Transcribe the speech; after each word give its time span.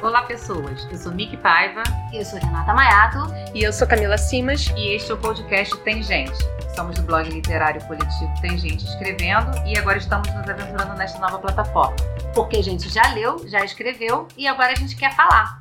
Olá, 0.00 0.22
pessoas. 0.22 0.86
Eu 0.90 0.96
sou 0.96 1.12
Miki 1.12 1.36
Paiva. 1.36 1.82
Eu 2.12 2.24
sou 2.24 2.38
Renata 2.38 2.72
Maiato. 2.72 3.18
E 3.52 3.64
eu 3.64 3.72
sou 3.72 3.86
Camila 3.86 4.16
Simas. 4.16 4.68
E 4.76 4.94
este 4.94 5.10
é 5.10 5.14
o 5.14 5.18
podcast 5.18 5.76
Tem 5.78 6.02
Gente. 6.02 6.38
Somos 6.76 6.96
do 6.96 7.02
blog 7.02 7.28
literário 7.28 7.84
coletivo 7.86 8.32
Tem 8.40 8.56
Gente 8.56 8.84
Escrevendo 8.84 9.50
e 9.66 9.76
agora 9.76 9.98
estamos 9.98 10.28
nos 10.32 10.48
aventurando 10.48 10.94
nesta 10.94 11.18
nova 11.18 11.40
plataforma. 11.40 11.96
Porque 12.32 12.58
a 12.58 12.62
gente 12.62 12.88
já 12.88 13.02
leu, 13.12 13.48
já 13.48 13.64
escreveu 13.64 14.28
e 14.36 14.46
agora 14.46 14.70
a 14.70 14.76
gente 14.76 14.94
quer 14.94 15.12
falar. 15.16 15.60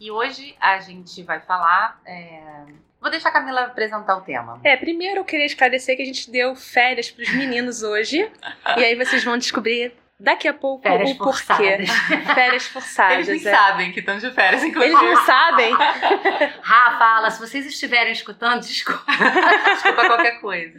E 0.00 0.10
hoje 0.10 0.56
a 0.60 0.80
gente 0.80 1.22
vai 1.22 1.38
falar. 1.38 2.00
É... 2.04 2.64
Vou 3.04 3.10
deixar 3.10 3.28
a 3.28 3.32
Camila 3.32 3.64
apresentar 3.64 4.16
o 4.16 4.22
tema. 4.22 4.58
É, 4.64 4.78
primeiro 4.78 5.20
eu 5.20 5.24
queria 5.26 5.44
esclarecer 5.44 5.94
que 5.94 6.00
a 6.00 6.06
gente 6.06 6.30
deu 6.30 6.56
férias 6.56 7.10
para 7.10 7.22
os 7.22 7.34
meninos 7.34 7.82
hoje. 7.82 8.26
e 8.78 8.82
aí 8.82 8.94
vocês 8.94 9.22
vão 9.22 9.36
descobrir 9.36 9.92
daqui 10.18 10.48
a 10.48 10.54
pouco 10.54 10.84
férias 10.88 11.10
o 11.10 11.18
porquê. 11.18 11.44
Forçadas. 11.44 11.90
Férias 12.34 12.66
forçadas. 12.66 13.28
Eles 13.28 13.42
nem 13.42 13.52
é. 13.52 13.56
sabem 13.56 13.92
que 13.92 14.00
estão 14.00 14.16
de 14.16 14.30
férias, 14.30 14.64
inclusive. 14.64 14.94
Eles 14.96 15.02
não 15.02 15.26
sabem. 15.26 15.70
Rafa, 16.62 16.98
fala, 16.98 17.30
se 17.30 17.38
vocês 17.40 17.66
estiverem 17.66 18.10
escutando, 18.10 18.62
desculpa. 18.62 19.04
Desculpa 19.74 20.06
qualquer 20.06 20.40
coisa. 20.40 20.78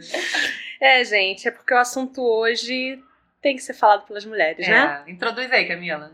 É, 0.80 1.04
gente, 1.04 1.46
é 1.46 1.52
porque 1.52 1.72
o 1.72 1.78
assunto 1.78 2.20
hoje 2.20 3.00
tem 3.40 3.54
que 3.54 3.62
ser 3.62 3.74
falado 3.74 4.04
pelas 4.04 4.24
mulheres, 4.24 4.66
É, 4.66 4.72
né? 4.72 5.04
Introduz 5.06 5.48
aí, 5.52 5.64
Camila. 5.68 6.10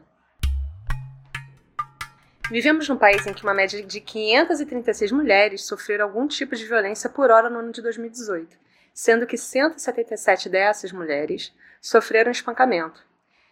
Vivemos 2.53 2.87
num 2.87 2.99
país 2.99 3.27
em 3.27 3.33
que 3.33 3.43
uma 3.43 3.55
média 3.55 3.83
de 3.83 3.99
536 3.99 5.11
mulheres 5.11 5.65
sofreram 5.65 6.05
algum 6.05 6.29
tipo 6.29 6.55
de 6.55 6.67
violência 6.67 7.09
por 7.09 7.31
hora 7.31 7.49
no 7.49 7.61
ano 7.61 7.73
de 7.73 7.81
2018, 7.81 8.59
sendo 8.93 9.27
que 9.27 9.39
177 9.39 10.51
dessas 10.51 10.93
mulheres 10.93 11.51
sofreram 11.81 12.31
espancamento. 12.31 13.03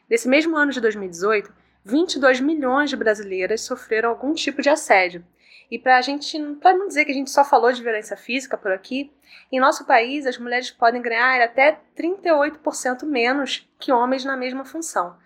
Nesse 0.07 0.29
mesmo 0.29 0.55
ano 0.55 0.71
de 0.71 0.83
2018, 0.83 1.51
22 1.83 2.41
milhões 2.42 2.91
de 2.91 2.97
brasileiras 2.97 3.62
sofreram 3.62 4.11
algum 4.11 4.34
tipo 4.34 4.61
de 4.61 4.69
assédio. 4.69 5.25
E 5.70 5.79
para 5.79 5.97
a 5.97 6.03
gente, 6.03 6.39
para 6.61 6.77
não 6.77 6.87
dizer 6.87 7.07
que 7.07 7.12
a 7.12 7.14
gente 7.14 7.31
só 7.31 7.42
falou 7.42 7.73
de 7.73 7.83
violência 7.83 8.19
física 8.19 8.59
por 8.59 8.70
aqui, 8.70 9.11
em 9.51 9.59
nosso 9.59 9.87
país 9.87 10.27
as 10.27 10.37
mulheres 10.37 10.70
podem 10.70 11.01
ganhar 11.01 11.41
até 11.41 11.81
38% 11.97 13.07
menos 13.07 13.67
que 13.79 13.92
homens 13.92 14.27
na 14.27 14.37
mesma 14.37 14.67
função. 14.67 15.17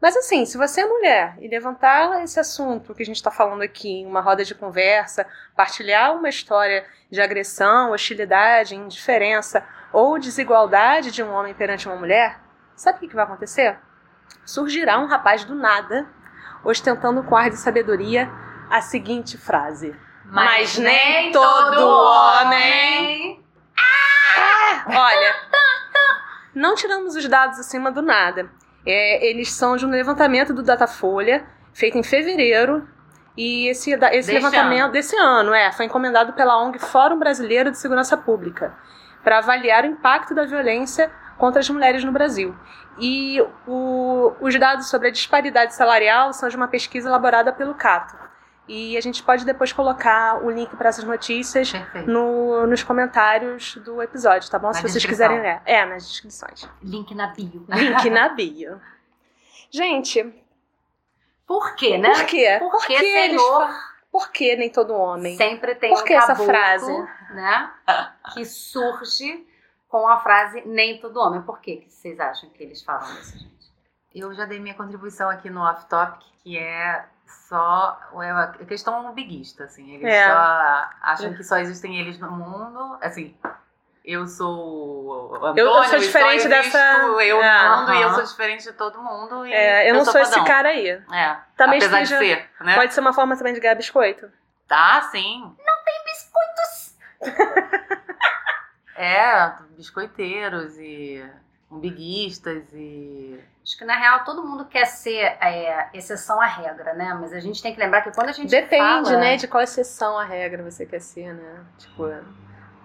Mas 0.00 0.16
assim, 0.16 0.44
se 0.44 0.56
você 0.56 0.82
é 0.82 0.86
mulher 0.86 1.36
e 1.40 1.48
levantar 1.48 2.22
esse 2.22 2.38
assunto 2.38 2.94
que 2.94 3.02
a 3.02 3.06
gente 3.06 3.16
está 3.16 3.32
falando 3.32 3.62
aqui 3.62 3.88
em 3.88 4.06
uma 4.06 4.20
roda 4.20 4.44
de 4.44 4.54
conversa, 4.54 5.26
partilhar 5.56 6.14
uma 6.14 6.28
história 6.28 6.86
de 7.10 7.20
agressão, 7.20 7.90
hostilidade, 7.90 8.76
indiferença 8.76 9.66
ou 9.92 10.18
desigualdade 10.18 11.10
de 11.10 11.22
um 11.22 11.32
homem 11.32 11.52
perante 11.52 11.88
uma 11.88 11.96
mulher, 11.96 12.38
sabe 12.76 12.98
o 12.98 13.08
que, 13.08 13.14
vai 13.14 13.24
acontecer? 13.24 13.76
Surgirá 14.44 15.00
um 15.00 15.06
rapaz 15.06 15.44
do 15.44 15.54
nada, 15.54 16.06
ostentando 16.62 17.24
com 17.24 17.34
ar 17.34 17.50
de 17.50 17.56
sabedoria 17.56 18.30
a 18.70 18.80
seguinte 18.80 19.36
frase: 19.36 19.96
Mas 20.26 20.78
nem 20.78 21.32
todo 21.32 21.88
homem. 21.88 23.44
Olha, 24.86 25.36
não 26.54 26.76
tiramos 26.76 27.16
os 27.16 27.28
dados 27.28 27.58
acima 27.58 27.90
do 27.90 28.00
nada. 28.00 28.48
É, 28.86 29.26
eles 29.26 29.50
são 29.52 29.76
de 29.76 29.84
um 29.84 29.90
levantamento 29.90 30.52
do 30.54 30.62
Datafolha, 30.62 31.44
feito 31.72 31.98
em 31.98 32.02
fevereiro. 32.02 32.86
E 33.36 33.68
esse, 33.68 33.92
esse 34.12 34.32
levantamento 34.32 34.82
ano. 34.84 34.92
desse 34.92 35.16
ano 35.16 35.54
é, 35.54 35.70
foi 35.70 35.86
encomendado 35.86 36.32
pela 36.32 36.60
ONG 36.60 36.78
Fórum 36.80 37.18
Brasileiro 37.18 37.70
de 37.70 37.78
Segurança 37.78 38.16
Pública 38.16 38.74
para 39.22 39.38
avaliar 39.38 39.84
o 39.84 39.86
impacto 39.86 40.34
da 40.34 40.44
violência 40.44 41.08
contra 41.36 41.60
as 41.60 41.70
mulheres 41.70 42.02
no 42.02 42.10
Brasil. 42.10 42.56
E 42.98 43.40
o- 43.66 44.32
os 44.40 44.58
dados 44.58 44.88
sobre 44.90 45.06
a 45.08 45.10
disparidade 45.12 45.72
salarial 45.74 46.32
são 46.32 46.48
de 46.48 46.56
uma 46.56 46.66
pesquisa 46.66 47.08
elaborada 47.08 47.52
pelo 47.52 47.74
Cato. 47.74 48.16
E 48.68 48.96
a 48.98 49.00
gente 49.00 49.22
pode 49.22 49.44
depois 49.46 49.72
colocar 49.72 50.44
o 50.44 50.50
link 50.50 50.76
para 50.76 50.90
essas 50.90 51.04
notícias 51.04 51.72
no- 52.06 52.66
nos 52.66 52.82
comentários 52.82 53.76
do 53.76 54.02
episódio, 54.02 54.50
tá 54.50 54.58
bom? 54.58 54.66
Na 54.68 54.74
Se 54.74 54.82
vocês 54.82 54.92
descrição. 54.94 55.28
quiserem 55.28 55.40
ler. 55.42 55.62
É, 55.64 55.86
nas 55.86 56.06
descrições. 56.06 56.68
Link 56.82 57.14
na 57.14 57.28
bio. 57.28 57.64
Link 57.68 58.10
na 58.10 58.28
bio. 58.36 58.78
Gente, 59.70 60.44
Por 61.46 61.74
quê, 61.76 61.96
né? 61.96 62.10
por 62.14 62.26
quê? 62.26 62.56
Por 62.60 62.86
que, 62.86 62.92
eles 62.94 63.40
Senhor, 63.40 63.66
fa- 63.66 63.80
Por 64.12 64.30
que 64.30 64.56
nem 64.56 64.70
todo 64.70 64.92
homem? 64.94 65.36
sempre 65.36 65.74
tem 65.74 65.92
Por 65.94 66.02
um 66.02 66.04
que 66.04 66.12
essa 66.12 66.28
caboclo, 66.28 66.46
frase? 66.46 66.92
né? 67.34 67.70
Que 68.34 68.44
surge 68.44 69.46
com 69.88 70.06
a 70.08 70.18
frase 70.18 70.62
nem 70.66 71.00
todo 71.00 71.18
homem. 71.20 71.40
Por 71.42 71.58
que 71.60 71.76
que 71.76 71.90
vocês 71.90 72.20
acham 72.20 72.50
que 72.50 72.62
eles 72.62 72.82
falam 72.82 73.10
isso, 73.20 73.38
gente? 73.38 73.72
Eu 74.14 74.32
já 74.34 74.44
dei 74.44 74.58
minha 74.60 74.74
contribuição 74.74 75.28
aqui 75.30 75.48
no 75.48 75.60
Off 75.62 75.86
Topic, 75.86 76.20
que 76.42 76.58
é 76.58 77.04
só 77.30 77.98
é 78.22 78.30
a 78.30 78.46
questão 78.66 79.12
biguista, 79.12 79.64
assim. 79.64 79.94
Eles 79.94 80.12
É. 80.12 80.26
só 80.28 80.90
acham 81.02 81.34
que 81.34 81.42
só 81.44 81.56
existem 81.58 81.98
eles 82.00 82.18
no 82.18 82.30
mundo. 82.30 82.98
Assim, 83.00 83.36
eu 84.04 84.26
sou 84.26 85.34
Antônio, 85.36 85.58
Eu- 85.58 85.66
eu 85.66 85.84
sou 85.84 85.98
diferente 85.98 86.34
existo 86.46 86.48
dessa- 86.48 86.96
Eu 87.22 87.42
É, 87.42 87.76
mundo 87.78 87.92
e 87.94 88.02
eu 88.02 88.10
sou 88.14 88.22
diferente 88.24 88.62
de 88.64 88.72
todo 88.72 89.02
mundo. 89.02 89.46
E 89.46 89.52
É, 89.52 89.90
eu 89.90 89.94
não 89.94 90.04
sou, 90.04 90.20
esse 90.20 90.32
fodão. 90.32 90.46
cara 90.46 90.68
aí. 90.70 90.88
É, 90.88 91.36
Também 91.56 91.78
apesar 91.78 91.98
seja- 91.98 92.18
de 92.18 92.24
ser, 92.26 92.50
né? 92.60 92.74
Pode 92.74 92.94
ser 92.94 93.00
uma 93.00 93.12
forma 93.12 93.36
também 93.36 93.52
de 93.54 93.60
ganhar 93.60 93.74
biscoito. 93.74 94.30
Tá, 94.66 95.02
sim. 95.10 95.56
É, 98.96 99.52
biscoiteiros 99.76 100.76
e 100.78 101.24
umbiguistas 101.70 102.64
e. 102.72 103.38
Acho 103.62 103.76
que 103.76 103.84
na 103.84 103.96
real 103.96 104.24
todo 104.24 104.42
mundo 104.42 104.64
quer 104.64 104.86
ser 104.86 105.36
é, 105.40 105.90
exceção 105.92 106.40
à 106.40 106.46
regra, 106.46 106.94
né? 106.94 107.16
Mas 107.20 107.32
a 107.32 107.40
gente 107.40 107.62
tem 107.62 107.74
que 107.74 107.80
lembrar 107.80 108.02
que 108.02 108.12
quando 108.12 108.30
a 108.30 108.32
gente 108.32 108.50
Depende, 108.50 109.10
fala... 109.10 109.18
né, 109.18 109.36
de 109.36 109.46
qual 109.46 109.62
exceção 109.62 110.18
à 110.18 110.24
regra 110.24 110.62
você 110.62 110.86
quer 110.86 111.00
ser, 111.00 111.34
né? 111.34 111.64
Tipo, 111.76 112.08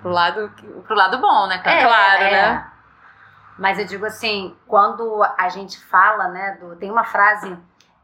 pro 0.01 0.09
lado 0.09 0.49
que. 0.49 0.67
Pro 0.67 0.95
lado 0.95 1.19
bom, 1.19 1.47
né? 1.47 1.61
É, 1.63 1.83
Claro, 1.83 2.23
é. 2.23 2.31
né? 2.31 2.71
Mas 3.57 3.79
eu 3.79 3.85
digo 3.85 4.05
assim, 4.05 4.55
quando 4.67 5.23
a 5.37 5.47
gente 5.47 5.79
fala, 5.85 6.27
né, 6.27 6.57
do, 6.59 6.75
tem 6.75 6.89
uma 6.89 7.03
frase 7.03 7.55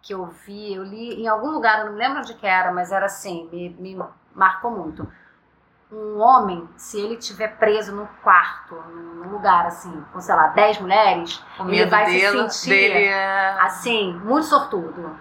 que 0.01 0.13
eu 0.13 0.27
vi, 0.27 0.75
eu 0.75 0.83
li 0.83 1.21
em 1.21 1.27
algum 1.27 1.49
lugar, 1.49 1.79
eu 1.79 1.85
não 1.85 1.93
me 1.93 1.99
lembro 1.99 2.19
onde 2.19 2.35
que 2.35 2.45
era, 2.45 2.71
mas 2.71 2.91
era 2.91 3.07
assim, 3.07 3.49
me, 3.51 3.69
me 3.69 4.05
marcou 4.33 4.71
muito. 4.71 5.11
Um 5.91 6.19
homem, 6.19 6.69
se 6.77 6.99
ele 6.99 7.15
estiver 7.15 7.57
preso 7.57 7.95
no 7.95 8.07
quarto, 8.21 8.75
num 8.75 9.29
lugar 9.29 9.65
assim, 9.65 10.05
com, 10.13 10.21
sei 10.21 10.35
lá, 10.35 10.47
10 10.47 10.81
mulheres, 10.81 11.43
O 11.59 11.67
Ele 11.67 11.85
vai 11.87 12.05
se 12.05 12.11
dele, 12.11 12.49
sentir 12.49 12.69
dele 12.69 13.05
é. 13.05 13.55
assim, 13.59 14.13
muito 14.23 14.45
sortudo. 14.45 15.19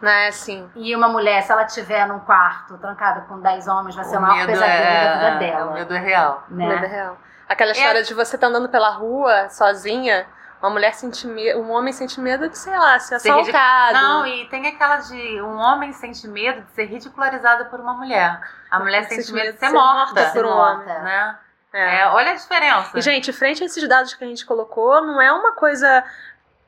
Né, 0.00 0.28
assim. 0.28 0.70
E 0.74 0.94
uma 0.94 1.08
mulher, 1.08 1.42
se 1.42 1.52
ela 1.52 1.64
estiver 1.64 2.06
num 2.06 2.18
quarto 2.20 2.78
trancada 2.78 3.22
com 3.22 3.40
10 3.40 3.68
homens, 3.68 3.94
vai 3.94 4.04
ser 4.04 4.16
o, 4.16 4.20
maior 4.20 4.46
pesadelo 4.46 4.84
da 4.84 5.14
vida 5.14 5.26
é, 5.26 5.38
dela. 5.38 5.70
O 5.70 5.74
medo 5.74 5.94
é 5.94 5.98
real. 5.98 6.44
né? 6.48 6.66
Medo 6.66 6.86
real. 6.86 7.18
Aquela 7.48 7.72
história 7.72 8.02
de 8.02 8.12
você 8.14 8.36
tá 8.36 8.46
andando 8.46 8.68
pela 8.68 8.90
rua 8.90 9.48
sozinha, 9.50 10.26
uma 10.60 10.70
mulher 10.70 10.94
sente 10.94 11.26
medo, 11.26 11.60
um 11.60 11.70
homem 11.70 11.92
sente 11.92 12.20
medo 12.20 12.48
de, 12.48 12.56
sei 12.58 12.76
lá, 12.76 12.98
ser 12.98 13.18
Ser 13.20 13.32
ridic- 13.34 13.54
assaltado. 13.54 13.94
Não, 14.06 14.26
e 14.26 14.48
tem 14.48 14.66
aquela 14.66 14.96
de 14.96 15.40
um 15.42 15.56
homem 15.58 15.92
sente 15.92 16.26
medo 16.26 16.62
de 16.62 16.72
ser 16.72 16.86
ridicularizado 16.86 17.66
por 17.66 17.78
uma 17.80 17.92
mulher. 17.94 18.40
A 18.70 18.78
mulher 18.80 19.04
sente 19.04 19.32
medo 19.32 19.52
de 19.52 19.58
ser 19.58 19.70
morta. 19.70 20.30
por 20.32 20.44
um 20.44 20.50
morta. 20.54 20.80
homem. 20.90 21.02
Né? 21.02 21.38
É. 21.72 22.00
É, 22.00 22.06
olha 22.08 22.30
a 22.30 22.34
diferença. 22.34 22.90
E, 22.98 23.00
gente, 23.02 23.32
frente 23.32 23.62
a 23.62 23.66
esses 23.66 23.86
dados 23.88 24.14
que 24.14 24.24
a 24.24 24.26
gente 24.26 24.46
colocou, 24.46 25.00
não 25.02 25.20
é 25.20 25.30
uma 25.32 25.52
coisa. 25.52 26.02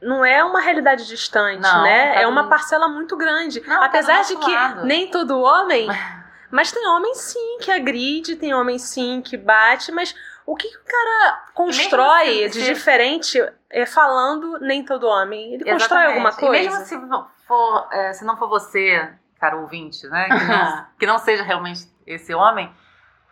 Não 0.00 0.25
é 0.25 0.44
uma 0.44 0.60
realidade 0.60 1.06
distante, 1.09 1.60
Não, 1.60 1.82
né? 1.82 2.12
tá 2.15 2.20
é 2.20 2.26
uma 2.26 2.49
parcela 2.49 2.87
muito 2.88 3.16
grande. 3.16 3.60
Não, 3.66 3.81
tá 3.81 3.87
Apesar 3.87 4.22
do 4.22 4.28
de 4.28 4.37
que 4.37 4.55
lado. 4.55 4.84
nem 4.84 5.10
todo 5.10 5.41
homem. 5.41 5.88
Mas 6.50 6.70
tem 6.72 6.87
homem 6.88 7.15
sim 7.15 7.59
que 7.60 7.70
agride, 7.70 8.37
tem 8.37 8.55
homem 8.55 8.78
sim 8.78 9.20
que 9.20 9.37
bate, 9.37 9.93
mas 9.93 10.15
o 10.53 10.57
que, 10.57 10.69
que 10.69 10.77
o 10.79 10.85
cara 10.85 11.45
constrói 11.55 12.45
assim, 12.45 12.59
de 12.59 12.65
se- 12.67 12.75
diferente 12.75 13.39
é 13.71 13.85
falando 13.85 14.59
nem 14.61 14.85
todo 14.85 15.06
homem? 15.06 15.55
Ele 15.55 15.65
constrói 15.65 16.05
Exatamente. 16.05 16.06
alguma 16.12 16.33
coisa? 16.33 16.65
E 16.65 16.69
mesmo 16.71 16.85
se 16.87 16.97
não 16.97 17.29
for, 17.47 17.89
é, 17.93 18.12
se 18.12 18.25
não 18.25 18.37
for 18.37 18.49
você, 18.49 19.12
cara 19.39 19.56
ouvinte, 19.59 20.06
né? 20.09 20.25
Que 20.27 20.45
não, 20.45 20.87
que 21.00 21.06
não 21.06 21.19
seja 21.19 21.43
realmente 21.43 21.87
esse 22.06 22.35
homem, 22.35 22.73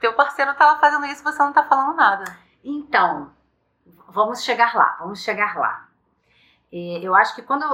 teu 0.01 0.13
parceiro 0.15 0.55
tá 0.55 0.67
lá 0.67 0.79
fazendo 0.79 1.07
isso 1.07 1.23
e 1.23 1.25
você 1.25 1.39
não 1.43 1.53
tá 1.53 1.65
falando 1.65 1.97
nada. 1.97 2.25
Então, 2.63 3.31
vamos 4.09 4.43
chegar 4.43 4.75
lá, 4.75 4.97
vamos 5.01 5.23
chegar 5.23 5.57
lá. 5.57 5.89
É, 6.73 6.99
eu 7.03 7.15
acho 7.15 7.35
que 7.35 7.43
quando 7.43 7.65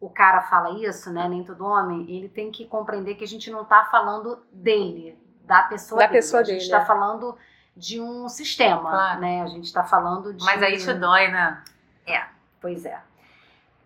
o 0.00 0.10
cara 0.10 0.40
fala 0.42 0.70
isso, 0.70 1.12
né, 1.12 1.28
nem 1.28 1.44
todo 1.44 1.64
homem, 1.64 2.04
ele 2.08 2.28
tem 2.28 2.50
que 2.50 2.66
compreender 2.66 3.14
que 3.14 3.24
a 3.24 3.28
gente 3.28 3.50
não 3.50 3.64
tá 3.64 3.84
falando 3.90 4.42
dele, 4.52 5.16
da 5.44 5.62
pessoa 5.62 6.00
Da 6.00 6.06
dele. 6.06 6.18
pessoa 6.18 6.40
a 6.42 6.44
gente 6.44 6.60
dele, 6.60 6.70
tá 6.70 6.78
é. 6.80 6.84
falando 6.84 7.36
de 7.78 8.00
um 8.00 8.28
sistema, 8.28 8.90
Claro. 8.90 9.20
né? 9.20 9.42
A 9.42 9.46
gente 9.46 9.72
tá 9.72 9.84
falando 9.84 10.34
de... 10.34 10.44
Mas 10.44 10.62
aí 10.62 10.76
te 10.78 10.92
dói, 10.94 11.28
né? 11.28 11.62
Pois 12.60 12.84
é. 12.84 13.00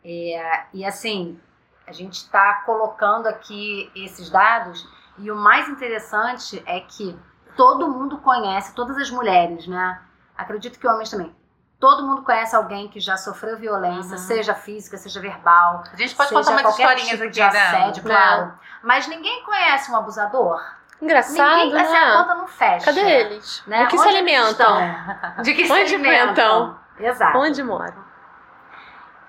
É, 0.05 0.65
E 0.73 0.85
assim, 0.85 1.39
a 1.87 1.93
gente 1.93 2.15
está 2.15 2.63
colocando 2.65 3.27
aqui 3.29 3.91
esses 3.95 4.31
dados 4.31 4.89
e 5.19 5.31
o 5.31 5.37
mais 5.37 5.69
interessante 5.69 6.63
é 6.67 6.81
que 6.81 7.17
todo 7.57 7.89
mundo 7.89 8.19
conhece, 8.19 8.75
todas 8.75 8.97
as 8.97 9.11
mulheres, 9.11 9.67
né? 9.67 10.01
Acredito 10.37 10.79
que 10.79 10.89
homens 10.89 11.11
também. 11.11 11.35
Todo 11.79 12.07
mundo 12.07 12.23
conhece 12.23 12.57
alguém 12.57 12.89
que 12.89 12.99
já 13.01 13.17
sofreu 13.17 13.59
violência, 13.59 14.13
Uhum. 14.13 14.19
seja 14.19 14.55
física, 14.55 14.97
seja 14.97 15.21
verbal. 15.21 15.85
A 15.93 15.97
gente 15.97 16.15
pode 16.15 16.31
contar 16.33 16.53
umas 16.53 16.71
historinhas 16.71 17.09
tipo 17.11 17.23
aqui, 17.25 17.33
de 17.33 17.41
né? 17.41 17.47
assédio, 17.47 18.05
Né? 18.05 18.15
claro. 18.15 18.53
Mas 18.83 19.07
ninguém 19.07 19.45
conhece 19.45 19.91
um 19.91 19.97
abusador. 19.97 20.61
Engraçado, 21.03 21.65
ninguém, 21.65 21.81
essa 21.81 21.97
a 21.97 22.01
né? 22.01 22.17
conta 22.17 22.35
não 22.37 22.47
fecha. 22.47 22.87
Cadê 22.87 23.01
eles? 23.01 23.63
Né? 23.67 23.83
Do 23.83 23.89
que 23.89 23.97
Onde 23.97 24.09
se 24.09 24.17
alimentam? 24.17 24.77
De 25.43 25.55
que 25.55 25.67
se 25.67 25.73
Onde 25.73 25.95
alimentam? 25.95 26.79
Exato. 26.97 27.39
Onde 27.39 27.63
moram? 27.65 28.05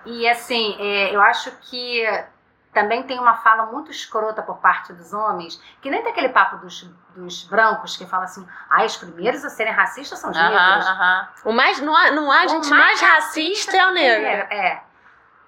E 0.06 0.30
assim, 0.30 0.78
é, 0.80 1.16
eu 1.16 1.20
acho 1.20 1.50
que 1.62 2.06
também 2.72 3.02
tem 3.04 3.20
uma 3.20 3.36
fala 3.38 3.66
muito 3.66 3.90
escrota 3.90 4.44
por 4.44 4.58
parte 4.58 4.94
dos 4.94 5.14
homens, 5.14 5.60
que 5.82 5.90
nem 5.90 6.04
tem 6.04 6.12
aquele 6.12 6.30
papo 6.30 6.58
dos, 6.58 6.84
dos 7.16 7.44
brancos 7.46 7.98
que 7.98 8.06
fala 8.06 8.26
assim, 8.26 8.48
ah, 8.70 8.84
os 8.84 8.96
primeiros 8.96 9.44
a 9.44 9.50
serem 9.50 9.74
racistas 9.74 10.20
são 10.20 10.30
os 10.30 10.38
negros. 10.38 10.86
O 11.44 11.52
mais, 11.52 11.80
não 11.80 11.96
há, 11.96 12.12
não 12.12 12.32
há 12.32 12.46
O 12.46 12.50
gente 12.50 12.70
mais, 12.70 13.02
racista 13.02 13.76
é 13.76 13.88
o 13.88 13.92
negro. 13.92 14.54
É. 14.54 14.84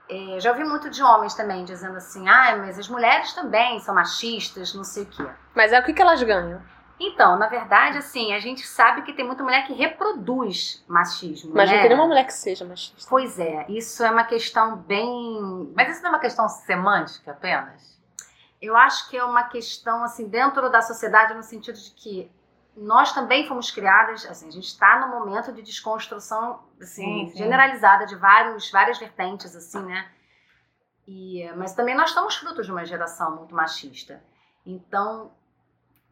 É, 0.07 0.39
já 0.39 0.51
ouvi 0.51 0.63
muito 0.63 0.89
de 0.89 1.01
homens 1.04 1.36
também 1.36 1.66
dizendo 1.66 1.98
assim, 1.98 2.28
ah, 2.28 2.56
mas 2.57 2.80
as 2.80 2.88
mulheres 2.88 3.33
também 3.33 3.80
são 3.80 3.94
machistas, 3.94 4.74
não 4.74 4.83
sei 4.83 5.04
o 5.04 5.07
quê. 5.07 5.28
Mas 5.56 5.72
é 5.72 5.80
o 5.80 5.84
que, 5.84 5.94
que 5.94 6.02
elas 6.02 6.22
ganham? 6.22 6.62
Então, 7.00 7.38
na 7.38 7.48
verdade, 7.48 7.98
assim, 7.98 8.34
a 8.34 8.40
gente 8.40 8.66
sabe 8.66 9.02
que 9.02 9.13
tem 9.13 9.25
muita 9.25 9.44
mulher 9.44 9.66
que 9.68 9.74
reproduz 9.74 10.84
machismo. 10.88 11.52
Mas 11.54 11.69
né? 11.69 11.75
não 11.75 11.81
tem 11.81 11.90
nenhuma 11.90 12.07
mulher 12.07 12.25
que 12.25 12.34
seja 12.34 12.63
machista. 12.63 13.06
Pois 13.10 13.38
é, 13.38 13.66
isso 13.69 14.04
é 14.04 14.10
uma 14.10 14.24
questão 14.24 14.78
bem. 14.78 15.74
Mas 15.75 15.90
isso 15.90 16.02
não 16.02 16.10
é 16.10 16.13
uma 16.13 16.19
questão 16.19 16.48
semântica 16.48 17.31
apenas? 17.31 17.96
Eu 18.62 18.78
acho 18.78 19.10
que 19.10 19.18
é 19.18 19.24
uma 19.24 19.44
questão, 19.44 20.04
assim, 20.04 20.28
dentro 20.30 20.69
da 20.69 20.81
sociedade, 20.81 21.34
no 21.34 21.44
sentido 21.44 21.78
de 21.78 21.92
que 21.92 22.31
nós 22.75 23.13
também 23.13 23.48
fomos 23.48 23.72
criadas, 23.72 24.25
assim, 24.25 24.48
a 24.48 24.52
gente 24.52 24.68
está 24.68 25.00
no 25.00 25.07
momento 25.07 25.52
de 25.52 25.62
desconstrução, 25.62 26.60
assim, 26.81 27.25
Sim, 27.25 27.30
sim. 27.30 27.38
generalizada 27.38 28.06
de 28.06 28.16
vários, 28.16 28.72
várias 28.72 28.98
vertentes, 28.98 29.56
assim, 29.56 29.81
né? 29.81 30.10
E, 31.07 31.50
mas 31.56 31.74
também 31.74 31.96
nós 31.96 32.12
somos 32.12 32.36
frutos 32.36 32.66
de 32.66 32.72
uma 32.72 32.86
geração 32.86 33.36
muito 33.36 33.54
machista. 33.54 34.22
Então, 34.66 35.31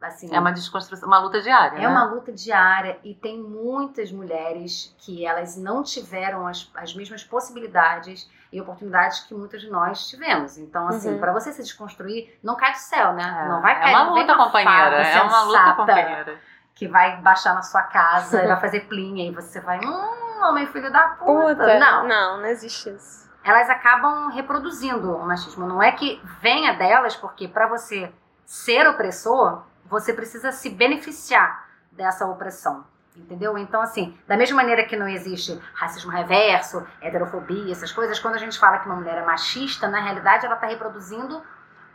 assim, 0.06 0.34
É 0.34 0.38
uma 0.40 0.52
desconstrução, 0.52 1.06
uma 1.08 1.18
luta 1.18 1.40
diária, 1.40 1.76
É 1.78 1.80
né? 1.80 1.88
uma 1.88 2.04
luta 2.04 2.32
diária 2.32 2.98
e 3.04 3.14
tem 3.14 3.38
muitas 3.42 4.10
mulheres 4.12 4.94
que 4.98 5.24
elas 5.26 5.56
não 5.56 5.82
tiveram 5.82 6.46
as, 6.46 6.70
as 6.74 6.94
mesmas 6.94 7.22
possibilidades 7.24 8.28
e 8.52 8.60
oportunidades 8.60 9.20
que 9.20 9.34
muitas 9.34 9.60
de 9.62 9.70
nós 9.70 10.06
tivemos. 10.08 10.56
Então, 10.58 10.86
assim, 10.88 11.12
Uhum. 11.14 11.18
para 11.18 11.32
você 11.32 11.52
se 11.52 11.62
desconstruir, 11.62 12.38
não 12.42 12.54
cai 12.56 12.72
do 12.72 12.78
céu, 12.78 13.12
né? 13.12 13.42
É, 13.44 13.48
não 13.48 13.60
vai 13.60 13.72
é 13.72 13.80
cair. 13.80 13.90
uma 13.94 14.04
não 14.04 14.14
vem 14.14 14.22
luta 14.22 14.34
uma 14.34 14.44
companheira, 14.46 14.96
é 15.02 15.22
uma 15.22 15.42
luta 15.42 15.72
companheira. 15.74 16.38
Que 16.74 16.86
vai 16.88 17.16
baixar 17.20 17.54
na 17.54 17.62
sua 17.62 17.82
casa 17.82 18.42
e 18.42 18.46
vai 18.48 18.60
fazer 18.60 18.80
plinha 18.88 19.28
e 19.28 19.32
você 19.34 19.60
vai, 19.60 19.78
hum, 19.80 20.44
homem 20.44 20.66
filho 20.66 20.92
da 20.92 21.08
puta. 21.08 21.54
Puta, 21.54 21.78
Não, 21.78 22.06
não, 22.06 22.38
não 22.38 22.46
existe 22.46 22.90
isso. 22.90 23.24
elas 23.42 23.68
acabam 23.70 24.28
reproduzindo 24.30 25.16
o 25.16 25.26
machismo. 25.26 25.66
Não 25.66 25.82
é 25.82 25.90
que 25.92 26.20
venha 26.40 26.74
delas, 26.74 27.16
porque 27.16 27.46
para 27.48 27.66
você 27.66 28.12
ser 28.46 28.86
opressor, 28.88 29.62
você 29.86 30.12
precisa 30.12 30.52
se 30.52 30.70
beneficiar 30.70 31.66
dessa 31.92 32.26
opressão. 32.26 32.84
Entendeu? 33.16 33.56
Então, 33.56 33.80
assim, 33.80 34.18
da 34.26 34.36
mesma 34.36 34.56
maneira 34.56 34.84
que 34.84 34.96
não 34.96 35.06
existe 35.06 35.56
racismo 35.74 36.10
reverso, 36.10 36.84
heterofobia, 37.00 37.70
essas 37.70 37.92
coisas, 37.92 38.18
quando 38.18 38.34
a 38.34 38.38
gente 38.38 38.58
fala 38.58 38.78
que 38.78 38.86
uma 38.86 38.96
mulher 38.96 39.16
é 39.18 39.24
machista, 39.24 39.86
na 39.86 40.00
realidade 40.00 40.44
ela 40.44 40.56
está 40.56 40.66
reproduzindo 40.66 41.40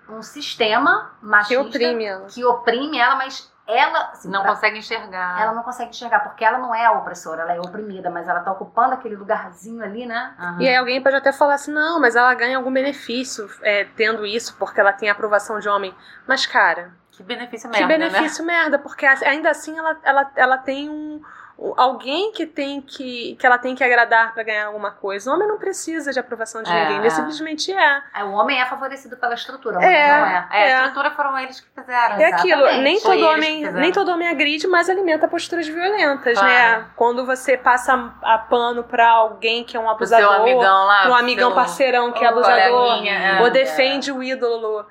um 0.08 0.22
sistema 0.22 1.12
Que 1.20 1.26
machista 1.26 1.62
oprime 1.62 2.06
ela. 2.06 2.26
que 2.28 2.46
oprime 2.46 2.98
ela, 2.98 3.16
mas 3.18 3.52
ela 3.68 4.12
assim, 4.12 4.30
Não 4.30 4.42
pra- 4.44 4.52
consegue 4.52 4.80
enxergar. 4.80 5.42
ela 5.42 5.54
não 5.54 5.62
consegue 5.62 5.90
enxergar, 5.90 6.22
porque 6.22 6.44
ela 6.44 6.58
não 6.58 6.74
é 6.74 6.86
a 6.86 6.94
opressora, 6.94 7.42
ela 7.42 7.54
é 7.54 7.60
oprimida, 7.60 8.10
mas 8.10 8.28
ela 8.30 8.40
tá 8.40 8.52
ocupando 8.54 8.94
aquele 8.94 9.18
lugarzinho 9.18 9.84
ali, 9.84 10.06
né? 10.06 10.34
Aham. 10.40 10.62
E 10.62 10.70
aí 10.70 10.76
alguém 10.78 11.04
pode 11.04 11.18
até 11.18 11.34
falar 11.34 11.56
assim, 11.56 11.72
não, 11.74 12.00
mas 12.00 12.16
ela 12.16 12.34
ganha 12.34 12.56
algum 12.58 12.72
benefício 12.72 13.48
é, 13.62 13.84
tendo 13.98 14.26
isso, 14.26 14.56
porque 14.58 14.80
ela 14.80 14.94
tem 14.94 15.10
a 15.10 15.12
aprovação 15.12 15.60
de 15.60 15.68
homem. 15.68 15.94
Mas, 16.26 16.46
cara, 16.48 16.94
Que 17.20 17.24
benefício 17.24 17.70
que 17.70 17.78
merda, 17.86 17.98
benefício 17.98 18.46
merda, 18.46 18.80
porque 18.80 19.06
ainda 19.06 19.50
assim 19.50 19.78
ela, 19.78 19.98
ela, 20.06 20.32
ela 20.38 20.58
tem 20.58 20.90
um, 20.90 21.22
alguém 21.76 22.32
que 22.32 22.46
tem 22.46 22.80
que 22.82 23.36
que 23.38 23.46
ela 23.46 23.58
tem 23.58 23.76
que 23.76 23.84
agradar 23.84 24.34
pra 24.34 24.42
ganhar 24.42 24.68
alguma 24.68 24.92
coisa. 24.92 25.30
O 25.30 25.34
homem 25.34 25.46
não 25.46 25.58
precisa 25.58 26.14
de 26.14 26.18
aprovação 26.20 26.64
de 26.64 26.72
É, 26.72 26.80
ninguém, 26.84 26.98
ele 27.00 27.08
é. 27.08 27.10
simplesmente 27.10 27.74
é. 27.74 28.02
Aí 28.14 28.24
O 28.24 28.32
homem 28.32 28.62
é 28.62 28.66
favorecido 28.66 29.18
pela 29.18 29.34
estrutura, 29.34 29.80
a 29.80 29.84
É. 29.84 30.08
não 30.08 30.26
é. 30.26 30.30
né? 30.30 30.48
É, 30.50 30.58
a 30.58 30.60
É. 30.68 30.78
estrutura 30.78 31.12
foram 31.12 31.38
eles 31.38 31.60
que 31.60 31.68
fizeram. 31.78 32.16
É 32.16 32.26
aquilo, 32.32 32.66
nem 32.82 33.02
Foi 33.02 33.18
todo, 33.18 33.28
homem, 33.34 33.70
nem 33.74 33.92
todo 33.92 34.12
homem 34.14 34.30
agride, 34.30 34.66
mas 34.68 34.90
alimenta 34.90 35.28
posturas 35.28 35.68
violentas, 35.68 36.40
Claro. 36.40 36.48
né? 36.82 36.86
Quando 36.96 37.26
você 37.26 37.58
passa 37.58 38.14
a 38.24 38.38
pano 38.38 38.86
pra 38.86 39.10
alguém 39.10 39.66
que 39.66 39.76
é 39.76 39.80
um 39.82 39.90
abusador, 39.90 40.36
amigão 40.36 40.86
lá. 40.86 41.10
um 41.10 41.14
amigão 41.16 41.50
seu- 41.50 41.56
parceirão 41.56 42.14
que 42.14 42.24
é 42.24 42.28
o 42.30 42.32
abusador, 42.32 42.70
coleguinha, 42.72 43.14
é. 43.14 43.42
ou 43.42 43.50
defende 43.50 44.10
o 44.10 44.24
ídolo 44.24 44.86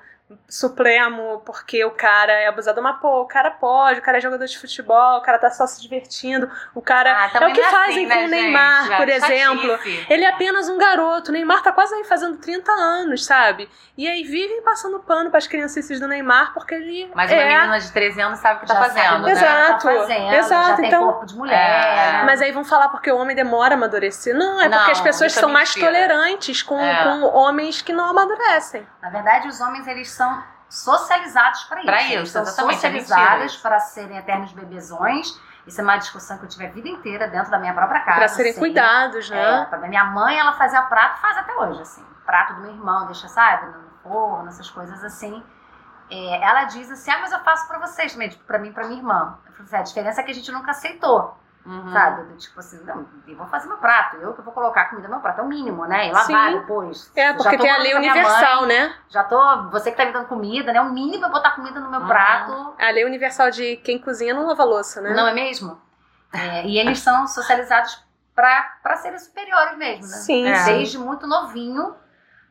supremo 0.47 1.41
porque 1.45 1.83
o 1.85 1.91
cara 1.91 2.31
é 2.33 2.47
abusador, 2.47 2.83
mas 2.83 2.97
pô, 2.99 3.21
o 3.21 3.25
cara 3.25 3.51
pode, 3.51 3.99
o 3.99 4.01
cara 4.03 4.17
é 4.17 4.21
jogador 4.21 4.45
de 4.45 4.57
futebol, 4.59 5.17
o 5.17 5.21
cara 5.21 5.37
tá 5.39 5.49
só 5.51 5.65
se 5.67 5.81
divertindo, 5.81 6.49
o 6.75 6.81
cara 6.81 7.11
Ah, 7.11 7.31
é 7.41 7.47
o 7.47 7.53
que 7.53 7.61
é 7.61 7.69
fazem 7.69 7.89
assim, 7.89 8.05
né, 8.05 8.15
com 8.15 8.25
o 8.25 8.27
Neymar, 8.27 8.87
gente? 8.87 8.97
por 8.97 9.09
É 9.09 9.15
exemplo. 9.15 9.69
chatice. 9.77 10.05
Ele 10.09 10.23
é 10.25 10.29
apenas 10.29 10.69
um 10.69 10.77
garoto. 10.77 11.29
O 11.29 11.33
Neymar 11.33 11.61
tá 11.61 11.71
quase 11.71 11.93
aí 11.95 12.03
fazendo 12.03 12.37
30 12.37 12.71
anos, 12.71 13.25
sabe? 13.25 13.69
E 13.97 14.07
aí 14.07 14.23
vivem 14.23 14.61
passando 14.63 14.99
pano 14.99 15.29
pras 15.29 15.45
criancices 15.47 15.99
do 15.99 16.07
Neymar 16.07 16.53
porque 16.53 16.73
ele 16.75 17.11
Mas 17.13 17.31
uma 17.31 17.41
é. 17.41 17.57
menina 17.59 17.79
de 17.79 17.91
13 17.91 18.21
anos 18.21 18.39
sabe 18.39 18.57
o 18.57 18.59
que 18.61 18.67
tá 18.67 18.73
Já 18.75 18.79
fazendo, 18.81 19.23
né? 19.25 19.31
ela 19.31 19.31
Exato, 19.31 19.87
tá 19.87 19.93
fazendo, 19.93 20.33
exato, 20.35 20.67
já 20.69 20.75
tem 20.77 20.85
então- 20.87 21.03
corpo 21.05 21.25
de 21.25 21.35
mulher. 21.35 22.19
É. 22.21 22.23
Mas 22.23 22.41
aí 22.41 22.51
vão 22.51 22.63
falar 22.63 22.89
porque 22.89 23.11
o 23.11 23.17
homem 23.17 23.35
demora 23.35 23.73
a 23.73 23.77
amadurecer. 23.77 24.35
Não, 24.35 24.59
é 24.59 24.69
porque 24.69 24.83
Não, 24.85 24.91
as 24.91 25.01
pessoas 25.01 25.35
é 25.35 25.39
são 25.39 25.49
mais 25.49 25.73
tolerantes 25.73 26.61
com, 26.61 26.79
É. 26.79 27.03
com 27.03 27.23
homens 27.35 27.81
que 27.81 27.91
não 27.91 28.05
amadurecem. 28.09 28.87
Na 29.01 29.09
verdade, 29.09 29.47
os 29.47 29.59
homens 29.61 29.87
eles 29.87 30.09
são 30.19 30.43
socializados 30.69 31.63
para 31.63 31.79
isso. 31.81 31.89
Eles 32.13 32.23
isso, 32.29 32.33
são 32.33 32.41
exatamente, 32.43 32.71
é 32.75 32.75
socializados 32.75 33.41
mentira. 33.43 33.61
para 33.61 33.79
serem 33.79 34.17
eternos 34.17 34.51
bebezões. 34.53 35.39
Isso 35.65 35.79
é 35.81 35.83
uma 35.83 35.97
discussão 35.97 36.37
que 36.37 36.45
eu 36.45 36.49
tive 36.49 36.65
a 36.65 36.69
vida 36.71 36.87
inteira 36.89 37.27
dentro 37.27 37.51
da 37.51 37.59
minha 37.59 37.73
própria 37.73 38.01
casa. 38.01 38.17
Pra 38.17 38.27
serem 38.27 38.51
assim. 38.51 38.59
cuidados, 38.59 39.29
É, 39.31 39.35
né? 39.35 39.65
pra 39.69 39.79
minha 39.79 40.03
mãe, 40.05 40.37
ela 40.37 40.53
fazia 40.53 40.81
prato, 40.83 41.19
faz 41.21 41.37
até 41.37 41.53
hoje, 41.55 41.81
assim. 41.81 42.05
Prato 42.25 42.53
do 42.55 42.61
meu 42.61 42.71
irmão, 42.71 43.05
deixa, 43.05 43.27
sabe, 43.27 43.65
no 43.67 43.89
forno, 44.03 44.47
essas 44.47 44.69
coisas 44.69 45.03
assim. 45.03 45.43
É, 46.11 46.43
ela 46.43 46.63
diz 46.65 46.89
assim, 46.91 47.11
ah, 47.11 47.19
mas 47.21 47.31
eu 47.31 47.39
faço 47.41 47.67
pra 47.67 47.77
vocês 47.79 48.13
também, 48.13 48.29
tipo, 48.29 48.43
pra 48.45 48.57
mim 48.57 48.69
e 48.69 48.73
pra 48.73 48.85
minha 48.85 48.99
irmã. 48.99 49.37
Eu 49.45 49.51
falei 49.53 49.65
assim, 49.65 49.75
a 49.77 49.81
diferença 49.83 50.21
é 50.21 50.23
que 50.23 50.31
a 50.31 50.33
gente 50.33 50.51
nunca 50.51 50.71
aceitou, 50.71 51.37
Uhum. 51.69 51.93
sabe? 51.93 52.35
Tipo 52.37 52.59
assim, 52.59 52.83
não, 52.83 53.07
eu 53.27 53.37
vou 53.37 53.45
fazer 53.45 53.67
meu 53.67 53.77
prato, 53.77 54.15
eu 54.17 54.33
que 54.33 54.41
vou 54.41 54.51
colocar 54.51 54.85
comida 54.89 55.07
no 55.07 55.13
meu 55.13 55.21
prato, 55.21 55.39
é 55.39 55.43
o 55.43 55.47
mínimo, 55.47 55.85
né? 55.85 56.07
E 56.07 56.11
lavar 56.11 56.49
Sim. 56.51 56.59
depois. 56.59 57.11
É, 57.15 57.31
porque 57.33 57.57
tem 57.59 57.69
a 57.69 57.77
lei 57.77 57.91
com 57.91 57.97
a 57.97 57.99
minha 58.01 58.11
universal, 58.13 58.61
mãe, 58.61 58.67
né? 58.69 58.95
Já 59.07 59.23
tô, 59.23 59.69
você 59.69 59.91
que 59.91 59.97
tá 59.97 60.03
me 60.05 60.11
dando 60.11 60.27
comida, 60.27 60.73
né? 60.73 60.81
O 60.81 60.91
mínimo 60.91 61.23
é 61.25 61.29
botar 61.29 61.51
comida 61.51 61.79
no 61.79 61.91
meu 61.91 61.99
Uhum. 61.99 62.07
prato, 62.07 62.73
A 62.79 62.89
lei 62.89 63.05
universal 63.05 63.51
de 63.51 63.77
quem 63.77 63.99
cozinha 63.99 64.33
não 64.33 64.47
lava 64.47 64.63
louça, 64.63 64.99
né? 64.99 65.13
não 65.13 65.27
é 65.27 65.33
mesmo? 65.33 65.79
É, 66.33 66.65
e 66.65 66.79
eles 66.79 66.99
são 66.99 67.27
socializados 67.27 68.03
pra, 68.33 68.77
pra 68.81 68.97
serem 68.97 69.19
superiores 69.19 69.77
mesmo, 69.77 70.07
né? 70.07 70.17
Sim, 70.17 70.47
É. 70.47 70.63
Desde 70.63 70.97
muito 70.97 71.27
novinho, 71.27 71.95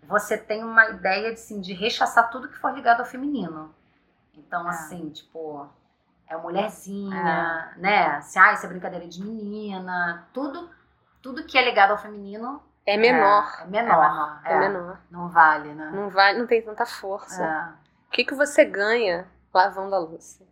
você 0.04 0.38
tem 0.38 0.62
uma 0.62 0.90
ideia 0.90 1.28
de, 1.34 1.40
assim, 1.40 1.60
de 1.60 1.72
rechaçar 1.72 2.30
tudo 2.30 2.48
que 2.48 2.56
for 2.58 2.72
ligado 2.72 3.00
ao 3.00 3.06
feminino. 3.06 3.74
Então, 4.34 4.64
É. 4.66 4.70
assim, 4.70 5.10
tipo, 5.10 5.68
é 6.28 6.36
mulherzinha, 6.36 7.72
né? 7.76 8.06
Assim, 8.16 8.38
ah, 8.38 8.52
isso 8.52 8.66
é 8.66 8.68
brincadeira 8.68 9.06
de 9.06 9.22
menina. 9.22 10.26
Tudo, 10.32 10.70
tudo 11.22 11.44
que 11.44 11.56
é 11.58 11.64
ligado 11.64 11.92
ao 11.92 11.98
feminino 11.98 12.62
É 12.86 12.96
menor. 12.96 13.44
é 13.60 13.62
É 13.62 13.66
menor. 13.66 13.96
menor. 13.96 14.40
É, 14.44 14.58
menor. 14.58 14.98
Não 15.10 15.28
vale, 15.28 15.72
né? 15.74 15.90
Não 15.92 16.08
vai, 16.10 16.36
não 16.36 16.46
tem 16.46 16.62
tanta 16.62 16.84
força. 16.86 17.42
É. 17.44 17.88
O 18.08 18.10
que, 18.10 18.24
que 18.24 18.34
você 18.34 18.64
ganha 18.64 19.26
lavando 19.52 19.94
a 19.94 19.98
louça? 19.98 20.46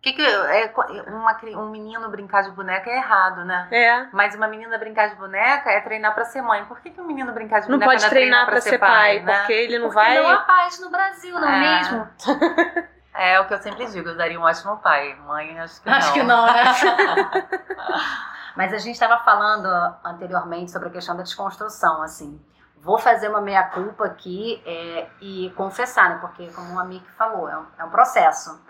Que 0.00 0.12
que, 0.12 0.22
é, 0.24 0.72
uma 1.08 1.36
um 1.60 1.70
menino 1.70 2.08
brincar 2.08 2.42
de 2.42 2.50
boneca 2.52 2.88
é 2.88 2.96
errado, 2.96 3.44
né? 3.44 3.68
É. 3.70 4.06
Mas 4.12 4.34
uma 4.34 4.46
menina 4.46 4.78
brincar 4.78 5.08
de 5.10 5.16
boneca 5.16 5.70
é 5.70 5.80
treinar 5.80 6.14
pra 6.14 6.24
ser 6.24 6.40
mãe. 6.40 6.64
Por 6.66 6.80
que, 6.80 6.90
que 6.90 7.00
um 7.00 7.04
menino 7.04 7.32
brincar 7.32 7.60
de 7.60 7.68
Não 7.68 7.78
boneca 7.78 7.90
pode 7.92 8.04
é 8.06 8.08
treinar 8.08 8.46
pra 8.46 8.60
ser 8.60 8.78
pai, 8.78 9.20
né? 9.20 9.38
porque 9.38 9.52
ele 9.52 9.78
não 9.78 9.86
Porque 9.88 9.96
vai. 9.96 10.18
não 10.22 10.28
há 10.28 10.38
paz 10.38 10.80
no 10.80 10.88
Brasil, 10.88 11.38
não 11.38 11.48
é, 11.48 11.56
É. 11.56 11.60
mesmo? 11.78 12.08
É 13.20 13.40
o 13.40 13.46
que 13.46 13.54
eu 13.54 13.58
sempre 13.58 13.84
digo, 13.86 14.08
eu 14.10 14.16
daria 14.16 14.38
um 14.38 14.44
ótimo 14.44 14.76
pai. 14.78 15.14
Mãe, 15.26 15.58
acho 15.58 15.82
que 15.82 15.88
não. 15.88 15.96
Acho 15.96 16.12
que 16.12 16.22
não, 16.22 16.46
né? 16.46 16.64
Mas 18.56 18.72
a 18.72 18.78
gente 18.78 18.94
estava 18.94 19.18
falando 19.24 19.66
anteriormente 20.04 20.70
sobre 20.70 20.88
a 20.88 20.90
questão 20.92 21.16
da 21.16 21.22
desconstrução, 21.22 22.02
assim. 22.02 22.40
Vou 22.80 22.98
fazer 22.98 23.28
uma 23.28 23.40
meia-culpa 23.40 24.06
aqui 24.06 24.62
é, 24.64 25.08
e 25.20 25.50
confessar, 25.56 26.10
né? 26.10 26.18
Porque, 26.20 26.46
como 26.52 26.72
um 26.74 26.78
amigo 26.78 27.04
falou, 27.16 27.48
é 27.48 27.56
um, 27.58 27.66
é 27.78 27.84
um 27.84 27.90
processo. 27.90 28.60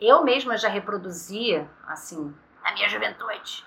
Eu 0.00 0.22
mesma 0.24 0.56
já 0.58 0.68
reproduzi, 0.68 1.66
assim, 1.88 2.34
na 2.62 2.72
minha 2.72 2.88
juventude. 2.88 3.64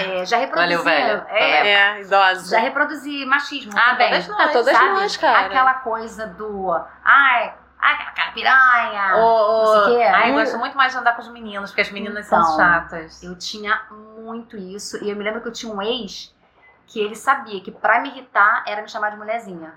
É, 0.00 0.24
já 0.24 0.38
reproduzi. 0.38 0.74
Valeu, 0.76 0.82
velha. 0.84 1.26
É, 1.28 1.68
É, 1.68 2.00
idosa. 2.00 2.50
já 2.56 2.60
reproduzi 2.60 3.24
machismo 3.26 3.72
Ah, 3.76 3.90
também. 3.90 4.10
todas 4.10 4.28
nós. 4.28 4.40
Ah, 4.40 4.52
todas 4.52 4.76
sabe? 4.76 4.88
nós, 4.90 5.16
cara. 5.16 5.46
Aquela 5.46 5.74
coisa 5.74 6.26
do. 6.26 6.70
Ai, 7.04 7.54
ai, 7.84 8.06
aquela 8.08 8.32
piranha. 8.32 9.16
Ô, 9.16 9.20
ô, 9.20 9.64
não 9.64 9.84
sei 9.84 9.94
o 9.94 9.98
quê. 9.98 10.02
Ai, 10.04 10.28
eu 10.30 10.34
Muito- 10.34 10.44
gosto 10.46 10.58
muito 10.58 10.76
mais 10.76 10.92
de 10.92 10.98
andar 10.98 11.14
com 11.14 11.22
os 11.22 11.28
meninos, 11.28 11.70
porque 11.70 11.82
as 11.82 11.90
meninas 11.90 12.26
Então, 12.26 12.42
são 12.42 12.56
chatas. 12.56 13.22
Eu 13.22 13.36
tinha 13.36 13.82
muito 13.90 14.56
isso. 14.56 15.02
E 15.04 15.10
eu 15.10 15.16
me 15.16 15.22
lembro 15.22 15.40
que 15.40 15.48
eu 15.48 15.52
tinha 15.52 15.72
um 15.72 15.80
ex 15.82 16.34
que 16.86 17.00
ele 17.00 17.14
sabia 17.14 17.60
que 17.60 17.70
pra 17.70 18.00
me 18.00 18.08
irritar 18.08 18.64
era 18.66 18.82
me 18.82 18.88
chamar 18.88 19.10
de 19.10 19.16
mulherzinha. 19.16 19.72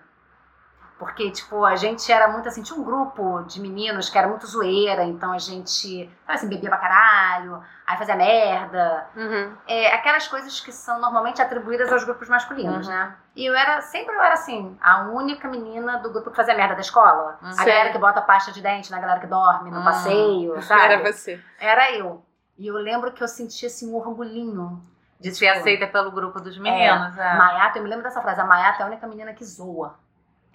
Porque, 1.00 1.30
tipo, 1.30 1.64
a 1.64 1.76
gente 1.76 2.12
era 2.12 2.28
muito 2.28 2.48
assim, 2.48 2.64
tinha 2.64 2.80
um 2.80 2.84
grupo 2.84 3.44
de 3.44 3.62
meninos 3.62 4.10
que 4.10 4.18
era 4.18 4.28
muito 4.28 4.48
zoeira, 4.48 5.04
então 5.04 5.32
a 5.32 5.38
gente, 5.38 6.10
assim, 6.28 6.50
bebia 6.50 6.70
pra 6.70 6.80
caralho, 6.80 7.62
aí 7.86 7.96
fazia 7.98 8.16
merda. 8.16 9.06
Uhum. 9.16 9.54
É, 9.68 9.94
aquelas 9.94 10.28
coisas 10.28 10.60
que 10.60 10.72
são 10.72 11.00
normalmente 11.00 11.40
atribuídas 11.40 11.92
aos 11.92 12.04
grupos 12.04 12.28
masculinos, 12.28 12.88
Uhum. 12.88 12.94
né? 12.94 13.16
E 13.36 13.46
eu 13.46 13.54
era, 13.56 13.80
sempre 13.82 14.16
eu 14.16 14.22
era 14.22 14.34
assim, 14.34 14.76
a 14.82 15.04
única 15.04 15.48
menina 15.48 16.00
do 16.00 16.12
grupo 16.12 16.32
que 16.32 16.36
fazia 16.36 16.56
merda 16.56 16.74
da 16.74 16.82
escola. 16.82 17.38
Uhum. 17.44 17.52
A 17.52 17.64
galera 17.64 17.92
que 17.92 18.00
bota 18.00 18.20
pasta 18.22 18.52
de 18.52 18.60
dente 18.62 18.90
na 18.90 19.00
galera 19.00 19.20
que 19.20 19.28
dorme 19.28 19.70
no 19.70 19.82
Hum. 19.82 19.84
passeio, 19.84 20.62
sabe? 20.64 20.82
Era 20.82 21.04
você. 21.14 21.40
Era 21.60 21.92
eu. 21.92 22.26
E 22.58 22.66
eu 22.66 22.74
lembro 22.76 23.12
que 23.12 23.22
eu 23.24 23.28
sentia 23.28 23.68
assim 23.68 23.92
um 23.92 23.96
orgulhinho 23.96 24.82
De 25.20 25.32
ser 25.36 25.48
aceita 25.50 25.86
pelo 25.86 26.10
grupo 26.12 26.40
dos 26.42 26.58
meninos. 26.58 27.16
É. 27.16 27.36
Maiata, 27.38 27.78
eu 27.78 27.84
me 27.84 27.90
lembro 27.90 28.04
dessa 28.04 28.20
frase, 28.22 28.42
a 28.42 28.46
Maiata 28.46 28.82
é 28.82 28.84
a 28.84 28.88
única 28.88 29.06
menina 29.06 29.32
que 29.34 29.46
zoa. 29.46 29.96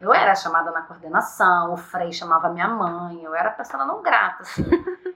Eu 0.03 0.13
era 0.13 0.35
chamada 0.35 0.73
na 0.73 0.83
coordenação, 0.83 1.73
o 1.73 1.77
Frei 1.77 2.13
chamava 2.13 2.49
minha 2.49 2.67
mãe, 2.67 3.23
eu 3.23 3.33
era 3.37 3.51
pessoa 3.53 3.85
não 3.85 4.03
grata, 4.03 4.43
assim. 4.43 4.65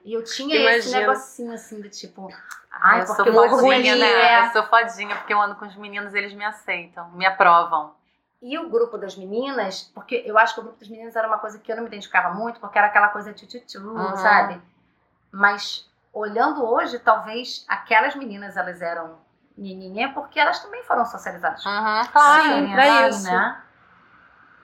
E 0.04 0.14
eu 0.14 0.22
tinha 0.22 0.54
esse 0.78 0.88
Imagino. 0.90 1.00
negocinho, 1.12 1.52
assim, 1.52 1.80
de 1.80 1.90
tipo, 1.90 2.28
ai, 2.70 3.00
eu 3.00 3.06
sou 3.08 3.16
porque 3.16 3.30
um 3.30 3.48
fodinha, 3.50 3.96
né? 3.96 4.06
é. 4.06 4.46
Eu 4.46 4.52
sou 4.52 4.62
fodinha 4.68 5.16
porque 5.16 5.34
eu 5.34 5.40
ando 5.42 5.56
com 5.56 5.66
os 5.66 5.74
meninos 5.74 6.14
eles 6.14 6.32
me 6.32 6.44
aceitam, 6.44 7.10
me 7.10 7.26
aprovam. 7.26 7.94
E 8.40 8.56
o 8.60 8.70
grupo 8.70 8.96
das 8.96 9.16
meninas, 9.16 9.90
porque 9.92 10.22
eu 10.24 10.38
acho 10.38 10.54
que 10.54 10.60
o 10.60 10.62
grupo 10.62 10.78
das 10.78 10.88
meninas 10.88 11.16
era 11.16 11.26
uma 11.26 11.38
coisa 11.38 11.58
que 11.58 11.72
eu 11.72 11.74
não 11.74 11.82
me 11.82 11.88
identificava 11.88 12.32
muito, 12.32 12.60
porque 12.60 12.78
era 12.78 12.86
aquela 12.86 13.08
coisa 13.08 13.32
tchutchu, 13.32 13.80
Uhum. 13.80 14.16
sabe? 14.16 14.62
Mas 15.32 15.90
olhando 16.12 16.64
hoje, 16.64 17.00
talvez 17.00 17.64
aquelas 17.66 18.14
meninas 18.14 18.56
elas 18.56 18.80
eram 18.80 19.18
nininha 19.58 20.12
porque 20.12 20.38
elas 20.38 20.60
também 20.60 20.84
foram 20.84 21.04
socializadas. 21.04 21.64
Uhum, 21.66 22.04
Sim, 22.04 22.72
pra 22.72 23.06
assim, 23.06 23.08
isso. 23.08 23.24
Né? 23.24 23.62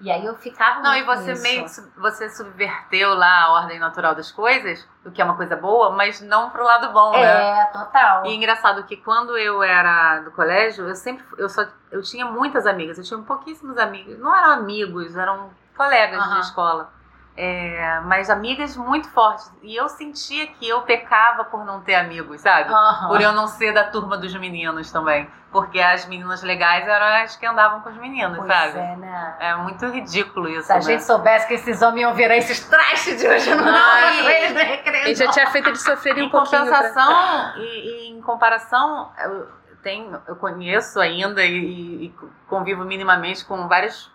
E 0.03 0.11
aí 0.11 0.27
eu 0.27 0.35
ficava 0.35 0.81
Não, 0.81 0.97
e 0.97 1.05
você 1.05 1.31
nisso. 1.31 1.43
meio 1.43 1.65
que 1.65 2.01
você 2.01 2.29
subverteu 2.29 3.15
lá 3.15 3.45
a 3.45 3.53
ordem 3.53 3.79
natural 3.79 4.17
das 4.17 4.33
coisas, 4.33 4.87
o 5.07 5.13
que 5.13 5.23
é 5.23 5.25
uma 5.25 5.37
coisa 5.37 5.55
boa, 5.55 5.91
mas 5.91 6.21
não 6.21 6.51
pro 6.51 6.65
lado 6.65 6.93
bom, 6.93 7.13
né? 7.13 7.61
É, 7.61 7.65
total. 7.67 8.27
E 8.27 8.31
é 8.31 8.35
engraçado 8.35 8.83
que 8.83 8.97
quando 8.97 9.39
eu 9.39 9.63
era 9.63 10.19
do 10.21 10.33
colégio, 10.33 10.89
eu 10.89 10.97
sempre 10.97 11.25
eu 11.39 11.49
só 11.49 11.65
eu 11.93 12.03
tinha 12.03 12.27
muitas 12.27 12.67
amigas, 12.67 12.99
eu 12.99 13.05
tinha 13.05 13.21
pouquíssimos 13.21 13.79
amigos, 13.79 14.19
não 14.19 14.35
eram 14.37 14.51
amigos, 14.51 15.17
eram 15.17 15.51
colegas 15.77 16.21
Aham. 16.21 16.35
de 16.35 16.41
escola. 16.47 16.93
É, 17.35 18.01
mas 18.05 18.29
amigas 18.29 18.77
muito 18.77 19.09
fortes. 19.09 19.51
E 19.62 19.75
eu 19.75 19.89
sentia 19.89 20.47
que 20.49 20.69
eu 20.69 20.83
pecava 20.83 21.45
por 21.45 21.65
não 21.65 21.81
ter 21.81 21.95
amigos, 21.95 22.43
sabe? 22.43 22.71
Aham. 22.73 23.09
Por 23.09 23.21
eu 23.23 23.33
não 23.33 23.47
ser 23.49 23.73
da 23.73 23.85
turma 23.85 24.19
dos 24.19 24.35
meninos 24.35 24.93
também. 24.93 25.29
Porque 25.51 25.81
as 25.81 26.07
meninas 26.07 26.43
legais 26.43 26.87
eram 26.89 27.25
as 27.25 27.37
que 27.37 27.45
andavam 27.47 27.81
com 27.81 27.89
os 27.91 27.97
meninos, 27.97 28.39
Pois 28.39 28.49
sabe? 28.51 28.79
é, 28.79 28.97
né? 28.97 29.37
É 29.39 29.55
muito 29.57 29.87
ridículo 29.87 30.49
isso. 30.49 30.67
Se 30.67 30.73
a 30.73 30.77
né? 30.77 30.81
gente 30.83 31.05
soubesse 31.05 31.47
que 31.47 31.55
esses 31.55 31.81
homens 31.83 32.03
iam 32.03 32.15
virar 32.15 32.37
esses 32.37 32.67
trastes 32.69 33.21
de 33.21 33.27
hoje, 33.29 33.51
pra 33.55 34.15
eles 34.35 34.53
no 34.53 34.59
recreio. 34.61 35.05
Ele 35.05 35.15
já 35.15 35.31
tinha 35.31 35.47
feito 35.51 35.69
eles 35.69 35.83
sofrerem 35.83 36.23
um 36.25 36.27
Em 36.27 36.31
pouquinho. 36.31 36.67
pra- 36.67 36.77
compensação, 36.77 37.57
e, 37.59 37.62
e 37.62 38.11
em 38.11 38.21
comparação, 38.23 39.11
eu, 39.19 39.49
tenho, 39.83 40.23
eu 40.27 40.37
conheço 40.37 40.99
ainda 41.01 41.43
e, 41.45 42.07
e 42.07 42.15
convivo 42.49 42.85
minimamente 42.85 43.45
com 43.45 43.69
vários, 43.69 44.11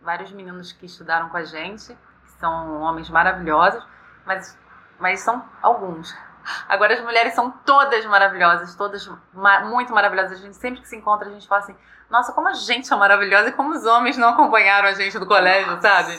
vários 0.00 0.30
meninos 0.32 0.72
que 0.72 0.84
estudaram 0.84 1.30
com 1.30 1.38
a 1.38 1.44
gente, 1.44 1.96
são 2.38 2.80
homens 2.82 3.08
maravilhosos, 3.10 3.84
mas, 4.24 4.58
mas 4.98 5.20
são 5.20 5.44
alguns. 5.62 6.14
Agora 6.68 6.94
as 6.94 7.00
mulheres 7.00 7.34
são 7.34 7.50
todas 7.50 8.04
maravilhosas, 8.06 8.74
todas 8.76 9.10
ma- 9.32 9.60
muito 9.60 9.92
maravilhosas. 9.92 10.38
A 10.38 10.42
gente 10.42 10.56
sempre 10.56 10.80
que 10.80 10.88
se 10.88 10.96
encontra, 10.96 11.28
a 11.28 11.32
gente 11.32 11.46
fala 11.48 11.62
assim, 11.62 11.76
nossa, 12.08 12.32
como 12.32 12.46
a 12.48 12.52
gente 12.54 12.92
é 12.92 12.96
maravilhosa 12.96 13.48
e 13.48 13.52
como 13.52 13.70
os 13.70 13.84
homens 13.84 14.16
não 14.16 14.28
acompanharam 14.28 14.88
a 14.88 14.92
gente 14.94 15.18
do 15.18 15.26
colégio, 15.26 15.80
sabe? 15.82 16.16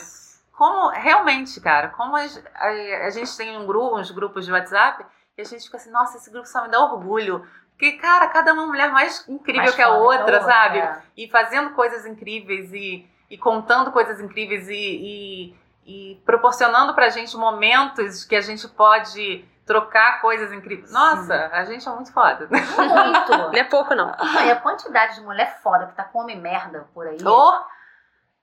Como, 0.52 0.90
realmente, 0.90 1.60
cara, 1.60 1.88
como 1.88 2.14
as- 2.16 2.42
a, 2.54 2.66
a 3.06 3.10
gente 3.10 3.34
tem 3.36 3.56
um 3.58 3.66
grupo, 3.66 3.98
uns 3.98 4.10
grupos 4.10 4.44
de 4.44 4.52
WhatsApp, 4.52 5.06
e 5.36 5.40
a 5.40 5.44
gente 5.44 5.64
fica 5.64 5.76
assim, 5.76 5.90
nossa, 5.90 6.18
esse 6.18 6.30
grupo 6.30 6.46
só 6.46 6.62
me 6.62 6.68
dá 6.68 6.80
orgulho. 6.80 7.46
Porque, 7.70 7.92
cara, 7.92 8.26
cada 8.26 8.52
uma 8.52 8.66
mulher 8.66 8.90
mais 8.90 9.26
incrível 9.28 9.62
Mais 9.62 9.74
que 9.74 9.80
a 9.80 9.88
outra, 9.90 10.40
sabe? 10.42 10.78
é. 10.80 11.00
E 11.16 11.30
fazendo 11.30 11.70
coisas 11.70 12.04
incríveis 12.04 12.72
e, 12.72 13.08
e 13.30 13.38
contando 13.38 13.92
coisas 13.92 14.20
incríveis 14.20 14.68
e, 14.68 14.74
e, 14.74 15.56
e 15.88 16.20
proporcionando 16.26 16.92
pra 16.92 17.08
gente 17.08 17.34
momentos 17.34 18.22
que 18.22 18.36
a 18.36 18.42
gente 18.42 18.68
pode 18.68 19.42
trocar 19.64 20.20
coisas 20.20 20.52
incríveis. 20.52 20.92
Nossa, 20.92 21.48
a 21.50 21.64
gente 21.64 21.88
é 21.88 21.90
muito 21.92 22.12
foda. 22.12 22.46
Muito. 22.50 23.32
Não 23.48 23.52
é 23.54 23.64
pouco, 23.64 23.94
não. 23.94 24.14
e 24.44 24.50
a 24.50 24.56
quantidade 24.56 25.14
de 25.14 25.22
mulher 25.22 25.60
foda 25.62 25.86
que 25.86 25.94
tá 25.94 26.04
com 26.04 26.20
homem 26.20 26.38
merda 26.38 26.86
por 26.92 27.06
aí. 27.06 27.16
Oh, 27.24 27.60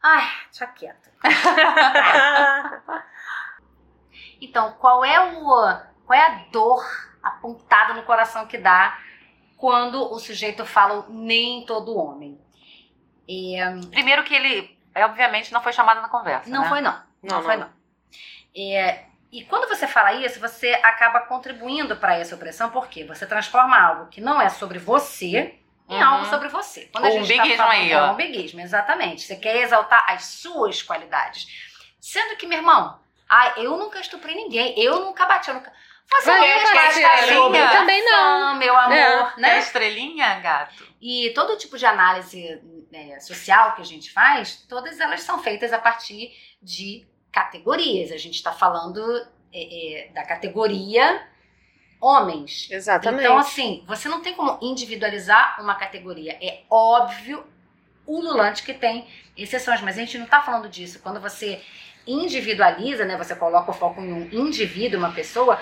Ai, 0.01 0.27
deixa 0.49 0.67
quieto. 0.67 1.09
Então, 4.41 4.73
qual 4.73 5.03
é 5.03 5.19
o 5.19 5.45
qual 6.05 6.19
é 6.19 6.21
a 6.21 6.45
dor 6.51 6.85
apontada 7.23 7.93
no 7.93 8.03
coração 8.03 8.45
que 8.45 8.57
dá 8.57 8.97
quando 9.57 10.11
o 10.11 10.19
sujeito 10.19 10.65
fala 10.65 11.05
nem 11.07 11.65
todo 11.65 11.97
homem? 11.97 12.39
É, 13.27 13.79
primeiro 13.91 14.23
que 14.23 14.35
ele, 14.35 14.77
obviamente, 14.93 15.53
não 15.53 15.61
foi 15.61 15.71
chamado 15.71 16.01
na 16.01 16.09
conversa. 16.09 16.49
não 16.49 16.63
né? 16.63 16.69
foi 16.69 16.81
não. 16.81 17.04
Não, 17.23 17.37
Não, 17.37 17.43
foi 17.43 17.57
não. 17.57 17.69
É, 18.57 19.05
e 19.31 19.43
quando 19.45 19.67
você 19.67 19.87
fala 19.87 20.13
isso, 20.13 20.39
você 20.39 20.73
acaba 20.83 21.19
contribuindo 21.21 21.97
para 21.97 22.17
essa 22.17 22.35
opressão, 22.35 22.69
porque 22.69 23.03
você 23.03 23.25
transforma 23.25 23.77
algo 23.77 24.07
que 24.07 24.21
não 24.21 24.41
é 24.41 24.49
sobre 24.49 24.79
você 24.79 25.55
em 25.89 25.95
Uhum. 25.95 26.03
algo 26.03 26.25
sobre 26.27 26.47
você. 26.47 26.89
Quando 26.91 27.05
a 27.05 27.09
Um 27.09 27.23
gente 27.23 27.57
tá 27.57 27.69
aí, 27.69 27.91
é 27.91 28.01
ó. 28.01 28.11
um 28.11 28.15
biguismo, 28.15 28.59
exatamente. 28.61 29.21
Você 29.21 29.35
quer 29.35 29.57
exaltar 29.57 30.03
as 30.07 30.23
suas 30.25 30.81
qualidades. 30.81 31.47
Sendo 31.99 32.35
que, 32.37 32.47
meu 32.47 32.59
irmão, 32.59 32.99
ai, 33.29 33.53
eu 33.57 33.77
nunca 33.77 33.99
estuprei 33.99 34.35
ninguém, 34.35 34.73
eu 34.79 34.99
nunca 35.01 35.25
bati, 35.25 35.49
eu 35.49 35.55
nunca... 35.55 35.71
Você 36.07 36.31
não 36.31 36.59
sobre 36.67 36.87
estrelinha? 36.87 37.69
Também 37.71 38.05
não. 38.05 38.55
meu 38.55 38.77
amor, 38.77 38.95
É. 38.95 39.31
Quer 39.33 39.39
né? 39.41 39.59
estrelinha, 39.59 40.39
gato? 40.39 40.87
E 41.01 41.31
todo 41.35 41.57
tipo 41.57 41.77
de 41.77 41.85
análise 41.85 42.61
né, 42.91 43.19
social 43.19 43.73
que 43.75 43.81
a 43.81 43.85
gente 43.85 44.11
faz, 44.11 44.65
todas 44.69 44.99
elas 44.99 45.21
são 45.21 45.41
feitas 45.41 45.73
a 45.73 45.79
partir 45.79 46.31
de 46.65 47.05
categorias. 47.31 48.11
A 48.11 48.17
gente 48.17 48.35
está 48.35 48.51
falando 48.51 48.99
é, 49.53 50.07
é, 50.07 50.09
da 50.11 50.23
categoria 50.25 51.21
homens. 52.01 52.67
Exatamente. 52.69 53.23
Então, 53.23 53.37
assim, 53.37 53.83
você 53.87 54.09
não 54.09 54.21
tem 54.21 54.33
como 54.33 54.57
individualizar 54.61 55.61
uma 55.61 55.75
categoria. 55.75 56.37
É 56.41 56.61
óbvio, 56.69 57.45
ululante 58.05 58.63
que 58.63 58.73
tem 58.73 59.07
exceções, 59.37 59.81
mas 59.81 59.97
a 59.97 60.01
gente 60.01 60.17
não 60.17 60.25
tá 60.25 60.41
falando 60.41 60.67
disso. 60.67 60.99
Quando 61.01 61.19
você 61.19 61.61
individualiza, 62.05 63.05
né, 63.05 63.17
você 63.17 63.35
coloca 63.35 63.71
o 63.71 63.73
foco 63.73 63.99
em 64.01 64.13
um 64.13 64.29
indivíduo, 64.47 64.99
uma 64.99 65.11
pessoa, 65.11 65.59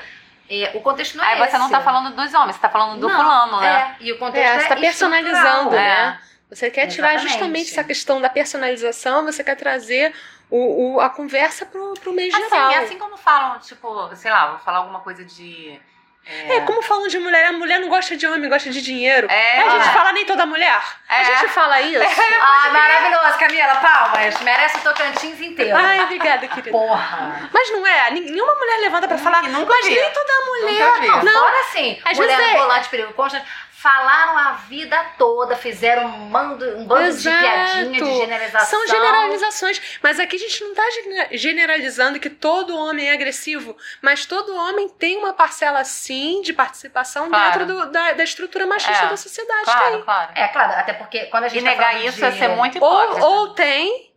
é, 0.50 0.72
o 0.74 0.82
contexto 0.82 1.16
não 1.16 1.24
é 1.24 1.34
Aí 1.34 1.50
você 1.50 1.58
não 1.58 1.66
esse. 1.66 1.74
tá 1.74 1.82
falando 1.82 2.14
dos 2.16 2.34
homens, 2.34 2.56
você 2.56 2.62
tá 2.62 2.70
falando 2.70 3.00
do 3.00 3.08
Não, 3.08 3.16
fulano, 3.16 3.62
né? 3.62 3.96
É, 4.00 4.04
e 4.04 4.12
o 4.12 4.18
contexto 4.18 4.46
É, 4.46 4.56
é, 4.56 4.60
você 4.60 4.68
tá 4.68 4.76
personalizando, 4.76 5.72
né? 5.72 6.20
Você 6.50 6.70
quer 6.70 6.88
tirar 6.88 7.14
Exatamente. 7.14 7.32
justamente 7.32 7.72
essa 7.72 7.84
questão 7.84 8.22
da 8.22 8.30
personalização, 8.30 9.24
você 9.24 9.44
quer 9.44 9.56
trazer 9.56 10.14
o, 10.58 10.96
o- 10.96 11.00
a 11.02 11.10
conversa 11.10 11.66
pro, 11.66 11.94
pro 11.96 12.14
meio 12.14 12.34
Assim, 12.36 12.50
geral. 12.50 12.72
é 12.72 12.78
assim 12.78 12.98
como 12.98 13.18
falam, 13.18 13.60
tipo, 13.60 14.16
sei 14.16 14.32
lá, 14.32 14.52
vou 14.52 14.60
falar 14.60 14.80
alguma 14.80 15.00
coisa 15.02 15.24
de. 15.26 15.80
É, 16.26 16.62
como 16.62 16.82
falam 16.82 17.06
de 17.10 17.20
mulher, 17.20 17.48
a 17.48 17.52
mulher 17.52 17.82
não 17.82 17.90
gosta 17.90 18.16
de 18.16 18.26
homem, 18.26 18.50
gosta 18.50 18.70
de 18.70 18.82
dinheiro. 18.82 19.28
É, 19.30 19.60
a 19.60 19.70
gente 19.72 19.90
é. 19.90 19.92
fala 19.92 20.14
nem 20.14 20.26
toda 20.26 20.46
mulher. 20.46 20.82
A 21.10 21.22
É. 21.22 21.26
gente 21.26 21.50
fala 21.50 21.82
isso. 21.84 22.02
Ah, 22.42 22.70
maravilhoso, 22.72 23.38
Camila, 23.40 23.76
palmas. 23.76 24.40
Merece 24.40 24.78
o 24.78 24.82
Tocantins 24.82 25.42
inteiro. 25.42 25.76
Ai, 25.76 26.00
obrigada, 26.04 26.48
querida. 26.48 26.72
Porra. 26.72 27.50
Mas 27.54 27.72
não 27.74 27.86
é, 27.86 28.10
nenhuma 28.12 28.56
mulher 28.56 28.78
levanta 28.80 29.06
pra 29.06 29.18
falar, 29.18 29.44
nunca 29.44 29.74
mas 29.74 29.86
vi. 29.86 29.96
nem 29.96 30.12
toda 30.14 30.34
Nunca 30.62 31.00
vi. 31.02 31.26
Não, 31.26 31.40
fora 31.44 31.60
assim, 31.60 32.02
Às 32.06 32.18
mulher 32.18 32.38
vezes 32.38 32.54
é- 32.54 32.58
volante, 32.58 32.90
perigo 32.90 33.14
constante, 33.14 33.46
falaram 33.84 34.38
a 34.38 34.52
vida 34.54 34.98
toda, 35.18 35.58
fizeram 35.58 36.06
um 36.08 36.30
bando, 36.30 36.66
um 36.78 36.86
bando 36.86 37.08
Exato. 37.08 37.36
de 37.36 37.44
piadinha, 37.44 38.02
de 38.02 38.18
generalização. 38.18 38.80
São 38.80 38.88
generalizações, 38.88 39.82
mas 40.02 40.20
aqui 40.22 40.38
a 40.38 40.40
gente 40.40 40.64
não 40.64 40.74
tá 40.74 40.84
gene- 40.92 41.38
generalizando 41.38 42.18
que 42.18 42.30
todo 42.30 42.78
homem 42.78 43.10
é 43.10 43.14
agressivo, 43.14 43.76
mas 44.02 44.26
todo 44.26 44.56
homem 44.56 44.88
tem 44.88 45.18
uma 45.18 45.34
parcela 45.34 45.84
sim 45.84 46.42
de 46.42 46.54
participação 46.54 47.28
Claro. 47.28 47.60
dentro 47.60 47.66
do- 47.76 47.92
da, 47.92 48.14
da 48.14 48.24
estrutura 48.24 48.66
machista 48.66 49.04
É. 49.04 49.10
da 49.10 49.18
sociedade. 49.18 49.66
Claro, 49.66 49.96
tem. 49.96 50.02
claro. 50.04 50.32
É, 50.34 50.48
claro, 50.48 50.72
até 50.80 50.94
porque 50.94 51.26
quando 51.26 51.44
a 51.44 51.48
E 51.48 51.50
gente 51.50 51.64
tá 51.66 51.70
negar 51.72 52.06
isso 52.06 52.18
de... 52.20 52.24
é 52.26 52.32
ser 52.32 52.48
muito 52.50 52.78
hipócrita. 52.78 53.26
Ou, 53.26 53.40
ou 53.40 53.50
tem, 53.54 54.13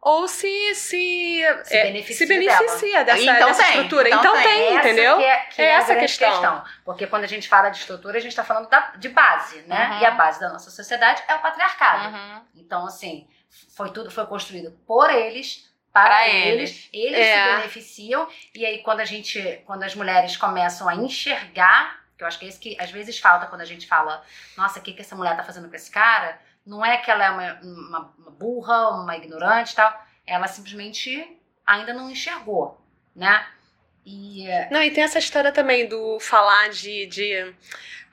ou 0.00 0.28
se 0.28 0.74
se, 0.74 1.40
Se 1.64 1.76
é, 1.76 1.82
beneficia 1.84 2.16
se 2.16 2.26
beneficia 2.26 3.04
dessa, 3.04 3.20
Então 3.22 3.48
dessa 3.48 3.62
tem, 3.64 3.72
estrutura. 3.74 4.08
então 4.08 4.20
Então, 4.20 4.42
tem. 4.42 4.76
Essa 4.76 4.78
entendeu? 4.88 5.16
Que 5.18 5.24
é, 5.24 5.36
que 5.46 5.62
É 5.62 5.64
é 5.64 5.68
essa 5.70 5.92
a 5.92 5.94
grande 5.96 6.18
questão. 6.18 6.64
Porque 6.84 7.06
quando 7.06 7.24
a 7.24 7.28
gente 7.28 7.48
fala 7.48 7.68
de 7.70 7.78
estrutura, 7.78 8.16
a 8.18 8.20
gente 8.20 8.30
está 8.32 8.44
falando 8.44 8.68
da- 8.68 8.92
de 8.96 9.08
base, 9.08 9.62
né? 9.62 9.90
Uhum. 9.92 9.98
E 10.00 10.06
a 10.06 10.10
base 10.12 10.40
da 10.40 10.48
nossa 10.50 10.70
sociedade 10.70 11.22
é 11.28 11.34
o 11.34 11.40
patriarcado. 11.40 12.14
Uhum. 12.16 12.42
Então, 12.56 12.86
assim, 12.86 13.26
foi 13.76 13.90
tudo 13.90 14.10
foi 14.10 14.26
construído 14.26 14.70
por 14.86 15.10
eles, 15.10 15.68
para 15.92 16.08
Pra 16.10 16.28
eles. 16.28 16.88
Eles 16.92 17.18
É. 17.18 17.44
se 17.50 17.56
beneficiam. 17.56 18.28
E 18.54 18.64
aí, 18.64 18.78
quando 18.82 19.00
a 19.00 19.04
gente, 19.04 19.62
quando 19.66 19.82
as 19.82 19.94
mulheres 19.94 20.36
começam 20.36 20.88
a 20.88 20.94
enxergar 20.94 21.98
Porque 22.10 22.24
eu 22.24 22.28
acho 22.28 22.38
que 22.40 22.46
é 22.46 22.48
isso 22.48 22.58
que 22.60 22.76
às 22.80 22.90
vezes 22.90 23.16
falta 23.20 23.46
quando 23.46 23.60
a 23.60 23.64
gente 23.64 23.86
fala, 23.86 24.20
nossa, 24.56 24.80
o 24.80 24.82
que, 24.82 24.92
que 24.92 25.02
essa 25.02 25.14
mulher 25.14 25.36
tá 25.36 25.44
fazendo 25.44 25.68
com 25.68 25.76
esse 25.76 25.88
cara? 25.88 26.36
Não 26.68 26.84
é 26.84 26.98
que 26.98 27.10
ela 27.10 27.24
é 27.24 27.30
uma, 27.30 27.60
uma, 27.62 28.14
uma 28.18 28.30
burra, 28.30 28.90
uma 28.90 29.16
ignorante 29.16 29.72
e 29.72 29.76
tal. 29.76 30.06
Ela 30.26 30.46
simplesmente 30.46 31.40
ainda 31.66 31.94
não 31.94 32.10
enxergou, 32.10 32.78
né? 33.16 33.46
E 34.04 34.46
Não, 34.70 34.82
e 34.82 34.90
tem 34.90 35.02
essa 35.02 35.18
história 35.18 35.50
também 35.50 35.88
do 35.88 36.20
falar 36.20 36.68
de, 36.68 37.06
de. 37.06 37.54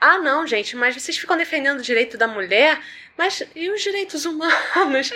Ah, 0.08 0.20
não, 0.20 0.46
gente, 0.46 0.76
mas 0.76 0.94
vocês 0.94 1.18
ficam 1.18 1.36
defendendo 1.36 1.80
o 1.80 1.82
direito 1.82 2.16
da 2.16 2.28
mulher, 2.28 2.80
mas 3.18 3.42
e 3.56 3.72
os 3.72 3.82
direitos 3.82 4.24
humanos? 4.24 5.10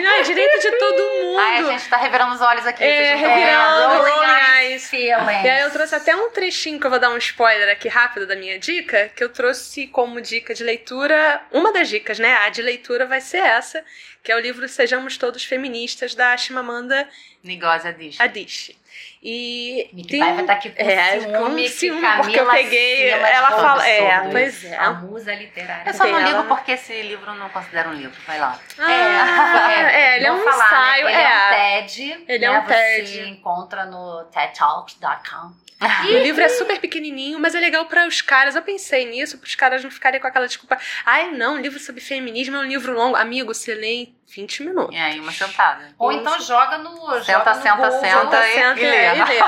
Não, 0.00 0.10
é 0.12 0.22
direito 0.22 0.60
de 0.60 0.70
todo 0.78 1.02
mundo. 1.02 1.38
Ai, 1.40 1.58
a 1.58 1.72
gente 1.72 1.88
tá 1.88 1.96
revirando 1.96 2.36
os 2.36 2.40
olhos 2.40 2.64
aqui. 2.64 2.84
É, 2.84 3.16
revirando, 3.16 4.06
eyes. 4.06 4.88
feelings. 4.88 5.44
E 5.44 5.48
aí 5.48 5.62
eu 5.62 5.72
trouxe 5.72 5.96
até 5.96 6.14
um 6.14 6.30
trechinho 6.30 6.78
que 6.78 6.86
eu 6.86 6.90
vou 6.90 7.00
dar 7.00 7.10
um 7.10 7.18
spoiler 7.18 7.68
aqui 7.68 7.88
rápido 7.88 8.28
da 8.28 8.36
minha 8.36 8.60
dica, 8.60 9.10
que 9.16 9.24
eu 9.24 9.28
trouxe 9.28 9.88
como 9.88 10.20
dica 10.20 10.54
de 10.54 10.62
leitura, 10.62 11.42
uma 11.50 11.72
das 11.72 11.88
dicas, 11.88 12.20
né? 12.20 12.34
A 12.34 12.48
de 12.48 12.62
leitura 12.62 13.06
vai 13.06 13.20
ser 13.20 13.38
essa, 13.38 13.84
que 14.22 14.30
é 14.30 14.36
o 14.36 14.40
livro 14.40 14.68
Sejamos 14.68 15.16
Todos 15.16 15.44
Feministas, 15.44 16.14
da 16.14 16.36
Chimamanda 16.36 17.08
Ngozi 17.44 17.88
Adichie. 17.88 18.22
Adichie. 18.22 18.76
E 19.22 19.90
tem 20.08 20.22
um- 20.22 20.34
vai 20.34 20.40
estar 20.42 20.52
aqui 20.52 20.70
com 20.70 20.80
é, 20.82 21.20
ciúme, 21.20 21.38
com 21.38 21.54
que 21.56 21.68
ciúme, 21.68 22.00
Camila 22.00 22.22
porque 22.22 22.38
eu 22.40 22.50
peguei- 22.50 23.08
ela 23.10 23.50
fala- 23.50 23.86
é, 23.88 24.28
pois 24.30 24.64
é. 24.64 24.76
A 24.76 24.90
musa 24.92 25.34
literária. 25.34 25.90
Eu 25.90 25.94
só 25.94 26.06
não 26.06 26.20
ligo 26.24 26.44
porque 26.44 26.72
esse 26.72 27.02
livro 27.02 27.30
eu 27.30 27.34
não 27.34 27.48
considero 27.48 27.90
um 27.90 27.94
livro. 27.94 28.16
Vai 28.26 28.38
lá. 28.38 28.58
Ah, 28.78 29.72
é, 29.92 30.16
ele 30.16 30.26
é 30.26 30.32
um 30.32 30.38
falar, 30.44 30.70
né, 30.70 30.78
ensaio, 31.00 31.06
que 31.06 31.12
Ele 31.12 31.20
é, 31.22 31.28
um 31.28 31.30
é. 31.30 31.80
TED. 31.82 32.24
Ele 32.28 32.44
é 32.44 32.50
né, 32.50 32.58
um 32.60 32.64
TED. 32.66 33.08
Você 33.08 33.26
encontra 33.26 33.84
no 33.86 34.24
tedtalks.com. 34.24 35.68
O 36.08 36.18
livro 36.18 36.42
é 36.42 36.48
super 36.48 36.80
pequenininho, 36.80 37.38
mas 37.38 37.54
é 37.54 37.60
legal 37.60 37.86
para 37.86 38.04
os 38.06 38.20
caras. 38.20 38.56
Eu 38.56 38.62
pensei 38.62 39.06
nisso, 39.06 39.38
para 39.38 39.46
os 39.46 39.54
caras 39.54 39.84
não 39.84 39.90
ficarem 39.92 40.20
com 40.20 40.26
aquela 40.26 40.46
desculpa. 40.46 40.76
Ai, 41.06 41.30
não, 41.30 41.54
um 41.54 41.60
livro 41.60 41.78
sobre 41.78 42.00
feminismo 42.00 42.56
é 42.56 42.60
um 42.60 42.64
livro 42.64 42.92
longo. 42.94 43.14
Amigo, 43.16 43.54
você 43.54 43.74
lê 43.76 44.08
20 44.34 44.62
minutos. 44.64 44.94
E 44.94 44.98
aí, 44.98 45.18
uma 45.20 45.32
sentada. 45.32 45.94
Ou 45.98 46.10
Isso. 46.12 46.20
então 46.20 46.40
joga 46.40 46.78
no. 46.78 46.96
Senta, 47.22 47.32
joga 47.32 47.54
no 47.54 47.62
senta, 47.62 47.76
Google. 47.76 48.00
senta. 48.00 48.48
e- 48.48 48.52
Senta 48.54 48.80
e 48.80 48.84
lê. 48.84 49.06
e 49.16 49.24
lê. 49.24 49.38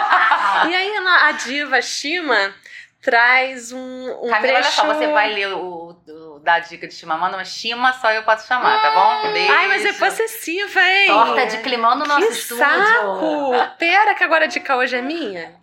E 0.71 0.75
aí 0.75 0.97
a 0.97 1.27
a 1.29 1.33
diva 1.33 1.83
Shima 1.83 2.55
traz 3.03 3.73
um, 3.73 3.79
um 3.79 4.29
Camila, 4.31 4.35
olha 4.55 4.61
trecho... 4.63 4.73
só, 4.77 4.85
você 4.87 5.07
vai 5.09 5.33
ler 5.33 5.49
o, 5.55 5.97
o, 6.07 6.39
dar 6.41 6.55
a 6.55 6.59
dica 6.61 6.87
de 6.87 6.95
Chimamanda, 6.95 7.37
mas 7.37 7.49
Shima 7.49 7.93
só 7.95 8.11
eu 8.13 8.23
posso 8.25 8.47
chamar, 8.47 8.81
tá 8.83 8.91
bom? 8.91 9.33
Beijo. 9.33 9.53
Ai, 9.53 9.69
mas 9.69 9.85
é 9.87 9.93
possessiva, 9.95 10.81
hein? 10.83 11.07
Torta 11.07 11.47
de 11.47 11.59
climão 11.63 11.97
no 11.97 12.05
nosso 12.05 12.27
que 12.27 12.33
estúdio. 12.33 12.59
saco! 12.65 13.53
Pera 13.79 14.15
que 14.15 14.23
agora 14.25 14.45
a 14.45 14.49
dica 14.49 14.77
hoje 14.77 14.97
é 14.97 15.03
minha. 15.03 15.55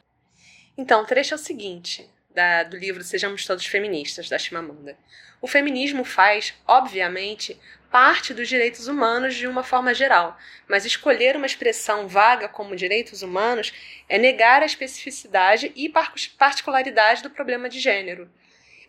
Então, 0.77 1.01
o 1.01 1.05
trecho 1.05 1.33
é 1.33 1.35
o 1.35 1.39
seguinte, 1.39 2.09
da- 2.33 2.63
do 2.63 2.75
livro 2.77 3.03
Sejamos 3.03 3.45
Todos 3.45 3.65
Feministas, 3.65 4.29
da 4.29 4.37
Chimamanda. 4.39 4.95
O 5.39 5.47
feminismo 5.47 6.03
faz, 6.03 6.55
obviamente, 6.67 7.59
parte 7.91 8.33
dos 8.33 8.47
direitos 8.47 8.87
humanos 8.87 9.35
de 9.35 9.47
uma 9.47 9.63
forma 9.63 9.93
geral, 9.93 10.37
mas 10.67 10.85
escolher 10.85 11.35
uma 11.35 11.45
expressão 11.45 12.07
vaga 12.07 12.47
como 12.47 12.75
direitos 12.75 13.21
humanos 13.21 13.73
é 14.09 14.17
negar 14.17 14.61
a 14.61 14.65
especificidade 14.65 15.71
e 15.75 15.87
par- 15.89 16.13
particularidade 16.37 17.23
do 17.23 17.29
problema 17.29 17.69
de 17.69 17.79
gênero. 17.79 18.29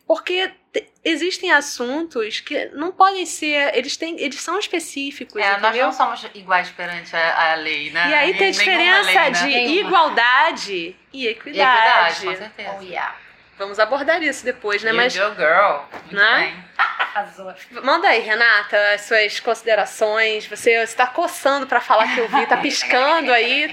Porque 0.07 0.50
te- 0.73 0.88
existem 1.05 1.52
assuntos 1.52 2.40
que 2.40 2.64
não 2.71 2.90
podem 2.90 3.26
ser, 3.26 3.76
eles, 3.76 3.95
têm, 3.97 4.19
eles 4.19 4.40
são 4.40 4.59
específicos, 4.59 5.40
É, 5.43 5.50
nós 5.52 5.59
entendeu? 5.61 5.87
não 5.87 5.93
somos 5.93 6.25
iguais 6.35 6.71
perante 6.71 7.14
a, 7.14 7.52
a 7.52 7.55
lei, 7.57 7.90
né? 7.90 8.09
E 8.11 8.14
aí 8.14 8.35
tem 8.38 8.49
a 8.49 8.50
diferença 8.50 9.02
lei, 9.02 9.14
né? 9.14 9.31
de 9.33 9.47
Nenhuma. 9.47 9.88
igualdade 9.88 10.97
e 11.12 11.25
E 11.25 11.26
equidade. 11.28 12.17
equidade, 12.17 12.25
com 12.25 12.37
certeza. 12.37 12.76
Oh, 12.78 12.83
yeah. 12.83 13.17
Vamos 13.59 13.79
abordar 13.79 14.23
isso 14.23 14.45
depois, 14.45 14.83
né? 14.83 14.91
You 14.91 14.97
Mas 14.97 15.17
go, 15.17 15.35
girl. 15.35 15.83
Muito 15.93 16.15
Né? 16.15 16.38
bem. 16.41 16.65
Arrasou. 16.79 17.53
manda 17.83 18.07
aí, 18.09 18.21
Renata, 18.21 18.77
as 18.95 19.00
suas 19.03 19.41
considerações. 19.41 20.47
Você 20.47 20.73
está 20.83 21.07
coçando 21.07 21.67
para 21.67 21.81
falar 21.81 22.15
que 22.15 22.21
eu 22.21 22.29
vi, 22.29 22.47
tá 22.47 22.57
piscando 22.62 23.33
aí. 23.33 23.71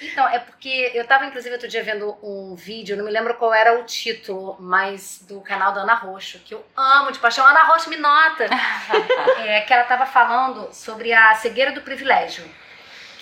Então, 0.00 0.28
é 0.28 0.40
porque 0.40 0.90
eu 0.94 1.06
tava, 1.06 1.26
inclusive, 1.26 1.54
outro 1.54 1.68
dia 1.68 1.82
vendo 1.82 2.18
um 2.22 2.56
vídeo, 2.56 2.96
não 2.96 3.04
me 3.04 3.10
lembro 3.10 3.34
qual 3.36 3.54
era 3.54 3.78
o 3.78 3.84
título, 3.84 4.56
mas 4.58 5.24
do 5.28 5.40
canal 5.40 5.72
da 5.72 5.82
Ana 5.82 5.94
Roxo, 5.94 6.40
que 6.40 6.54
eu 6.54 6.66
amo 6.76 7.12
de 7.12 7.20
paixão. 7.20 7.46
Ana 7.46 7.62
Roxo, 7.62 7.88
me 7.88 7.96
nota! 7.96 8.46
é, 9.46 9.60
que 9.60 9.72
ela 9.72 9.84
tava 9.84 10.04
falando 10.04 10.72
sobre 10.74 11.12
a 11.12 11.34
cegueira 11.36 11.70
do 11.72 11.82
privilégio. 11.82 12.44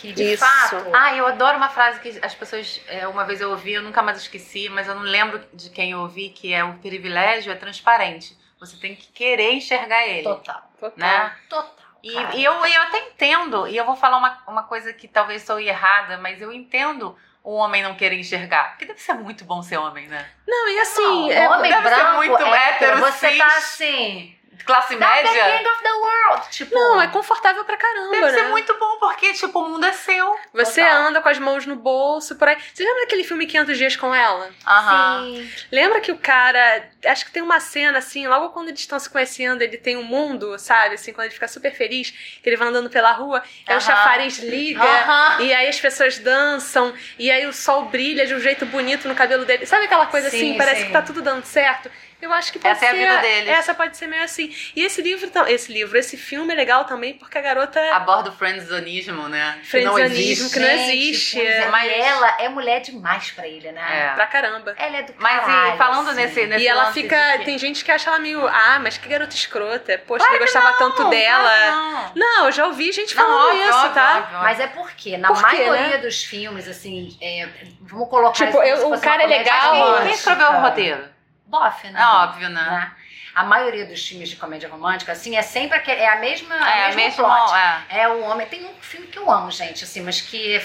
Que, 0.01 0.13
de 0.15 0.33
Isso. 0.33 0.43
fato... 0.45 0.91
Ah, 0.95 1.15
eu 1.15 1.27
adoro 1.27 1.59
uma 1.59 1.69
frase 1.69 2.01
que 2.01 2.19
as 2.25 2.35
pessoas, 2.35 2.81
é, 2.89 3.07
uma 3.07 3.25
vez 3.25 3.41
eu 3.41 3.51
ouvi, 3.51 3.75
eu 3.75 3.83
nunca 3.83 4.03
mais 4.03 4.17
esqueci, 4.17 4.69
mas 4.71 4.89
eu 4.89 4.95
não 4.95 5.03
lembro 5.03 5.45
de 5.53 5.69
quem 5.69 5.91
eu 5.91 6.01
ouvi, 6.01 6.31
que 6.31 6.55
é 6.55 6.65
o 6.65 6.79
privilégio 6.79 7.53
é 7.53 7.55
transparente. 7.55 8.35
Você 8.59 8.79
tem 8.79 8.97
que 8.97 9.09
querer 9.13 9.53
enxergar 9.53 10.07
ele, 10.07 10.23
Total. 10.23 10.63
Total. 10.79 10.97
né? 10.97 11.37
Total. 11.51 11.75
E, 12.03 12.13
e 12.39 12.45
eu, 12.45 12.53
eu 12.53 12.83
até 12.83 12.99
entendo, 13.09 13.69
e 13.69 13.77
eu 13.77 13.85
vou 13.85 13.95
falar 13.95 14.17
uma, 14.17 14.43
uma 14.49 14.63
coisa 14.63 14.91
que 14.91 15.07
talvez 15.07 15.43
sou 15.43 15.61
errada, 15.61 16.17
mas 16.17 16.41
eu 16.41 16.51
entendo 16.51 17.15
o 17.45 17.53
homem 17.55 17.83
não 17.83 17.95
querer 17.95 18.19
enxergar. 18.19 18.71
Porque 18.71 18.87
deve 18.87 19.01
ser 19.01 19.15
muito 19.15 19.45
bom 19.45 19.63
ser 19.63 19.77
homem, 19.77 20.09
né? 20.09 20.27
Não, 20.47 20.69
e 20.69 20.81
assim, 20.81 21.03
Não, 21.03 21.33
é, 21.33 21.49
homem 21.51 21.71
deve 21.71 21.89
ser 21.89 21.95
branco, 21.95 22.17
muito 22.17 22.37
hétero, 22.37 22.55
hétero, 22.55 23.01
você 23.01 23.29
cis. 23.29 23.39
tá 23.39 23.47
assim... 23.47 24.40
Classe 24.65 24.97
"That's 24.97 25.23
the 25.23 25.33
média. 25.33 25.59
king 25.59 25.69
of 25.69 25.83
the 25.83 25.93
world! 25.93 26.51
Tipo... 26.51 26.75
não, 26.75 27.01
é 27.03 27.09
confortável 27.09 27.65
pra 27.65 27.77
caramba, 27.77 28.11
Deve 28.11 28.27
né? 28.27 28.31
ser 28.33 28.43
muito 28.49 28.79
bom, 28.79 28.99
porque, 28.99 29.33
tipo, 29.33 29.59
o 29.59 29.69
mundo 29.69 29.85
é 29.87 29.93
seu. 29.93 30.37
Você 30.53 30.83
Total. 30.83 31.03
anda 31.03 31.21
com 31.21 31.29
as 31.29 31.39
mãos 31.39 31.67
no 31.67 31.77
bolso, 31.77 32.37
por 32.37 32.49
aí. 32.49 32.57
Você 32.73 32.85
lembra 32.85 33.03
daquele 33.03 33.25
filme 33.25 33.47
500 33.47 33.79
Dias 33.79 33.97
com 33.97 34.15
Ela? 34.15 34.51
Aham. 34.67 35.25
Sim. 35.25 35.53
Lembra 35.73 36.01
que 36.01 36.13
o 36.13 36.19
cara. 36.19 36.89
Acho 37.07 37.25
que 37.25 37.31
tem 37.33 37.43
uma 37.43 37.61
cena 37.61 37.99
assim, 37.99 38.27
logo 38.29 38.51
quando 38.51 38.69
eles 38.69 38.81
estão 38.81 38.99
se 38.99 39.09
conhecendo, 39.09 39.63
ele 39.63 39.77
tem 39.79 39.97
um 39.97 40.03
mundo, 40.03 40.59
sabe? 40.59 40.95
Assim, 40.95 41.13
quando 41.13 41.27
ele 41.27 41.35
fica 41.35 41.49
super 41.49 41.75
feliz, 41.75 42.11
que 42.43 42.49
ele 42.49 42.57
vai 42.57 42.69
andando 42.69 42.91
pela 42.91 43.13
rua, 43.13 43.43
aí 43.67 43.75
o 43.75 43.79
Aham. 43.79 43.81
chafariz 43.81 44.39
liga, 44.39 44.83
Aham. 44.83 45.43
e 45.43 45.53
aí 45.55 45.69
as 45.69 45.81
pessoas 45.81 46.19
dançam, 46.19 46.93
e 47.19 47.31
aí 47.31 47.47
o 47.47 47.53
sol 47.53 47.87
brilha 47.87 48.27
de 48.27 48.35
um 48.35 48.41
jeito 48.41 48.67
bonito 48.67 49.09
no 49.09 49.15
cabelo 49.15 49.45
dele. 49.45 49.65
Sabe 49.67 49.87
aquela 49.87 50.07
coisa 50.07 50.29
Sim, 50.31 50.37
assim? 50.37 50.59
Parece 50.59 50.81
sim. 50.83 50.87
que 50.89 50.93
tá 50.93 51.03
tudo 51.03 51.23
dando 51.23 51.45
certo. 51.45 51.91
Eu 52.21 52.33
acho 52.33 52.53
que 52.53 52.59
pode 52.59 52.75
Essa 52.77 52.87
é 52.87 52.89
a 52.89 52.93
ser. 52.93 52.99
vida 52.99 53.17
deles. 53.19 53.49
Essa 53.49 53.75
pode 53.75 53.97
ser 53.97 54.07
meio 54.07 54.23
assim. 54.23 54.55
E 54.77 54.85
esse 54.85 55.01
livro, 55.01 55.31
esse 55.49 55.73
livro, 55.73 55.97
esse 55.99 56.17
filme 56.17 56.53
é 56.53 56.57
legal 56.57 56.85
também, 56.85 57.15
porque 57.15 57.39
a 57.39 57.41
garota. 57.41 57.81
Aborda 57.95 58.31
o 58.31 58.33
friendzonismo, 58.33 59.29
né? 59.29 59.59
Que 59.71 59.81
não 59.83 59.95
Friendzonismo, 59.95 60.47
existe. 60.47 60.53
que 60.53 60.61
não 60.61 60.69
existe. 60.71 61.37
pois 61.37 61.49
é, 61.49 61.69
Mas- 61.69 61.71
mas 61.91 62.07
ela 62.07 62.37
é 62.41 62.49
mulher 62.49 62.81
demais 62.81 63.31
pra 63.31 63.47
ele, 63.49 63.73
né? 63.73 64.11
É. 64.11 64.15
Pra 64.15 64.27
caramba. 64.27 64.75
Ela 64.77 64.99
é 64.99 65.03
do 65.03 65.15
Mas 65.19 65.41
caralho, 65.41 65.75
e 65.75 65.79
falando 65.79 66.09
assim. 66.11 66.21
nesse, 66.21 66.47
nesse 66.47 66.65
E 66.65 66.69
ela 66.69 66.85
lance 66.85 67.03
fica. 67.03 67.39
Tem 67.45 67.59
gente 67.59 67.85
que 67.85 67.91
acha 67.91 68.11
ela 68.11 68.19
meio. 68.19 68.47
Ah, 68.47 68.79
mas 68.83 68.99
que 68.99 69.09
garota 69.09 69.35
escrota. 69.35 69.99
Poxa, 70.07 70.27
ele 70.29 70.39
gostava 70.41 70.73
tanto 70.75 71.09
dela. 71.09 71.71
Não. 71.71 72.13
Não, 72.17 72.47
eu 72.47 72.53
já 72.53 72.67
ouvi 72.67 72.93
gente 72.93 73.17
Não, 73.17 73.25
falando 73.25 73.49
óbvio, 73.49 73.63
isso, 73.69 73.79
óbvio, 73.79 73.95
tá? 73.95 74.19
óbvio. 74.19 74.39
Mas 74.41 74.61
é 74.61 74.67
porque, 74.67 75.17
na 75.17 75.29
Por 75.29 75.37
quê, 75.37 75.43
maioria 75.43 75.89
né? 75.89 75.99
dos 75.99 76.23
filmes, 76.25 76.69
assim, 76.69 77.17
é, 77.21 77.49
vamos 77.81 78.09
colocar 78.09 78.33
Tipo, 78.47 78.63
eu- 78.63 78.77
se 78.77 78.85
o 78.85 79.01
cara 79.01 79.23
é 79.23 79.27
legal, 79.27 80.03
Quem, 80.03 80.13
escreveu 80.13 80.47
o 80.53 80.61
roteiro? 80.61 81.05
Boff, 81.51 81.87
né? 81.89 82.01
É 82.01 82.05
óbvio, 82.07 82.49
né? 82.49 82.63
Né? 82.63 82.93
A 83.35 83.45
maioria 83.45 83.87
dos 83.87 84.07
filmes 84.07 84.29
de 84.29 84.37
comédia 84.37 84.69
romântica, 84.69 85.13
assim, 85.13 85.37
é 85.37 85.43
sempre 85.43 85.79
aquele, 85.79 86.01
é 86.01 86.09
a 86.09 86.17
mesma, 86.17 86.55
É, 86.57 86.85
a 86.85 86.87
mesma 86.89 87.03
mesmo. 87.03 87.25
plot. 87.25 87.55
É. 87.55 88.01
É 88.03 88.09
o 88.09 88.21
homem. 88.23 88.47
Tem 88.47 88.65
um 88.65 88.75
filme 88.81 89.07
que 89.07 89.19
eu 89.19 89.31
amo, 89.31 89.51
gente, 89.51 89.85
assim, 89.85 90.03
mas 90.03 90.21
que 90.21 90.59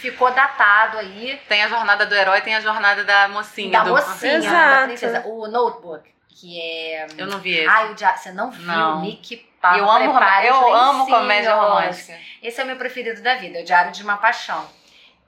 ficou 0.00 0.30
datado 0.32 0.96
aí 0.98 1.38
Tem 1.46 1.62
a 1.62 1.68
jornada 1.68 2.06
do 2.06 2.14
herói, 2.14 2.40
tem 2.40 2.54
a 2.54 2.60
jornada 2.60 3.04
da 3.04 3.28
mocinha. 3.28 3.70
da 3.70 3.84
do... 3.84 3.90
mocinha, 3.90 4.34
Exato. 4.34 4.80
da 4.80 4.82
princesa. 4.86 5.22
O 5.26 5.46
Notebook, 5.46 6.08
que 6.28 6.58
é. 6.60 7.06
Eu 7.18 7.26
não 7.26 7.38
vi 7.38 7.58
esse. 7.58 7.68
Ai, 7.68 7.92
o 7.92 7.96
você 7.96 8.32
não 8.32 8.50
viu, 8.50 8.66
Não. 8.66 9.02
Nick 9.02 9.36
Pava, 9.60 9.76
eu 9.76 9.90
amo, 9.90 10.18
eu 10.42 10.74
amo 10.74 11.06
comédia 11.06 11.54
romântica. 11.54 12.18
Esse 12.42 12.60
é 12.62 12.64
o 12.64 12.66
meu 12.66 12.76
preferido 12.76 13.20
da 13.22 13.34
vida, 13.34 13.60
o 13.60 13.64
Diário 13.64 13.92
de 13.92 14.02
uma 14.02 14.16
Paixão. 14.16 14.66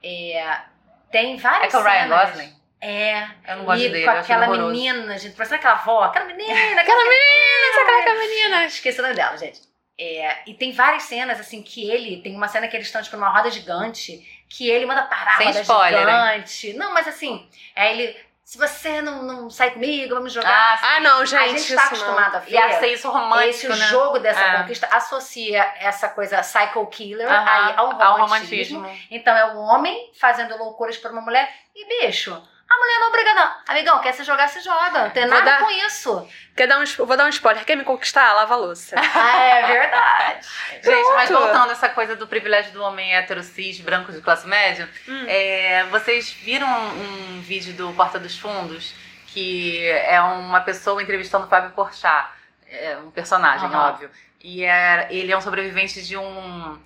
É, 0.02 0.56
tem 1.10 1.36
várias 1.36 1.72
É 1.72 1.76
com 1.76 1.82
o 1.82 1.86
Ryan. 1.86 2.08
Gosling? 2.08 2.61
É. 2.82 3.28
Eu 3.46 3.58
não 3.58 3.64
gosto 3.64 3.80
e 3.84 3.88
dele, 3.88 4.04
com 4.04 4.10
aquela 4.10 4.48
menina, 4.48 5.16
gente, 5.16 5.36
parece 5.36 5.54
aquela 5.54 5.74
avó, 5.74 6.02
aquela 6.02 6.24
menina, 6.26 6.52
Aquela 6.52 7.04
menina, 7.04 7.80
aquela 7.80 8.02
que 8.02 8.08
é 8.08 8.18
menina. 8.18 8.66
Esqueci 8.66 8.98
o 8.98 9.02
nome 9.02 9.14
dela, 9.14 9.36
gente. 9.38 9.60
É, 9.96 10.38
e 10.48 10.54
tem 10.54 10.72
várias 10.72 11.04
cenas, 11.04 11.38
assim, 11.38 11.62
que 11.62 11.88
ele. 11.88 12.20
Tem 12.22 12.34
uma 12.34 12.48
cena 12.48 12.66
que 12.66 12.76
eles 12.76 12.88
estão, 12.88 13.00
tipo, 13.00 13.16
numa 13.16 13.28
roda 13.28 13.50
gigante, 13.50 14.20
que 14.48 14.68
ele 14.68 14.84
manda 14.84 15.02
parar 15.02 15.36
Sem 15.36 15.46
a 15.46 15.50
roda 15.50 15.60
spoiler, 15.62 16.00
hein? 16.00 16.06
gigante. 16.44 16.72
Não, 16.74 16.92
mas 16.92 17.06
assim, 17.06 17.48
é 17.76 17.92
ele. 17.92 18.16
Se 18.44 18.58
você 18.58 19.00
não, 19.00 19.22
não 19.22 19.48
sair 19.48 19.70
comigo, 19.70 20.14
vamos 20.16 20.32
jogar. 20.32 20.50
Ah, 20.50 20.76
sim. 20.76 20.84
Ah, 20.86 21.00
não, 21.00 21.24
gente. 21.24 21.40
a 21.40 21.46
gente 21.46 21.58
tá 21.58 21.62
isso 21.62 21.74
não. 21.76 21.84
acostumado 21.84 22.34
a 22.34 22.38
ver. 22.40 22.50
E 22.50 22.58
a 22.58 22.80
ser 22.80 22.88
isso 22.88 23.08
romântico, 23.08 23.48
esse 23.48 23.68
né? 23.68 23.86
jogo 23.86 24.18
dessa 24.18 24.40
É. 24.40 24.58
conquista 24.58 24.88
associa 24.88 25.72
essa 25.78 26.08
coisa 26.08 26.40
psycho 26.40 26.84
killer 26.88 27.30
aí 27.30 27.74
ao 27.76 28.02
ao 28.02 28.18
romantismo. 28.18 28.80
romantismo. 28.80 29.06
Então 29.10 29.36
é 29.36 29.54
um 29.54 29.58
homem 29.58 30.10
fazendo 30.18 30.56
loucuras 30.58 30.96
por 30.98 31.12
uma 31.12 31.20
mulher 31.20 31.48
e 31.74 31.86
bicho. 32.06 32.42
A 32.72 32.76
mulher 32.78 32.98
não 33.00 33.12
briga, 33.12 33.34
não. 33.34 33.54
Amigão, 33.68 34.00
quer 34.00 34.12
se 34.14 34.24
jogar, 34.24 34.48
se 34.48 34.60
joga. 34.60 35.02
Não 35.04 35.10
tem 35.10 35.22
Vou 35.26 35.30
nada 35.34 35.44
dar- 35.44 35.58
com 35.60 35.70
isso. 35.70 36.26
Quer 36.56 36.66
dar 36.66 36.78
um, 36.78 36.84
vou 37.06 37.16
dar 37.16 37.26
um 37.26 37.28
spoiler. 37.28 37.64
Quer 37.64 37.76
me 37.76 37.84
conquistar? 37.84 38.32
Lava 38.32 38.54
a 38.54 38.56
louça. 38.56 38.96
Ah, 39.14 39.36
é 39.44 39.66
verdade. 39.66 40.46
Gente, 40.82 41.12
mas 41.14 41.28
voltando 41.30 41.68
a 41.68 41.72
essa 41.72 41.88
coisa 41.90 42.16
do 42.16 42.26
privilégio 42.26 42.72
do 42.72 42.82
homem 42.82 43.14
hétero 43.14 43.42
cis, 43.42 43.78
branco 43.80 44.10
de 44.12 44.20
classe 44.22 44.46
média, 44.46 44.88
Hum. 45.06 45.24
é, 45.28 45.84
vocês 45.90 46.30
viram 46.30 46.66
um, 46.68 47.36
um 47.36 47.40
vídeo 47.42 47.74
do 47.74 47.92
Porta 47.92 48.18
dos 48.18 48.38
Fundos 48.38 48.94
que 49.26 49.86
é 49.88 50.20
uma 50.20 50.60
pessoa 50.60 51.02
entrevistando 51.02 51.46
o 51.46 51.48
Fábio 51.48 51.70
Porchat, 51.70 52.28
é 52.70 52.96
um 52.98 53.10
personagem, 53.10 53.66
Aham. 53.68 53.88
óbvio. 53.88 54.10
E 54.42 54.62
é, 54.64 55.06
ele 55.10 55.32
é 55.32 55.36
um 55.36 55.40
sobrevivente 55.40 56.02
de 56.02 56.16
um, 56.18 56.78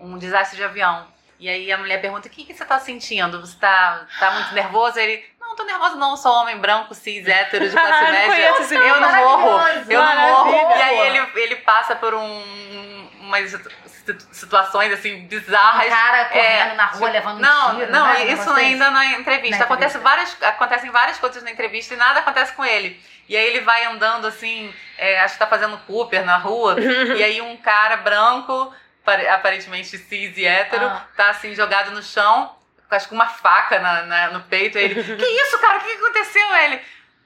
um 0.00 0.18
desastre 0.18 0.56
de 0.58 0.64
avião. 0.64 1.06
E 1.38 1.48
aí 1.48 1.70
a 1.72 1.78
mulher 1.78 2.00
pergunta: 2.00 2.28
o 2.28 2.30
que, 2.30 2.44
que 2.44 2.54
você 2.54 2.64
tá 2.64 2.78
sentindo? 2.78 3.40
Você 3.40 3.56
tá, 3.58 4.06
tá 4.18 4.30
muito 4.32 4.54
nervoso? 4.54 4.98
Ele, 4.98 5.24
não, 5.40 5.48
não 5.48 5.56
tô 5.56 5.64
nervoso, 5.64 5.96
não, 5.96 6.16
sou 6.16 6.32
homem 6.32 6.56
branco, 6.58 6.94
cis, 6.94 7.26
hétero, 7.26 7.68
de 7.68 7.74
classe 7.76 8.04
Não 8.04 8.10
média. 8.10 8.26
conheço 8.52 8.74
Eu 8.74 9.00
não 9.00 9.16
morro. 9.16 9.58
Eu 9.88 10.02
não 10.02 10.44
morro. 10.44 10.70
E 10.76 10.82
aí 10.82 10.98
ele, 11.08 11.18
ele 11.36 11.56
passa 11.56 11.94
por 11.96 12.14
um, 12.14 13.08
umas 13.20 13.50
situ- 13.86 14.26
situações 14.32 14.92
assim 14.92 15.14
Um 15.24 15.26
bizarras. 15.26 15.88
cara 15.88 16.24
correndo 16.26 16.72
É, 16.72 16.74
na 16.74 16.86
rua 16.86 17.10
levando 17.10 17.36
um 17.38 17.40
Não, 17.40 17.76
tiro. 17.76 17.92
não, 17.92 18.06
né? 18.06 18.20
Um 18.20 18.32
isso 18.32 18.50
ainda 18.50 18.90
não 18.90 19.00
é 19.00 19.12
entrevista. 19.12 19.58
Na 19.58 19.64
Acontece 19.64 19.98
entrevista. 19.98 20.00
várias, 20.38 20.54
acontecem 20.54 20.90
várias 20.90 21.18
coisas 21.18 21.42
na 21.42 21.50
entrevista 21.50 21.94
e 21.94 21.96
nada 21.96 22.20
acontece 22.20 22.52
com 22.52 22.64
ele. 22.64 23.00
E 23.28 23.36
aí 23.36 23.44
ele 23.44 23.60
vai 23.60 23.84
andando 23.84 24.26
assim, 24.26 24.72
é, 24.96 25.20
acho 25.20 25.34
que 25.34 25.40
tá 25.40 25.46
fazendo 25.48 25.76
Cooper 25.78 26.24
na 26.24 26.36
rua, 26.36 26.76
e 26.80 27.22
aí 27.24 27.40
um 27.40 27.56
cara 27.56 27.96
branco, 27.96 28.72
aparentemente 29.10 29.96
cis 29.98 30.36
e 30.36 30.44
hétero, 30.46 30.84
Ah. 30.86 31.06
tá 31.16 31.30
assim 31.30 31.54
jogado 31.54 31.90
no 31.92 32.02
chão, 32.02 32.54
com 32.88 32.94
acho 32.94 33.08
que 33.08 33.14
uma 33.14 33.26
faca 33.28 33.78
na, 33.78 34.02
na- 34.02 34.30
no 34.30 34.40
peito. 34.44 34.78
Ele, 34.78 34.94
que 35.16 35.24
isso, 35.24 35.58
cara? 35.58 35.78
O 35.78 35.80
que 35.82 35.92
aconteceu? 35.92 36.54
Ele, 36.56 36.80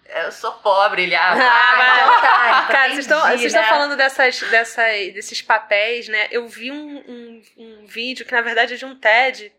eu 0.08 0.32
sou 0.32 0.52
pobre, 0.54 1.02
ele, 1.04 1.14
ah, 1.14 1.32
Ah, 1.32 1.98
então 2.02 2.20
tá, 2.20 2.66
Cara, 2.72 2.88
vocês 2.88 2.98
estão, 3.00 3.20
vocês 3.20 3.44
estão 3.44 3.62
né? 3.62 3.68
falando 3.68 3.96
dessas, 3.96 4.40
dessas, 4.42 5.12
desses 5.14 5.40
papéis, 5.42 6.08
né? 6.08 6.28
Eu 6.30 6.48
vi 6.48 6.70
um, 6.72 6.98
um, 6.98 7.42
um 7.56 7.86
vídeo 7.86 8.24
que, 8.26 8.32
na 8.32 8.40
verdade, 8.42 8.74
é 8.74 8.76
de 8.76 8.84
um 8.84 8.94
TED. 8.98 9.52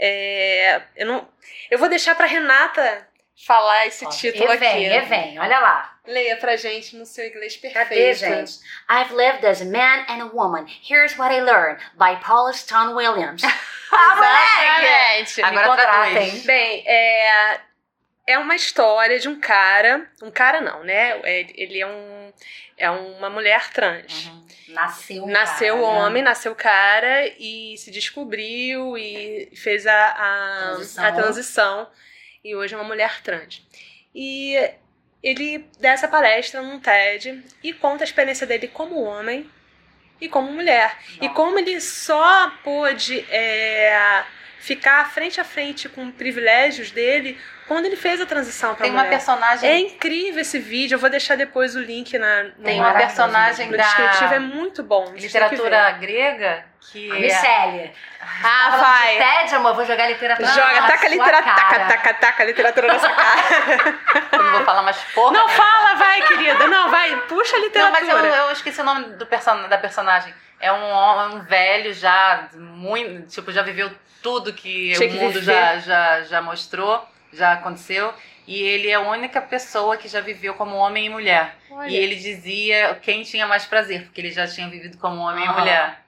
É, 0.00 0.82
eu, 0.96 1.06
não, 1.06 1.28
eu 1.70 1.78
vou 1.78 1.88
deixar 1.88 2.14
pra 2.14 2.26
Renata 2.26 3.07
falar 3.46 3.86
esse 3.86 4.04
Ó, 4.04 4.08
título 4.10 4.52
e 4.52 4.56
vem, 4.56 4.86
aqui. 4.88 4.96
E 4.96 5.08
vem, 5.08 5.38
olha 5.38 5.58
lá. 5.60 5.94
Leia 6.06 6.36
pra 6.36 6.56
gente 6.56 6.96
no 6.96 7.04
seu 7.06 7.26
inglês 7.26 7.56
perfeito. 7.56 7.88
Cadê, 7.88 8.14
gente? 8.14 8.58
I've 8.90 9.14
lived 9.14 9.46
as 9.46 9.60
a 9.60 9.64
man 9.66 10.04
and 10.08 10.22
a 10.22 10.30
woman. 10.32 10.66
Here's 10.88 11.16
what 11.18 11.34
I 11.34 11.40
learned 11.40 11.80
by 11.94 12.16
Paula 12.24 12.52
Stone 12.52 12.94
Williams. 12.94 13.42
Exatamente. 13.92 15.42
Agora 15.42 15.62
Me 15.62 15.68
contratem. 15.76 16.12
traduz. 16.14 16.44
Bem, 16.46 16.84
é, 16.86 17.60
é 18.26 18.38
uma 18.38 18.54
história 18.56 19.18
de 19.18 19.28
um 19.28 19.38
cara. 19.40 20.06
Um 20.22 20.30
cara 20.30 20.60
não, 20.60 20.82
né? 20.84 21.20
É- 21.24 21.46
Ele 21.54 21.80
é 21.80 21.86
um. 21.86 22.32
É 22.76 22.90
uma 22.90 23.28
mulher 23.28 23.70
trans. 23.70 24.26
Uhum. 24.26 24.46
Nasceu 24.68 25.24
um 25.24 25.28
Nasceu 25.28 25.74
cara, 25.80 25.92
né? 25.92 25.98
homem, 26.06 26.22
nasceu 26.22 26.54
cara 26.54 27.26
e 27.38 27.74
se 27.76 27.90
descobriu 27.90 28.96
e 28.96 29.50
fez 29.56 29.86
a, 29.86 30.06
a, 30.10 30.60
Transição. 30.74 31.04
a 31.04 31.12
transição. 31.12 31.90
E 32.44 32.54
hoje 32.54 32.74
é 32.74 32.76
uma 32.76 32.84
mulher 32.84 33.22
trans. 33.22 33.66
E 34.14 34.56
ele 35.22 35.68
dá 35.80 35.90
essa 35.90 36.08
palestra 36.08 36.62
num 36.62 36.78
TED 36.78 37.44
e 37.62 37.72
conta 37.72 38.04
a 38.04 38.06
experiência 38.06 38.46
dele 38.46 38.68
como 38.68 39.02
homem 39.02 39.50
e 40.20 40.28
como 40.28 40.52
mulher. 40.52 40.98
E 41.20 41.28
como 41.28 41.58
ele 41.58 41.80
só 41.80 42.50
pôde 42.62 43.20
é, 43.30 44.24
ficar 44.60 45.10
frente 45.10 45.40
a 45.40 45.44
frente 45.44 45.88
com 45.88 46.10
privilégios 46.10 46.90
dele 46.90 47.38
quando 47.66 47.84
ele 47.84 47.96
fez 47.96 48.20
a 48.20 48.26
transição 48.26 48.74
para 48.74 48.84
Tem 48.84 48.90
uma 48.90 49.04
personagem. 49.04 49.68
É 49.68 49.78
incrível 49.78 50.40
esse 50.40 50.58
vídeo, 50.58 50.96
eu 50.96 50.98
vou 50.98 51.10
deixar 51.10 51.36
depois 51.36 51.76
o 51.76 51.80
link 51.80 52.16
na, 52.18 52.46
Tem 52.64 52.80
uma 52.80 52.94
personagem 52.94 53.70
no 53.70 53.76
da 53.76 53.82
descritivo, 53.82 54.34
é 54.34 54.38
muito 54.38 54.82
bom. 54.82 55.04
têm 55.04 55.14
que 55.14 55.20
literatura 55.20 55.90
grega 55.92 56.64
que 56.90 57.10
A 57.10 57.16
é. 57.16 57.20
Micélia. 57.20 57.92
Ah, 58.20 58.70
Falando 58.70 58.80
vai. 58.80 59.12
de 59.12 59.18
TED, 59.18 59.54
amor, 59.54 59.74
vou 59.74 59.84
jogar 59.84 60.06
literatura 60.08 60.48
Joga, 60.48 60.80
na 60.80 60.86
taca 60.86 61.08
literatura, 61.08 61.54
taca, 61.54 61.80
taca, 61.86 62.14
taca 62.14 62.42
a 62.42 62.46
literatura 62.46 62.86
nessa 62.88 63.08
cara. 63.10 63.40
Eu 64.32 64.42
não 64.42 64.52
vou 64.52 64.64
falar 64.64 64.82
mais 64.82 64.96
porra. 65.14 65.32
Não 65.32 65.46
né? 65.46 65.52
fala, 65.52 65.94
vai, 65.94 66.22
querida. 66.22 66.66
Não, 66.66 66.90
vai, 66.90 67.16
puxa 67.22 67.56
a 67.56 67.58
Não, 67.58 67.64
literatura. 67.66 68.00
mas 68.00 68.24
eu, 68.24 68.44
eu 68.46 68.52
esqueci 68.52 68.80
o 68.80 68.84
nome 68.84 69.04
do 69.16 69.26
person 69.26 69.68
da 69.68 69.76
personagem. 69.76 70.32
É 70.60 70.72
um 70.72 70.90
homem 70.90 71.36
um 71.36 71.44
velho 71.44 71.92
já, 71.92 72.48
muito, 72.54 73.28
tipo, 73.28 73.52
já 73.52 73.62
viveu 73.62 73.90
tudo 74.22 74.52
que 74.52 74.92
Tinha 74.94 75.08
o 75.08 75.12
que 75.12 75.18
mundo 75.18 75.32
viver. 75.40 75.44
já, 75.52 75.78
já, 75.78 76.22
já 76.22 76.42
mostrou, 76.42 77.06
já 77.32 77.52
aconteceu. 77.52 78.12
E 78.46 78.62
ele 78.62 78.88
é 78.88 78.94
a 78.94 79.00
única 79.00 79.40
pessoa 79.42 79.96
que 79.98 80.08
já 80.08 80.20
viveu 80.22 80.54
como 80.54 80.74
homem 80.76 81.06
e 81.06 81.10
mulher. 81.10 81.54
Olha. 81.70 81.88
E 81.90 81.94
ele 81.96 82.16
dizia 82.16 82.98
quem 83.02 83.22
tinha 83.22 83.46
mais 83.46 83.66
prazer, 83.66 84.04
porque 84.04 84.20
ele 84.20 84.30
já 84.30 84.46
tinha 84.46 84.68
vivido 84.68 84.96
como 84.98 85.20
homem 85.20 85.44
e 85.44 85.48
Ah. 85.48 85.52
mulher. 85.52 86.00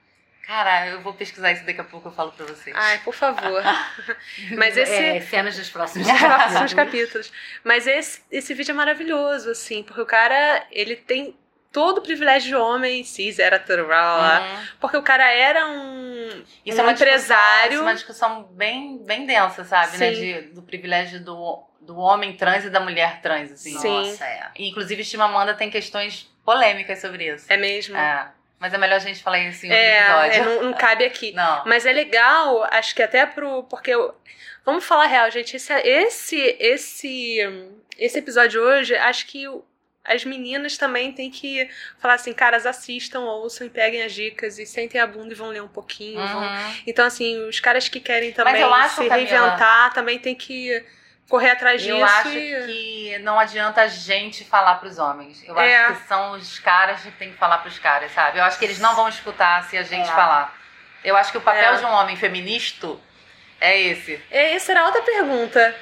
Cara, 0.47 0.87
eu 0.87 1.01
vou 1.01 1.13
pesquisar 1.13 1.51
isso 1.51 1.63
daqui 1.65 1.79
a 1.79 1.83
pouco, 1.83 2.09
eu 2.09 2.11
falo 2.11 2.31
pra 2.31 2.45
vocês. 2.47 2.75
Ai, 2.75 2.97
por 3.05 3.13
favor. 3.13 3.61
Mas 4.57 4.75
esse... 4.75 4.91
É, 4.91 5.21
cenas 5.21 5.55
dos 5.55 5.69
próximos 5.69 6.07
Os 6.07 6.13
próximos 6.19 6.73
capítulos. 6.73 6.73
capítulos. 6.73 7.31
Mas 7.63 7.87
esse, 7.87 8.21
esse 8.31 8.53
vídeo 8.53 8.71
é 8.71 8.75
maravilhoso, 8.75 9.51
assim, 9.51 9.83
porque 9.83 10.01
o 10.01 10.05
cara, 10.05 10.65
ele 10.71 10.95
tem 10.95 11.35
todo 11.71 11.99
o 11.99 12.01
privilégio 12.01 12.49
de 12.49 12.55
homem, 12.55 13.03
cis, 13.03 13.39
era 13.39 13.57
tudo, 13.59 13.85
blá. 13.85 14.41
Uhum. 14.41 14.65
porque 14.79 14.97
o 14.97 15.01
cara 15.01 15.31
era 15.31 15.67
um, 15.67 16.43
Isso 16.65 16.77
um 16.77 16.81
é 16.81 16.83
uma 16.83 16.91
empresário. 16.91 17.69
Discussão, 17.69 17.69
isso 17.69 17.79
é 17.79 17.81
uma 17.81 17.93
discussão 17.93 18.43
bem, 18.51 18.97
bem 19.03 19.25
densa, 19.25 19.63
sabe? 19.63 19.97
Né? 19.97 20.11
De, 20.11 20.41
do 20.53 20.61
privilégio 20.61 21.23
do, 21.23 21.63
do 21.79 21.97
homem 21.97 22.35
trans 22.35 22.65
e 22.65 22.69
da 22.69 22.79
mulher 22.79 23.21
trans, 23.21 23.51
assim. 23.51 23.77
Sim. 23.79 24.07
Nossa, 24.09 24.25
é. 24.25 24.47
Inclusive, 24.57 25.03
Chimamanda 25.05 25.53
tem 25.53 25.69
questões 25.69 26.29
polêmicas 26.43 26.99
sobre 26.99 27.33
isso. 27.33 27.45
É 27.47 27.55
mesmo? 27.57 27.95
É. 27.95 28.27
Mas 28.59 28.73
é 28.73 28.77
melhor 28.77 28.97
a 28.97 28.99
gente 28.99 29.23
falar 29.23 29.39
isso 29.39 29.65
em 29.65 29.69
outro 29.69 29.83
É, 29.83 30.01
episódio. 30.01 30.31
é, 30.33 30.45
não, 30.55 30.63
não 30.65 30.73
cabe 30.73 31.03
aqui. 31.05 31.31
Não. 31.33 31.63
Mas 31.65 31.83
é 31.85 31.91
legal, 31.91 32.63
acho 32.69 32.93
que 32.93 33.01
até 33.01 33.25
pro. 33.25 33.63
Porque 33.63 33.89
eu, 33.89 34.13
vamos 34.63 34.83
falar 34.85 35.05
a 35.05 35.07
real, 35.07 35.31
gente. 35.31 35.55
Esse, 35.55 35.73
esse, 35.73 36.57
esse, 36.59 37.39
esse 37.97 38.19
episódio 38.19 38.61
hoje, 38.61 38.93
acho 38.95 39.25
que 39.25 39.47
o- 39.47 39.65
as 40.03 40.25
meninas 40.25 40.77
também 40.77 41.11
têm 41.11 41.29
que 41.29 41.69
falar 41.99 42.15
assim, 42.15 42.33
caras, 42.33 42.65
assistam, 42.65 43.19
ouçam 43.21 43.67
e 43.67 43.69
peguem 43.69 44.01
as 44.03 44.13
dicas 44.13 44.57
e 44.57 44.65
sentem 44.65 44.99
a 44.99 45.05
bunda 45.07 45.33
e 45.33 45.35
vão 45.35 45.49
ler 45.49 45.61
um 45.61 45.67
pouquinho. 45.67 46.19
vão- 46.27 46.41
Uhum. 46.41 46.75
Então, 46.87 47.05
assim, 47.05 47.37
os 47.47 47.59
caras 47.59 47.87
que 47.87 47.99
querem 47.99 48.31
também 48.31 48.59
eu 48.61 48.73
acho, 48.73 48.95
se 49.03 49.07
Camila- 49.07 49.15
reinventar 49.15 49.93
também 49.93 50.17
tem 50.19 50.33
que 50.35 50.83
correr 51.29 51.51
atrás 51.51 51.81
disso. 51.81 51.95
Eu 51.95 52.03
acho 52.03 52.29
e... 52.29 52.65
que 53.13 53.19
não 53.19 53.39
adianta 53.39 53.81
a 53.83 53.87
gente 53.87 54.43
falar 54.43 54.75
pros 54.75 54.97
homens. 54.97 55.43
Eu 55.47 55.57
É. 55.59 55.85
acho 55.85 56.01
que 56.01 56.07
são 56.07 56.31
os 56.33 56.59
caras 56.59 57.01
que 57.01 57.11
tem 57.11 57.31
que 57.31 57.37
falar 57.37 57.59
pros 57.59 57.77
caras, 57.79 58.11
sabe? 58.11 58.39
Eu 58.39 58.43
acho 58.43 58.57
que 58.59 58.65
eles 58.65 58.79
não 58.79 58.95
vão 58.95 59.07
escutar 59.07 59.63
se 59.69 59.77
a 59.77 59.83
gente 59.83 60.09
É. 60.09 60.13
falar. 60.13 60.53
Eu 61.03 61.15
acho 61.15 61.31
que 61.31 61.37
o 61.37 61.41
papel 61.41 61.73
É. 61.73 61.77
de 61.77 61.85
um 61.85 61.89
homem 61.91 62.15
feminista 62.17 62.95
é 63.61 63.79
esse. 63.79 64.19
É, 64.29 64.53
Essa 64.55 64.71
era 64.73 64.85
outra 64.85 65.01
pergunta. 65.03 65.75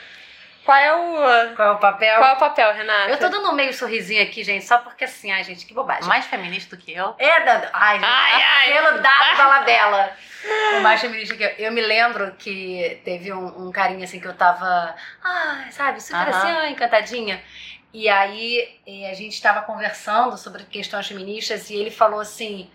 Qual 0.69 0.77
é 0.77 0.93
o. 0.93 1.55
Qual 1.55 1.67
é 1.67 1.71
o 1.71 1.77
papel? 1.79 2.17
Qual 2.19 2.29
é 2.29 2.33
o 2.33 2.37
papel, 2.37 2.71
Renata? 2.75 3.09
Eu 3.09 3.17
tô 3.17 3.27
dando 3.27 3.49
um 3.49 3.53
meio 3.53 3.73
sorrisinho 3.73 4.21
aqui, 4.21 4.43
gente, 4.43 4.63
só 4.63 4.77
porque 4.77 5.05
assim, 5.05 5.31
ai, 5.31 5.43
gente, 5.43 5.65
que 5.65 5.73
bobagem. 5.73 6.07
Mais 6.07 6.27
feminista 6.27 6.75
do 6.75 6.79
que 6.79 6.93
eu. 6.93 7.15
É, 7.17 7.43
Dando. 7.43 7.67
Ai, 7.73 7.95
gente, 7.95 8.05
Ai, 8.07 8.43
ai. 8.43 8.73
pelo 8.73 9.01
dado 9.01 9.37
da 9.37 9.47
labela. 9.47 10.11
O 10.77 10.81
mais 10.81 11.01
feminista 11.01 11.35
que 11.35 11.43
eu, 11.43 11.49
eu 11.57 11.71
me 11.71 11.81
lembro 11.81 12.33
que 12.37 13.01
teve 13.03 13.33
um, 13.33 13.67
um 13.67 13.71
carinha 13.73 14.05
assim 14.05 14.21
que 14.21 14.27
eu 14.27 14.33
tava, 14.33 14.95
ah, 15.21 15.65
sabe, 15.69 16.01
super 16.01 16.29
assim, 16.29 16.47
ah, 16.47 16.69
encantadinha. 16.69 17.43
E 17.91 18.07
aí 18.07 18.79
a 19.11 19.13
gente 19.15 19.41
tava 19.41 19.63
conversando 19.63 20.37
sobre 20.37 20.63
questões 20.63 21.07
feministas 21.07 21.69
e 21.69 21.75
ele 21.75 21.91
falou 21.91 22.21
assim: 22.21 22.71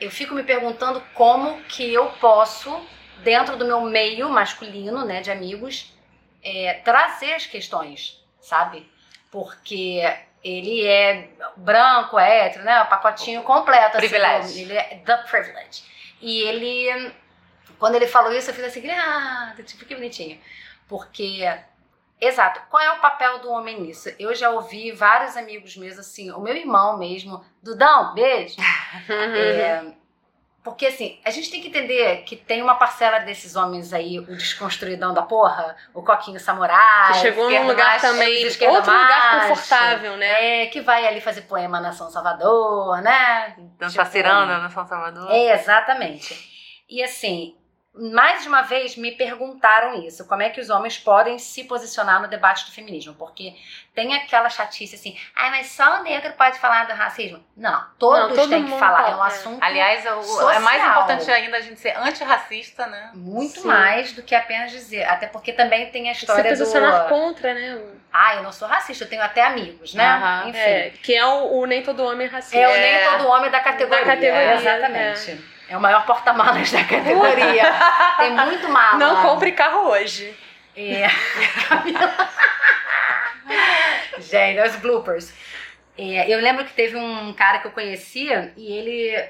eu 0.00 0.10
fico 0.10 0.34
me 0.34 0.42
perguntando 0.42 1.00
como 1.14 1.62
que 1.64 1.92
eu 1.92 2.06
posso, 2.12 2.84
dentro 3.22 3.56
do 3.56 3.64
meu 3.66 3.82
meio 3.82 4.28
masculino, 4.28 5.04
né, 5.04 5.20
de 5.20 5.30
amigos, 5.30 5.92
eh, 6.42 6.80
trazer 6.84 7.34
as 7.34 7.46
questões, 7.46 8.22
sabe? 8.40 8.90
Porque 9.30 10.02
ele 10.42 10.86
é 10.86 11.28
branco, 11.56 12.18
é 12.18 12.46
hétero, 12.46 12.64
né? 12.64 12.82
O 12.82 12.86
pacotinho 12.86 13.42
completo. 13.42 13.96
assim, 13.96 14.08
Privilege. 14.08 14.60
ele 14.62 14.76
é 14.76 15.02
the 15.04 15.16
privilege. 15.18 15.84
E 16.20 16.42
ele, 16.42 17.12
quando 17.78 17.94
ele 17.94 18.06
falou 18.06 18.32
isso, 18.32 18.50
eu 18.50 18.54
fiz 18.54 18.64
assim, 18.64 18.88
ah, 18.90 19.54
tipo, 19.64 19.84
que 19.84 19.94
bonitinho. 19.94 20.40
Porque, 20.88 21.42
exato, 22.20 22.60
qual 22.70 22.82
é 22.82 22.92
o 22.92 23.00
papel 23.00 23.38
do 23.38 23.50
homem 23.50 23.80
nisso? 23.80 24.10
Eu 24.18 24.34
já 24.34 24.50
ouvi 24.50 24.92
vários 24.92 25.36
amigos 25.36 25.76
meus, 25.76 25.98
assim, 25.98 26.30
o 26.30 26.40
meu 26.40 26.54
irmão 26.56 26.98
mesmo, 26.98 27.44
Dudão, 27.62 28.14
beijo. 28.14 28.56
É, 29.08 29.92
porque 30.62 30.86
assim, 30.86 31.18
a 31.24 31.30
gente 31.30 31.50
tem 31.50 31.60
que 31.60 31.68
entender 31.68 32.22
que 32.22 32.36
tem 32.36 32.62
uma 32.62 32.76
parcela 32.76 33.18
desses 33.18 33.56
homens 33.56 33.92
aí, 33.92 34.20
o 34.20 34.26
desconstruidão 34.36 35.12
da 35.12 35.22
porra, 35.22 35.76
o 35.92 36.02
coquinho 36.02 36.38
samurai. 36.38 37.12
Que 37.14 37.18
chegou 37.18 37.50
num 37.50 37.66
lugar 37.66 37.94
macho, 37.94 38.06
também, 38.06 38.46
outro 38.46 38.92
lugar 38.92 39.34
macho. 39.34 39.48
confortável, 39.48 40.16
né? 40.16 40.62
É, 40.62 40.66
que 40.66 40.80
vai 40.80 41.04
ali 41.04 41.20
fazer 41.20 41.42
poema 41.42 41.80
na 41.80 41.92
São 41.92 42.08
Salvador, 42.10 43.02
né? 43.02 43.56
Dançar 43.76 44.04
Tipo, 44.04 44.16
ciranda 44.18 44.58
na 44.58 44.70
São 44.70 44.86
Salvador. 44.86 45.32
É, 45.32 45.52
exatamente. 45.52 46.50
E 46.88 47.02
assim, 47.02 47.56
mais 47.94 48.42
de 48.42 48.48
uma 48.48 48.62
vez 48.62 48.96
me 48.96 49.12
perguntaram 49.12 50.02
isso, 50.02 50.26
como 50.26 50.42
é 50.42 50.48
que 50.48 50.60
os 50.60 50.70
homens 50.70 50.96
podem 50.96 51.38
se 51.38 51.64
posicionar 51.64 52.22
no 52.22 52.28
debate 52.28 52.64
do 52.64 52.72
feminismo, 52.72 53.14
porque 53.14 53.54
tem 53.94 54.14
aquela 54.14 54.48
chatice 54.48 54.94
assim, 54.94 55.16
ah, 55.36 55.50
mas 55.50 55.66
só 55.66 56.00
o 56.00 56.02
negro 56.02 56.32
pode 56.32 56.58
falar 56.58 56.86
do 56.86 56.94
racismo. 56.94 57.44
Não, 57.56 57.84
todos 57.98 58.30
Não, 58.30 58.36
todo 58.36 58.48
têm 58.48 58.64
que 58.64 58.78
falar, 58.78 59.02
pode, 59.02 59.12
é 59.12 59.16
um 59.16 59.24
é. 59.24 59.26
assunto 59.26 59.62
Aliás, 59.62 60.06
o- 60.06 60.22
social. 60.22 60.50
é 60.50 60.58
mais 60.60 60.82
importante 60.82 61.30
ainda 61.30 61.56
a 61.58 61.60
gente 61.60 61.78
ser 61.78 61.96
antirracista, 61.98 62.86
né? 62.86 63.10
muito 63.14 63.60
Sim. 63.60 63.68
mais 63.68 64.12
do 64.12 64.22
que 64.22 64.34
apenas 64.34 64.70
dizer, 64.70 65.04
até 65.04 65.26
porque 65.26 65.52
também 65.52 65.90
tem 65.90 66.08
a 66.10 66.14
Se 66.14 66.20
história 66.20 66.48
posicionar 66.50 67.02
do, 67.04 67.08
contra, 67.10 67.52
né? 67.52 67.78
ah, 68.12 68.36
eu 68.36 68.42
não 68.42 68.52
sou 68.52 68.66
racista, 68.66 69.04
eu 69.04 69.08
tenho 69.10 69.22
até 69.22 69.42
amigos, 69.44 69.92
né? 69.94 70.06
Aham. 70.06 70.48
Enfim. 70.48 70.58
É, 70.58 70.92
que 71.02 71.14
é 71.14 71.26
o, 71.26 71.58
o 71.60 71.66
nem 71.66 71.82
todo 71.82 72.02
homem 72.04 72.26
é 72.26 72.30
racista. 72.30 72.56
É 72.58 72.68
o 72.68 72.72
nem 72.72 73.18
todo 73.18 73.28
homem 73.28 73.50
da 73.50 73.60
categoria. 73.60 74.04
Da 74.06 74.14
categoria, 74.14 74.54
exatamente. 74.54 75.44
É. 75.68 75.76
o 75.76 75.80
maior 75.80 76.04
porta-malas 76.06 76.70
da 76.72 76.82
categoria. 76.84 77.64
Tem 78.18 78.30
muito 78.30 78.68
mala. 78.70 78.96
Não 78.98 79.22
compre 79.22 79.52
carro 79.52 79.88
hoje. 79.90 80.34
É. 80.74 81.08
Camila. 81.68 82.28
Gente, 84.18 84.60
os 84.60 84.76
bloopers. 84.76 85.32
É, 85.96 86.32
eu 86.32 86.40
lembro 86.40 86.64
que 86.64 86.72
teve 86.72 86.96
um 86.96 87.32
cara 87.34 87.58
que 87.58 87.66
eu 87.66 87.72
conhecia 87.72 88.52
e 88.56 88.72
ele 88.72 89.28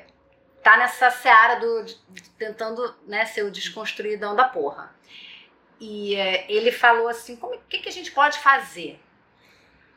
tá 0.63 0.77
nessa 0.77 1.11
seara 1.11 1.57
do 1.57 1.85
de- 1.85 1.97
tentando 2.39 2.95
né, 3.07 3.25
ser 3.25 3.43
o 3.43 3.51
desconstruidão 3.51 4.37
da 4.37 4.45
porra. 4.45 4.95
E 5.81 6.15
é, 6.15 6.45
ele 6.51 6.71
falou 6.71 7.09
assim, 7.09 7.35
como 7.35 7.59
que, 7.69 7.79
que 7.79 7.89
a 7.89 7.93
gente 7.93 8.13
pode 8.13 8.39
fazer? 8.39 9.01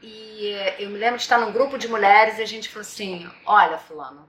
E 0.02 0.48
é, 0.50 0.76
eu 0.84 0.90
me 0.90 0.98
lembro 0.98 1.18
de 1.18 1.24
estar 1.24 1.38
num 1.38 1.52
grupo 1.52 1.78
de 1.78 1.88
mulheres 1.88 2.40
e 2.40 2.42
a 2.42 2.48
gente 2.48 2.70
falou 2.70 2.82
assim, 2.82 3.30
olha 3.46 3.78
fulano, 3.78 4.28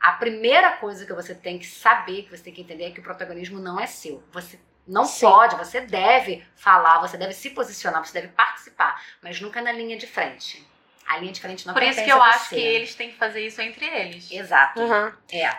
a 0.00 0.12
primeira 0.12 0.72
coisa 0.72 1.04
que 1.04 1.12
você 1.12 1.34
tem 1.34 1.58
que 1.58 1.66
saber, 1.66 2.22
que 2.22 2.30
você 2.30 2.42
tem 2.44 2.52
que 2.54 2.62
entender 2.62 2.84
é 2.84 2.90
que 2.90 3.00
o 3.00 3.02
protagonismo 3.02 3.58
não 3.58 3.78
é 3.78 3.86
seu. 3.86 4.22
Você 4.32 4.58
não 4.86 5.04
Sim. 5.04 5.26
pode, 5.26 5.56
você 5.56 5.80
deve 5.80 6.46
falar, 6.56 7.00
você 7.00 7.16
deve 7.16 7.32
se 7.32 7.50
posicionar, 7.50 8.04
você 8.04 8.12
deve 8.20 8.28
participar, 8.28 9.00
mas 9.22 9.40
nunca 9.40 9.60
na 9.62 9.72
linha 9.72 9.96
de 9.96 10.06
frente. 10.06 10.66
A 11.06 11.18
linha 11.18 11.32
de 11.32 11.40
frente 11.40 11.66
não 11.66 11.74
Por 11.74 11.82
isso 11.82 12.02
que 12.02 12.10
eu 12.10 12.22
acho 12.22 12.46
você. 12.50 12.54
que 12.56 12.60
eles 12.62 12.94
têm 12.94 13.10
que 13.10 13.18
fazer 13.18 13.46
isso 13.46 13.60
entre 13.60 13.84
eles. 13.86 14.30
Exato. 14.30 14.80
Uhum. 14.80 15.12
É. 15.30 15.54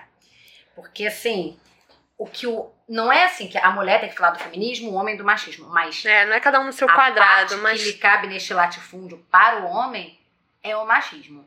Porque 0.75 1.05
assim, 1.07 1.59
o 2.17 2.25
que 2.27 2.47
o 2.47 2.71
não 2.87 3.11
é 3.11 3.25
assim 3.25 3.47
que 3.47 3.57
a 3.57 3.71
mulher 3.71 3.99
tem 3.99 4.09
que 4.09 4.15
falar 4.15 4.31
do 4.31 4.39
feminismo, 4.39 4.91
o 4.91 4.93
homem 4.95 5.17
do 5.17 5.23
machismo, 5.23 5.67
mas 5.69 6.03
É, 6.05 6.25
não 6.25 6.33
é 6.33 6.39
cada 6.39 6.59
um 6.59 6.65
no 6.65 6.73
seu 6.73 6.87
a 6.89 6.93
quadrado, 6.93 7.49
parte 7.49 7.61
mas. 7.61 7.81
que 7.83 7.87
lhe 7.91 7.97
cabe 7.97 8.27
neste 8.27 8.53
latifúndio 8.53 9.17
para 9.31 9.61
o 9.63 9.65
homem 9.67 10.19
é 10.63 10.75
o 10.77 10.85
machismo. 10.85 11.43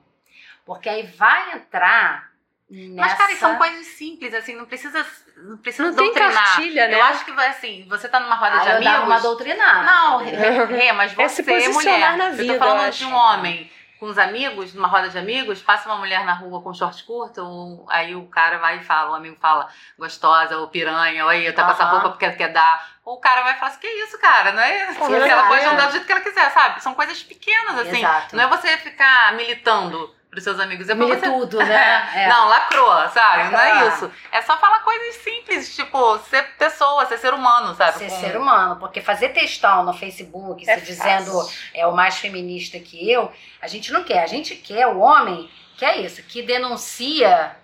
Porque 0.64 0.88
aí 0.88 1.04
vai 1.06 1.52
entrar 1.54 2.32
nessa... 2.70 2.94
Mas, 2.96 3.14
cara, 3.14 3.36
são 3.36 3.56
coisas 3.56 3.86
simples, 3.86 4.34
assim, 4.34 4.54
não 4.54 4.66
precisa, 4.66 5.04
não 5.36 5.56
precisa 5.58 5.84
Não 5.84 5.94
tem 5.94 6.04
doutrinar. 6.06 6.32
cartilha, 6.44 6.88
né? 6.88 6.94
Eu 6.94 7.02
acho 7.04 7.24
que, 7.24 7.30
assim, 7.32 7.86
você 7.88 8.08
tá 8.08 8.20
numa 8.20 8.34
roda 8.34 8.56
Ah, 8.56 8.58
de 8.58 8.70
eu 8.70 8.84
dava 8.84 8.96
uma 9.04 9.14
amigos... 9.14 9.22
doutrinada. 9.22 9.82
Não, 9.84 10.20
é, 10.76 10.92
mas 10.92 11.12
você 11.14 11.42
É 11.52 11.60
se 11.60 11.68
mulher. 11.70 12.16
na 12.16 12.28
eu 12.28 12.34
vida, 12.34 12.52
tô 12.54 12.58
falando 12.58 12.84
eu 12.84 12.90
de 12.90 13.04
um 13.04 13.14
homem 13.14 13.70
com 13.98 14.06
os 14.06 14.16
amigos, 14.18 14.74
numa 14.74 14.86
roda 14.86 15.08
de 15.08 15.18
amigos, 15.18 15.60
passa 15.60 15.88
uma 15.88 15.98
mulher 15.98 16.24
na 16.24 16.32
rua 16.32 16.62
com 16.62 16.72
short 16.72 17.02
curto, 17.04 17.42
ou, 17.42 17.84
aí 17.90 18.14
o 18.14 18.26
cara 18.26 18.58
vai 18.58 18.78
e 18.78 18.84
fala, 18.84 19.10
o 19.10 19.14
amigo 19.14 19.36
fala, 19.40 19.68
gostosa, 19.98 20.56
ou 20.58 20.68
piranha, 20.68 21.24
ou 21.24 21.30
aí, 21.30 21.50
tá 21.52 21.64
com 21.64 21.72
essa 21.72 21.84
roupa 21.84 22.10
porque 22.10 22.30
quer 22.32 22.52
dar. 22.52 22.86
Ou 23.04 23.16
o 23.16 23.20
cara 23.20 23.42
vai 23.42 23.56
falar 23.56 23.72
assim, 23.72 23.80
que 23.80 23.88
isso, 23.88 24.16
cara, 24.20 24.52
não 24.52 24.62
é? 24.62 24.86
Mas 24.86 25.10
ela 25.10 25.48
pode 25.48 25.64
andar 25.64 25.86
do 25.86 25.92
jeito 25.92 26.06
que 26.06 26.12
ela 26.12 26.20
quiser, 26.20 26.48
sabe? 26.50 26.80
São 26.82 26.94
coisas 26.94 27.22
pequenas, 27.24 27.78
assim. 27.78 27.98
Exato. 27.98 28.36
Não 28.36 28.44
é 28.44 28.46
você 28.46 28.76
ficar 28.76 29.32
militando 29.34 30.14
pros 30.38 30.44
seus 30.44 30.60
amigos, 30.60 30.88
é 30.88 30.94
pra 30.94 31.04
você 31.06 31.26
Militudo, 31.28 31.58
né? 31.58 32.08
É. 32.14 32.28
não, 32.28 32.48
lacrou, 32.48 33.08
sabe? 33.10 33.50
Não 33.50 33.58
é 33.60 33.88
isso. 33.88 34.10
É 34.30 34.40
só 34.42 34.56
falar 34.58 34.80
coisas 34.80 35.16
simples, 35.16 35.74
tipo, 35.74 36.18
ser 36.30 36.42
pessoa, 36.56 37.04
ser 37.06 37.18
ser 37.18 37.34
humano, 37.34 37.74
sabe? 37.74 37.98
Ser 37.98 38.08
Com- 38.08 38.20
ser 38.20 38.36
humano, 38.36 38.76
porque 38.76 39.00
fazer 39.00 39.30
textão 39.30 39.82
no 39.84 39.92
Facebook, 39.92 40.68
É 40.68 40.78
se 40.78 40.84
dizendo 40.86 41.32
é 41.74 41.86
o 41.86 41.92
mais 41.92 42.16
feminista 42.18 42.78
que 42.78 43.10
eu, 43.10 43.32
a 43.60 43.66
gente 43.66 43.92
não 43.92 44.04
quer. 44.04 44.22
A 44.22 44.26
gente 44.26 44.54
quer 44.54 44.86
o 44.86 44.98
homem 44.98 45.50
que 45.76 45.84
é 45.84 45.98
isso, 45.98 46.22
que 46.22 46.42
denuncia 46.42 47.56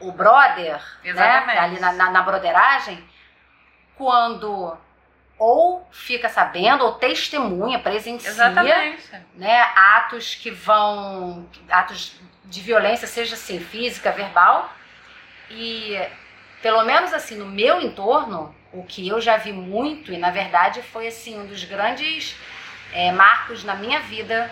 o 0.00 0.12
brother, 0.12 0.74
né? 1.02 1.10
Exatamente. 1.10 1.58
Ali 1.58 1.80
na, 1.80 1.92
na, 1.92 2.10
na 2.10 2.22
broderagem, 2.22 3.02
quando 3.96 4.76
ou 5.38 5.86
fica 5.90 6.28
sabendo, 6.28 6.84
ou 6.84 6.92
testemunha, 6.92 7.78
presencia 7.78 8.30
Exatamente. 8.30 9.10
né, 9.34 9.60
atos 9.76 10.34
que 10.34 10.50
vão. 10.50 11.48
atos 11.68 12.16
de 12.44 12.60
violência, 12.60 13.06
seja 13.06 13.34
assim, 13.34 13.58
física, 13.58 14.12
verbal. 14.12 14.72
E 15.50 15.98
pelo 16.62 16.84
menos 16.84 17.12
assim, 17.12 17.36
no 17.36 17.46
meu 17.46 17.80
entorno, 17.80 18.54
o 18.72 18.84
que 18.84 19.06
eu 19.08 19.20
já 19.20 19.36
vi 19.36 19.52
muito, 19.52 20.12
e 20.12 20.18
na 20.18 20.30
verdade 20.30 20.82
foi 20.82 21.08
assim, 21.08 21.38
um 21.38 21.46
dos 21.46 21.64
grandes 21.64 22.36
eh, 22.92 23.12
marcos 23.12 23.64
na 23.64 23.74
minha 23.74 24.00
vida 24.00 24.50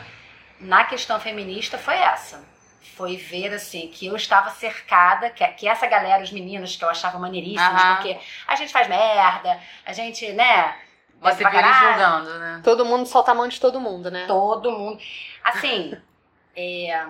na 0.61 0.85
questão 0.85 1.19
feminista 1.19 1.79
foi 1.79 1.97
essa. 1.97 2.52
Foi 2.97 3.17
ver 3.17 3.55
assim 3.55 3.89
que 3.89 4.07
eu 4.07 4.17
estava 4.17 4.51
cercada, 4.51 5.31
que, 5.31 5.47
que 5.49 5.69
essa 5.69 5.87
galera, 5.87 6.23
os 6.23 6.33
meninos 6.33 6.77
que 6.77 6.85
eu 6.85 6.89
achava 6.89 7.19
maneiríssimos, 7.19 7.83
porque 7.95 8.19
a 8.47 8.57
gente 8.57 8.73
faz 8.73 8.89
merda, 8.89 9.59
a 9.87 9.93
gente, 9.93 10.33
né? 10.33 10.77
Você 11.21 11.49
viu 11.49 11.59
eles 11.59 11.77
julgando, 11.77 12.39
né? 12.39 12.61
Todo 12.65 12.85
mundo 12.85 13.07
solta 13.07 13.31
a 13.31 13.35
mão 13.35 13.47
de 13.47 13.61
todo 13.61 13.81
mundo, 13.81 14.11
né? 14.11 14.27
Todo 14.27 14.73
mundo. 14.73 15.01
Assim, 15.45 15.97
é, 16.57 17.07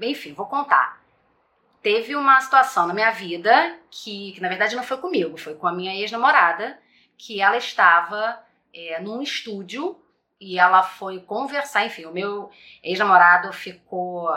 enfim, 0.00 0.32
vou 0.32 0.46
contar. 0.46 1.00
Teve 1.82 2.14
uma 2.14 2.40
situação 2.40 2.86
na 2.86 2.94
minha 2.94 3.10
vida 3.10 3.76
que, 3.90 4.32
que, 4.32 4.40
na 4.40 4.48
verdade, 4.48 4.76
não 4.76 4.82
foi 4.82 4.98
comigo, 4.98 5.36
foi 5.36 5.54
com 5.54 5.66
a 5.66 5.72
minha 5.72 5.94
ex-namorada, 5.94 6.78
que 7.18 7.40
ela 7.40 7.56
estava 7.56 8.38
é, 8.72 9.00
num 9.00 9.20
estúdio 9.20 9.98
e 10.40 10.58
ela 10.58 10.82
foi 10.82 11.20
conversar. 11.20 11.84
Enfim, 11.84 12.04
o 12.04 12.12
meu 12.12 12.50
ex-namorado 12.82 13.52
ficou 13.52 14.30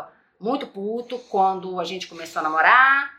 muito 0.43 0.67
puto 0.67 1.17
quando 1.29 1.79
a 1.79 1.86
gente 1.86 2.08
começou 2.08 2.41
a 2.41 2.43
namorar. 2.43 3.13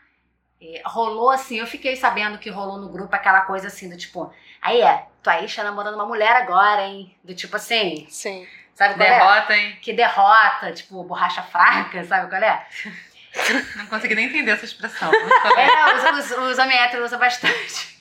É, 0.61 0.81
rolou 0.85 1.31
assim, 1.31 1.57
eu 1.57 1.65
fiquei 1.65 1.95
sabendo 1.95 2.37
que 2.37 2.49
rolou 2.49 2.77
no 2.77 2.87
grupo 2.87 3.15
aquela 3.15 3.41
coisa 3.41 3.67
assim, 3.67 3.89
do 3.89 3.97
tipo, 3.97 4.31
aí 4.61 4.79
é, 4.79 5.07
tua 5.23 5.41
ex 5.41 5.53
tá 5.53 5.63
namorando 5.63 5.95
uma 5.95 6.05
mulher 6.05 6.35
agora, 6.35 6.83
hein? 6.83 7.13
Do 7.23 7.33
tipo 7.33 7.55
assim, 7.55 8.05
Sim. 8.09 8.47
sabe 8.75 8.93
qual 8.93 9.07
é? 9.07 9.19
Derrota, 9.19 9.57
hein? 9.57 9.77
que 9.81 9.91
derrota, 9.91 10.71
tipo, 10.71 11.03
borracha 11.03 11.41
fraca, 11.41 12.03
sabe 12.05 12.29
qual 12.29 12.41
é? 12.41 12.67
Não 13.75 13.87
consegui 13.87 14.15
nem 14.15 14.27
entender 14.27 14.51
essa 14.51 14.65
expressão. 14.65 15.11
É, 15.57 15.95
os, 15.95 16.31
os, 16.31 16.37
os 16.37 16.57
homens 16.57 16.79
héteros 16.79 17.07
usam 17.07 17.19
bastante. 17.19 17.95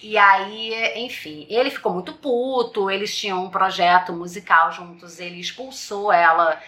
E 0.00 0.18
aí, 0.18 0.92
enfim, 0.96 1.46
ele 1.48 1.70
ficou 1.70 1.92
muito 1.92 2.12
puto, 2.12 2.90
eles 2.90 3.16
tinham 3.16 3.44
um 3.44 3.50
projeto 3.50 4.12
musical 4.12 4.72
juntos, 4.72 5.20
ele 5.20 5.40
expulsou 5.40 6.12
ela 6.12 6.60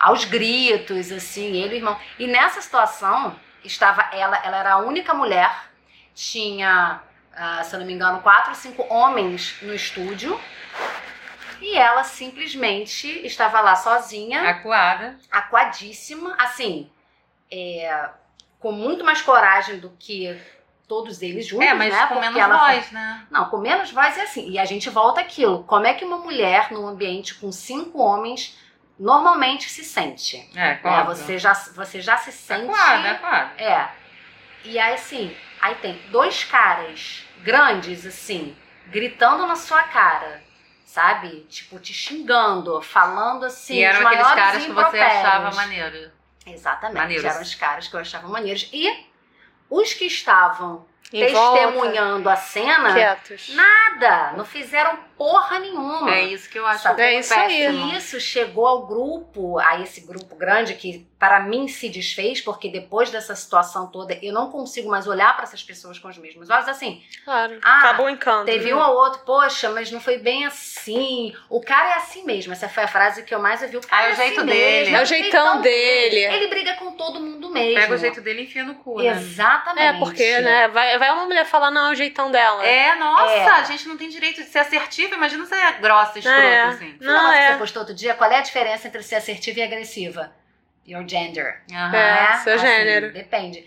aos 0.00 0.24
gritos, 0.24 1.12
assim, 1.12 1.52
ele 1.62 1.74
e 1.74 1.76
o 1.76 1.80
irmão. 1.80 1.96
E 2.18 2.26
nessa 2.26 2.60
situação, 2.60 3.36
estava 3.64 4.08
ela, 4.12 4.36
ela 4.42 4.56
era 4.56 4.72
a 4.72 4.78
única 4.78 5.12
mulher, 5.14 5.50
tinha, 6.14 7.00
ah, 7.36 7.62
se 7.62 7.74
eu 7.74 7.80
não 7.80 7.86
me 7.86 7.92
engano, 7.92 8.20
quatro 8.22 8.50
ou 8.50 8.54
cinco 8.56 8.84
homens 8.92 9.56
no 9.62 9.74
estúdio, 9.74 10.40
e 11.60 11.76
ela 11.76 12.02
simplesmente 12.04 13.06
estava 13.26 13.60
lá 13.60 13.76
sozinha, 13.76 14.48
Acuada. 14.48 15.16
aquadíssima, 15.30 16.34
assim, 16.38 16.90
é, 17.52 18.08
com 18.58 18.72
muito 18.72 19.04
mais 19.04 19.20
coragem 19.20 19.78
do 19.78 19.90
que 19.98 20.36
todos 20.88 21.22
eles 21.22 21.46
juntos, 21.46 21.66
É, 21.68 21.74
mas 21.74 21.92
né? 21.92 22.06
com 22.06 22.14
Porque 22.14 22.30
menos 22.30 22.58
foi- 22.58 22.58
voz, 22.74 22.90
né? 22.92 23.26
Não, 23.30 23.44
com 23.48 23.58
menos 23.58 23.90
voz 23.92 24.18
é 24.18 24.22
assim. 24.22 24.50
E 24.50 24.58
a 24.58 24.64
gente 24.64 24.90
volta 24.90 25.20
àquilo. 25.20 25.62
Como 25.64 25.86
é 25.86 25.94
que 25.94 26.04
uma 26.04 26.16
mulher 26.18 26.72
num 26.72 26.86
ambiente 26.88 27.34
com 27.36 27.52
cinco 27.52 28.00
homens 28.02 28.58
normalmente 29.00 29.68
se 29.70 29.82
sente? 29.82 30.36
É, 30.54 30.72
É, 30.72 30.74
claro. 30.76 31.06
você, 31.06 31.38
já, 31.38 31.52
você 31.54 32.00
já 32.00 32.16
se 32.18 32.30
sente. 32.30 32.70
Acuada, 32.70 33.10
acuada. 33.12 33.50
É. 33.62 33.88
E 34.64 34.78
aí, 34.78 34.94
assim, 34.94 35.34
aí 35.60 35.74
tem 35.76 35.94
dois 36.10 36.44
caras 36.44 37.24
grandes, 37.42 38.04
assim, 38.04 38.54
gritando 38.88 39.46
na 39.46 39.56
sua 39.56 39.82
cara, 39.84 40.42
sabe? 40.84 41.46
Tipo, 41.48 41.78
te 41.78 41.94
xingando, 41.94 42.80
falando 42.82 43.46
assim. 43.46 43.76
e 43.76 43.82
eram 43.84 44.00
os 44.00 44.06
aqueles 44.06 44.28
caras 44.32 44.64
que 44.66 44.72
você 44.72 44.98
achava 45.00 45.54
maneiro. 45.56 46.12
Exatamente, 46.46 46.98
Maneiros. 46.98 47.24
eram 47.24 47.42
os 47.42 47.54
caras 47.54 47.88
que 47.88 47.94
eu 47.96 48.00
achava 48.00 48.28
maneiros. 48.28 48.68
E 48.72 49.06
os 49.70 49.94
que 49.94 50.04
estavam 50.06 50.86
Em 51.12 51.32
volta, 51.32 51.58
testemunhando 51.62 52.28
a 52.28 52.36
cena, 52.36 52.92
quietos. 52.92 53.54
nada, 53.54 54.32
não 54.36 54.44
fizeram 54.44 54.98
porra 55.20 55.58
nenhuma. 55.58 56.10
É 56.14 56.22
isso 56.24 56.48
que 56.48 56.58
eu 56.58 56.66
acho 56.66 56.82
Sabe? 56.82 57.02
É 57.02 57.18
isso 57.18 57.34
aí. 57.34 57.48
péssimo. 57.66 57.92
E 57.92 57.96
isso 57.98 58.18
chegou 58.18 58.66
ao 58.66 58.86
grupo, 58.86 59.58
a 59.58 59.78
esse 59.80 60.00
grupo 60.00 60.34
grande 60.34 60.72
que 60.74 61.06
para 61.18 61.40
mim 61.40 61.68
se 61.68 61.90
desfez, 61.90 62.40
porque 62.40 62.70
depois 62.70 63.10
dessa 63.10 63.36
situação 63.36 63.86
toda 63.88 64.18
eu 64.22 64.32
não 64.32 64.50
consigo 64.50 64.88
mais 64.88 65.06
olhar 65.06 65.34
para 65.36 65.42
essas 65.44 65.62
pessoas 65.62 65.98
com 65.98 66.08
os 66.08 66.16
mesmos 66.16 66.48
olhos. 66.48 66.66
Assim, 66.66 67.02
Claro. 67.22 67.58
Ah, 67.62 67.78
Acabou 67.80 68.06
o 68.06 68.08
encanto. 68.08 68.46
teve 68.46 68.70
né? 68.70 68.74
um 68.74 68.78
ou 68.80 68.94
outro, 68.96 69.20
poxa, 69.26 69.68
mas 69.68 69.90
não 69.90 70.00
foi 70.00 70.16
bem 70.16 70.46
assim. 70.46 71.34
O 71.50 71.60
cara 71.60 71.90
é 71.90 71.94
assim 71.96 72.24
mesmo. 72.24 72.54
Essa 72.54 72.70
foi 72.70 72.84
a 72.84 72.88
frase 72.88 73.22
que 73.22 73.34
eu 73.34 73.38
mais 73.38 73.60
ouvi. 73.62 73.76
O 73.76 73.86
cara 73.86 74.04
Ah, 74.04 74.06
é 74.06 74.08
o 74.08 74.12
assim 74.12 74.22
jeito 74.22 74.44
mesmo, 74.46 74.50
dele. 74.60 74.96
É 74.96 75.02
o 75.02 75.04
jeitão 75.04 75.60
dele. 75.60 76.16
Ele 76.34 76.46
briga 76.46 76.74
com 76.76 76.92
todo 76.92 77.20
mundo 77.20 77.50
mesmo. 77.50 77.78
Pega 77.78 77.94
o 77.94 77.98
jeito 77.98 78.20
dele 78.22 78.40
e 78.40 78.44
enfia 78.44 78.64
no 78.64 78.76
cu, 78.76 78.98
né? 79.02 79.08
Exatamente. 79.08 79.96
É, 79.96 79.98
porque, 79.98 80.40
né, 80.40 80.68
vai, 80.68 80.98
vai 80.98 81.10
uma 81.12 81.26
mulher 81.26 81.44
falar, 81.44 81.70
não, 81.70 81.88
é 81.88 81.92
o 81.92 81.94
jeitão 81.94 82.30
dela. 82.30 82.64
É, 82.64 82.94
nossa, 82.94 83.30
É. 83.32 83.46
a 83.50 83.62
gente 83.64 83.86
não 83.88 83.98
tem 83.98 84.08
direito 84.08 84.42
de 84.42 84.48
ser 84.48 84.60
assertiva. 85.10 85.16
Imagina 85.16 85.46
ser 85.46 85.80
grossa, 85.80 86.18
escrota, 86.18 86.38
É. 86.40 86.62
assim. 86.64 86.96
Não, 87.00 87.12
Não, 87.12 87.30
que 87.30 87.36
é. 87.38 87.52
você 87.52 87.58
postou 87.58 87.80
outro 87.80 87.94
dia, 87.94 88.14
qual 88.14 88.30
é 88.30 88.38
a 88.38 88.42
diferença 88.42 88.88
entre 88.88 89.02
ser 89.02 89.16
assertiva 89.16 89.60
e 89.60 89.62
agressiva? 89.62 90.32
Your 90.86 91.06
gender. 91.06 91.62
Aham. 91.72 91.94
É. 91.96 92.30
né? 92.30 92.36
seu 92.42 92.54
Assim, 92.54 92.66
gênero. 92.66 93.12
Depende. 93.12 93.64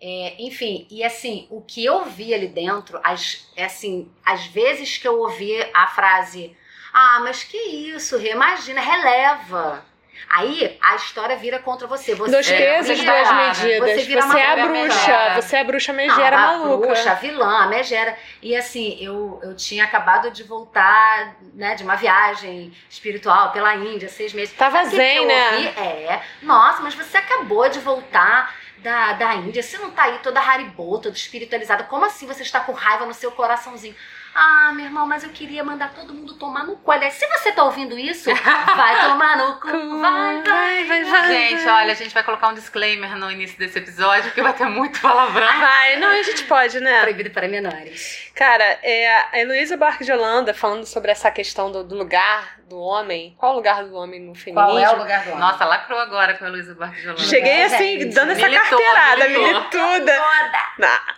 É, 0.00 0.34
enfim, 0.38 0.86
e 0.90 1.02
assim, 1.02 1.46
o 1.50 1.62
que 1.62 1.82
eu 1.84 2.04
vi 2.04 2.34
ali 2.34 2.48
dentro, 2.48 3.00
as, 3.02 3.48
é 3.56 3.64
assim, 3.64 4.12
às 4.24 4.44
vezes 4.46 4.98
que 4.98 5.08
eu 5.08 5.18
ouvi 5.18 5.54
a 5.72 5.86
frase, 5.86 6.54
ah, 6.92 7.20
mas 7.22 7.42
que 7.42 7.56
isso, 7.56 8.20
imagina, 8.20 8.80
releva. 8.82 9.84
Aí 10.30 10.78
a 10.82 10.96
história 10.96 11.36
vira 11.36 11.58
contra 11.58 11.86
você. 11.86 12.14
você 12.14 12.30
Dois 12.30 12.50
É, 12.50 12.56
pesos, 12.56 12.98
vira- 12.98 13.12
duas 13.12 13.28
você 13.28 13.34
medidas. 13.64 13.90
Você, 13.90 14.02
vira 14.06 14.20
é 14.20 14.22
a 14.22 14.26
uma 14.26 14.66
bruxa. 14.68 14.72
megera. 15.08 15.42
Você 15.42 15.56
é 15.56 15.60
a 15.60 15.64
bruxa 15.64 15.92
Não, 15.92 15.96
megera 15.96 16.36
a 16.36 16.40
maluca. 16.58 16.86
bruxa, 16.86 17.10
a 17.10 17.14
vilã, 17.14 17.58
a 17.64 17.66
megera. 17.66 18.16
E 18.42 18.56
assim, 18.56 18.96
eu, 19.00 19.40
eu 19.42 19.54
tinha 19.56 19.84
acabado 19.84 20.30
de 20.30 20.42
voltar 20.42 21.36
né, 21.54 21.74
de 21.74 21.82
uma 21.82 21.94
viagem 21.96 22.72
espiritual 22.88 23.52
pela 23.52 23.74
Índia, 23.76 24.08
seis 24.08 24.32
meses. 24.32 24.54
Tava 24.54 24.84
Sabe 24.84 24.96
zen, 24.96 25.26
né? 25.26 25.50
ouvi? 25.52 25.66
É, 25.68 26.22
nossa, 26.42 26.82
mas 26.82 26.94
você 26.94 27.16
acabou 27.18 27.68
de 27.68 27.78
voltar 27.80 28.54
da, 28.78 29.14
da 29.14 29.34
Índia, 29.36 29.62
você 29.62 29.78
não 29.78 29.90
tá 29.92 30.04
aí 30.04 30.18
toda 30.22 30.40
haribô, 30.40 30.98
toda 30.98 31.16
espiritualizada. 31.16 31.84
Como 31.84 32.04
assim 32.04 32.26
você 32.26 32.42
está 32.42 32.60
com 32.60 32.72
raiva 32.72 33.06
no 33.06 33.14
seu 33.14 33.30
coraçãozinho? 33.32 33.94
Ah, 34.34 34.72
meu 34.74 34.86
irmão, 34.86 35.06
mas 35.06 35.22
eu 35.22 35.30
queria 35.30 35.62
mandar 35.62 35.92
todo 35.94 36.12
mundo 36.12 36.34
tomar 36.34 36.64
no 36.64 36.76
cu. 36.76 36.90
Aliás, 36.90 37.14
se 37.14 37.26
você 37.28 37.52
tá 37.52 37.62
ouvindo 37.64 37.96
isso, 37.98 38.28
vai 38.34 39.00
tomar 39.08 39.36
no 39.36 39.60
cu, 39.60 40.00
vai, 40.00 40.42
vai, 40.42 40.84
vai, 40.84 41.04
vai. 41.04 41.26
Gente, 41.28 41.68
olha, 41.68 41.92
a 41.92 41.94
gente 41.94 42.12
vai 42.12 42.22
colocar 42.24 42.48
um 42.48 42.54
disclaimer 42.54 43.16
no 43.16 43.30
início 43.30 43.56
desse 43.58 43.78
episódio, 43.78 44.24
porque 44.24 44.42
vai 44.42 44.52
ter 44.52 44.66
muito 44.66 45.00
palavrão. 45.00 45.46
Vai, 45.46 45.96
não, 45.96 46.08
a 46.08 46.22
gente 46.22 46.44
pode, 46.44 46.80
né? 46.80 47.00
Proibido 47.02 47.30
para 47.30 47.46
menores. 47.46 48.30
Cara, 48.34 48.64
é, 48.82 49.16
a 49.32 49.38
Heloísa 49.40 49.76
Barque 49.76 50.04
de 50.04 50.12
Holanda 50.12 50.52
falando 50.52 50.84
sobre 50.84 51.12
essa 51.12 51.30
questão 51.30 51.70
do, 51.70 51.84
do 51.84 51.94
lugar 51.94 52.58
do 52.68 52.78
homem. 52.80 53.36
Qual 53.38 53.52
o 53.52 53.56
lugar 53.56 53.84
do 53.84 53.94
homem 53.94 54.20
no 54.20 54.34
feminismo? 54.34 54.68
Qual 54.72 54.78
é 54.78 54.90
o 54.90 54.98
lugar 54.98 55.22
do 55.22 55.28
homem? 55.30 55.40
Nossa, 55.40 55.64
lacrou 55.64 55.98
agora 56.00 56.34
com 56.34 56.44
a 56.44 56.48
Luísa 56.48 56.74
Barque 56.74 57.00
de 57.00 57.06
Holanda. 57.08 57.22
Cheguei 57.22 57.52
É, 57.52 57.64
assim, 57.66 58.00
gente. 58.00 58.14
dando 58.14 58.32
essa 58.32 58.48
Militou, 58.48 58.78
carteirada, 58.80 59.28
militou. 59.28 59.46
milituda. 59.46 60.12
Toda. 60.16 60.88
Ah, 60.88 61.14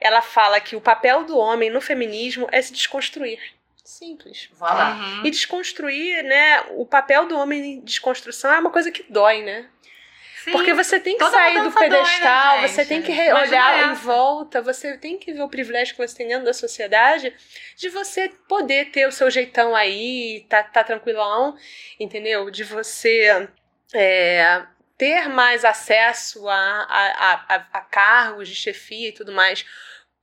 Ela 0.00 0.20
fala 0.20 0.60
que 0.60 0.76
o 0.76 0.80
papel 0.80 1.24
do 1.24 1.38
homem 1.38 1.70
no 1.70 1.80
feminismo 1.80 2.46
é 2.52 2.60
se 2.60 2.72
desconstruir. 2.72 3.40
Simples. 3.84 4.48
Vou 4.52 4.68
lá. 4.68 4.94
Uhum. 4.94 5.26
E 5.26 5.30
desconstruir, 5.30 6.22
né? 6.24 6.60
O 6.70 6.84
papel 6.84 7.26
do 7.26 7.38
homem 7.38 7.74
em 7.74 7.80
desconstrução 7.80 8.52
é 8.52 8.58
uma 8.58 8.70
coisa 8.70 8.90
que 8.90 9.04
dói, 9.08 9.42
né? 9.42 9.68
Sim. 10.46 10.52
Porque 10.52 10.72
você 10.74 11.00
tem 11.00 11.14
que 11.14 11.24
Toda 11.24 11.36
sair 11.36 11.54
do 11.54 11.64
mudança 11.64 11.80
dói, 11.80 11.88
né, 11.88 12.04
pedestal, 12.04 12.60
você 12.60 12.84
tem 12.84 13.02
que 13.02 13.10
olhar 13.10 13.90
em 13.90 13.94
volta, 13.94 14.62
você 14.62 14.96
tem 14.96 15.18
que 15.18 15.32
ver 15.32 15.42
o 15.42 15.48
privilégio 15.48 15.96
que 15.96 16.06
você 16.06 16.16
tem 16.16 16.28
dentro 16.28 16.44
da 16.44 16.52
sociedade 16.52 17.34
de 17.76 17.88
você 17.88 18.28
poder 18.48 18.92
ter 18.92 19.08
o 19.08 19.12
seu 19.12 19.28
jeitão 19.28 19.74
aí, 19.74 20.46
tá, 20.48 20.62
tá 20.62 20.84
tranquilão, 20.84 21.56
entendeu? 21.98 22.48
De 22.48 22.62
você 22.62 23.48
é, 23.92 24.64
ter 24.98 25.28
mais 25.28 25.64
acesso 25.64 26.48
a, 26.48 26.54
a, 26.54 27.32
a, 27.48 27.66
a- 27.72 27.80
cargos 27.82 28.48
de 28.48 28.54
chefia 28.54 29.08
e 29.08 29.12
tudo 29.12 29.32
mais. 29.32 29.64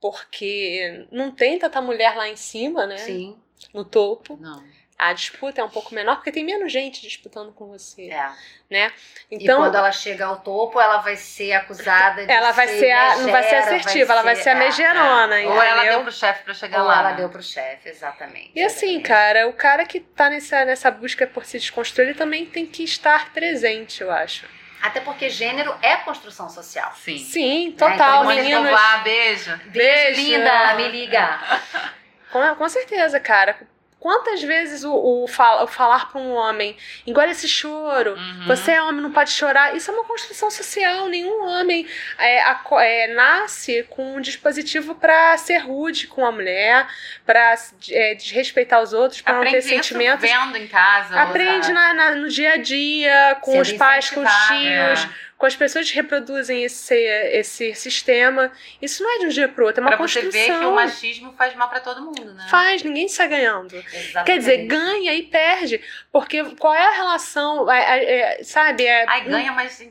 Porque 0.00 1.06
não 1.10 1.30
tem 1.30 1.58
tanta 1.58 1.80
mulher 1.80 2.14
lá 2.14 2.28
em 2.28 2.36
cima, 2.36 2.86
né? 2.86 2.98
Sim, 2.98 3.38
No 3.72 3.84
topo. 3.84 4.36
Não. 4.40 4.62
A 4.96 5.12
disputa 5.12 5.60
é 5.60 5.64
um 5.64 5.68
pouco 5.68 5.92
menor, 5.92 6.16
porque 6.16 6.30
tem 6.30 6.44
menos 6.44 6.70
gente 6.70 7.02
disputando 7.02 7.52
com 7.52 7.66
você. 7.66 8.08
é. 8.10 8.30
e 8.70 8.92
Então, 9.32 9.60
quando 9.60 9.74
ela 9.74 9.90
chega 9.90 10.24
ao 10.24 10.40
topo, 10.40 10.80
ela 10.80 10.98
vai 10.98 11.16
ser 11.16 11.52
acusada 11.52 12.24
de 12.24 12.32
ela 12.32 12.52
vai 12.52 12.68
ser 12.68 12.92
a, 12.92 13.16
não 13.16 13.30
vai 13.30 13.42
ser 13.42 13.56
megera, 13.56 13.76
assertiva, 13.76 14.12
ela 14.12 14.22
vai 14.22 14.36
ser 14.36 14.50
a 14.50 14.52
é, 14.52 14.54
megerona, 14.54 15.36
Ou 15.52 15.62
ela 15.62 15.84
deu 15.84 16.02
pro 16.02 16.12
chefe 16.12 16.44
pra 16.44 16.54
chegar 16.54 16.80
Ou 16.82 16.86
lá. 16.86 17.00
ela 17.00 17.10
né? 17.10 17.16
deu 17.16 17.28
pro 17.28 17.42
chefe, 17.42 17.88
exatamente. 17.88 18.52
E 18.54 18.62
assim, 18.62 18.86
exatamente. 19.00 19.08
cara, 19.08 19.48
o 19.48 19.52
cara 19.52 19.84
que 19.84 19.98
tá 19.98 20.30
nessa, 20.30 20.64
nessa 20.64 20.90
busca 20.92 21.26
por 21.26 21.44
se 21.44 21.58
desconstruir, 21.58 22.08
ele 22.10 22.18
também 22.18 22.46
tem 22.46 22.64
que 22.64 22.84
estar 22.84 23.32
presente, 23.32 24.00
eu 24.00 24.12
acho. 24.12 24.46
Até 24.84 25.00
porque 25.00 25.30
gênero 25.30 25.74
é 25.80 25.96
construção 25.96 26.46
social. 26.50 26.92
Sim. 26.94 27.16
Sim, 27.16 27.64
então 27.68 27.90
total, 27.90 28.24
Mônica 28.24 28.42
meninos. 28.42 28.64
Escobar, 28.66 29.02
beijo. 29.02 29.60
Beijo. 29.68 30.20
Linda, 30.20 30.74
me 30.74 30.88
liga. 30.88 31.40
Com, 32.30 32.54
com 32.56 32.68
certeza, 32.68 33.18
cara. 33.18 33.56
Quantas 34.04 34.42
vezes 34.42 34.84
o, 34.84 34.92
o, 34.94 35.26
fala- 35.26 35.64
o 35.64 35.66
falar 35.66 36.10
pra 36.12 36.20
um 36.20 36.34
homem, 36.34 36.76
engole 37.06 37.30
esse 37.30 37.48
choro, 37.48 38.12
Uhum. 38.12 38.46
Você 38.48 38.72
é 38.72 38.82
homem, 38.82 39.00
não 39.00 39.10
pode 39.10 39.30
chorar. 39.30 39.74
Isso 39.74 39.90
é 39.90 39.94
uma 39.94 40.04
construção 40.04 40.50
social. 40.50 41.08
Nenhum 41.08 41.42
homem 41.42 41.86
é, 42.18 42.42
aco- 42.42 42.78
é, 42.78 43.06
nasce 43.14 43.82
com 43.88 44.16
um 44.16 44.20
dispositivo 44.20 44.94
pra 44.94 45.34
ser 45.38 45.56
rude 45.56 46.06
com 46.06 46.22
a 46.26 46.30
mulher, 46.30 46.86
pra 47.24 47.54
é, 47.90 48.14
desrespeitar 48.14 48.82
os 48.82 48.92
outros, 48.92 49.22
pra 49.22 49.32
não 49.36 49.40
ter 49.40 49.48
Aprende 49.48 49.68
sentimentos. 49.68 50.20
vendo 50.30 50.58
em 50.58 50.66
casa. 50.68 51.18
Aprende 51.22 51.72
na- 51.72 51.94
na- 51.94 52.14
no 52.14 52.28
dia 52.28 52.52
a 52.52 52.56
dia, 52.58 53.38
com 53.40 53.52
Sendo 53.52 53.62
os 53.62 53.72
pais, 53.72 54.10
com 54.10 54.20
os 54.22 54.30
tios, 54.48 55.08
com 55.36 55.46
as 55.46 55.56
pessoas 55.56 55.88
que 55.90 55.96
reproduzem 55.96 56.62
esse, 56.64 56.94
esse 56.94 57.74
sistema. 57.74 58.52
Isso 58.80 59.02
não 59.02 59.14
é 59.16 59.18
de 59.18 59.26
um 59.26 59.28
dia 59.28 59.48
pro 59.48 59.66
outro, 59.66 59.80
é 59.80 59.82
uma 59.84 59.88
Pra 59.96 60.06
você 60.06 60.22
construção. 60.22 60.54
ver 60.54 60.60
que 60.60 60.66
o 60.66 60.74
machismo 60.74 61.34
faz 61.36 61.54
mal 61.54 61.68
pra 61.68 61.80
todo 61.80 62.00
mundo, 62.02 62.32
né? 62.34 62.46
Faz, 62.48 62.82
ninguém 62.82 63.08
sai 63.08 63.28
ganhando. 63.28 63.74
Exatamente. 63.76 64.24
Quer 64.26 64.38
dizer, 64.38 64.58
ganha 64.66 65.12
e 65.14 65.22
perde. 65.24 65.80
Porque 66.12 66.42
qual 66.56 66.74
é 66.74 66.86
a 66.86 66.90
relação, 66.92 67.70
é, 67.70 67.78
é, 67.80 68.40
é, 68.40 68.44
sabe? 68.44 68.86
É, 68.86 69.04
Ai, 69.08 69.24
ganha, 69.24 69.52
mas 69.52 69.82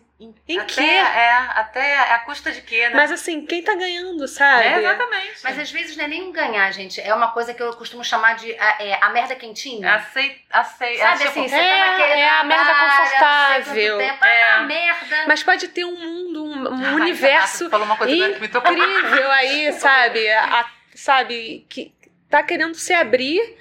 em, 0.47 0.59
até, 0.59 0.73
quê? 0.73 0.81
É, 0.81 1.29
até 1.55 1.99
a 2.13 2.19
custa 2.19 2.51
de 2.51 2.62
quê, 2.62 2.89
né? 2.89 2.95
Mas 2.95 3.12
assim, 3.12 3.45
quem 3.45 3.62
tá 3.63 3.75
ganhando, 3.75 4.27
sabe? 4.27 4.63
é, 4.65 4.77
exatamente. 4.79 5.33
Mas 5.43 5.59
às 5.59 5.71
vezes 5.71 5.97
não 5.97 6.05
é 6.05 6.07
nem 6.07 6.23
um 6.23 6.31
ganhar, 6.31 6.71
gente. 6.71 6.99
É 7.01 7.13
uma 7.13 7.31
coisa 7.31 7.53
que 7.53 7.62
eu 7.62 7.73
costumo 7.75 8.03
chamar 8.03 8.36
de 8.36 8.53
a, 8.59 8.83
é, 8.83 8.97
a 9.01 9.09
merda 9.09 9.36
quentinha. 9.36 9.95
Aceita, 9.95 10.36
aceita. 10.51 10.99
Sabe 11.03 11.13
é, 11.23 11.27
tipo, 11.27 11.29
assim, 11.39 11.47
você 11.49 11.55
é, 11.55 11.69
tá 11.83 11.88
naquele 11.91 12.21
é 12.21 12.29
a 12.29 12.43
merda 12.43 12.65
trabalho, 12.65 13.03
confortável. 13.03 13.97
tempo, 13.97 14.25
É. 14.25 14.43
ah, 14.53 14.59
merda. 14.63 15.23
Mas 15.27 15.43
pode 15.43 15.67
ter 15.69 15.86
um 15.86 15.95
mundo, 15.95 16.43
um, 16.45 16.67
um 16.73 16.86
Ai, 16.86 16.93
universo 16.95 17.69
falou 17.69 17.86
uma 17.86 17.97
coisa 17.97 18.13
agora 18.13 18.33
que 18.33 18.41
me 18.41 18.47
tocou. 18.47 18.71
incrível 18.71 19.31
aí, 19.31 19.73
sabe? 19.73 20.29
A- 20.31 20.65
sabe? 20.95 21.65
Que 21.69 21.93
tá 22.29 22.43
querendo 22.43 22.75
se 22.75 22.93
abrir. 22.93 23.57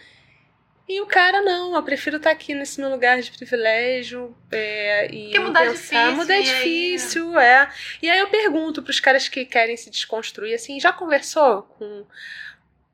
E 0.94 1.00
o 1.00 1.06
cara, 1.06 1.40
não, 1.40 1.74
eu 1.74 1.82
prefiro 1.82 2.18
estar 2.18 2.30
aqui 2.30 2.52
nesse 2.54 2.78
meu 2.78 2.90
lugar 2.90 3.18
de 3.22 3.30
privilégio. 3.30 4.36
É, 4.50 5.06
e 5.10 5.22
Porque 5.24 5.38
mudar 5.38 5.64
é 5.64 5.70
pensar, 5.70 5.94
difícil, 6.04 6.16
Mudar 6.16 6.34
é 6.34 6.36
e 6.36 6.40
aí- 6.40 6.44
difícil, 6.54 7.38
é. 7.40 7.70
E 8.02 8.10
aí 8.10 8.18
eu 8.18 8.28
pergunto 8.28 8.82
pros 8.82 9.00
caras 9.00 9.26
que 9.28 9.46
querem 9.46 9.76
se 9.76 9.88
desconstruir, 9.88 10.54
assim, 10.54 10.78
já 10.78 10.92
conversou 10.92 11.62
com 11.78 12.04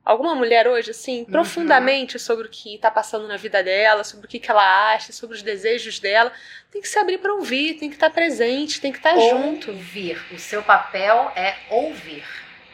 alguma 0.05 0.33
mulher 0.33 0.65
hoje, 0.67 0.91
assim, 0.91 1.25
profundamente 1.25 2.17
sobre 2.17 2.47
o 2.47 2.49
que 2.49 2.77
tá 2.77 2.89
passando 2.89 3.27
na 3.27 3.35
vida 3.37 3.61
dela, 3.61 4.03
sobre 4.05 4.25
o 4.25 4.29
que, 4.29 4.39
que 4.39 4.49
ela 4.49 4.93
acha, 4.93 5.11
sobre 5.11 5.35
os 5.35 5.43
desejos 5.43 5.99
dela? 5.99 6.31
Tem 6.71 6.81
que 6.81 6.87
se 6.87 6.97
abrir 6.97 7.17
pra 7.17 7.33
ouvir, 7.33 7.73
tem 7.75 7.89
que 7.89 7.95
estar 7.95 8.09
presente, 8.09 8.79
tem 8.79 8.91
que 8.93 8.97
estar 8.99 9.13
junto. 9.19 9.71
Ouvir. 9.71 10.19
O 10.33 10.39
seu 10.39 10.63
papel 10.63 11.31
é 11.35 11.53
ouvir, 11.69 12.23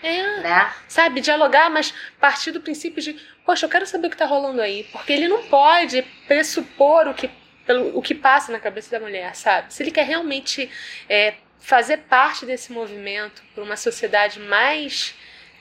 É. 0.04 0.40
né? 0.42 0.74
sabe, 0.88 1.20
dialogar, 1.20 1.70
mas 1.72 1.94
partir 2.20 2.52
do 2.52 2.62
princípio 2.62 3.02
de, 3.02 3.20
poxa, 3.46 3.66
eu 3.66 3.70
quero 3.70 3.86
saber 3.86 4.08
o 4.08 4.10
que 4.10 4.18
tá 4.18 4.26
rolando 4.26 4.62
aí, 4.62 4.84
porque 4.92 5.14
ele 5.14 5.28
não 5.28 5.44
pode 5.44 6.02
pressupor 6.28 7.08
o 7.08 7.14
que, 7.14 7.30
pelo, 7.66 7.98
o 7.98 8.02
que 8.02 8.16
passa 8.16 8.52
na 8.52 8.60
cabeça 8.60 8.90
da 8.92 9.00
mulher, 9.00 9.36
sabe? 9.36 9.74
Se 9.74 9.84
ele 9.84 9.92
quer 9.92 10.06
realmente 10.06 10.70
é, 11.10 11.36
fazer 11.60 11.98
parte 12.00 12.46
desse 12.46 12.72
movimento 12.72 13.44
para 13.54 13.64
uma 13.64 13.78
sociedade 13.78 14.40
mais 14.40 15.14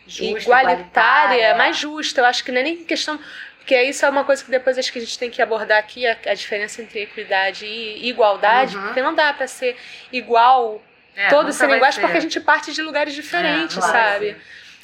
Justa, 0.06 0.38
igualitária, 0.42 1.54
mais 1.54 1.76
justa, 1.78 2.20
eu 2.20 2.26
acho 2.26 2.44
que 2.44 2.52
não 2.52 2.60
é 2.60 2.64
nem 2.64 2.84
questão 2.84 3.18
porque 3.58 3.80
isso 3.82 4.04
é 4.04 4.10
uma 4.10 4.24
coisa 4.24 4.44
que 4.44 4.50
depois 4.50 4.76
acho 4.76 4.92
que 4.92 4.98
a 4.98 5.00
gente 5.00 5.18
tem 5.18 5.30
que 5.30 5.40
abordar 5.40 5.78
aqui, 5.78 6.06
a, 6.06 6.14
a 6.26 6.34
diferença 6.34 6.82
entre 6.82 7.00
equidade 7.04 7.64
e 7.64 8.06
igualdade, 8.10 8.76
Uhum. 8.76 8.82
porque 8.82 9.00
não 9.00 9.14
dá 9.14 9.32
para 9.32 9.46
ser 9.46 9.74
igual 10.12 10.82
É, 11.16 11.28
todos 11.30 11.56
serem 11.56 11.76
iguais 11.76 11.94
ser. 11.94 12.02
porque 12.02 12.18
a 12.18 12.20
gente 12.20 12.38
parte 12.40 12.74
de 12.74 12.82
lugares 12.82 13.14
diferentes, 13.14 13.78
É, 13.78 13.80
não 13.80 13.88
vai 13.88 14.10
sabe? 14.12 14.36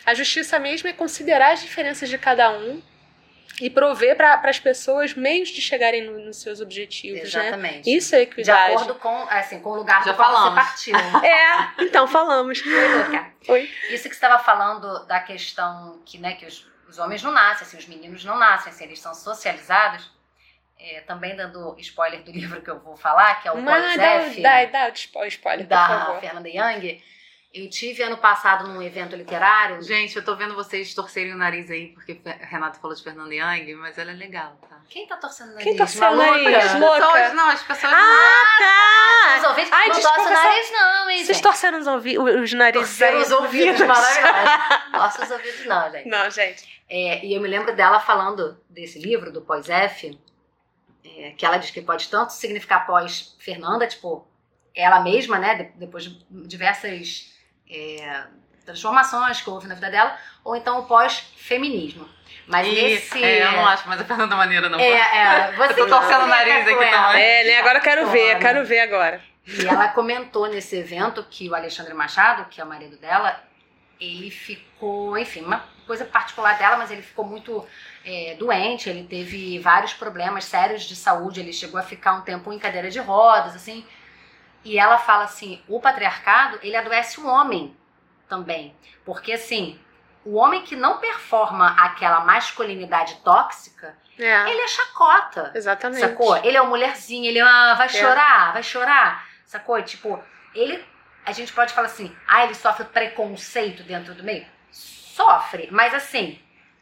A 0.06 0.14
justiça 0.14 0.58
mesmo 0.58 0.88
é 0.88 0.94
considerar 0.94 1.52
as 1.52 1.60
diferenças 1.60 2.08
de 2.08 2.16
cada 2.16 2.50
um 2.52 2.80
e 3.60 3.68
prover 3.70 4.16
para 4.16 4.40
as 4.44 4.58
pessoas 4.58 5.14
meios 5.14 5.48
de 5.50 5.60
chegarem 5.60 6.02
no- 6.04 6.18
nos 6.18 6.40
seus 6.40 6.60
objetivos, 6.60 7.20
né? 7.34 7.42
Exatamente. 7.46 7.94
Isso 7.94 8.14
é 8.14 8.18
De 8.18 8.24
equidade. 8.24 8.74
acordo 8.74 8.94
com, 8.96 9.22
assim, 9.28 9.60
com 9.60 9.70
o 9.70 9.74
lugar 9.76 10.04
Já 10.04 10.12
do 10.12 10.16
qual 10.16 10.28
você 10.30 10.36
falamos. 10.36 10.64
partiu. 10.64 10.94
É, 11.24 11.84
então 11.84 12.06
falamos. 12.06 12.62
Oi. 13.48 13.62
Isso 13.90 14.08
que 14.08 14.14
você 14.14 14.24
estava 14.24 14.38
falando 14.42 15.06
da 15.06 15.20
questão 15.20 16.00
que, 16.04 16.18
né, 16.18 16.34
que 16.34 16.46
os, 16.46 16.66
os 16.88 16.98
homens 16.98 17.22
não 17.22 17.30
nascem, 17.32 17.66
assim, 17.66 17.76
os 17.76 17.86
meninos 17.86 18.24
não 18.24 18.38
nascem, 18.38 18.72
assim, 18.72 18.84
eles 18.84 18.98
são 19.00 19.14
socializados. 19.14 20.10
É, 20.82 21.02
também 21.02 21.36
dando 21.36 21.76
spoiler 21.78 22.22
do 22.22 22.30
livro 22.32 22.62
que 22.62 22.70
eu 22.70 22.78
vou 22.80 22.96
falar, 22.96 23.42
que 23.42 23.48
é 23.48 23.52
o 23.52 23.60
Mas 23.60 23.96
dá, 23.98 24.12
Polisef, 24.20 24.40
dá, 24.42 24.64
dá 24.64 24.88
o 24.90 24.96
spo- 24.96 25.24
spoiler, 25.26 25.66
por 25.66 25.68
da 25.70 25.86
favor. 25.88 26.20
Fernanda 26.20 26.48
Young, 26.48 27.02
Eu 27.52 27.68
tive 27.68 28.00
ano 28.02 28.16
passado 28.16 28.68
num 28.68 28.80
evento 28.80 29.16
literário. 29.16 29.82
Gente, 29.82 30.14
eu 30.14 30.24
tô 30.24 30.36
vendo 30.36 30.54
vocês 30.54 30.94
torcerem 30.94 31.34
o 31.34 31.36
nariz 31.36 31.68
aí, 31.68 31.88
porque 31.88 32.20
Renato 32.42 32.78
falou 32.78 32.96
de 32.96 33.02
Fernanda 33.02 33.34
Young, 33.34 33.74
mas 33.74 33.98
ela 33.98 34.12
é 34.12 34.14
legal, 34.14 34.56
tá? 34.68 34.78
Quem 34.88 35.04
tá 35.06 35.16
torcendo 35.16 35.48
o 35.48 35.52
nariz? 35.54 35.64
Quem 35.64 35.76
torceu 35.76 36.10
o 36.12 36.16
nariz? 36.16 36.46
As 36.64 36.74
Louca. 36.80 37.00
pessoas, 37.00 37.32
não, 37.34 37.48
as 37.48 37.62
pessoas 37.64 37.92
Ah, 37.92 39.34
Os 39.36 39.42
tá! 39.42 39.48
ouvintes 39.48 39.72
Ai, 39.72 39.88
não 39.88 40.00
torcem 40.00 40.26
o 40.26 40.30
nariz, 40.30 40.70
não, 40.72 41.10
hein, 41.10 41.16
Vocês 41.24 41.26
gente? 41.38 41.42
torceram 41.42 41.78
os, 41.80 41.86
ouvi 41.88 42.18
os 42.18 42.52
narizes 42.52 42.88
Torceram 42.88 43.16
aí? 43.18 43.22
os 43.24 43.30
ouvidos, 43.32 43.80
maravilhoso. 43.80 44.92
Torce 44.92 45.22
os 45.22 45.30
ouvidos, 45.32 45.66
não, 45.66 45.90
gente. 45.90 46.08
Não, 46.08 46.30
gente. 46.30 46.82
É, 46.88 47.24
e 47.26 47.34
eu 47.34 47.40
me 47.40 47.48
lembro 47.48 47.74
dela 47.74 47.98
falando 47.98 48.60
desse 48.68 48.98
livro, 49.00 49.32
do 49.32 49.40
pós-F, 49.42 50.16
é, 51.04 51.30
que 51.32 51.44
ela 51.44 51.56
diz 51.56 51.72
que 51.72 51.82
pode 51.82 52.08
tanto 52.08 52.32
significar 52.32 52.86
pós-Fernanda, 52.86 53.88
tipo, 53.88 54.24
ela 54.72 55.00
mesma, 55.00 55.36
né, 55.38 55.54
de- 55.56 55.78
depois 55.78 56.04
de 56.04 56.24
diversas 56.46 57.28
é, 57.70 58.24
transformações 58.64 59.40
que 59.40 59.48
houve 59.50 59.66
na 59.66 59.74
vida 59.74 59.90
dela, 59.90 60.16
ou 60.44 60.56
então 60.56 60.80
o 60.80 60.86
pós-feminismo. 60.86 62.08
Mas 62.46 62.66
E, 62.66 62.72
nesse... 62.72 63.22
é, 63.22 63.44
eu 63.46 63.52
não 63.52 63.66
acho 63.66 63.88
mais 63.88 64.00
a 64.00 64.04
Fernanda 64.04 64.34
maneira, 64.34 64.68
não. 64.68 64.78
É, 64.78 64.92
é, 64.92 65.52
você 65.52 65.72
Eu 65.80 65.86
tô 65.86 65.98
torcendo 65.98 66.24
o 66.24 66.26
nariz 66.26 66.66
aqui 66.66 66.84
ela. 66.84 67.08
também. 67.08 67.22
É, 67.22 67.44
né? 67.44 67.58
Agora 67.58 67.78
eu 67.78 67.82
quero 67.82 68.06
ver, 68.08 68.28
Toma. 68.28 68.40
quero 68.40 68.64
ver 68.66 68.80
agora. 68.80 69.20
E 69.46 69.66
ela 69.66 69.88
comentou 69.88 70.48
nesse 70.48 70.76
evento 70.76 71.24
que 71.28 71.48
o 71.48 71.54
Alexandre 71.54 71.94
Machado, 71.94 72.46
que 72.50 72.60
é 72.60 72.64
o 72.64 72.68
marido 72.68 72.96
dela, 72.96 73.42
ele 74.00 74.30
ficou, 74.30 75.16
enfim, 75.18 75.42
uma 75.42 75.64
coisa 75.86 76.04
particular 76.04 76.56
dela, 76.56 76.76
mas 76.76 76.90
ele 76.90 77.02
ficou 77.02 77.24
muito 77.24 77.66
é, 78.04 78.36
doente, 78.38 78.88
ele 78.88 79.04
teve 79.04 79.58
vários 79.58 79.92
problemas 79.92 80.44
sérios 80.44 80.84
de 80.84 80.94
saúde, 80.94 81.40
ele 81.40 81.52
chegou 81.52 81.80
a 81.80 81.82
ficar 81.82 82.14
um 82.14 82.20
tempo 82.22 82.52
em 82.52 82.58
cadeira 82.58 82.90
de 82.90 82.98
rodas, 83.00 83.54
assim. 83.54 83.84
E 84.64 84.78
ela 84.78 84.98
fala 84.98 85.24
assim, 85.24 85.62
o 85.68 85.80
patriarcado, 85.80 86.58
ele 86.62 86.76
adoece 86.76 87.20
o 87.20 87.26
homem 87.26 87.76
também. 88.28 88.76
Porque, 89.04 89.32
assim, 89.32 89.80
o 90.24 90.36
homem 90.36 90.62
que 90.62 90.76
não 90.76 90.98
performa 90.98 91.74
aquela 91.78 92.20
masculinidade 92.20 93.16
tóxica, 93.24 93.96
É, 94.18 94.50
ele 94.50 94.60
é 94.60 94.68
chacota. 94.68 95.50
exatamente. 95.54 96.00
Sacou? 96.00 96.36
Ele 96.38 96.56
é 96.56 96.60
o 96.62 96.66
mulherzinho, 96.66 97.24
ele 97.24 97.40
ah, 97.40 97.74
vai 97.74 97.88
chorar, 97.88 98.52
vai 98.52 98.62
chorar. 98.62 99.26
Sacou? 99.46 99.80
Tipo, 99.82 100.22
ele. 100.54 100.84
A 101.24 101.32
gente 101.32 101.52
pode 101.52 101.72
falar 101.72 101.86
assim, 101.86 102.14
ah, 102.28 102.44
ele 102.44 102.54
sofre 102.54 102.84
preconceito 102.84 103.82
dentro 103.82 104.14
do 104.14 104.22
meio? 104.22 104.46
Sofre, 104.70 105.68
mas 105.70 105.92
assim, 105.94 106.40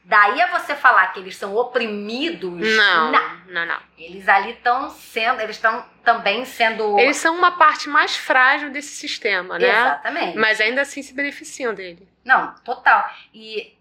daí 0.08 0.40
a 0.42 0.58
você 0.58 0.74
falar 0.74 1.08
que 1.08 1.20
eles 1.20 1.36
são 1.36 1.54
oprimidos. 1.54 2.50
Não, 2.50 3.12
não, 3.46 3.66
não. 3.66 3.80
Eles 3.96 4.28
ali 4.28 4.52
estão 4.52 4.90
sendo. 4.90 5.40
Eles 5.40 5.56
estão 5.56 5.84
também 6.02 6.44
sendo. 6.44 6.98
Eles 6.98 7.18
são 7.18 7.36
uma 7.36 7.52
parte 7.52 7.88
mais 7.88 8.16
frágil 8.16 8.70
desse 8.70 8.96
sistema, 8.96 9.58
né? 9.58 9.68
Exatamente. 9.68 10.36
Mas 10.36 10.60
ainda 10.60 10.80
assim 10.80 11.02
se 11.02 11.14
beneficiam 11.14 11.74
dele. 11.74 12.08
Não, 12.24 12.54
total. 12.64 13.08
E 13.32 13.78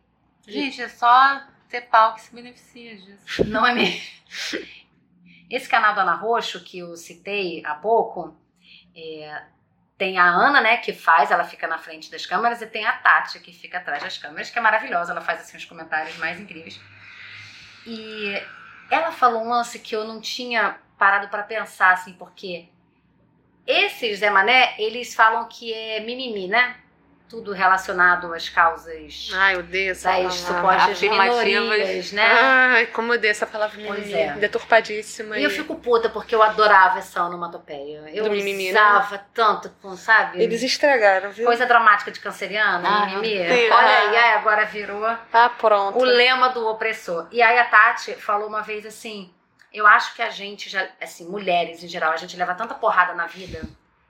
Gente, 0.47 0.81
é 0.81 0.87
só 0.87 1.41
ter 1.67 1.81
pau 1.81 2.15
que 2.15 2.21
se 2.21 2.33
beneficia 2.33 2.95
disso. 2.95 3.43
Não 3.47 3.65
é 3.65 3.73
mesmo? 3.73 4.01
Esse 5.49 5.67
canal 5.67 5.93
da 5.93 6.03
Ana 6.03 6.15
Roxo, 6.15 6.63
que 6.63 6.79
eu 6.79 6.95
citei 6.95 7.63
há 7.65 7.75
pouco, 7.75 8.35
é, 8.95 9.43
tem 9.97 10.17
a 10.19 10.25
Ana, 10.25 10.61
né, 10.61 10.77
que 10.77 10.93
faz, 10.93 11.31
ela 11.31 11.43
fica 11.43 11.67
na 11.67 11.77
frente 11.77 12.11
das 12.11 12.25
câmeras, 12.25 12.61
e 12.61 12.67
tem 12.67 12.85
a 12.85 12.93
Tati, 12.93 13.39
que 13.39 13.51
fica 13.51 13.79
atrás 13.79 14.03
das 14.03 14.17
câmeras, 14.17 14.49
que 14.49 14.59
é 14.59 14.61
maravilhosa, 14.61 15.11
ela 15.11 15.21
faz 15.21 15.41
assim, 15.41 15.57
os 15.57 15.65
comentários 15.65 16.15
mais 16.17 16.39
incríveis. 16.39 16.79
E 17.85 18.41
ela 18.91 19.11
falou 19.11 19.43
um 19.43 19.49
lance 19.49 19.79
que 19.79 19.95
eu 19.95 20.05
não 20.05 20.21
tinha 20.21 20.77
parado 20.97 21.29
pra 21.29 21.43
pensar, 21.43 21.93
assim, 21.93 22.13
porque 22.13 22.67
esses 23.65 24.19
Zé 24.19 24.29
Mané, 24.29 24.75
eles 24.77 25.15
falam 25.15 25.47
que 25.47 25.73
é 25.73 25.99
mimimi, 25.99 26.47
né? 26.47 26.77
Tudo 27.29 27.51
relacionado 27.51 28.33
às 28.33 28.47
causas 28.47 29.29
Ai, 29.33 29.55
eu 29.55 29.59
odeio 29.59 29.91
essa 29.91 30.09
das 30.09 30.41
palavra. 30.41 30.85
supostas 30.95 31.01
minorias, 31.01 32.11
né? 32.13 32.25
Ai, 32.25 32.85
como 32.87 33.11
eu 33.11 33.17
odeio 33.17 33.31
essa 33.31 33.45
palavra 33.45 33.77
Pois 33.85 34.13
é. 34.13 34.31
Deturpadíssima. 34.33 35.37
E 35.37 35.43
eu 35.43 35.49
fico 35.49 35.75
puta 35.75 36.09
porque 36.09 36.33
eu 36.33 36.41
adorava 36.41 36.99
essa 36.99 37.23
onomatopeia. 37.25 38.09
Eu 38.13 38.23
Do 38.23 38.31
mimimi, 38.31 38.71
né? 38.71 38.79
usava 38.79 39.25
tanto, 39.33 39.69
com, 39.81 39.97
sabe? 39.97 40.41
Eles 40.41 40.63
estragaram, 40.63 41.31
viu? 41.31 41.45
Coisa 41.45 41.65
dramática 41.65 42.11
de 42.11 42.19
canceriana, 42.19 42.87
Ah, 42.87 43.05
mimimi. 43.07 43.37
Deus. 43.45 43.71
Olha 43.75 43.97
aí, 44.09 44.17
agora 44.33 44.65
virou 44.65 45.05
Ah, 45.05 45.49
pronto. 45.57 45.97
o 45.99 46.03
lema 46.05 46.47
do 46.49 46.65
opressor. 46.67 47.27
E 47.31 47.41
aí 47.41 47.59
a 47.59 47.65
Tati 47.65 48.13
falou 48.13 48.47
uma 48.47 48.61
vez 48.61 48.85
assim: 48.85 49.33
eu 49.73 49.85
acho 49.85 50.15
que 50.15 50.21
a 50.21 50.29
gente 50.29 50.69
já, 50.69 50.87
assim, 51.01 51.27
mulheres 51.27 51.83
em 51.83 51.87
geral, 51.89 52.13
a 52.13 52.17
gente 52.17 52.37
leva 52.37 52.55
tanta 52.55 52.73
porrada 52.73 53.13
na 53.13 53.27
vida. 53.27 53.61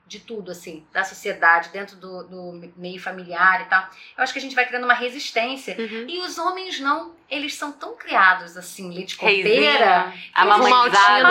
De 0.07 0.19
tudo, 0.21 0.51
assim, 0.51 0.87
da 0.93 1.03
sociedade, 1.03 1.67
dentro 1.69 1.97
do, 1.97 2.23
do 2.23 2.71
meio 2.77 2.97
familiar 2.97 3.61
e 3.61 3.65
tal. 3.65 3.81
Eu 4.17 4.23
acho 4.23 4.31
que 4.31 4.39
a 4.39 4.41
gente 4.41 4.55
vai 4.55 4.65
criando 4.65 4.85
uma 4.85 4.93
resistência. 4.93 5.75
Uhum. 5.77 6.05
E 6.07 6.19
os 6.19 6.37
homens 6.37 6.79
não, 6.79 7.13
eles 7.29 7.55
são 7.55 7.73
tão 7.73 7.93
criados, 7.97 8.55
assim, 8.55 8.89
leite 8.93 9.17
copeira, 9.17 10.13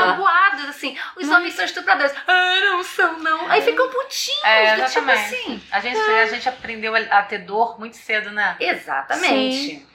magoados, 0.08 0.64
assim. 0.66 0.94
Os 1.16 1.26
homens 1.30 1.54
são 1.54 1.64
estupradores. 1.64 2.12
Ah, 2.26 2.60
não 2.66 2.82
são, 2.84 3.18
não. 3.18 3.50
Aí 3.50 3.62
ficam 3.62 3.88
putinhos, 3.88 4.44
É, 4.44 4.76
do 4.76 4.90
tipo 4.92 5.10
assim. 5.10 5.62
A 5.70 5.80
gente, 5.80 5.98
a 5.98 6.26
gente 6.26 6.46
aprendeu 6.48 6.94
a 6.94 7.22
ter 7.22 7.38
dor 7.38 7.78
muito 7.80 7.96
cedo, 7.96 8.30
né? 8.30 8.56
Exatamente. 8.60 9.86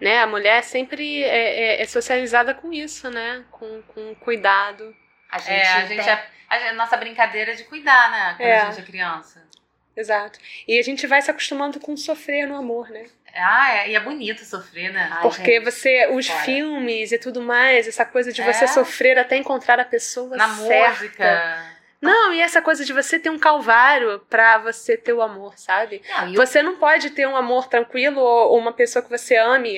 Né, 0.00 0.20
a 0.20 0.26
mulher 0.26 0.62
sempre 0.62 1.22
é, 1.24 1.78
é- 1.78 1.82
é 1.82 1.84
socializada 1.86 2.52
com 2.54 2.72
isso, 2.72 3.10
né? 3.10 3.44
Com, 3.50 3.82
com 3.82 4.14
cuidado. 4.16 4.94
A 5.30 5.38
gente, 5.38 5.50
É, 5.50 5.66
a 5.72 5.86
gente 5.86 6.08
é, 6.08 6.68
a 6.70 6.72
nossa 6.74 6.96
brincadeira 6.96 7.52
é 7.52 7.54
de 7.54 7.64
cuidar, 7.64 8.10
né? 8.10 8.34
Quando 8.36 8.48
É. 8.48 8.58
a 8.60 8.70
gente 8.70 8.80
é 8.80 8.84
criança. 8.84 9.42
Exato. 9.96 10.38
E 10.68 10.78
a 10.78 10.82
gente 10.82 11.06
vai 11.06 11.20
se 11.22 11.30
acostumando 11.30 11.80
com 11.80 11.96
sofrer 11.96 12.46
no 12.46 12.56
amor, 12.56 12.90
né? 12.90 13.06
Ah, 13.34 13.74
é, 13.74 13.90
e 13.90 13.94
é 13.96 14.00
bonito 14.00 14.44
sofrer, 14.44 14.92
né? 14.92 15.08
Ai, 15.12 15.22
Porque 15.22 15.52
gente, 15.60 15.64
você, 15.64 16.06
os 16.10 16.26
Bora. 16.28 16.40
filmes 16.42 17.12
e 17.12 17.18
tudo 17.18 17.42
mais, 17.42 17.86
essa 17.88 18.04
coisa 18.04 18.32
de 18.32 18.40
É. 18.40 18.52
você 18.52 18.66
sofrer 18.66 19.18
até 19.18 19.36
encontrar 19.36 19.78
a 19.80 19.84
pessoa 19.84 20.36
Na 20.36 20.48
certa. 20.54 20.90
música. 20.90 21.76
Não, 22.00 22.32
e 22.32 22.40
essa 22.40 22.60
coisa 22.62 22.84
de 22.84 22.92
você 22.92 23.18
ter 23.18 23.30
um 23.30 23.38
calvário 23.38 24.20
pra 24.30 24.58
você 24.58 24.96
ter 24.98 25.12
o 25.14 25.22
amor, 25.22 25.58
sabe? 25.58 26.02
Não, 26.08 26.28
e 26.28 26.32
o- 26.32 26.36
Você 26.36 26.62
não 26.62 26.76
pode 26.76 27.10
ter 27.10 27.26
um 27.26 27.36
amor 27.36 27.68
tranquilo 27.68 28.20
ou 28.20 28.58
uma 28.58 28.72
pessoa 28.72 29.02
que 29.02 29.10
você 29.10 29.34
ame. 29.36 29.76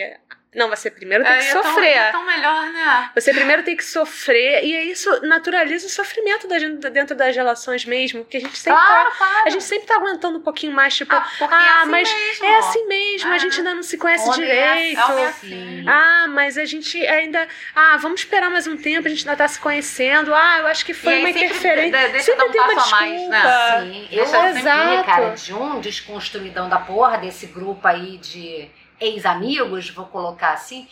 Não, 0.54 0.70
você 0.70 0.90
primeiro 0.90 1.22
tem 1.24 1.32
É, 1.34 1.38
que 1.38 1.44
e 1.44 1.48
é 1.48 1.52
tão- 1.52 1.62
sofrer. 1.62 1.96
é 1.96 2.10
tão 2.10 2.24
melhor, 2.24 2.66
né? 2.72 3.10
Você 3.14 3.34
primeiro 3.34 3.62
tem 3.62 3.76
que 3.76 3.84
sofrer, 3.84 4.64
e 4.64 4.74
aí 4.74 4.90
isso 4.90 5.20
naturaliza 5.26 5.86
o 5.86 5.90
sofrimento 5.90 6.48
da 6.48 6.58
gente 6.58 6.88
dentro 6.88 7.14
das 7.14 7.36
relações 7.36 7.84
mesmo, 7.84 8.24
porque 8.24 8.38
a 8.38 8.40
gente 8.40 8.56
sempre 8.56 8.80
Claro, 8.80 9.10
tá. 9.18 9.42
A 9.44 9.50
gente 9.50 9.62
sempre 9.64 9.86
tá 9.86 9.96
aguentando 9.96 10.38
um 10.38 10.40
pouquinho 10.40 10.72
mais, 10.72 10.96
tipo, 10.96 11.14
Ah, 11.14 11.20
porque 11.38 11.54
ah, 11.54 11.62
é 11.62 11.80
assim 11.82 11.90
mas 11.90 12.12
mesmo. 12.12 12.44
é 12.46 12.58
assim 12.58 12.86
mesmo, 12.86 13.30
a 13.30 13.34
Ah. 13.34 13.38
gente 13.38 13.58
ainda 13.58 13.74
não 13.74 13.82
se 13.82 13.98
conhece 13.98 14.26
homem 14.28 14.48
é 14.50 14.74
direito. 14.74 15.02
Homem 15.02 15.24
é 15.24 15.28
assim. 15.28 15.84
Ah, 15.86 16.26
mas 16.30 16.56
a 16.56 16.64
gente 16.64 17.06
ainda. 17.06 17.46
Ah, 17.76 17.96
vamos 17.98 18.20
esperar 18.22 18.50
mais 18.50 18.66
um 18.66 18.76
tempo, 18.76 19.06
a 19.06 19.10
gente 19.10 19.28
ainda 19.28 19.36
tá 19.36 19.46
se 19.46 19.60
conhecendo. 19.60 20.34
Ah, 20.34 20.58
eu 20.60 20.66
acho 20.66 20.84
que 20.84 20.94
foi 20.94 21.12
E 21.12 21.18
uma 21.18 21.26
sempre 21.28 21.44
interferência. 21.44 22.06
de- 22.06 22.08
deixa 22.12 22.24
sempre 22.26 22.40
dar 22.40 22.46
um 22.48 22.52
tem 22.52 22.60
uma 22.62 22.74
passo 22.74 22.94
a 22.94 23.00
mais, 23.00 23.12
desculpa. 23.12 23.36
né? 23.38 23.80
Sim, 23.82 24.08
eu 24.10 24.24
Deixa 24.24 24.52
sempre 24.54 25.04
cara, 25.04 25.30
de 25.34 25.52
um 25.54 25.80
desconstruidão 25.80 26.68
da 26.70 26.78
porra, 26.78 27.18
desse 27.18 27.46
grupo 27.46 27.86
aí 27.86 28.16
de 28.16 28.70
ex-amigos, 29.00 29.90
vou 29.90 30.06
colocar 30.06 30.52
assim. 30.52 30.88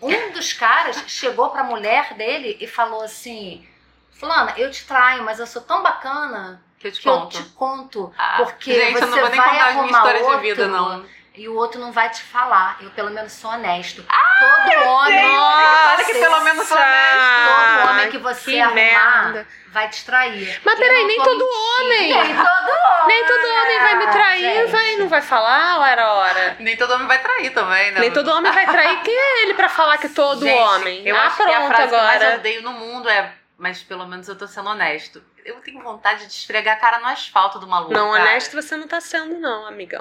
Um 0.00 0.30
dos 0.32 0.52
caras 0.52 1.02
chegou 1.08 1.50
pra 1.50 1.64
mulher 1.64 2.14
dele 2.14 2.56
e 2.60 2.66
falou 2.66 3.02
assim: 3.02 3.66
Fulana, 4.12 4.54
eu 4.56 4.70
te 4.70 4.84
traio, 4.86 5.24
mas 5.24 5.38
eu 5.40 5.46
sou 5.46 5.62
tão 5.62 5.82
bacana 5.82 6.62
Que 6.78 6.88
eu 6.88 6.92
te 6.92 7.00
que 7.00 7.08
eu 7.08 7.20
conto. 7.20 7.36
te 7.36 7.48
conto. 7.50 8.14
Ah, 8.16 8.36
porque 8.44 8.72
gente, 8.72 8.94
eu 8.94 8.98
você 9.00 9.06
não 9.06 9.18
vou 9.20 9.28
nem 9.28 9.40
vai 9.40 9.48
contar 9.50 9.66
as 9.68 9.74
minhas 9.74 9.76
arrumar 9.76 9.98
histórias 9.98 10.22
outro, 10.22 10.40
de 10.40 10.46
vida, 10.48 10.68
não. 10.68 11.04
E 11.38 11.48
o 11.48 11.54
outro 11.54 11.80
não 11.80 11.92
vai 11.92 12.10
te 12.10 12.20
falar. 12.22 12.78
Eu, 12.80 12.90
pelo 12.90 13.10
menos, 13.10 13.30
sou 13.32 13.50
honesto. 13.50 14.04
Todo 14.04 14.88
homem. 14.88 15.38
Olha 15.38 16.04
que 16.04 16.14
pelo 16.14 16.40
menos 16.40 16.66
sou 16.66 16.76
honesto. 16.76 17.48
Todo 17.48 17.90
homem 17.90 18.10
que 18.10 18.18
você 18.18 18.50
que 18.50 18.60
arrumar 18.60 18.74
merda. 18.74 19.46
vai 19.68 19.88
te 19.88 20.04
trair. 20.04 20.60
Mas 20.64 20.74
Eu 20.74 20.80
peraí, 20.80 21.00
não 21.00 21.06
nem 21.06 21.16
todo 21.22 21.38
mentindo. 21.38 21.48
homem. 21.54 22.12
Nem 22.12 22.36
todo 22.36 22.70
homem. 22.70 23.06
Nem 23.06 23.26
todo 23.26 23.46
homem 23.46 23.78
vai 23.78 23.94
me 23.94 24.06
trair, 24.08 24.42
gente. 24.42 24.70
vai, 24.70 24.96
não 24.96 25.08
vai 25.08 25.22
falar, 25.22 25.78
ora, 25.78 26.12
ora. 26.12 26.56
Nem 26.58 26.76
todo 26.76 26.90
homem 26.94 27.06
vai 27.06 27.22
trair 27.22 27.50
também, 27.50 27.92
né? 27.92 28.00
Nem 28.00 28.12
todo 28.12 28.28
homem 28.32 28.50
vai 28.52 28.66
trair. 28.66 29.00
Quem 29.02 29.16
é 29.16 29.42
ele 29.44 29.54
pra 29.54 29.68
falar 29.68 29.98
que 29.98 30.08
todo 30.08 30.44
Gente, 30.44 30.60
homem? 30.60 31.06
Eu 31.06 31.16
ah, 31.16 31.26
acho 31.26 31.36
pronto 31.36 31.50
que 31.50 31.54
a 31.54 31.66
frase 31.68 31.88
que 31.88 31.94
eu 31.94 31.98
mais 32.02 32.22
agora. 32.22 32.38
odeio 32.38 32.62
no 32.62 32.72
mundo 32.72 33.08
é 33.08 33.32
mas 33.56 33.82
pelo 33.82 34.06
menos 34.06 34.28
eu 34.28 34.36
tô 34.36 34.46
sendo 34.46 34.70
honesto. 34.70 35.22
Eu 35.44 35.56
tenho 35.60 35.82
vontade 35.82 36.26
de 36.26 36.32
esfregar 36.32 36.76
a 36.76 36.80
cara 36.80 37.00
no 37.00 37.06
asfalto 37.06 37.58
do 37.58 37.66
maluco. 37.66 37.92
Não, 37.92 38.12
cara. 38.12 38.22
honesto 38.22 38.54
você 38.54 38.76
não 38.76 38.86
tá 38.86 39.00
sendo, 39.00 39.38
não, 39.40 39.66
amigão. 39.66 40.00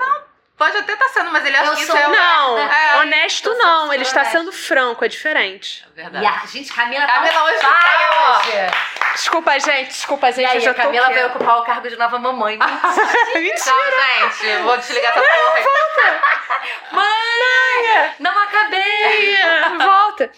Pode 0.57 0.75
até 0.75 0.93
estar 0.93 1.07
sendo, 1.09 1.31
mas 1.31 1.45
ele 1.45 1.55
acha 1.55 1.69
Eu 1.69 1.75
que 1.75 1.83
isso 1.83 1.95
é 1.95 2.07
Não, 2.07 2.57
É, 2.57 2.97
honesto 3.01 3.49
eu 3.49 3.55
sou 3.55 3.63
não, 3.63 3.93
ele 3.93 4.01
está 4.01 4.25
sendo 4.25 4.51
franco, 4.51 5.05
é 5.05 5.07
diferente. 5.07 5.85
é 5.91 6.01
verdade. 6.01 6.25
E 6.25 6.27
a 6.27 6.45
gente, 6.47 6.73
Camila, 6.73 7.05
Camila 7.05 7.31
tá 7.31 7.43
hoje 7.43 7.59
tá, 7.59 8.39
hoje. 8.39 9.11
Desculpa, 9.13 9.59
gente, 9.59 9.87
desculpa, 9.89 10.29
E 10.29 10.31
gente, 10.33 10.45
eu 10.45 10.51
aí, 10.51 10.59
já 10.61 10.71
a 10.71 10.73
Camila 10.73 11.09
veio 11.09 11.27
ocupar 11.27 11.59
o 11.59 11.63
cargo 11.63 11.87
de 11.87 11.95
nova 11.95 12.17
mamãe. 12.17 12.57
Mentira. 13.35 13.55
Tchau, 13.55 14.29
gente. 14.31 14.47
Eu 14.47 14.63
Vou 14.63 14.77
desligar 14.77 15.11
essa 15.11 15.21
porra 15.21 15.59
aqui. 15.59 15.67
Não 18.19 18.43
acabei! 18.43 19.37
Volta. 19.77 20.31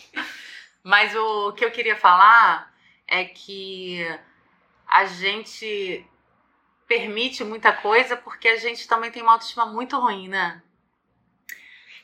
Mas 0.83 1.15
o 1.15 1.53
que 1.53 1.63
eu 1.63 1.71
queria 1.71 1.95
falar 1.95 2.69
é 3.07 3.23
que 3.23 4.05
a 4.87 5.05
gente 5.05 6.05
permite 6.89 7.43
muita 7.43 7.71
coisa 7.71 8.17
porque 8.17 8.47
a 8.47 8.57
gente 8.57 8.87
também 8.87 9.11
tem 9.11 9.21
uma 9.21 9.33
autoestima 9.33 9.67
muito 9.67 9.97
ruim, 9.99 10.27
né? 10.27 10.59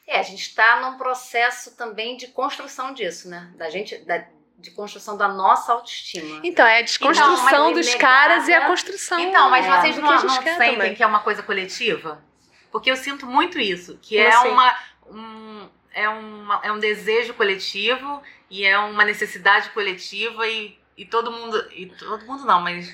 É, 0.07 0.19
a 0.19 0.23
gente 0.23 0.41
está 0.41 0.79
num 0.79 0.95
processo 0.95 1.75
também 1.75 2.15
de 2.15 2.27
construção 2.27 2.93
disso, 2.93 3.27
né? 3.27 3.51
Da 3.57 3.67
gente, 3.71 3.97
da, 4.05 4.23
de 4.59 4.69
construção 4.69 5.17
da 5.17 5.27
nossa 5.27 5.73
autoestima. 5.73 6.39
Então, 6.43 6.67
é 6.67 6.77
a 6.77 6.81
desconstrução 6.83 7.33
Então, 7.35 7.73
dos 7.73 7.87
mas 7.87 7.95
caras 7.95 8.47
e 8.47 8.53
a 8.53 8.67
construção. 8.67 9.19
Então, 9.19 9.49
mas 9.49 9.65
é, 9.65 9.81
vocês 9.81 9.95
do 9.95 10.03
não, 10.03 10.23
não 10.23 10.43
quer 10.43 10.55
sentem 10.55 10.77
também. 10.77 10.95
que 10.95 11.01
é 11.01 11.07
uma 11.07 11.21
coisa 11.21 11.41
coletiva? 11.41 12.23
Porque 12.71 12.91
eu 12.91 12.95
sinto 12.95 13.25
muito 13.25 13.59
isso, 13.59 13.97
que 13.99 14.19
é 14.19 14.27
assim? 14.27 14.49
uma, 14.49 14.77
um, 15.07 15.67
é, 15.91 16.07
uma, 16.07 16.61
é 16.63 16.71
um 16.71 16.77
desejo 16.77 17.33
coletivo 17.33 18.21
e 18.51 18.63
é 18.63 18.77
uma 18.77 19.03
necessidade 19.03 19.71
coletiva 19.71 20.45
e, 20.47 20.77
e 20.95 21.05
todo 21.05 21.31
mundo, 21.31 21.57
e 21.71 21.87
todo 21.87 22.23
mundo 22.27 22.45
não, 22.45 22.61
mas 22.61 22.93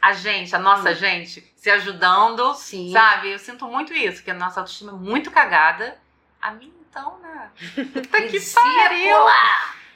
a 0.00 0.12
gente, 0.12 0.54
a 0.54 0.58
nossa 0.58 0.90
Hum. 0.90 0.94
gente, 0.94 1.52
se 1.56 1.70
ajudando, 1.70 2.54
Sim. 2.54 2.92
sabe? 2.92 3.30
Eu 3.32 3.38
sinto 3.38 3.66
muito 3.66 3.92
isso, 3.92 4.22
que 4.22 4.30
a 4.30 4.34
nossa 4.34 4.60
autoestima 4.60 4.92
é 4.92 4.94
muito 4.94 5.30
cagada. 5.30 5.98
A 6.40 6.50
minha 6.52 6.72
então, 6.88 7.18
né? 7.18 7.50
Puta 7.92 8.22
que 8.22 8.40
pariu! 8.40 9.16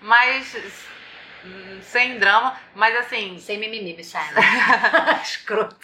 Mas 0.02 0.54
hum, 1.44 1.80
sem 1.82 2.18
drama, 2.18 2.58
mas 2.74 2.94
assim, 2.96 3.38
Sem 3.38 3.58
mimimi, 3.58 3.94
Michelle. 3.96 4.34
Escroto. 5.22 5.76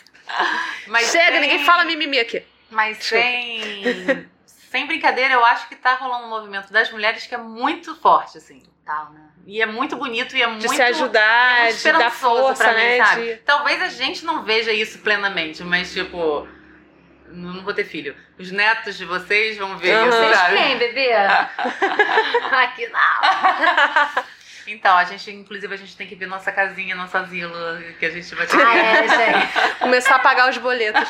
mas 0.87 1.07
Chega, 1.11 1.33
sem- 1.33 1.41
ninguém 1.41 1.65
fala 1.65 1.85
mimimi 1.85 2.19
aqui. 2.19 2.45
Mas 2.71 2.99
Desculpa. 2.99 3.25
sem, 3.25 4.29
sem 4.47 4.87
brincadeira, 4.87 5.35
eu 5.35 5.45
acho 5.45 5.69
que 5.69 5.77
tá 5.77 5.95
rolando 5.95 6.27
um 6.27 6.31
movimento 6.31 6.73
das 6.73 6.91
mulheres 6.91 7.27
que 7.27 7.35
é 7.35 7.39
muito 7.39 7.95
forte, 7.97 8.39
assim. 8.39 8.63
Tal, 8.85 9.11
né? 9.13 9.26
E 9.47 9.63
é 9.63 9.67
muito 9.67 9.95
bonito 9.97 10.37
e 10.37 10.43
é 10.43 10.47
De 10.47 10.51
muito. 10.53 10.69
se 10.75 10.83
ajudar, 10.83 11.61
é 11.61 11.65
muito 11.71 11.79
de 11.83 11.93
dar 11.93 12.11
força, 12.11 12.65
pra 12.65 12.73
mim, 12.75 12.81
né? 12.81 13.05
sabe? 13.05 13.23
de- 13.23 13.37
Talvez 13.39 13.81
a 13.81 13.89
gente 13.89 14.25
não 14.25 14.43
veja 14.43 14.73
isso 14.73 14.99
plenamente, 14.99 15.63
mas 15.63 15.93
tipo. 15.93 16.49
Não 17.29 17.55
não 17.55 17.63
vou 17.65 17.75
ter 17.75 17.85
filho. 17.85 18.15
Os 18.39 18.51
netos 18.53 18.97
de 18.97 19.05
vocês 19.05 19.57
vão 19.59 19.77
ver 19.79 19.93
Aham. 19.95 20.09
isso, 20.09 20.19
Vocês 20.19 20.37
sabe? 20.37 20.57
quem, 20.57 20.79
bebê? 20.79 21.13
Aqui 22.53 22.89
não. 22.89 24.25
Então, 24.69 24.97
a 24.97 25.05
gente, 25.05 25.31
inclusive, 25.31 25.73
a 25.73 25.77
gente 25.77 25.97
tem 25.97 26.09
que 26.09 26.17
ver 26.17 26.27
nossa 26.27 26.51
casinha, 26.51 26.97
nosso 26.97 27.17
asilo, 27.17 27.55
que 28.01 28.05
a 28.05 28.11
gente 28.11 28.35
vai 28.35 28.49
ter. 28.49 28.61
Ah, 28.61 28.77
é, 28.77 29.07
gente. 29.09 29.53
Começar 29.79 30.17
a 30.17 30.19
pagar 30.19 30.51
os 30.51 30.59
boletos. 30.59 31.09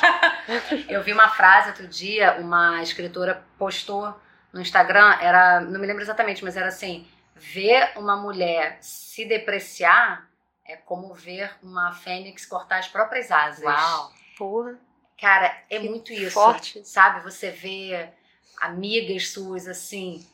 Eu 0.90 1.02
vi 1.02 1.14
uma 1.14 1.28
frase 1.30 1.68
outro 1.68 1.86
dia, 1.86 2.34
uma 2.38 2.82
escritora 2.82 3.42
postou 3.58 4.14
no 4.52 4.60
Instagram, 4.60 5.16
era, 5.22 5.60
não 5.62 5.80
me 5.80 5.86
lembro 5.86 6.02
exatamente, 6.02 6.44
mas 6.44 6.54
era 6.54 6.66
assim: 6.66 7.08
ver 7.36 7.92
uma 7.96 8.16
mulher 8.16 8.78
se 8.80 9.24
depreciar 9.24 10.26
é 10.64 10.74
como 10.76 11.14
ver 11.14 11.54
uma 11.62 11.92
fênix 11.92 12.44
cortar 12.44 12.78
as 12.78 12.88
próprias 12.88 13.30
asas. 13.30 13.64
Uau! 13.64 14.12
Porra. 14.36 14.78
Cara, 15.20 15.56
é 15.70 15.78
Que 15.78 15.88
muito 15.88 16.12
isso. 16.12 16.32
forte. 16.32 16.84
Sabe? 16.84 17.20
Você 17.22 17.50
vê 17.50 18.08
amigas 18.60 19.28
suas 19.30 19.66
assim, 19.68 20.26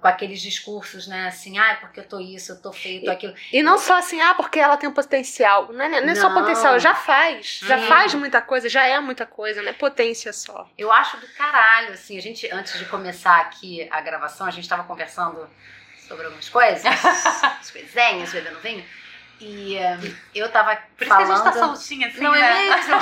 com 0.00 0.08
aqueles 0.08 0.40
discursos, 0.40 1.06
né? 1.06 1.28
Assim, 1.28 1.58
ah, 1.58 1.76
porque 1.80 2.00
eu 2.00 2.08
tô 2.08 2.18
isso, 2.18 2.52
eu 2.52 2.60
tô 2.62 2.72
feio, 2.72 3.00
eu 3.00 3.04
tô 3.04 3.10
aquilo. 3.10 3.34
E 3.52 3.62
não 3.62 3.76
só 3.78 3.98
assim, 3.98 4.20
ah, 4.20 4.34
porque 4.34 4.58
ela 4.58 4.76
tem 4.76 4.88
um 4.88 4.92
potencial. 4.92 5.72
Não 5.72 5.84
é, 5.84 6.00
não 6.00 6.10
é 6.10 6.14
só 6.14 6.28
Não. 6.28 6.40
potencial, 6.40 6.78
já 6.80 6.94
faz. 6.94 7.60
Já 7.62 7.78
faz 7.86 8.14
muita 8.14 8.40
coisa, 8.40 8.68
já 8.68 8.84
é 8.86 8.98
muita 8.98 9.26
coisa, 9.26 9.62
não 9.62 9.68
é 9.70 9.72
potência 9.74 10.32
só. 10.32 10.68
Eu 10.76 10.90
acho 10.90 11.18
do 11.18 11.28
caralho, 11.34 11.92
assim, 11.92 12.16
a 12.18 12.22
gente, 12.22 12.50
antes 12.50 12.78
de 12.78 12.84
começar 12.86 13.36
aqui 13.40 13.86
a 13.90 14.00
gravação, 14.00 14.46
a 14.46 14.50
gente 14.50 14.68
tava 14.68 14.84
conversando 14.84 15.48
sobre 16.06 16.24
algumas 16.26 16.48
coisas, 16.48 16.84
as 16.86 17.70
coisinhas, 17.70 18.32
bebendo 18.32 18.60
vinho, 18.60 18.84
e 19.40 19.76
eh, 19.76 19.98
eu 20.34 20.50
tava 20.50 20.76
Por 20.96 21.06
isso 21.06 21.16
que 21.16 21.22
a 21.22 21.26
falando... 21.26 21.44
gente 21.44 21.44
tá 21.44 21.52
soltinha, 21.52 22.08
assim, 22.08 22.20
Não 22.20 22.32
né? 22.32 22.66
é 22.66 22.76
mesmo? 22.76 22.94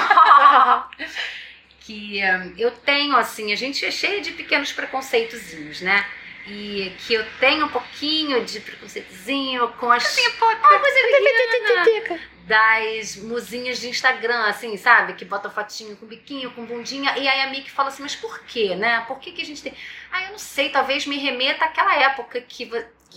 que 1.81 2.21
eh, 2.21 2.53
eu 2.59 2.71
tenho, 2.71 3.17
assim, 3.17 3.53
a 3.53 3.57
gente 3.57 3.85
é 3.85 3.91
cheia 3.91 4.21
de 4.21 4.33
pequenos 4.33 4.73
preconceitozinhos, 4.73 5.81
né? 5.81 6.05
E 6.47 6.95
que 7.07 7.15
eu 7.15 7.25
tenho 7.41 7.67
um 7.67 7.69
pouquinho 7.69 8.45
de 8.45 8.61
preconceitozinho 8.61 9.69
com 9.81 9.91
as... 9.91 10.05
Uma 10.39 10.79
coisa 10.79 10.99
pequena 11.01 12.21
das 12.47 13.17
musinhas 13.17 13.81
de 13.81 13.89
Instagram, 13.89 14.45
assim, 14.45 14.77
sabe? 14.77 15.15
Que 15.15 15.25
bota 15.25 15.49
fotinho 15.49 15.97
com 15.97 16.07
biquinho, 16.07 16.51
com 16.51 16.65
bundinha. 16.67 17.17
E 17.17 17.27
aí 17.27 17.41
a 17.41 17.47
Mick 17.49 17.71
fala 17.71 17.89
assim, 17.89 18.03
mas 18.03 18.15
por 18.15 18.41
quê, 18.41 18.75
né? 18.75 19.03
Por 19.09 19.19
que, 19.19 19.33
que 19.33 19.43
a 19.43 19.45
gente 19.47 19.63
tem... 19.63 19.75
Ah, 20.13 20.25
eu 20.25 20.33
não 20.33 20.39
sei, 20.39 20.69
talvez 20.69 21.07
me 21.07 21.17
remeta 21.17 21.65
àquela 21.65 21.95
época 21.97 22.41
que... 22.43 22.71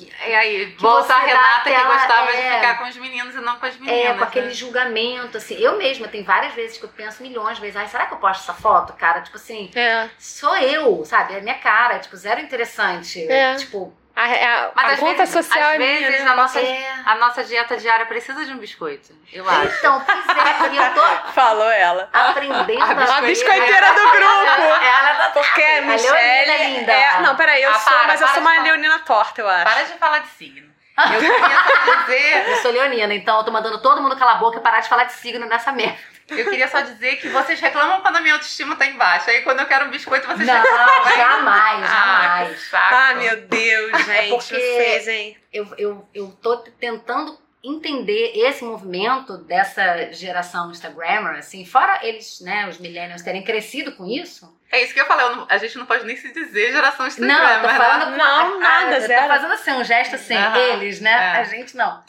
que- 0.06 0.12
E 0.30 0.36
aí, 0.36 0.76
volta 0.80 1.14
a 1.14 1.20
Renata 1.20 1.64
que 1.64 1.74
aquela- 1.76 1.94
gostava 1.98 2.32
de 2.32 2.38
é. 2.38 2.56
ficar 2.56 2.78
com 2.80 2.86
os 2.90 2.98
meninos 2.98 3.36
e 3.36 3.40
não 3.40 3.58
com 3.58 3.66
as 3.66 3.78
meninas. 3.78 4.06
É, 4.06 4.14
com 4.14 4.24
aquele 4.24 4.48
né? 4.48 4.54
julgamento, 4.54 5.38
assim. 5.38 5.56
Eu 5.56 5.78
mesma, 5.78 6.08
tem 6.08 6.24
várias 6.24 6.54
vezes 6.54 6.78
que 6.78 6.84
eu 6.86 6.90
penso 6.90 7.22
milhões 7.24 7.56
de 7.56 7.62
vezes, 7.62 7.76
ai, 7.78 7.88
será 7.88 8.06
que 8.06 8.14
eu 8.14 8.18
posto 8.18 8.42
essa 8.44 8.54
foto, 8.54 8.94
cara? 8.94 9.22
Tipo 9.22 9.38
assim, 9.38 9.72
É. 9.76 10.10
sou 10.20 10.56
eu, 10.58 11.04
sabe? 11.06 11.34
É 11.34 11.38
a 11.40 11.42
minha 11.42 11.58
cara, 11.60 12.00
tipo, 12.00 12.16
zero 12.16 12.40
interessante. 12.42 13.26
É. 13.30 13.56
Tipo, 13.56 13.94
A, 14.20 14.24
a- 14.24 14.72
Mas 14.76 14.94
a 14.94 14.98
conta 14.98 15.18
vezes- 15.26 15.34
social 15.46 15.60
às 15.70 15.76
é 15.76 15.78
minha, 15.78 16.10
vezes 16.10 16.26
né? 16.26 16.32
a 16.32 16.36
nossa, 16.36 16.60
é. 16.60 16.96
a 17.06 17.16
nossa 17.16 17.44
dieta 17.44 17.78
diária 17.78 18.06
precisa 18.08 18.44
de 18.44 18.52
um 18.52 18.58
biscoito, 18.58 19.14
eu 19.32 19.48
acho. 19.48 19.78
Então, 19.78 20.04
pois 20.04 20.38
é, 20.38 20.88
eu 20.88 20.94
tô 20.96 21.02
Falou 21.34 21.70
ela. 21.70 22.10
aprendendo 22.12 22.82
A 22.84 23.18
a 23.18 23.22
biscoiteira 23.22 23.94
do 23.94 24.10
grupo. 24.10 24.84
Ela 24.84 25.14
tá 25.16 25.30
Porque 25.34 25.62
a 25.62 25.82
Michelle. 25.84 26.58
linda. 26.78 26.92
É, 26.92 27.22
não, 27.22 27.36
peraí, 27.36 27.62
eu 27.62 27.70
Ah, 27.70 27.76
sou, 27.76 27.94
para, 27.94 28.08
mas 28.08 28.20
eu 28.20 28.26
para 28.28 28.34
sou 28.34 28.44
de 28.44 28.48
uma 28.50 28.56
falar. 28.56 28.64
leonina 28.66 29.00
torta, 29.00 29.42
eu 29.42 29.48
acho. 29.48 29.64
Para 29.64 29.84
de 29.84 29.94
falar 29.94 30.18
de 30.20 30.28
signo. 30.30 30.68
Eu 30.98 31.20
queria 31.20 31.86
só 31.86 31.96
dizer, 32.02 32.50
Eu 32.50 32.56
sou 32.58 32.72
leonina, 32.72 33.14
então 33.14 33.38
eu 33.38 33.44
tô 33.44 33.52
mandando 33.52 33.80
todo 33.84 34.02
mundo 34.02 34.18
calar 34.18 34.38
a 34.38 34.40
boca 34.40 34.58
e 34.58 34.62
parar 34.62 34.80
de 34.80 34.90
falar 34.90 35.04
de 35.04 35.14
signo 35.14 35.46
nessa 35.46 35.72
merda. 35.72 36.17
Eu 36.30 36.50
queria 36.50 36.68
só 36.68 36.82
dizer 36.82 37.18
que 37.18 37.30
vocês 37.30 37.60
reclamam 37.60 38.02
quando 38.02 38.18
a 38.18 38.22
minha 38.22 38.34
autoestima 38.34 38.76
tá 38.76 38.86
embaixo. 38.86 39.30
Aí 39.30 39.42
quando 39.42 39.60
eu 39.60 39.66
quero 39.66 39.86
um 39.86 39.90
biscoito, 39.90 40.28
vocês 40.28 40.48
Não, 40.48 40.56
reclamam. 40.62 41.16
jamais, 41.16 41.86
Ah, 41.90 42.30
jamais. 42.38 42.62
saco. 42.70 42.96
Ah, 42.96 43.14
meu 43.16 43.42
Deus, 43.48 44.06
gente, 44.06 44.30
porque- 44.30 44.56
vocês, 44.56 45.08
hein? 45.08 45.38
eu, 45.54 45.68
eu, 45.78 46.10
eu 46.14 46.28
tô 46.42 46.58
tentando 46.58 47.40
entender 47.64 48.32
esse 48.36 48.64
movimento 48.64 49.38
dessa 49.40 50.12
geração 50.14 50.72
Instagrammer, 50.72 51.38
assim, 51.40 51.66
fora 51.66 52.00
eles, 52.06 52.40
né, 52.42 52.68
os 52.70 52.78
millennials 52.78 53.22
terem 53.24 53.44
crescido 53.44 53.92
com 53.94 54.06
isso. 54.06 54.56
É 54.72 54.82
isso 54.84 54.94
que 54.94 55.02
eu 55.02 55.06
falei, 55.06 55.26
eu 55.26 55.36
não- 55.36 55.48
a 55.50 55.58
gente 55.58 55.78
não 55.78 55.86
pode 55.86 56.06
nem 56.06 56.16
se 56.16 56.32
dizer 56.32 56.72
geração 56.72 57.08
Instagram, 57.08 57.34
não, 57.34 57.62
tô 57.62 57.68
falando 57.76 58.12
com 58.12 58.18
Não, 58.18 58.60
nada, 58.60 59.00
zero. 59.02 59.22
tô 59.24 59.28
fazendo 59.28 59.54
assim, 59.54 59.72
um 59.72 59.84
gesto 59.84 60.16
assim, 60.16 60.36
Aham, 60.36 60.58
eles, 60.58 61.02
né, 61.02 61.12
é. 61.12 61.40
a 61.40 61.44
gente 61.44 61.76
não. 61.76 62.04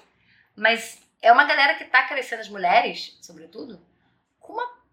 Mas 0.57 1.01
é 1.23 1.33
uma 1.33 1.45
galera 1.45 1.75
que 1.75 1.85
tá 1.85 2.03
crescendo, 2.03 2.41
as 2.41 2.49
mulheres, 2.49 3.17
sobretudo, 3.23 3.81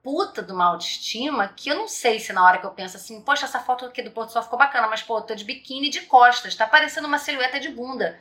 puta 0.05 0.43
de 0.43 0.51
uma 0.51 0.65
autoestima 0.67 1.51
que 1.57 1.67
eu 1.67 1.75
não 1.75 1.87
sei 1.87 2.19
se 2.19 2.31
na 2.31 2.45
hora 2.45 2.59
que 2.59 2.65
eu 2.65 2.69
penso 2.69 2.95
assim, 2.95 3.19
poxa, 3.21 3.45
essa 3.45 3.59
foto 3.59 3.85
aqui 3.85 4.03
do 4.03 4.11
Porto 4.11 4.31
Sol 4.31 4.43
ficou 4.43 4.59
bacana, 4.59 4.87
mas 4.87 5.01
pô, 5.01 5.17
eu 5.17 5.23
tô 5.23 5.33
de 5.33 5.43
biquíni 5.43 5.89
de 5.89 6.01
costas, 6.01 6.53
tá 6.55 6.67
parecendo 6.67 7.07
uma 7.07 7.17
silhueta 7.17 7.59
de 7.59 7.69
bunda. 7.69 8.19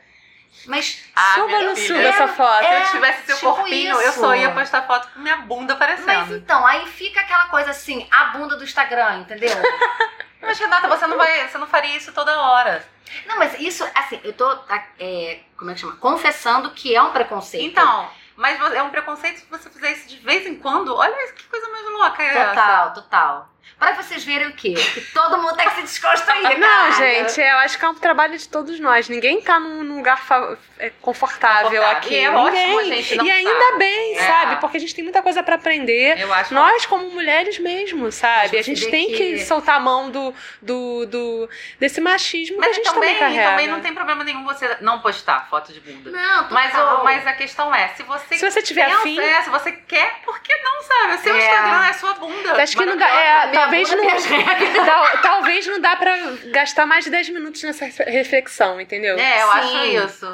Mas 0.65 1.03
Ah, 1.15 1.35
suba 1.35 1.57
ou 1.57 1.63
não 1.63 1.75
suba 1.75 1.99
essa 1.99 2.27
foto? 2.29 2.59
Se 2.59 2.65
É, 2.65 2.81
eu 2.81 2.91
tivesse 2.91 3.25
seu 3.27 3.35
tipo 3.35 3.53
corpinho, 3.53 4.01
eu 4.01 4.09
isso. 4.09 4.19
só 4.19 4.33
ia 4.35 4.51
postar 4.51 4.81
foto 4.87 5.09
com 5.13 5.19
minha 5.19 5.37
bunda 5.37 5.73
aparecendo. 5.73 6.07
Mas 6.07 6.31
então, 6.31 6.65
aí 6.65 6.87
fica 6.87 7.19
aquela 7.21 7.45
coisa 7.49 7.69
assim, 7.69 8.07
a 8.11 8.25
bunda 8.25 8.55
do 8.55 8.63
Instagram, 8.63 9.19
entendeu? 9.19 9.49
Mas, 10.41 10.57
Renata, 10.59 10.87
você 10.87 11.05
não, 11.07 11.17
vai, 11.17 11.47
você 11.47 11.57
não 11.59 11.67
faria 11.67 11.95
isso 11.95 12.11
toda 12.13 12.39
hora. 12.39 12.85
Não, 13.25 13.37
mas 13.37 13.59
isso, 13.59 13.87
assim, 13.95 14.19
eu 14.23 14.33
tô, 14.33 14.55
tá, 14.57 14.83
é, 14.99 15.39
como 15.57 15.71
é 15.71 15.73
que 15.73 15.79
chama? 15.79 15.95
Confessando 15.95 16.71
que 16.71 16.95
é 16.95 17.01
um 17.01 17.11
preconceito. 17.11 17.65
Então, 17.65 18.09
mas 18.35 18.59
é 18.73 18.83
um 18.83 18.89
preconceito 18.89 19.39
se 19.39 19.45
você 19.45 19.69
fizer 19.69 19.91
isso 19.91 20.09
de 20.09 20.17
vez 20.17 20.45
em 20.45 20.55
quando. 20.55 20.93
Olha 20.93 21.33
que 21.33 21.47
coisa 21.47 21.69
mais 21.69 21.85
louca 21.85 22.23
é 22.23 22.27
essa. 22.27 22.49
Total, 22.49 22.93
total. 22.93 23.54
Pra 23.77 23.93
vocês 23.93 24.23
verem 24.23 24.47
o 24.47 24.53
quê? 24.53 24.73
Que 24.73 25.01
todo 25.13 25.37
mundo 25.37 25.53
tem 25.57 25.67
que 25.67 25.75
se 25.75 25.81
desconstruir, 25.81 26.57
Não, 26.57 26.59
cara. 26.59 26.91
gente, 26.93 27.41
eu 27.41 27.57
acho 27.57 27.77
que 27.77 27.83
é 27.83 27.89
um 27.89 27.93
trabalho 27.95 28.37
de 28.37 28.47
todos 28.47 28.79
nós. 28.79 29.09
Ninguém 29.09 29.41
tá 29.41 29.59
num 29.59 29.97
lugar 29.97 30.17
é, 30.79 30.91
confortável, 31.01 31.69
Confortável. 31.81 31.97
aqui. 31.97 32.13
E 32.13 32.19
é 32.19 32.29
Ninguém. 32.31 32.73
ótimo 32.75 32.83
gente 32.85 33.15
e 33.21 33.29
ainda 33.31 33.59
sabe. 33.65 33.77
bem, 33.77 34.17
É. 34.17 34.27
sabe? 34.27 34.55
Porque 34.61 34.77
a 34.77 34.79
gente 34.79 34.95
tem 34.95 35.03
muita 35.03 35.21
coisa 35.21 35.43
pra 35.43 35.55
aprender. 35.55 36.17
Eu 36.19 36.33
acho 36.33 36.53
Nós, 36.53 36.85
como 36.85 37.09
mulheres 37.11 37.59
mesmo, 37.59 38.09
sabe? 38.13 38.57
A 38.57 38.61
gente 38.61 38.89
tem 38.89 39.07
que... 39.07 39.17
que- 39.17 39.45
soltar 39.45 39.75
a 39.75 39.79
mão 39.79 40.09
do, 40.09 40.33
do, 40.61 41.05
do- 41.05 41.49
desse 41.77 41.99
machismo 41.99 42.57
Mas 42.57 42.67
que 42.67 42.71
a 42.71 42.75
gente 42.75 42.93
também, 42.93 43.15
também, 43.15 43.19
carrega. 43.35 43.49
também 43.51 43.67
não 43.67 43.81
tem 43.81 43.93
problema 43.93 44.23
nenhum 44.23 44.43
você 44.45 44.77
não 44.79 44.99
postar 44.99 45.47
foto 45.49 45.73
de 45.73 45.81
bunda. 45.81 46.11
Não, 46.11 46.43
total. 46.43 46.49
Mas, 46.51 46.73
o- 46.75 47.03
mas 47.03 47.27
a 47.27 47.33
questão 47.33 47.75
é, 47.75 47.89
se 47.89 48.03
você 48.03 48.37
Se 48.37 48.49
você 48.51 48.61
tiver 48.61 48.85
pensa, 48.85 48.99
afim... 48.99 49.19
é, 49.19 49.41
se 49.41 49.49
você 49.49 49.71
quer, 49.73 50.21
por 50.23 50.39
que 50.39 50.55
não, 50.57 50.81
sabe? 50.81 51.13
O 51.15 51.17
seu 51.19 51.35
É. 51.35 51.39
Instagram 51.39 51.85
é 51.85 51.89
a 51.89 51.93
sua 51.93 52.13
bunda. 52.13 52.63
Acho 52.63 52.77
que 52.77 52.85
não. 52.85 52.95
É, 53.05 53.47
talvez 53.55 53.89
não. 53.91 54.85
tal- 54.85 55.21
talvez 55.21 55.65
não 55.67 55.79
dá 55.81 55.95
pra 55.95 56.15
gastar 56.51 56.85
mais 56.85 57.03
de 57.05 57.11
10 57.11 57.29
minutos 57.29 57.61
nessa 57.63 57.85
reflexão, 57.85 58.79
entendeu? 58.79 59.17
É, 59.17 59.41
eu 59.43 59.47
Sim. 59.47 59.57
acho 59.57 59.85
isso. 60.05 60.27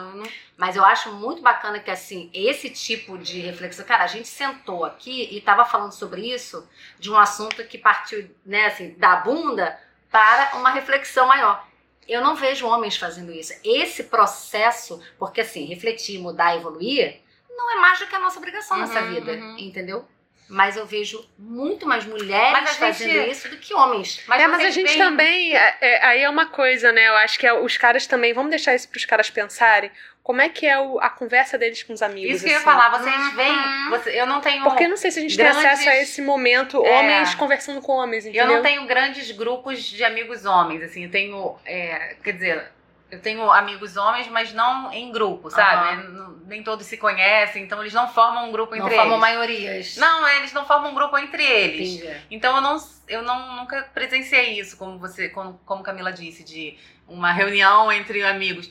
Mas 0.58 0.76
eu 0.76 0.86
acho 0.86 1.12
muito 1.14 1.42
bacana 1.42 1.80
que, 1.80 1.90
assim, 1.90 2.30
esse 2.34 2.70
tipo 2.70 3.18
de 3.18 3.40
reflexão. 3.40 3.84
Cara, 3.86 4.04
a 4.04 4.08
gente 4.08 4.28
sentou 4.28 4.86
aqui 4.86 5.28
e 5.32 5.42
tava 5.42 5.66
falando 5.66 5.92
sobre 5.92 6.22
isso, 6.32 6.68
de 7.00 7.10
um 7.12 7.18
assunto 7.18 7.64
que 7.66 7.78
partiu, 7.80 8.30
né, 8.46 8.66
assim, 8.68 8.94
da 8.98 9.16
bunda 9.18 9.80
para 10.12 10.52
uma 10.58 10.70
reflexão 10.70 11.26
maior. 11.28 11.66
Eu 12.08 12.22
não 12.22 12.36
vejo 12.36 12.68
homens 12.68 12.96
fazendo 12.98 13.32
isso. 13.32 13.54
Esse 13.64 14.04
processo, 14.04 15.02
porque, 15.18 15.42
assim, 15.42 15.66
refletir, 15.66 16.20
mudar, 16.20 16.56
evoluir, 16.56 17.22
não 17.50 17.72
é 17.72 17.76
mais 17.80 17.98
do 18.00 18.06
que 18.08 18.16
a 18.16 18.20
nossa 18.20 18.38
obrigação 18.38 18.78
nessa 18.78 19.02
Uhum, 19.02 19.14
vida, 19.14 19.32
uhum. 19.32 19.56
entendeu? 19.60 20.06
Mas 20.52 20.76
eu 20.76 20.86
vejo 20.86 21.26
muito 21.40 21.88
mais 21.88 22.06
mulheres 22.06 22.52
Mas 22.52 22.76
fazendo 22.76 23.10
gente- 23.10 23.32
isso 23.32 23.48
do 23.50 23.56
que 23.58 23.74
homens. 23.74 24.22
é, 24.30 24.48
mas 24.48 24.66
a 24.66 24.70
gente 24.70 24.88
veem- 24.88 24.98
também. 24.98 25.56
é- 25.56 25.78
é- 25.80 26.06
aí 26.06 26.24
é 26.24 26.30
uma 26.30 26.46
coisa, 26.46 26.92
né? 26.92 27.08
Eu 27.08 27.16
acho 27.16 27.40
que 27.40 27.48
é- 27.48 27.54
os 27.54 27.78
caras 27.78 28.06
também. 28.06 28.34
Vamos 28.34 28.50
deixar 28.50 28.76
isso 28.76 28.90
pros 28.90 29.06
caras 29.06 29.30
pensarem. 29.30 29.90
Como 30.22 30.42
é 30.42 30.50
que 30.50 30.68
é 30.68 30.78
o- 30.78 31.00
a 31.00 31.10
conversa 31.10 31.58
deles 31.58 31.82
com 31.84 31.94
os 31.94 32.02
amigos? 32.02 32.36
Isso 32.36 32.44
que 32.44 32.50
eu 32.50 32.52
ia 32.52 32.58
assim. 32.58 32.66
falar, 32.66 32.90
vocês 33.00 33.16
Uhum. 33.16 33.32
veem. 33.36 33.90
você- 33.90 34.22
eu 34.22 34.26
não 34.28 34.42
tenho. 34.42 34.64
Porque 34.64 34.84
eu 34.84 34.90
não 34.90 34.98
sei 34.98 35.10
se 35.10 35.20
a 35.20 35.22
gente 35.22 35.36
tem 35.38 35.46
Grandes- 35.46 35.64
acesso 35.66 35.90
a 35.90 35.96
esse 35.98 36.22
momento, 36.22 36.86
É. 36.86 37.00
homens 37.00 37.34
conversando 37.36 37.82
com 37.82 37.94
homens, 37.94 38.26
Eu 38.26 38.32
entendeu? 38.32 38.56
não 38.58 38.62
tenho 38.62 38.86
grandes 38.86 39.32
grupos 39.32 39.82
de 39.84 40.04
amigos 40.04 40.46
homens, 40.46 40.84
assim, 40.84 41.06
eu 41.06 41.12
tenho, 41.12 41.58
é, 41.66 42.16
quer 42.24 42.34
dizer, 42.34 42.72
eu 43.12 43.20
tenho 43.20 43.52
amigos 43.52 43.98
homens, 43.98 44.28
mas 44.30 44.54
não 44.54 44.92
em 44.92 45.12
grupo, 45.12 45.50
sabe? 45.52 46.02
N- 46.02 46.38
Nem 46.48 46.64
todos 46.64 46.86
se 46.88 46.98
conhecem, 46.98 47.64
então 47.64 47.80
eles 47.82 47.94
não 47.94 48.08
formam 48.08 48.48
um 48.48 48.52
grupo 48.52 48.74
Não 48.76 48.84
entre 48.86 48.96
formam 48.96 49.14
eles. 49.18 49.22
maiorias. 49.22 49.98
Não, 49.98 50.28
eles 50.30 50.54
não 50.54 50.66
formam 50.66 50.92
um 50.92 50.96
grupo 50.96 51.18
entre 51.18 51.44
eles. 51.46 51.90
Entendi. 52.02 52.22
Então 52.32 52.56
eu 52.56 52.62
não, 52.62 52.78
eu 53.08 53.22
não 53.22 53.56
nunca 53.58 53.84
presenciei 53.94 54.60
isso, 54.60 54.78
como 54.78 54.98
você, 54.98 55.30
como, 55.30 55.60
como 55.66 55.84
Camila 55.84 56.12
disse, 56.12 56.44
de 56.44 56.78
uma 57.08 57.32
reunião 57.32 57.92
entre 57.92 58.24
amigos. 58.24 58.70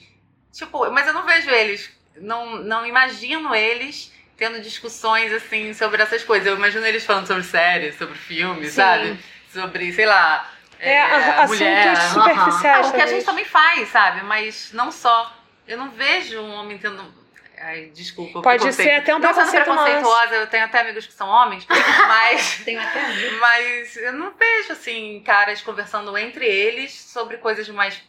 Tipo, 0.53 0.91
mas 0.91 1.07
eu 1.07 1.13
não 1.13 1.25
vejo 1.25 1.49
eles, 1.51 1.91
não, 2.17 2.57
não 2.57 2.85
imagino 2.87 3.55
eles 3.55 4.13
tendo 4.37 4.61
discussões 4.63 5.33
assim 5.33 5.75
sobre 5.75 6.03
essas 6.03 6.25
coisas. 6.25 6.47
Eu 6.47 6.57
imagino 6.57 6.85
eles 6.87 7.05
falando 7.05 7.27
sobre 7.27 7.43
séries, 7.43 7.97
sobre 7.99 8.15
filmes, 8.17 8.73
sabe? 8.73 9.19
Sobre, 9.53 9.93
sei 9.93 10.07
lá, 10.07 10.49
É, 10.81 10.95
é, 10.95 11.47
mulher. 11.47 11.89
assuntos 11.89 12.17
Aham. 12.27 12.33
superficiais. 12.33 12.87
Ah, 12.87 12.89
o 12.89 12.93
que 12.93 13.01
a 13.03 13.07
gente 13.07 13.25
também 13.25 13.45
faz, 13.45 13.89
sabe? 13.89 14.23
Mas 14.25 14.73
não 14.73 14.91
só. 14.91 15.33
Eu 15.69 15.77
não 15.79 15.91
vejo 15.91 16.41
um 16.41 16.53
homem 16.55 16.79
tendo. 16.79 17.15
Ai, 17.59 17.91
desculpa. 17.95 18.41
Pode 18.41 18.73
ser 18.73 18.91
até 18.93 19.15
um 19.15 19.19
Não 19.19 19.35
sendo 19.35 19.51
preconceito 19.51 19.69
nosso. 19.69 19.85
preconceituosa, 19.85 20.35
eu 20.37 20.47
tenho 20.47 20.65
até 20.65 20.81
amigos 20.81 21.07
que 21.07 21.13
são 21.13 21.29
homens, 21.29 21.67
mas. 22.09 22.63
Tenho 22.65 22.81
até 22.81 23.05
amigo. 23.05 23.39
Mas 23.39 23.97
eu 23.97 24.13
não 24.15 24.33
vejo, 24.33 24.73
assim, 24.73 25.23
caras 25.25 25.61
conversando 25.61 26.17
entre 26.17 26.47
eles 26.47 26.93
sobre 26.93 27.37
coisas 27.37 27.69
mais. 27.69 28.01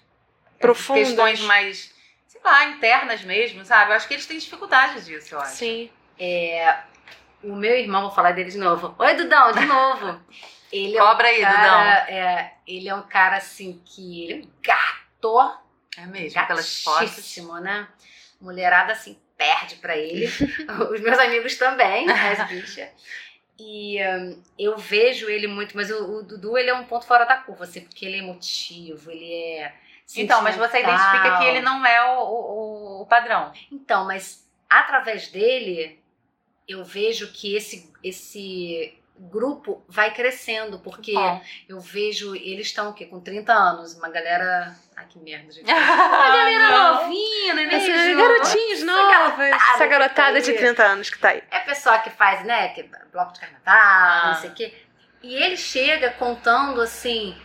Profundas. 0.59 1.07
Questões 1.07 1.41
mais, 1.41 1.93
sei 2.27 2.39
lá, 2.43 2.65
internas 2.65 3.23
mesmo, 3.23 3.65
sabe? 3.65 3.91
Eu 3.91 3.95
acho 3.97 4.07
que 4.07 4.13
eles 4.13 4.25
têm 4.25 4.37
dificuldade 4.37 5.03
disso, 5.03 5.35
eu 5.35 5.41
acho. 5.41 5.55
Sim. 5.55 5.89
O 7.43 7.55
meu 7.55 7.75
irmão, 7.75 8.03
vou 8.03 8.11
falar 8.11 8.31
dele 8.31 8.51
de 8.51 8.57
novo. 8.59 8.95
Oi, 8.99 9.13
Dudão, 9.15 9.51
de 9.51 9.65
novo. 9.65 10.21
Ele 10.71 10.97
é 10.97 11.03
um 11.03 11.05
Cobra 11.05 11.27
aí, 11.27 11.41
cara, 11.41 12.09
é, 12.09 12.53
ele 12.65 12.87
é 12.87 12.95
um 12.95 13.01
cara 13.01 13.37
assim 13.37 13.81
que 13.85 14.23
ele 14.23 14.33
é 14.33 14.45
um 14.45 14.49
gato, 14.61 15.59
É 15.97 16.05
mesmo, 16.05 16.39
aquelas 16.39 16.83
fotos. 16.83 17.37
né? 17.61 17.87
Mulherada 18.39 18.93
assim 18.93 19.17
perde 19.37 19.75
pra 19.75 19.97
ele. 19.97 20.27
Os 20.91 21.01
meus 21.01 21.19
amigos 21.19 21.55
também, 21.57 22.07
as 22.09 22.47
bichas. 22.47 22.89
E 23.59 23.97
hum, 24.01 24.41
eu 24.57 24.77
vejo 24.77 25.29
ele 25.29 25.47
muito, 25.47 25.75
mas 25.75 25.91
o, 25.91 26.17
o 26.17 26.23
Dudu 26.23 26.57
ele 26.57 26.69
é 26.69 26.73
um 26.73 26.85
ponto 26.85 27.05
fora 27.05 27.25
da 27.25 27.37
curva, 27.37 27.63
assim, 27.65 27.81
porque 27.81 28.05
ele 28.05 28.15
é 28.17 28.19
emotivo, 28.19 29.11
ele 29.11 29.31
é 29.31 29.73
Então, 30.15 30.41
mas 30.41 30.55
você 30.55 30.79
identifica 30.79 31.37
que 31.37 31.43
ele 31.45 31.61
não 31.61 31.85
é 31.85 32.03
o, 32.15 32.19
o, 32.21 33.01
o 33.01 33.05
padrão. 33.05 33.51
Então, 33.71 34.05
mas 34.05 34.47
através 34.69 35.27
dele, 35.27 35.99
eu 36.67 36.83
vejo 36.83 37.31
que 37.33 37.55
esse, 37.55 37.91
esse 38.03 38.97
grupo 39.29 39.83
vai 39.87 40.13
crescendo, 40.13 40.79
porque 40.79 41.13
Bom. 41.13 41.41
eu 41.69 41.79
vejo, 41.79 42.35
eles 42.35 42.67
estão 42.67 42.89
o 42.89 42.93
quê? 42.93 43.05
Com 43.05 43.19
30 43.19 43.53
anos, 43.53 43.93
uma 43.95 44.09
galera. 44.09 44.75
Ai, 44.95 45.05
que 45.07 45.19
merda, 45.19 45.51
gente. 45.51 45.63
Uma 45.65 45.73
Uma 45.77 46.37
galera 46.37 46.93
novinha, 46.93 47.53
não 47.53 47.61
é 47.61 47.75
Esses 47.75 48.17
garotinhos 48.17 48.71
Essa 48.81 48.85
novos. 48.85 49.11
garotada 49.11 49.55
Essa 49.55 49.77
que 49.83 49.87
garotada 49.87 50.33
tá 50.33 50.39
de 50.39 50.51
aí. 50.51 50.57
30 50.57 50.83
anos 50.83 51.09
que 51.09 51.19
tá 51.19 51.29
aí. 51.29 51.43
É 51.51 51.59
pessoal 51.59 52.01
que 52.01 52.09
faz, 52.09 52.43
né? 52.45 52.69
Que, 52.69 52.83
bloco 53.11 53.33
de 53.33 53.39
carnaval, 53.39 53.63
Ah. 53.65 54.31
não 54.33 54.41
sei 54.41 54.49
o 54.49 54.53
quê. 54.53 54.73
E 55.23 55.35
ele 55.35 55.55
chega 55.57 56.09
contando 56.11 56.81
assim, 56.81 57.37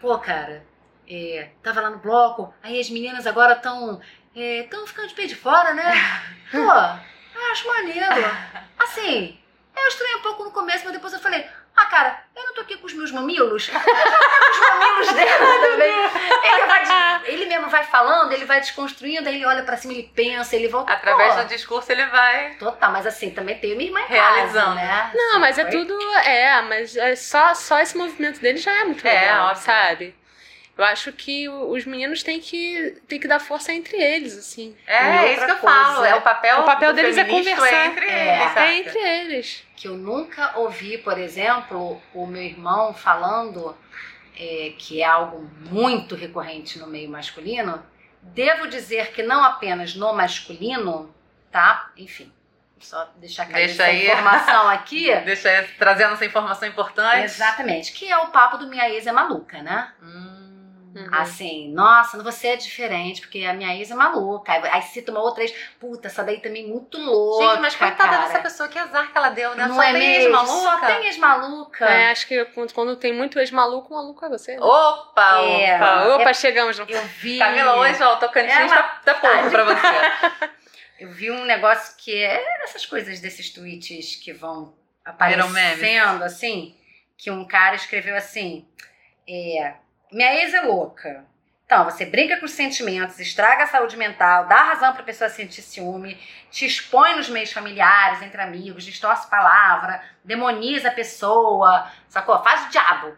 pô, 0.00 0.18
cara, 0.18 0.66
é, 1.08 1.50
tava 1.62 1.80
lá 1.80 1.90
no 1.90 1.98
bloco, 1.98 2.52
aí 2.62 2.80
as 2.80 2.90
meninas 2.90 3.26
agora 3.26 3.52
estão 3.54 4.00
estão 4.34 4.86
ficando 4.86 5.08
de 5.08 5.14
pé 5.14 5.26
de 5.26 5.34
fora, 5.36 5.74
né? 5.74 5.92
Pô, 6.50 7.40
acho 7.52 7.66
maneiro. 7.68 8.06
Assim, 8.78 9.38
eu 9.82 9.88
estranhei 9.88 10.16
um 10.16 10.22
pouco 10.22 10.44
no 10.44 10.50
começo, 10.50 10.84
mas 10.84 10.92
depois 10.92 11.12
eu 11.12 11.18
falei, 11.20 11.46
ah, 11.76 11.86
cara, 11.86 12.22
eu 12.36 12.44
não 12.46 12.54
tô 12.54 12.60
aqui 12.62 12.76
com 12.76 12.86
os 12.86 12.92
meus 12.94 13.10
mamilos. 13.12 13.68
Eu 13.68 13.80
tô 13.80 13.84
com 13.84 13.90
os 13.90 14.68
mamilos 14.68 15.12
dela 15.12 15.60
também. 15.60 15.94
Ele, 16.52 16.66
vai, 16.66 17.20
ele 17.26 17.46
mesmo 17.46 17.68
vai 17.68 17.84
falando, 17.84 18.32
ele 18.32 18.44
vai 18.44 18.60
desconstruindo, 18.60 19.28
aí 19.28 19.36
ele 19.36 19.46
olha 19.46 19.62
pra 19.62 19.76
cima, 19.76 19.92
ele 19.94 20.10
pensa, 20.14 20.56
ele 20.56 20.68
volta. 20.68 20.92
Através 20.92 21.34
pô, 21.34 21.42
do 21.42 21.48
discurso 21.48 21.90
ele 21.92 22.04
vai. 22.06 22.54
Total, 22.54 22.90
mas 22.90 23.06
assim, 23.06 23.30
também 23.30 23.58
tem 23.58 23.76
minha 23.76 23.88
irmã 23.88 24.00
em 24.00 24.06
casa, 24.06 24.34
Realizando. 24.34 24.74
né? 24.74 25.10
Não, 25.14 25.38
mas 25.40 25.58
é 25.58 25.62
Foi? 25.62 25.70
tudo. 25.70 25.98
É, 26.24 26.62
mas 26.62 26.96
é 26.96 27.16
só, 27.16 27.54
só 27.54 27.78
esse 27.78 27.96
movimento 27.96 28.40
dele 28.40 28.58
já 28.58 28.72
é 28.72 28.84
muito 28.84 29.06
É, 29.06 29.12
legal, 29.20 29.48
óbvio. 29.48 29.62
sabe? 29.64 30.19
Eu 30.80 30.86
acho 30.86 31.12
que 31.12 31.46
os 31.46 31.84
meninos 31.84 32.22
têm 32.22 32.40
que, 32.40 32.96
têm 33.06 33.20
que 33.20 33.28
dar 33.28 33.38
força 33.38 33.70
entre 33.70 33.98
eles, 33.98 34.34
assim. 34.38 34.74
É, 34.86 34.96
é 35.26 35.34
isso 35.34 35.44
que 35.44 35.50
eu 35.50 35.56
coisa, 35.58 35.76
falo. 35.76 36.04
É 36.06 36.14
o 36.14 36.22
papel, 36.22 36.60
o 36.60 36.64
papel 36.64 36.94
deles 36.94 37.18
é 37.18 37.24
feminista 37.26 37.54
conversar. 37.54 37.86
entre 37.86 38.06
É. 38.06 38.34
eles. 38.34 38.48
saca? 38.48 38.60
É 38.64 38.78
entre 38.78 38.98
eles. 38.98 39.64
que 39.76 39.88
eu 39.88 39.94
nunca 39.94 40.58
ouvi, 40.58 40.96
por 40.96 41.18
exemplo, 41.18 42.00
o 42.14 42.26
meu 42.26 42.40
irmão 42.40 42.94
falando, 42.94 43.76
é, 44.34 44.72
que 44.78 45.02
é 45.02 45.04
algo 45.04 45.50
muito 45.70 46.14
recorrente 46.14 46.78
no 46.78 46.86
meio 46.86 47.10
masculino. 47.10 47.84
Devo 48.22 48.66
dizer 48.66 49.12
que 49.12 49.22
não 49.22 49.44
apenas 49.44 49.94
no 49.94 50.14
masculino, 50.14 51.14
tá? 51.52 51.90
Enfim, 51.94 52.32
só 52.78 53.06
deixar 53.16 53.44
cair 53.44 53.66
Deixa 53.66 53.82
essa 53.82 53.92
aí. 53.92 54.04
informação 54.06 54.66
aqui. 54.70 55.14
Deixa 55.26 55.52
eu 55.60 55.68
trazendo 55.78 56.14
essa 56.14 56.24
informação 56.24 56.66
importante. 56.66 57.24
Exatamente, 57.24 57.92
que 57.92 58.10
é 58.10 58.16
o 58.16 58.28
papo 58.28 58.56
do 58.56 58.66
minha 58.66 58.88
ex 58.88 59.06
é 59.06 59.12
maluca, 59.12 59.62
né? 59.62 59.92
Hum. 60.02 60.39
Uhum. 60.94 61.08
Assim, 61.12 61.72
nossa, 61.72 62.20
você 62.22 62.48
é 62.48 62.56
diferente, 62.56 63.20
porque 63.20 63.44
a 63.44 63.52
minha 63.52 63.74
ex 63.76 63.90
é 63.90 63.94
maluca. 63.94 64.52
Aí, 64.72 64.82
cita 64.82 65.12
uma 65.12 65.20
outra 65.20 65.42
ex, 65.44 65.52
puta, 65.78 66.08
essa 66.08 66.24
daí 66.24 66.40
também 66.40 66.66
muito 66.66 66.98
louca. 66.98 67.44
Gente, 67.52 67.60
mas 67.60 67.76
coitada 67.76 68.08
cara. 68.10 68.22
dessa 68.26 68.38
pessoa, 68.40 68.68
que 68.68 68.78
azar 68.78 69.10
que 69.12 69.16
ela 69.16 69.28
deu, 69.30 69.54
né? 69.54 69.66
Não 69.66 69.76
Só 69.76 69.82
é 69.82 69.92
tem 69.92 70.00
mesmo? 70.00 70.22
ex-maluca. 70.36 70.70
Só 70.80 70.86
tem 70.86 71.06
ex-maluca. 71.06 71.84
É, 71.84 72.10
acho 72.10 72.26
que 72.26 72.44
quando, 72.46 72.72
quando 72.72 72.96
tem 72.96 73.12
muito 73.12 73.38
ex-maluco, 73.38 73.94
maluco 73.94 74.24
é 74.24 74.28
você. 74.28 74.56
né? 74.56 74.60
Opa, 74.62 75.38
É. 75.42 75.76
opa. 75.76 76.16
Opa, 76.16 76.34
chegamos 76.34 76.78
no. 76.78 76.84
Eu 76.88 77.02
vi. 77.20 77.38
Camila, 77.38 77.76
hoje, 77.76 78.02
ó, 78.02 78.14
o 78.14 78.16
Tocantins 78.16 78.52
Ela 78.52 78.82
tá, 78.82 79.00
tá 79.04 79.14
pouco 79.14 79.50
pra 79.50 79.64
você. 79.64 80.50
Eu 80.98 81.08
vi 81.08 81.30
um 81.30 81.44
negócio 81.46 81.94
que 81.96 82.14
é 82.14 82.62
essas 82.64 82.84
coisas 82.84 83.20
desses 83.20 83.48
tweets 83.50 84.16
que 84.16 84.34
vão 84.34 84.74
aparecendo, 85.02 86.22
assim, 86.22 86.76
que 87.16 87.30
um 87.30 87.46
cara 87.46 87.74
escreveu 87.74 88.14
assim: 88.16 88.68
é, 89.26 89.74
Minha 90.12 90.34
ex 90.42 90.54
é 90.54 90.60
louca. 90.62 91.24
Então, 91.64 91.84
você 91.84 92.04
brinca 92.04 92.36
com 92.38 92.46
os 92.46 92.50
sentimentos, 92.50 93.20
estraga 93.20 93.62
a 93.62 93.66
saúde 93.68 93.96
mental, 93.96 94.46
dá 94.48 94.56
razão 94.56 94.92
pra 94.92 95.04
pessoa 95.04 95.30
sentir 95.30 95.62
ciúme, 95.62 96.20
te 96.50 96.66
expõe 96.66 97.14
nos 97.14 97.28
meios 97.28 97.52
familiares, 97.52 98.20
entre 98.22 98.42
amigos, 98.42 98.82
distorce 98.84 99.30
palavra, 99.30 100.02
demoniza 100.24 100.88
a 100.88 100.92
pessoa, 100.92 101.88
sacou? 102.08 102.42
Faz 102.42 102.66
o 102.66 102.70
diabo. 102.70 103.16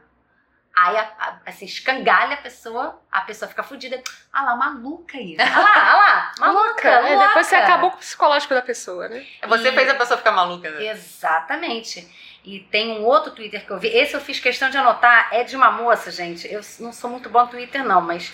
Aí, 0.76 0.96
a- 0.98 1.12
a- 1.18 1.36
assim, 1.46 1.64
escangalha 1.64 2.34
a 2.34 2.42
pessoa, 2.42 3.00
a 3.10 3.22
pessoa 3.22 3.48
fica 3.48 3.62
fudida. 3.62 4.02
Ah 4.30 4.42
lá, 4.42 4.56
maluca 4.56 5.16
aí. 5.16 5.34
Ah 5.38 5.58
lá, 5.58 5.72
ah 5.74 5.96
lá, 5.96 6.32
maluca, 6.40 6.88
É, 6.88 7.18
depois 7.28 7.46
você 7.46 7.56
acabou 7.56 7.90
com 7.90 7.96
o 7.96 8.00
psicológico 8.00 8.54
da 8.54 8.62
pessoa, 8.62 9.08
né? 9.08 9.26
Você 9.48 9.68
E- 9.68 9.72
fez 9.72 9.88
a 9.88 9.94
pessoa 9.94 10.18
ficar 10.18 10.32
maluca, 10.32 10.70
né? 10.70 10.86
Exatamente. 10.88 12.06
E 12.44 12.58
tem 12.58 12.98
um 12.98 13.04
outro 13.04 13.30
Twitter 13.30 13.64
que 13.64 13.70
eu 13.70 13.78
vi. 13.78 13.88
Esse 13.88 14.14
eu 14.14 14.20
fiz 14.20 14.40
questão 14.40 14.68
de 14.68 14.76
anotar. 14.76 15.28
É 15.30 15.44
de 15.44 15.54
uma 15.54 15.70
moça, 15.70 16.10
gente. 16.10 16.50
Eu 16.52 16.60
não 16.80 16.92
sou 16.92 17.08
muito 17.08 17.28
bom 17.28 17.42
no 17.42 17.48
Twitter, 17.48 17.84
não, 17.84 18.00
mas. 18.00 18.32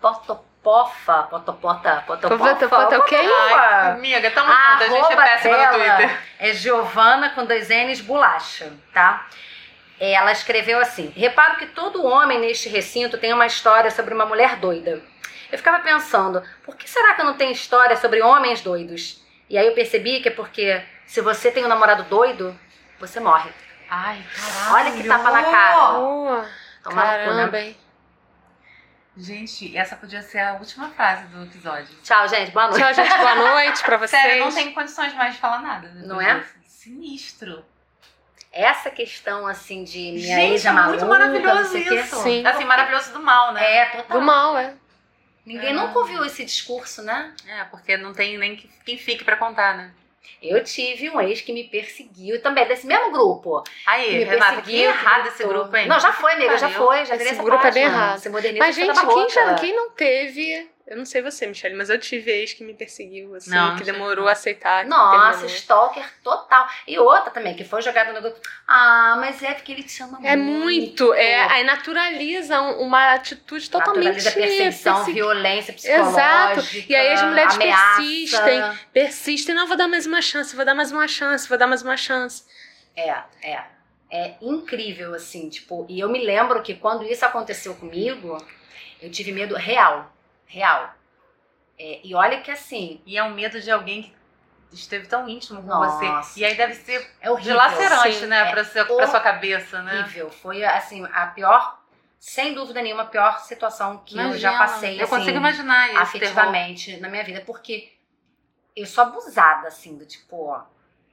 Potopofa, 0.00 1.22
potopota, 1.24 2.04
potopofa. 2.06 2.54
Potopota, 2.54 2.68
potopofa. 2.68 3.16
Ai, 3.16 3.92
amiga, 3.92 4.30
tamo 4.30 4.52
A 4.52 4.78
junto, 4.80 4.94
a 4.94 5.00
gente 5.00 5.12
é 5.12 5.16
péssima 5.16 5.56
no 5.56 5.72
Twitter. 5.72 6.20
É 6.38 6.52
Giovana 6.52 7.30
com 7.30 7.46
dois 7.46 7.68
N's 7.70 8.02
bolacha, 8.02 8.70
tá? 8.92 9.26
Ela 9.98 10.32
escreveu 10.32 10.78
assim: 10.78 11.10
Reparo 11.16 11.56
que 11.56 11.66
todo 11.66 12.04
homem 12.04 12.38
neste 12.38 12.68
recinto 12.68 13.16
tem 13.16 13.32
uma 13.32 13.46
história 13.46 13.90
sobre 13.90 14.12
uma 14.12 14.26
mulher 14.26 14.56
doida. 14.56 15.02
Eu 15.50 15.56
ficava 15.56 15.82
pensando, 15.82 16.42
por 16.64 16.76
que 16.76 16.90
será 16.90 17.14
que 17.14 17.20
eu 17.20 17.24
não 17.24 17.34
tenho 17.34 17.52
história 17.52 17.96
sobre 17.96 18.20
homens 18.20 18.60
doidos? 18.60 19.22
E 19.48 19.56
aí 19.56 19.66
eu 19.66 19.72
percebi 19.72 20.20
que 20.20 20.28
é 20.28 20.32
porque 20.32 20.82
se 21.06 21.20
você 21.20 21.50
tem 21.50 21.64
um 21.64 21.68
namorado 21.68 22.02
doido, 22.04 22.58
você 23.06 23.20
morre. 23.20 23.50
Ai, 23.88 24.24
caralho. 24.34 24.74
Olha 24.74 24.92
que 25.02 25.08
tapa 25.08 25.30
na 25.30 25.42
cara. 25.42 25.74
Toma 25.74 26.42
cu, 26.82 26.94
né? 26.94 27.04
Caramba? 27.48 27.74
Gente, 29.16 29.76
essa 29.76 29.94
podia 29.94 30.22
ser 30.22 30.40
a 30.40 30.54
última 30.54 30.88
frase 30.90 31.24
do 31.26 31.44
episódio. 31.44 31.94
Tchau, 32.02 32.26
gente. 32.28 32.50
Boa 32.50 32.66
noite. 32.68 32.82
Tchau, 32.82 32.94
gente. 32.94 33.16
Boa 33.16 33.34
noite 33.54 33.84
pra 33.84 33.96
vocês. 33.96 34.10
Sério, 34.22 34.38
eu 34.38 34.44
não 34.46 34.52
tenho 34.54 34.74
condições 34.74 35.14
mais 35.14 35.34
de 35.34 35.40
falar 35.40 35.60
nada. 35.62 35.88
Não 35.94 36.20
é? 36.20 36.44
Sinistro. 36.66 37.64
Essa 38.50 38.90
questão, 38.90 39.46
assim, 39.46 39.84
de 39.84 39.98
minha 40.12 40.36
Gente, 40.36 40.52
ex 40.52 40.64
é 40.64 40.68
é 40.68 40.72
muito 40.72 41.06
maluca, 41.06 41.06
maravilhoso 41.06 41.76
isso. 41.78 42.16
Sim. 42.22 42.44
Assim, 42.46 42.64
maravilhoso 42.64 43.12
do 43.12 43.20
mal, 43.20 43.52
né? 43.52 43.64
É, 43.76 43.84
total. 43.86 44.18
Do 44.20 44.24
mal, 44.24 44.58
é. 44.58 44.74
Ninguém 45.46 45.70
É. 45.70 45.72
nunca 45.74 45.98
ouviu 45.98 46.24
esse 46.24 46.44
discurso, 46.44 47.02
né? 47.02 47.32
É, 47.46 47.64
porque 47.64 47.96
não 47.96 48.12
tem 48.12 48.36
nem 48.38 48.56
que- 48.56 48.68
quem 48.84 48.96
fique 48.96 49.24
pra 49.24 49.36
contar, 49.36 49.76
né? 49.76 49.90
Eu 50.42 50.62
tive 50.62 51.10
um 51.10 51.20
ex 51.20 51.40
que 51.40 51.52
me 51.52 51.64
perseguiu, 51.64 52.40
também 52.42 52.66
desse 52.66 52.86
mesmo 52.86 53.10
grupo. 53.10 53.62
Aí, 53.86 54.18
me 54.18 54.24
Renata, 54.24 54.62
que 54.62 54.82
errado 54.82 55.28
esse 55.28 55.44
grupo, 55.44 55.74
hein? 55.76 55.88
Não, 55.88 55.98
já 55.98 56.12
foi, 56.12 56.32
amiga, 56.32 56.58
já 56.58 56.68
foi. 56.68 57.04
Já 57.06 57.16
Esse 57.16 57.34
grupo 57.36 57.66
é 57.66 57.70
bem 57.70 57.84
página. 57.84 57.86
errado. 57.86 58.58
Mas, 58.58 58.76
gente, 58.76 58.94
tá 58.94 59.06
quem, 59.06 59.28
já, 59.30 59.54
quem 59.54 59.74
não 59.74 59.90
teve. 59.90 60.68
Eu 60.86 60.98
não 60.98 61.06
sei 61.06 61.22
você, 61.22 61.46
Michelle, 61.46 61.74
mas 61.74 61.88
eu 61.88 61.98
tive 61.98 62.30
ex 62.30 62.52
que 62.52 62.62
me 62.62 62.74
perseguiu, 62.74 63.34
assim, 63.34 63.48
Não, 63.50 63.74
que 63.74 63.84
não 63.86 63.92
demorou 63.94 64.24
sei. 64.24 64.28
a 64.28 64.32
aceitar. 64.32 64.84
Nossa, 64.84 65.38
terminou. 65.38 65.56
stalker 65.56 66.04
total. 66.22 66.68
E 66.86 66.98
outra 66.98 67.30
também, 67.30 67.54
que 67.56 67.64
foi 67.64 67.80
jogada 67.80 68.12
no 68.12 68.20
grupo. 68.20 68.38
Ah, 68.68 69.16
mas 69.18 69.42
é 69.42 69.54
porque 69.54 69.72
ele 69.72 69.82
te 69.82 70.02
ama 70.02 70.18
É 70.22 70.36
muito, 70.36 71.14
é, 71.14 71.40
aí 71.50 71.64
naturaliza 71.64 72.60
um- 72.60 72.82
uma 72.82 73.14
atitude 73.14 73.70
totalmente 73.70 74.04
Naturaliza 74.16 74.30
perseguição, 74.32 74.94
persegui- 74.96 75.14
violência 75.14 75.72
Exato. 75.72 76.60
psicológica. 76.60 76.92
E 76.92 76.94
aí 76.96 77.12
as 77.14 77.22
mulheres 77.22 77.54
ameaça. 77.54 77.96
persistem. 77.96 78.78
persistem, 78.92 79.54
não, 79.54 79.66
vou 79.66 79.78
dar 79.78 79.88
mais 79.88 80.04
uma 80.06 80.20
chance, 80.20 80.54
vou 80.54 80.66
dar 80.66 80.74
mais 80.74 80.92
uma 80.92 81.08
chance, 81.08 81.48
vou 81.48 81.56
dar 81.56 81.66
mais 81.66 81.80
uma 81.80 81.96
chance. 81.96 82.44
É, 82.94 83.16
é. 83.42 83.64
É 84.10 84.34
incrível, 84.42 85.14
assim, 85.14 85.48
tipo, 85.48 85.86
e 85.88 85.98
eu 85.98 86.10
me 86.10 86.22
lembro 86.24 86.62
que 86.62 86.74
quando 86.74 87.04
isso 87.04 87.24
aconteceu 87.24 87.74
comigo, 87.74 88.36
eu 89.00 89.10
tive 89.10 89.32
medo 89.32 89.56
real. 89.56 90.13
Real. 90.46 90.92
É, 91.78 92.00
e 92.04 92.14
olha 92.14 92.40
que 92.40 92.50
assim, 92.50 93.02
E 93.04 93.16
é 93.18 93.22
um 93.24 93.34
medo 93.34 93.60
de 93.60 93.70
alguém 93.70 94.02
que 94.02 94.14
esteve 94.76 95.06
tão 95.06 95.28
íntimo 95.28 95.60
com 95.62 95.68
Nossa. 95.68 96.22
você. 96.22 96.40
E 96.40 96.44
aí 96.44 96.54
deve 96.56 96.74
ser 96.74 97.10
é 97.20 97.30
horrível. 97.30 97.52
dilacerante, 97.52 98.16
sim. 98.18 98.26
né? 98.26 98.48
É 98.48 98.50
pra, 98.50 98.64
sua, 98.64 98.84
pra 98.84 99.06
sua 99.06 99.20
cabeça, 99.20 99.82
né? 99.82 100.00
horrível. 100.00 100.30
Foi, 100.30 100.64
assim, 100.64 101.04
a 101.12 101.26
pior, 101.28 101.80
sem 102.18 102.54
dúvida 102.54 102.80
nenhuma, 102.82 103.02
a 103.02 103.06
pior 103.06 103.38
situação 103.40 103.98
que 103.98 104.16
eu 104.16 104.36
já 104.36 104.52
Imagina. 104.52 104.58
passei, 104.58 105.00
Eu 105.00 105.04
assim, 105.04 105.16
consigo 105.16 105.36
imaginar 105.36 105.88
isso. 105.90 105.98
afetivamente 105.98 106.96
na 106.98 107.08
minha 107.08 107.24
vida, 107.24 107.42
porque 107.44 107.92
eu 108.76 108.86
sou 108.86 109.02
abusada, 109.04 109.68
assim, 109.68 109.96
do 109.96 110.04
tipo, 110.06 110.46
ó, 110.46 110.62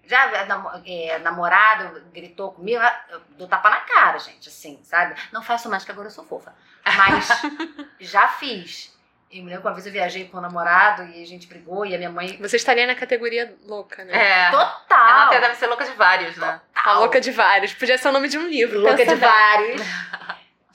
já 0.06 0.26
é, 0.32 0.46
namo- 0.46 0.72
é, 0.86 1.20
namorado 1.20 2.02
gritou 2.12 2.52
comigo, 2.54 2.82
eu 3.10 3.20
dou 3.38 3.48
tapa 3.48 3.70
na 3.70 3.82
cara, 3.82 4.18
gente, 4.18 4.50
assim, 4.50 4.80
sabe? 4.84 5.16
Não 5.32 5.44
faço 5.44 5.70
mais, 5.70 5.86
que 5.86 5.92
agora 5.92 6.08
eu 6.08 6.12
sou 6.12 6.26
fofa. 6.26 6.54
Mas 6.98 7.30
já 8.00 8.28
fiz. 8.30 8.91
Eu 9.32 9.44
me 9.44 9.50
lembro 9.50 9.62
que 9.62 9.68
uma 9.68 9.74
vez 9.74 9.86
eu 9.86 9.94
viajei 9.94 10.26
com 10.28 10.38
o 10.38 10.42
namorado 10.42 11.04
e 11.04 11.22
a 11.22 11.26
gente 11.26 11.48
brigou 11.48 11.86
e 11.86 11.96
a 11.96 11.98
minha 11.98 12.10
mãe. 12.12 12.38
Você 12.42 12.58
estaria 12.58 12.86
na 12.86 12.96
categoria 12.96 13.56
louca, 13.66 14.04
né? 14.04 14.12
É. 14.14 14.48
A 14.48 14.52
Total! 14.52 15.08
Renata 15.08 15.40
deve 15.40 15.56
ser 15.56 15.68
louca 15.68 15.86
de 15.86 15.92
vários, 15.92 16.36
né? 16.36 16.60
A 16.76 16.94
louca 17.00 17.22
de 17.22 17.32
vários. 17.32 17.74
Podia 17.74 17.98
ser 17.98 18.10
o 18.10 18.12
nome 18.12 18.28
de 18.28 18.38
um 18.38 18.48
livro. 18.48 18.80
Louca 18.80 18.98
pensa 18.98 19.16
de 19.16 19.22
bem. 19.22 19.30
vários. 19.30 19.82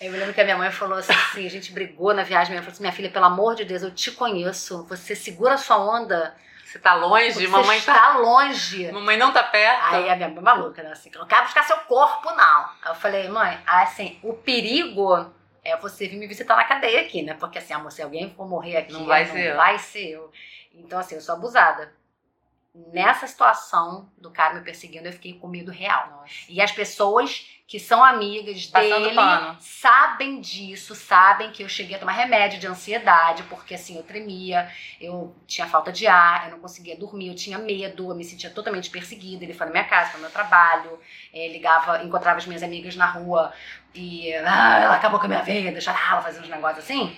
Eu 0.01 0.11
me 0.13 0.19
lembro 0.19 0.35
que 0.35 0.41
a 0.41 0.45
minha 0.45 0.57
mãe 0.57 0.71
falou 0.71 0.99
assim, 0.99 1.47
a 1.47 1.51
gente 1.51 1.73
brigou 1.73 2.13
na 2.15 2.23
viagem, 2.23 2.51
minha 2.51 2.61
mãe 2.61 2.65
falou 2.65 2.73
assim, 2.75 2.83
minha 2.83 2.93
filha, 2.93 3.11
pelo 3.11 3.25
amor 3.25 3.55
de 3.55 3.65
Deus, 3.65 3.83
eu 3.83 3.91
te 3.91 4.11
conheço, 4.13 4.85
você 4.87 5.17
segura 5.17 5.55
a 5.55 5.59
sua 5.59 5.79
onda, 5.79 6.35
Você 6.65 6.79
tá 6.79 6.95
longe, 6.95 7.33
porque 7.33 7.49
mamãe 7.49 7.81
você 7.81 7.87
tá. 7.87 7.93
está 7.95 8.19
longe. 8.19 8.93
Mamãe 8.93 9.17
não 9.17 9.33
tá 9.33 9.43
perto. 9.43 9.95
Aí 9.95 10.11
a 10.11 10.17
minha 10.17 10.29
mãe 10.29 10.43
maluca, 10.43 10.83
né? 10.83 10.93
Assim, 10.93 11.11
não 11.15 11.27
quero 11.27 11.45
buscar 11.45 11.63
seu 11.65 11.79
corpo, 11.79 12.31
não. 12.31 12.61
Aí 12.83 12.91
eu 12.91 12.95
falei, 12.95 13.29
mãe, 13.29 13.59
assim, 13.67 14.19
o 14.23 14.35
perigo 14.35 15.33
é 15.67 15.77
você 15.77 16.07
vir 16.09 16.17
me 16.17 16.27
visitar 16.27 16.57
na 16.57 16.65
cadeia 16.65 17.01
aqui, 17.03 17.23
né? 17.23 17.35
Porque 17.35 17.59
assim, 17.59 17.75
amor, 17.75 17.93
se 17.93 18.03
alguém 18.03 18.31
for 18.31 18.49
morrer 18.49 18.77
aqui, 18.79 18.93
Não 18.93 19.05
vai 19.07 19.27
ser 19.27 19.51
eu. 19.51 19.57
vai 19.57 19.79
ser 19.79 20.09
eu. 20.11 20.31
Então, 20.75 20.99
assim, 20.99 21.15
eu 21.15 21.21
sou 21.21 21.35
abusada. 21.35 21.93
Nessa 22.93 23.27
situação 23.27 24.11
do 24.19 24.31
cara 24.31 24.55
me 24.55 24.61
perseguindo, 24.61 25.09
eu 25.09 25.13
fiquei 25.13 25.35
com 25.35 25.49
medo 25.49 25.71
real. 25.71 26.09
Nossa. 26.11 26.35
E 26.49 26.61
as 26.61 26.71
pessoas 26.71 27.47
que 27.67 27.81
são 27.81 28.05
amigas 28.05 28.67
Passando 28.67 29.03
dele 29.03 29.15
pano. 29.15 29.57
sabem 29.59 30.41
disso, 30.41 30.95
sabem 30.95 31.51
que 31.51 31.63
eu 31.65 31.69
cheguei 31.69 31.97
a 31.97 31.99
tomar 31.99 32.13
remédio 32.13 32.61
de 32.61 32.67
ansiedade, 32.67 33.43
porque 33.45 33.75
assim, 33.75 33.97
eu 33.97 34.05
tremia, 34.05 34.71
eu 35.01 35.35
tinha 35.47 35.67
falta 35.67 35.91
de 35.91 36.07
ar, 36.07 36.45
eu 36.45 36.53
não 36.53 36.61
conseguia 36.61 36.97
dormir, 36.97 37.29
eu 37.29 37.35
tinha 37.35 37.59
medo, 37.59 38.11
eu 38.11 38.15
me 38.15 38.23
sentia 38.23 38.51
totalmente 38.51 38.89
perseguida. 38.91 39.45
Ele 39.45 39.55
foi 39.55 39.67
na 39.67 39.73
minha 39.73 39.85
casa, 39.85 40.11
foi 40.11 40.21
no 40.21 40.27
meu 40.27 40.33
trabalho, 40.33 41.01
eh, 41.33 41.49
ligava, 41.49 42.05
encontrava 42.05 42.39
as 42.39 42.47
minhas 42.47 42.63
amigas 42.63 42.95
na 42.95 43.07
rua 43.07 43.53
e 43.95 44.33
ah, 44.35 44.81
ela 44.81 44.95
acabou 44.97 45.19
com 45.19 45.27
a 45.27 45.29
minha 45.29 45.43
vida, 45.43 45.81
chorava, 45.81 46.23
fazia 46.23 46.43
uns 46.43 46.49
negócios 46.49 46.85
assim. 46.85 47.17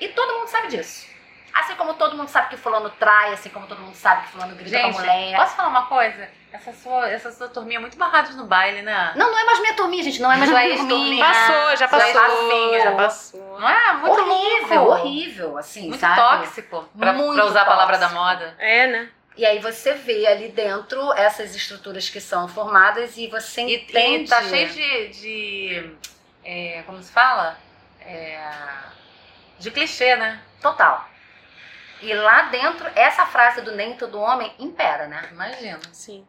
E 0.00 0.08
todo 0.08 0.38
mundo 0.38 0.48
sabe 0.48 0.68
disso. 0.68 1.13
Assim 1.54 1.74
como 1.76 1.94
todo 1.94 2.16
mundo 2.16 2.28
sabe 2.28 2.48
que 2.48 2.56
fulano 2.56 2.90
trai, 2.90 3.32
assim 3.32 3.48
como 3.48 3.66
todo 3.66 3.80
mundo 3.80 3.94
sabe 3.94 4.22
que 4.22 4.32
fulano 4.32 4.54
grita 4.56 4.70
Gente, 4.76 4.92
com 4.94 4.98
a 4.98 5.02
mulher. 5.02 5.36
posso 5.36 5.54
falar 5.56 5.68
uma 5.68 5.86
coisa? 5.86 6.28
Essa 6.52 6.72
sua, 6.72 7.08
essa 7.08 7.30
sua 7.32 7.48
turminha 7.48 7.78
é 7.78 7.80
muito 7.80 7.96
barrados 7.96 8.34
no 8.36 8.44
baile, 8.46 8.82
né? 8.82 9.12
Não, 9.16 9.30
não 9.30 9.38
é 9.38 9.44
mais 9.44 9.60
minha 9.60 9.74
turminha, 9.74 10.02
gente, 10.02 10.20
não 10.20 10.30
é 10.32 10.36
mais 10.36 10.50
minha 10.52 10.76
turminha. 10.78 11.24
Passou, 11.24 11.70
já 11.70 11.76
Já 11.76 11.88
passou. 11.88 12.80
Já 12.80 12.92
passou. 12.92 13.60
Não 13.60 13.68
é? 13.68 13.92
Muito 13.94 14.20
horrível, 14.20 14.84
louco. 14.84 15.00
horrível, 15.00 15.58
assim, 15.58 15.88
Muito 15.88 16.00
sabe? 16.00 16.16
tóxico. 16.16 16.88
Pra, 16.98 17.12
Muito 17.12 17.34
pra 17.34 17.44
usar 17.46 17.62
a 17.62 17.66
palavra 17.66 17.98
da 17.98 18.08
tóxico. 18.08 18.20
moda. 18.24 18.54
É, 18.58 18.86
né? 18.88 19.08
E 19.36 19.44
aí 19.44 19.58
você 19.58 19.94
vê 19.94 20.26
ali 20.28 20.48
dentro 20.48 21.12
essas 21.14 21.54
estruturas 21.56 22.08
que 22.08 22.20
são 22.20 22.46
formadas 22.46 23.16
e 23.16 23.26
você 23.26 23.62
E, 23.62 23.76
entende. 23.76 24.24
e 24.24 24.28
tá 24.28 24.42
cheio 24.42 24.68
de. 24.70 25.08
de 25.08 25.96
é, 26.44 26.82
como 26.86 27.02
se 27.02 27.10
fala? 27.12 27.58
É, 28.00 28.38
de 29.58 29.70
clichê, 29.72 30.14
né? 30.16 30.40
Total. 30.60 31.08
E 32.04 32.12
lá 32.12 32.42
dentro, 32.42 32.86
essa 32.94 33.24
frase 33.24 33.62
do 33.62 33.72
nem 33.72 33.96
todo 33.96 34.20
homem 34.20 34.54
impera, 34.58 35.08
né? 35.08 35.26
Imagina. 35.32 35.80
Sim. 35.90 36.26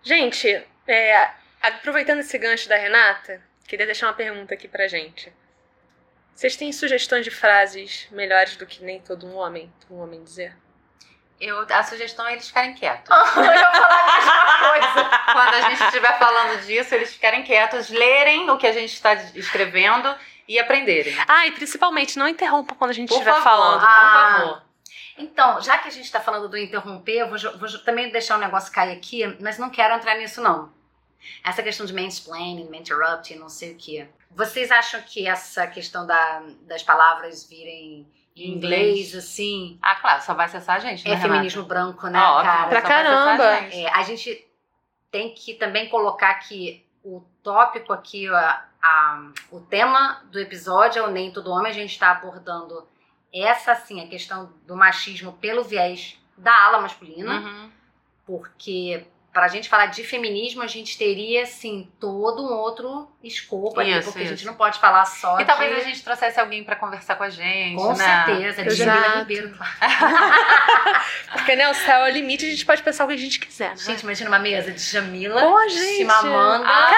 Gente, 0.00 0.64
é, 0.86 1.30
aproveitando 1.60 2.20
esse 2.20 2.38
gancho 2.38 2.68
da 2.68 2.76
Renata, 2.76 3.42
queria 3.66 3.84
deixar 3.84 4.06
uma 4.06 4.12
pergunta 4.12 4.54
aqui 4.54 4.68
pra 4.68 4.86
gente. 4.86 5.32
Vocês 6.36 6.54
têm 6.54 6.72
sugestões 6.72 7.24
de 7.24 7.32
frases 7.32 8.06
melhores 8.12 8.54
do 8.56 8.64
que 8.64 8.84
nem 8.84 9.00
todo 9.00 9.26
um 9.26 9.34
homem, 9.34 9.72
um 9.90 9.98
homem 9.98 10.22
dizer? 10.22 10.56
Eu, 11.40 11.66
a 11.68 11.82
sugestão 11.82 12.24
é 12.24 12.34
eles 12.34 12.46
ficarem 12.46 12.74
quietos. 12.74 13.10
Eu 13.36 13.42
ia 13.42 13.72
falar 13.72 13.98
a 13.98 14.16
mesma 14.16 14.70
coisa. 14.70 15.18
Quando 15.32 15.54
a 15.54 15.60
gente 15.62 15.82
estiver 15.82 16.16
falando 16.16 16.64
disso, 16.64 16.94
eles 16.94 17.12
ficarem 17.12 17.42
quietos, 17.42 17.88
lerem 17.90 18.48
o 18.48 18.56
que 18.56 18.68
a 18.68 18.72
gente 18.72 18.92
está 18.92 19.14
escrevendo 19.34 20.16
e 20.52 20.58
aprenderem. 20.58 21.14
Ah, 21.26 21.46
e 21.46 21.52
principalmente, 21.52 22.18
não 22.18 22.28
interrompa 22.28 22.74
quando 22.74 22.90
a 22.90 22.94
gente 22.94 23.10
estiver 23.10 23.34
falando. 23.42 23.80
por 23.80 23.88
Ah. 23.88 24.36
favor. 24.38 24.62
Então, 25.18 25.60
já 25.60 25.78
que 25.78 25.88
a 25.88 25.90
gente 25.90 26.10
tá 26.10 26.20
falando 26.20 26.48
do 26.48 26.56
interromper, 26.56 27.18
eu 27.18 27.28
vou, 27.28 27.38
vou 27.58 27.78
também 27.84 28.10
deixar 28.10 28.36
um 28.36 28.40
negócio 28.40 28.72
cair 28.72 28.96
aqui, 28.96 29.36
mas 29.40 29.58
não 29.58 29.70
quero 29.70 29.94
entrar 29.94 30.16
nisso, 30.16 30.40
não. 30.42 30.70
Essa 31.44 31.62
questão 31.62 31.86
de 31.86 31.92
mansplaining, 31.92 32.68
interrupt, 32.76 33.34
não 33.36 33.48
sei 33.48 33.72
o 33.72 33.76
quê. 33.76 34.08
Vocês 34.30 34.70
acham 34.70 35.00
que 35.02 35.28
essa 35.28 35.66
questão 35.66 36.06
da- 36.06 36.42
das 36.62 36.82
palavras 36.82 37.44
virem 37.48 38.06
em 38.34 38.50
inglês, 38.54 39.08
Inglês. 39.08 39.14
assim, 39.14 39.78
Ah, 39.82 39.94
claro, 39.96 40.22
só 40.22 40.32
vai 40.34 40.46
acessar 40.46 40.76
a 40.76 40.78
gente, 40.78 41.06
né, 41.06 41.14
é 41.14 41.18
feminismo 41.20 41.62
branco, 41.64 42.06
né, 42.08 42.18
Óbvio, 42.18 42.50
cara? 42.50 42.68
Pra 42.70 42.80
só 42.80 42.88
caramba. 42.88 43.44
a 43.48 43.60
gente. 43.60 43.76
É, 43.84 43.90
a 43.94 44.02
gente 44.02 44.48
tem 45.10 45.34
que 45.34 45.52
também 45.54 45.88
colocar 45.90 46.32
que 46.36 46.84
o 47.04 47.22
tópico 47.42 47.92
aqui, 47.92 48.28
a- 48.28 48.64
a- 48.82 49.30
o 49.50 49.60
tema 49.60 50.22
do 50.30 50.38
episódio 50.38 51.00
é 51.00 51.06
o 51.06 51.10
Nem 51.10 51.32
Todo 51.32 51.50
Homem. 51.50 51.70
A 51.70 51.74
gente 51.74 51.90
está 51.90 52.10
abordando 52.12 52.86
essa, 53.34 53.72
assim, 53.72 54.00
a 54.02 54.08
questão 54.08 54.52
do 54.66 54.76
machismo 54.76 55.32
pelo 55.34 55.64
viés 55.64 56.18
da 56.36 56.54
ala 56.66 56.80
masculina. 56.80 57.40
Uhum. 57.40 57.70
Porque 58.26 59.06
para 59.32 59.46
a 59.46 59.48
gente 59.48 59.66
falar 59.68 59.86
de 59.86 60.04
feminismo, 60.04 60.62
a 60.62 60.66
gente 60.66 60.98
teria, 60.98 61.44
assim, 61.44 61.90
todo 61.98 62.42
um 62.44 62.52
outro 62.52 63.08
escopo 63.24 63.80
aqui. 63.80 63.90
Isso, 63.90 64.04
Porque 64.04 64.20
a 64.20 64.28
gente 64.28 64.38
isso. 64.38 64.46
não 64.46 64.54
pode 64.54 64.78
falar 64.78 65.06
só 65.06 65.40
E 65.40 65.44
talvez 65.46 65.74
de... 65.74 65.80
a 65.80 65.84
gente 65.84 66.02
trouxesse 66.04 66.38
alguém 66.38 66.62
pra 66.62 66.76
conversar 66.76 67.16
com 67.16 67.24
a 67.24 67.30
gente, 67.30 67.76
Com 67.76 67.94
né? 67.94 68.24
certeza, 68.26 68.62
de. 68.62 68.74
Jamila 68.74 69.18
Ribeiro. 69.20 69.56
Porque, 71.32 71.56
né, 71.56 71.68
o 71.70 71.74
céu 71.74 72.04
é 72.04 72.10
o 72.10 72.12
limite, 72.12 72.44
a 72.44 72.50
gente 72.50 72.66
pode 72.66 72.82
pensar 72.82 73.04
o 73.04 73.08
que 73.08 73.14
a 73.14 73.16
gente 73.16 73.40
quiser, 73.40 73.70
né? 73.70 73.76
Gente, 73.76 74.00
imagina 74.02 74.28
uma 74.28 74.38
mesa 74.38 74.70
de 74.70 74.82
Jamila, 74.82 75.40
Pô, 75.40 75.68
gente. 75.68 75.96
Chimamanda. 75.96 76.66
Ah, 76.68 76.90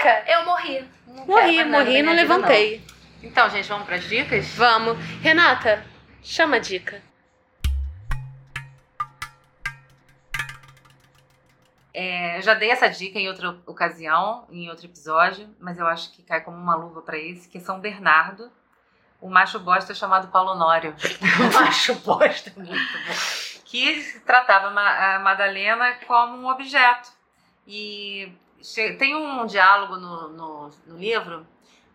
Caraca! 0.00 0.24
Eu 0.30 0.44
morri. 0.44 0.84
Não 1.06 1.26
Morri, 1.26 1.64
morri 1.64 1.96
e 1.98 2.02
não 2.02 2.14
levantei. 2.14 2.82
Então, 3.22 3.48
gente, 3.48 3.68
vamos 3.68 3.86
pras 3.86 4.02
dicas? 4.08 4.46
Vamos. 4.54 4.96
Renata, 5.22 5.84
chama 6.22 6.56
a 6.56 6.58
dica. 6.58 7.00
É, 11.92 12.40
já 12.42 12.54
dei 12.54 12.70
essa 12.70 12.88
dica 12.88 13.18
em 13.18 13.28
outra 13.28 13.56
ocasião, 13.66 14.46
em 14.50 14.70
outro 14.70 14.86
episódio, 14.86 15.48
mas 15.58 15.78
eu 15.78 15.86
acho 15.86 16.12
que 16.12 16.22
cai 16.22 16.40
como 16.40 16.56
uma 16.56 16.74
luva 16.76 17.02
pra 17.02 17.18
esse, 17.18 17.48
que 17.48 17.58
é 17.58 17.60
São 17.60 17.80
Bernardo, 17.80 18.50
o 19.20 19.28
macho 19.28 19.58
bosta 19.58 19.92
chamado 19.94 20.28
Paulo 20.28 20.52
Honório, 20.52 20.94
Macho 21.52 21.94
bosta, 21.96 22.52
muito 22.56 22.70
bom. 22.72 23.60
que 23.64 24.20
tratava 24.24 24.68
a 24.68 25.18
Madalena 25.18 25.94
como 26.06 26.36
um 26.38 26.48
objeto. 26.48 27.10
E 27.66 28.32
tem 28.98 29.14
um 29.14 29.44
diálogo 29.46 29.96
no, 29.96 30.28
no, 30.28 30.70
no 30.86 30.96
livro. 30.98 31.46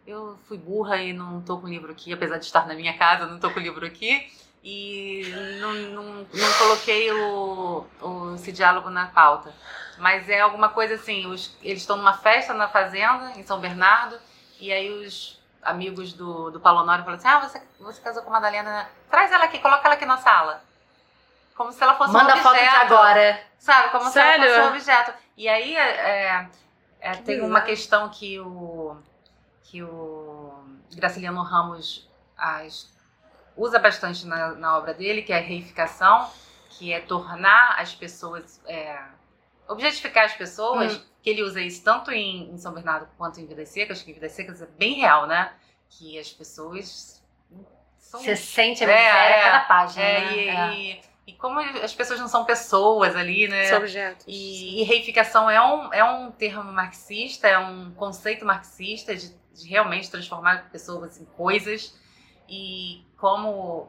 Eu 0.06 0.38
fui 0.48 0.58
burra 0.58 0.98
e 0.98 1.14
não 1.14 1.42
tô 1.42 1.58
com 1.58 1.66
o 1.66 1.70
livro 1.70 1.92
aqui, 1.92 2.14
apesar 2.14 2.38
de 2.38 2.46
estar 2.46 2.68
na 2.68 2.76
minha 2.76 2.96
casa, 2.98 3.26
não 3.26 3.40
tô 3.40 3.50
com 3.50 3.60
o 3.60 3.64
livro 3.64 3.86
aqui. 3.86 4.32
E 4.64 5.24
não, 5.60 5.74
não, 5.74 6.04
não 6.32 6.54
coloquei 6.60 7.12
o, 7.12 7.86
o- 8.02 8.36
esse 8.36 8.52
diálogo 8.52 8.90
na 8.90 9.08
pauta. 9.08 9.54
Mas 9.98 10.30
é 10.30 10.42
alguma 10.42 10.70
coisa 10.70 10.96
assim, 10.96 11.26
os- 11.28 11.58
eles 11.62 11.82
estão 11.82 11.98
numa 11.98 12.14
festa 12.18 12.54
na 12.54 12.68
fazenda, 12.68 13.32
em 13.38 13.44
São 13.44 13.60
Bernardo, 13.60 14.20
e 14.60 14.72
aí 14.72 14.90
os 14.92 15.42
amigos 15.64 16.14
do, 16.14 16.52
do 16.52 16.60
Paulo 16.60 16.82
Honório 16.82 17.04
falam 17.04 17.18
assim, 17.18 17.28
ah, 17.28 17.40
você, 17.40 17.62
você 17.80 18.02
casou 18.02 18.22
com 18.24 18.30
a 18.30 18.34
Madalena, 18.34 18.90
traz 19.10 19.32
ela 19.32 19.46
aqui, 19.46 19.60
coloca 19.60 19.86
ela 19.88 19.96
aqui 19.96 20.06
na 20.06 20.18
sala. 20.18 20.62
como 21.56 21.72
se 21.72 21.82
ela 21.82 21.96
fosse 21.96 22.12
Manda 22.14 22.36
um 22.36 22.38
foto 22.38 22.50
objeto. 22.56 22.70
de 22.72 22.94
agora. 22.94 23.42
Sabe? 23.58 23.90
Como 23.90 24.10
se 24.10 24.20
ela 24.20 24.32
Sério? 24.32 24.48
fosse 24.50 24.60
um 24.60 24.68
objeto. 24.70 25.14
E 25.38 25.48
aí 25.50 25.76
é, 25.76 26.50
é, 27.00 27.12
tem 27.14 27.24
bizarro. 27.36 27.48
uma 27.50 27.62
questão 27.62 28.10
que 28.10 28.40
o, 28.40 28.98
que 29.64 29.82
o 29.82 30.54
Graciliano 30.96 31.42
Ramos 31.42 32.08
as- 32.38 32.94
usa 33.56 33.80
bastante 33.80 34.26
na, 34.28 34.50
na 34.50 34.78
obra 34.78 34.94
dele, 34.94 35.22
que 35.22 35.32
é 35.34 35.38
a 35.38 35.42
reificação, 35.42 36.30
que 36.72 36.92
é 36.94 37.00
tornar 37.00 37.80
as 37.80 37.96
pessoas. 37.96 38.62
é, 38.68 39.00
objetificar 39.68 40.26
as 40.26 40.34
pessoas, 40.34 40.96
Hum. 40.96 41.02
que 41.22 41.30
ele 41.30 41.42
usa 41.44 41.62
isso 41.62 41.84
tanto 41.84 42.12
em, 42.12 42.52
em 42.52 42.58
São 42.58 42.74
Bernardo 42.74 43.08
quanto 43.18 43.40
em 43.40 43.46
Vidas 43.46 43.70
Secas, 43.70 44.02
que 44.02 44.12
em 44.12 44.14
Vidas 44.14 44.32
Secas 44.32 44.62
é 44.62 44.66
bem 44.66 44.96
real, 44.96 45.26
né? 45.28 45.54
Que 45.90 46.18
as 46.20 46.30
pessoas 46.32 47.24
são 47.98 48.20
Você 48.22 48.36
sente 48.36 48.84
a 48.84 48.88
É, 48.88 48.96
miséria 48.96 49.36
é, 49.36 49.42
cada 49.44 49.60
página. 49.66 50.04
é, 50.04 50.20
né? 50.22 50.36
e, 50.36 50.50
É. 50.50 50.74
e- 51.00 51.16
e 51.28 51.34
como 51.34 51.60
as 51.60 51.92
pessoas 51.94 52.20
não 52.20 52.28
são 52.28 52.46
pessoas 52.46 53.16
ali, 53.16 53.48
né? 53.48 53.66
São 53.66 53.80
objetos. 53.80 54.24
E, 54.28 54.82
e 54.82 54.84
reificação 54.84 55.50
é 55.50 55.60
um, 55.60 55.92
é 55.92 56.04
um 56.04 56.32
termo 56.32 56.72
marxista, 56.72 57.48
é 57.48 57.58
um 57.58 57.92
conceito 57.96 58.46
marxista 58.46 59.16
de, 59.16 59.34
de 59.54 59.68
realmente 59.68 60.12
transformar 60.12 60.70
pessoas 60.72 61.20
em 61.20 61.26
coisas. 61.26 62.00
E 62.48 63.04
como 63.18 63.88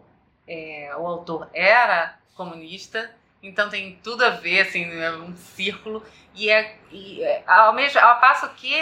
é, 0.48 0.94
o 0.96 1.06
autor 1.06 1.50
era 1.52 2.18
comunista, 2.34 3.14
então 3.42 3.68
tem 3.68 3.96
tudo 4.02 4.24
a 4.24 4.30
ver, 4.30 4.60
assim, 4.60 4.84
é 4.90 5.12
um 5.12 5.36
círculo. 5.36 6.02
E, 6.34 6.50
é, 6.50 6.76
e 6.90 7.22
é, 7.22 7.44
ao, 7.46 7.72
mesmo, 7.72 8.00
ao 8.00 8.20
passo 8.20 8.48
que 8.50 8.74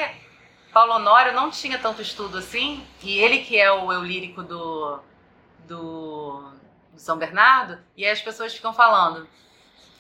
Paulo 0.73 0.95
Honório 0.95 1.33
não 1.33 1.51
tinha 1.51 1.79
tanto 1.79 2.03
estudo 2.03 2.39
assim, 2.39 2.85
e 3.03 3.19
ele 3.19 3.39
que 3.45 3.59
é 3.59 3.71
o 3.71 3.93
eu 3.93 4.03
lírico 4.03 4.43
do, 4.43 4.99
do, 5.69 6.53
do 6.93 6.99
São 6.99 7.17
Bernardo, 7.17 7.79
e 7.97 8.07
as 8.07 8.21
pessoas 8.21 8.55
ficam 8.55 8.73
falando 8.73 9.29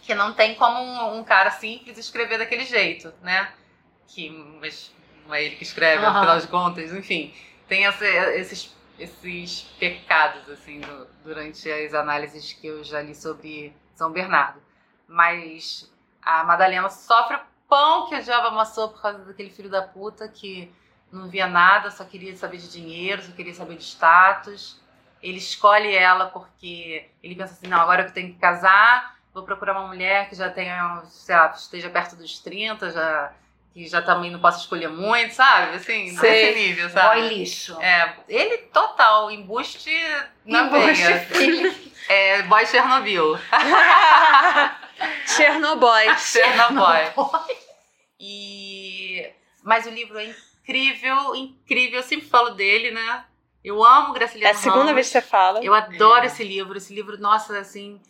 que 0.03 0.15
não 0.15 0.33
tem 0.33 0.55
como 0.55 0.79
um, 0.81 1.19
um 1.19 1.25
cara 1.25 1.51
simples 1.51 1.97
escrever 1.97 2.39
daquele 2.39 2.65
jeito, 2.65 3.13
né? 3.23 3.53
Que, 4.09 4.29
mas 4.61 4.93
não 5.27 5.35
é 5.35 5.45
ele 5.45 5.57
que 5.57 5.63
escreve, 5.63 6.05
Aham. 6.05 6.19
afinal 6.19 6.39
de 6.41 6.49
contas, 6.49 6.93
enfim. 6.93 7.35
Tem 7.67 7.87
essa- 7.87 8.05
esses, 8.37 8.75
esses 8.99 9.63
pecados, 9.79 10.49
assim, 10.51 10.81
do- 10.81 11.07
durante 11.25 11.71
as 11.71 11.95
análises 11.95 12.53
que 12.53 12.67
eu 12.67 12.85
já 12.85 13.01
li 13.01 13.15
sobre 13.15 13.73
São 13.95 14.11
Bernardo. 14.11 14.61
Mas 15.07 15.93
a 16.23 16.45
Madalena 16.45 16.89
sofre 16.89 17.37
o 17.37 17.41
pão 17.69 18.09
que 18.09 18.15
o 18.15 18.23
diabo 18.23 18.49
amassou 18.49 18.89
por 18.89 19.03
causa 19.03 19.19
daquele 19.19 19.51
filho 19.51 19.71
da 19.71 19.83
puta 19.83 20.29
que 20.29 20.73
não 21.13 21.29
via 21.29 21.47
nada, 21.47 21.91
só 21.91 22.05
queria 22.05 22.35
saber 22.37 22.57
de 22.57 22.71
dinheiro, 22.71 23.23
só 23.23 23.33
queria 23.33 23.55
saber 23.55 23.77
de 23.77 23.85
status. 23.85 24.81
Ele 25.23 25.39
escolhe 25.39 25.95
ela 25.95 26.27
porque 26.27 27.09
ele 27.23 27.35
pensa 27.35 27.55
assim, 27.55 27.67
não, 27.67 27.81
agora 27.81 28.03
eu 28.03 28.13
tenho 28.13 28.33
que 28.33 28.39
casar, 28.39 29.17
vou 29.33 29.43
procurar 29.43 29.73
uma 29.73 29.87
mulher 29.87 30.29
que 30.29 30.35
já 30.35 30.51
tenha, 30.51 31.03
sei 31.09 31.35
lá, 31.35 31.51
esteja 31.57 31.89
perto 31.89 32.17
dos 32.17 32.39
30, 32.41 32.91
já, 32.91 33.33
que 33.73 33.87
já 33.89 34.03
também 34.03 34.31
não 34.31 34.41
possa 34.41 34.59
escolher 34.59 34.89
muito, 34.89 35.35
sabe? 35.35 35.77
Assim, 35.77 36.13
nesse 36.13 36.55
nível, 36.55 36.91
sabe? 36.91 37.21
Boy 37.21 37.29
lixo. 37.29 37.81
É, 37.81 38.17
ele 38.29 38.59
total, 38.59 39.31
embuste 39.31 39.91
na 40.45 40.65
Embuste, 40.65 41.03
veia. 41.03 41.75
É, 42.09 42.43
boy 42.43 42.67
Chernobyl. 42.67 43.39
Chernobyl. 45.27 46.17
Chernobyl. 46.19 47.31
E... 48.21 49.31
Mas 49.63 49.87
o 49.87 49.91
livro 49.91 50.19
é 50.19 50.27
incrível, 50.27 51.35
incrível. 51.35 51.99
Eu 52.01 52.03
sempre 52.03 52.27
falo 52.27 52.51
dele, 52.51 52.91
né? 52.91 53.25
Eu 53.63 53.83
amo 53.85 54.15
É 54.15 54.19
Graciliano 54.19 54.55
a 54.57 54.61
segunda 54.61 54.81
Ramos. 54.81 54.95
vez 54.95 55.07
que 55.07 55.13
você 55.13 55.23
fala. 55.23 55.65
Eu 55.65 55.75
adoro 55.75 56.23
É. 56.23 56.27
esse 56.27 56.45
livro. 56.45 56.77
Esse 56.77 56.95
livro, 56.95 57.17
nossa, 57.19 57.59
assim, 57.59 58.01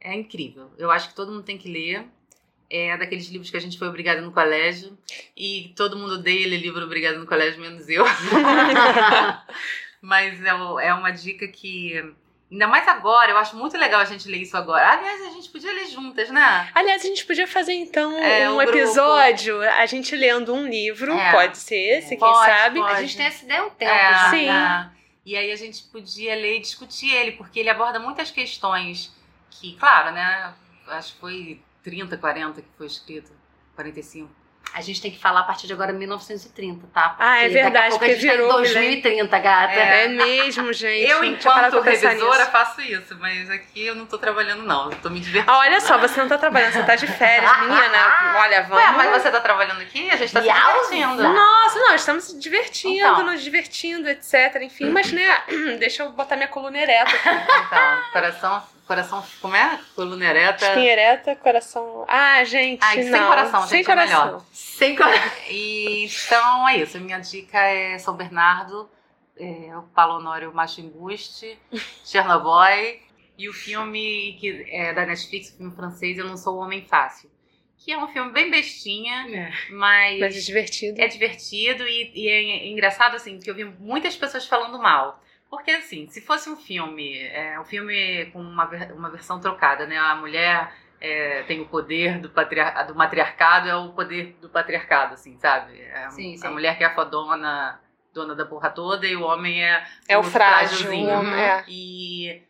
é 0.00 0.14
incrível. 0.14 0.70
Eu 0.78 0.90
acho 0.90 1.08
que 1.08 1.14
todo 1.14 1.32
mundo 1.32 1.42
tem 1.42 1.58
que 1.58 1.68
ler. 1.70 2.06
É 2.70 2.96
daqueles 2.96 3.28
livros 3.28 3.50
que 3.50 3.56
a 3.56 3.60
gente 3.60 3.78
foi 3.78 3.88
obrigado 3.88 4.20
no 4.20 4.30
colégio. 4.30 4.96
E 5.36 5.72
todo 5.76 5.96
mundo 5.96 6.14
odeia 6.14 6.46
ler 6.46 6.58
livro 6.58 6.84
obrigado 6.84 7.18
no 7.18 7.26
colégio, 7.26 7.60
menos 7.60 7.88
eu. 7.88 8.04
Mas 10.00 10.40
é, 10.44 10.48
é 10.86 10.94
uma 10.94 11.10
dica 11.10 11.48
que. 11.48 12.14
Ainda 12.50 12.66
mais 12.66 12.88
agora, 12.88 13.30
eu 13.30 13.36
acho 13.36 13.56
muito 13.56 13.76
legal 13.76 14.00
a 14.00 14.04
gente 14.06 14.26
ler 14.28 14.38
isso 14.38 14.56
agora. 14.56 14.88
Aliás, 14.92 15.20
a 15.20 15.30
gente 15.30 15.50
podia 15.50 15.70
ler 15.70 15.86
juntas, 15.86 16.30
né? 16.30 16.70
Aliás, 16.74 17.02
a 17.04 17.06
gente 17.06 17.24
podia 17.26 17.46
fazer 17.46 17.74
então 17.74 18.16
É, 18.18 18.48
um 18.48 18.56
um 18.56 18.62
episódio, 18.62 19.60
a 19.60 19.84
gente 19.84 20.16
lendo 20.16 20.54
um 20.54 20.66
livro, 20.66 21.12
É. 21.12 21.30
pode 21.32 21.58
ser 21.58 21.98
esse, 21.98 22.08
quem 22.10 22.18
Pode, 22.18 22.46
sabe. 22.46 22.80
pode. 22.80 22.92
A 22.94 23.00
gente 23.02 23.16
tem 23.16 23.26
essa 23.26 23.44
ideia 23.44 23.60
há 23.60 23.66
um 23.66 23.70
tempo 23.70 23.90
É, 23.92 24.12
já. 24.14 24.30
Sim. 24.30 24.48
é. 24.48 24.90
E 25.26 25.36
aí 25.36 25.52
a 25.52 25.56
gente 25.56 25.82
podia 25.92 26.34
ler 26.34 26.56
e 26.56 26.60
discutir 26.60 27.12
ele, 27.12 27.32
porque 27.32 27.60
ele 27.60 27.68
aborda 27.68 27.98
muitas 27.98 28.30
questões 28.30 29.14
que, 29.50 29.76
claro, 29.76 30.12
né? 30.12 30.54
Acho 30.86 31.12
que 31.14 31.20
foi 31.20 31.62
30, 31.82 32.16
40 32.16 32.62
que 32.62 32.68
foi 32.78 32.86
escrito. 32.86 33.30
45. 33.74 34.30
A 34.78 34.80
gente 34.80 35.02
tem 35.02 35.10
que 35.10 35.18
falar 35.18 35.40
a 35.40 35.42
partir 35.42 35.66
de 35.66 35.72
agora 35.72 35.92
1930, 35.92 36.86
tá? 36.94 37.16
Ah, 37.18 37.38
é 37.38 37.48
Porque 37.48 37.54
daqui 37.54 37.58
a 37.58 37.62
verdade, 37.64 37.88
pouco 37.90 38.04
a 38.04 38.08
porque 38.08 38.20
gente 38.20 38.26
tá 38.28 38.34
em 38.34 38.36
virou, 38.36 38.52
2030, 38.58 39.38
gata. 39.40 39.72
É. 39.74 40.04
É 40.04 40.08
mesmo, 40.08 40.72
gente. 40.72 41.10
eu, 41.10 41.24
enquanto 41.24 41.80
revisora, 41.80 42.38
nisso. 42.38 42.50
faço 42.52 42.80
isso, 42.80 43.16
mas 43.18 43.50
aqui 43.50 43.86
eu 43.86 43.96
não 43.96 44.06
tô 44.06 44.16
trabalhando, 44.18 44.62
não. 44.62 44.90
Eu 44.92 44.96
tô 44.98 45.10
me 45.10 45.18
divertindo. 45.18 45.50
Ah, 45.52 45.58
olha 45.58 45.80
só, 45.80 45.98
você 45.98 46.20
não 46.20 46.28
tá 46.28 46.38
trabalhando, 46.38 46.74
você 46.74 46.82
tá 46.84 46.94
de 46.94 47.08
férias, 47.08 47.58
menina. 47.58 48.34
Olha, 48.38 48.62
vamos. 48.62 48.84
Ué, 48.84 48.92
mas 48.92 49.20
você 49.22 49.30
tá 49.32 49.40
trabalhando 49.40 49.80
aqui? 49.80 50.08
A 50.10 50.16
gente 50.16 50.32
tá 50.32 50.40
se 50.40 50.46
divertindo. 50.48 51.22
Nossa, 51.24 51.78
não, 51.80 51.94
estamos 51.96 52.24
se 52.24 52.38
divertindo, 52.38 52.94
Então. 52.98 53.22
nos 53.24 53.42
divertindo, 53.42 54.08
etc. 54.08 54.62
Enfim, 54.62 54.90
mas 54.90 55.10
né, 55.10 55.42
deixa 55.80 56.04
eu 56.04 56.12
botar 56.12 56.36
minha 56.36 56.46
coluna 56.48 56.78
ereta 56.78 57.10
aqui. 57.10 57.28
Então, 57.28 58.02
coração, 58.12 58.62
coração, 58.88 59.24
como 59.40 59.54
é? 59.54 59.78
Coluna 59.94 60.24
ereta. 60.24 60.66
Espinha 60.66 60.92
ereta, 60.92 61.36
coração. 61.36 62.04
Ah, 62.08 62.42
gente. 62.42 62.80
Ai, 62.82 63.02
sem 63.04 63.12
coração, 63.22 63.66
Sem 63.68 63.78
gente, 63.78 63.90
é 63.90 63.94
coração. 63.94 64.24
melhor. 64.26 64.44
Sem 64.52 64.96
coração. 64.96 65.30
Então 65.50 66.68
é 66.68 66.76
isso. 66.78 66.96
A 66.96 67.00
minha 67.00 67.18
dica 67.20 67.58
é 67.58 67.98
São 67.98 68.16
Bernardo, 68.16 68.90
é, 69.36 69.70
o 69.76 70.52
Macho 70.52 70.80
Embuste, 70.80 71.56
Chernobyl 72.04 72.98
e 73.36 73.48
o 73.48 73.52
filme 73.52 74.36
que 74.40 74.66
é 74.70 74.92
da 74.92 75.06
Netflix, 75.06 75.50
o 75.52 75.56
filme 75.58 75.76
francês 75.76 76.18
Eu 76.18 76.26
Não 76.26 76.36
Sou 76.36 76.56
o 76.56 76.58
Homem 76.58 76.84
Fácil. 76.84 77.30
Que 77.76 77.92
é 77.92 77.98
um 77.98 78.08
filme 78.08 78.32
bem 78.32 78.50
bestinha, 78.50 79.24
É, 79.30 79.52
mas, 79.70 80.18
mas 80.18 80.36
é 80.36 80.40
divertido. 80.40 81.00
é 81.00 81.06
divertido 81.06 81.86
e, 81.86 82.10
e 82.12 82.28
é 82.28 82.66
engraçado, 82.66 83.14
assim, 83.14 83.38
que 83.38 83.48
eu 83.48 83.54
vi 83.54 83.64
muitas 83.64 84.16
pessoas 84.16 84.46
falando 84.46 84.76
mal. 84.80 85.22
Porque, 85.50 85.70
assim, 85.70 86.06
se 86.08 86.20
fosse 86.20 86.48
um 86.50 86.56
filme, 86.56 87.18
é, 87.18 87.58
um 87.58 87.64
filme 87.64 88.26
com 88.32 88.40
uma, 88.40 88.64
uma 88.94 89.10
versão 89.10 89.40
trocada, 89.40 89.86
né? 89.86 89.96
A 89.98 90.14
mulher 90.14 90.72
é, 91.00 91.42
tem 91.44 91.60
o 91.60 91.66
poder 91.66 92.18
do, 92.18 92.28
patriar 92.28 92.86
do 92.86 92.94
matriarcado, 92.94 93.68
é 93.68 93.74
o 93.76 93.90
poder 93.92 94.36
do 94.42 94.48
patriarcado, 94.50 95.14
assim, 95.14 95.38
sabe? 95.38 95.80
É, 95.80 96.10
Sim, 96.10 96.34
A 96.34 96.38
sim. 96.38 96.48
mulher 96.48 96.76
que 96.76 96.84
é 96.84 96.86
a 96.86 96.94
fodona, 96.94 97.80
dona 98.12 98.34
da 98.34 98.44
porra 98.44 98.68
toda, 98.70 99.06
e 99.06 99.16
o 99.16 99.22
homem 99.22 99.64
é, 99.64 99.86
É 100.06 100.18
o 100.18 100.22
frágil. 100.22 100.90
homem- 100.90 101.40
é. 101.40 101.64
E, 101.66 102.42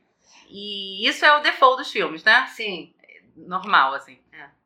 e 0.51 1.09
isso 1.09 1.25
é 1.25 1.37
o 1.37 1.41
default 1.41 1.79
dos 1.79 1.93
filmes, 1.93 2.25
né? 2.25 2.47
Sim. 2.49 2.93
normal, 3.37 3.95
assim. 3.95 4.19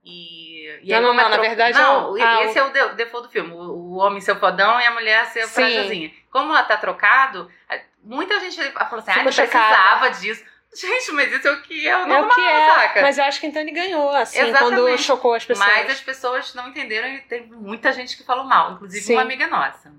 E, 0.04 0.66
e 0.82 0.88
Não, 0.90 0.96
aí, 0.96 1.02
não, 1.02 1.12
é 1.12 1.16
não, 1.22 1.28
na 1.28 1.36
verdade 1.36 1.78
Não, 1.78 2.18
é 2.18 2.22
o- 2.22 2.24
ah, 2.26 2.42
esse 2.44 2.58
é 2.58 2.62
o 2.64 2.72
de- 2.72 2.94
default 2.96 3.28
do 3.28 3.32
filme. 3.32 3.52
O, 3.52 3.56
o 3.58 3.94
homem 3.98 4.20
ser 4.20 4.32
o 4.32 4.36
fodão 4.40 4.80
e 4.80 4.84
a 4.86 4.90
mulher 4.90 5.26
ser 5.26 5.42
Sim. 5.46 5.52
frágilzinha. 5.54 6.10
Como 6.30 6.50
ela 6.52 6.64
tá 6.64 6.76
trocado, 6.76 7.48
a- 7.68 7.78
muita 8.02 8.38
gente 8.40 8.56
falou 8.56 8.98
assim, 8.98 9.10
ah, 9.10 9.16
não 9.16 9.24
precisava 9.24 10.10
disso. 10.10 10.44
Gente, 10.74 11.12
mas 11.12 11.30
isso 11.30 11.46
é 11.46 11.52
o 11.52 11.62
que 11.62 11.86
é 11.86 11.96
o 11.96 12.00
É 12.00 12.06
normal, 12.06 12.30
o 12.30 12.34
que 12.34 12.40
é. 12.40 12.74
saca? 12.74 13.02
Mas 13.02 13.18
eu 13.18 13.24
acho 13.24 13.40
que 13.40 13.46
então 13.46 13.60
ele 13.60 13.72
ganhou, 13.72 14.08
assim, 14.10 14.38
Exatamente. 14.38 14.80
quando 14.80 14.98
chocou 14.98 15.34
as 15.34 15.44
pessoas. 15.44 15.68
Mas 15.68 15.90
as 15.90 16.00
pessoas 16.00 16.54
não 16.54 16.68
entenderam 16.68 17.08
e 17.08 17.20
tem 17.20 17.46
muita 17.46 17.92
gente 17.92 18.16
que 18.16 18.24
falou 18.24 18.44
mal. 18.44 18.72
Inclusive 18.72 19.04
Sim. 19.04 19.12
uma 19.12 19.22
amiga 19.22 19.46
nossa. 19.48 19.92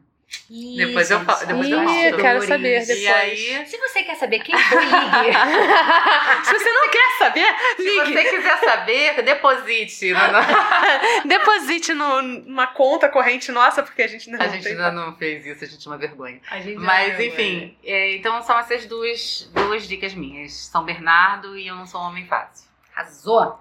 Ih, 0.50 0.76
Depois 0.78 1.10
eu 1.10 1.20
falo- 1.22 1.46
depois 1.46 1.70
eu 1.70 2.18
quero 2.18 2.42
saber 2.46 2.82
E 2.82 2.86
depois. 2.86 3.08
aí, 3.08 3.66
Se 3.66 3.78
você 3.78 4.04
quer 4.04 4.16
saber 4.16 4.40
quem 4.40 4.56
foi, 4.58 4.84
ligue. 4.84 4.94
Se 6.44 6.54
você 6.54 6.72
não 6.72 6.90
quer 6.92 7.18
saber, 7.18 7.48
se 7.78 7.82
ligue. 7.84 8.14
você 8.14 8.24
quiser 8.30 8.58
saber, 8.60 9.22
deposite. 9.24 10.12
no- 10.14 10.20
Deposite 11.28 11.94
no- 11.94 12.22
numa 12.22 12.68
conta 12.68 13.08
corrente 13.10 13.52
nossa, 13.52 13.82
porque 13.82 14.02
a 14.04 14.08
gente 14.08 14.30
não 14.30 14.40
A 14.42 14.48
gente 14.48 14.68
ainda 14.68 14.92
não 14.92 15.16
fez 15.16 15.46
isso, 15.46 15.64
a 15.64 15.68
gente 15.68 15.88
é 15.88 15.90
uma 15.92 15.98
vergonha. 15.98 16.40
A 16.52 16.60
gente 16.60 16.78
Mas, 16.78 17.20
enfim, 17.20 17.78
é, 17.84 18.16
então 18.18 18.42
são 18.44 18.60
essas 18.60 18.86
duas, 18.86 19.50
duas 19.54 19.88
dicas 19.88 20.14
minhas. 20.14 20.54
São 20.54 20.84
Bernardo 20.84 21.58
e 21.58 21.68
Eu 21.68 21.76
Não 21.76 21.88
Sou 21.88 22.02
um 22.02 22.06
Homem 22.06 22.28
Fácil. 22.28 22.68
Arrasou. 22.96 23.60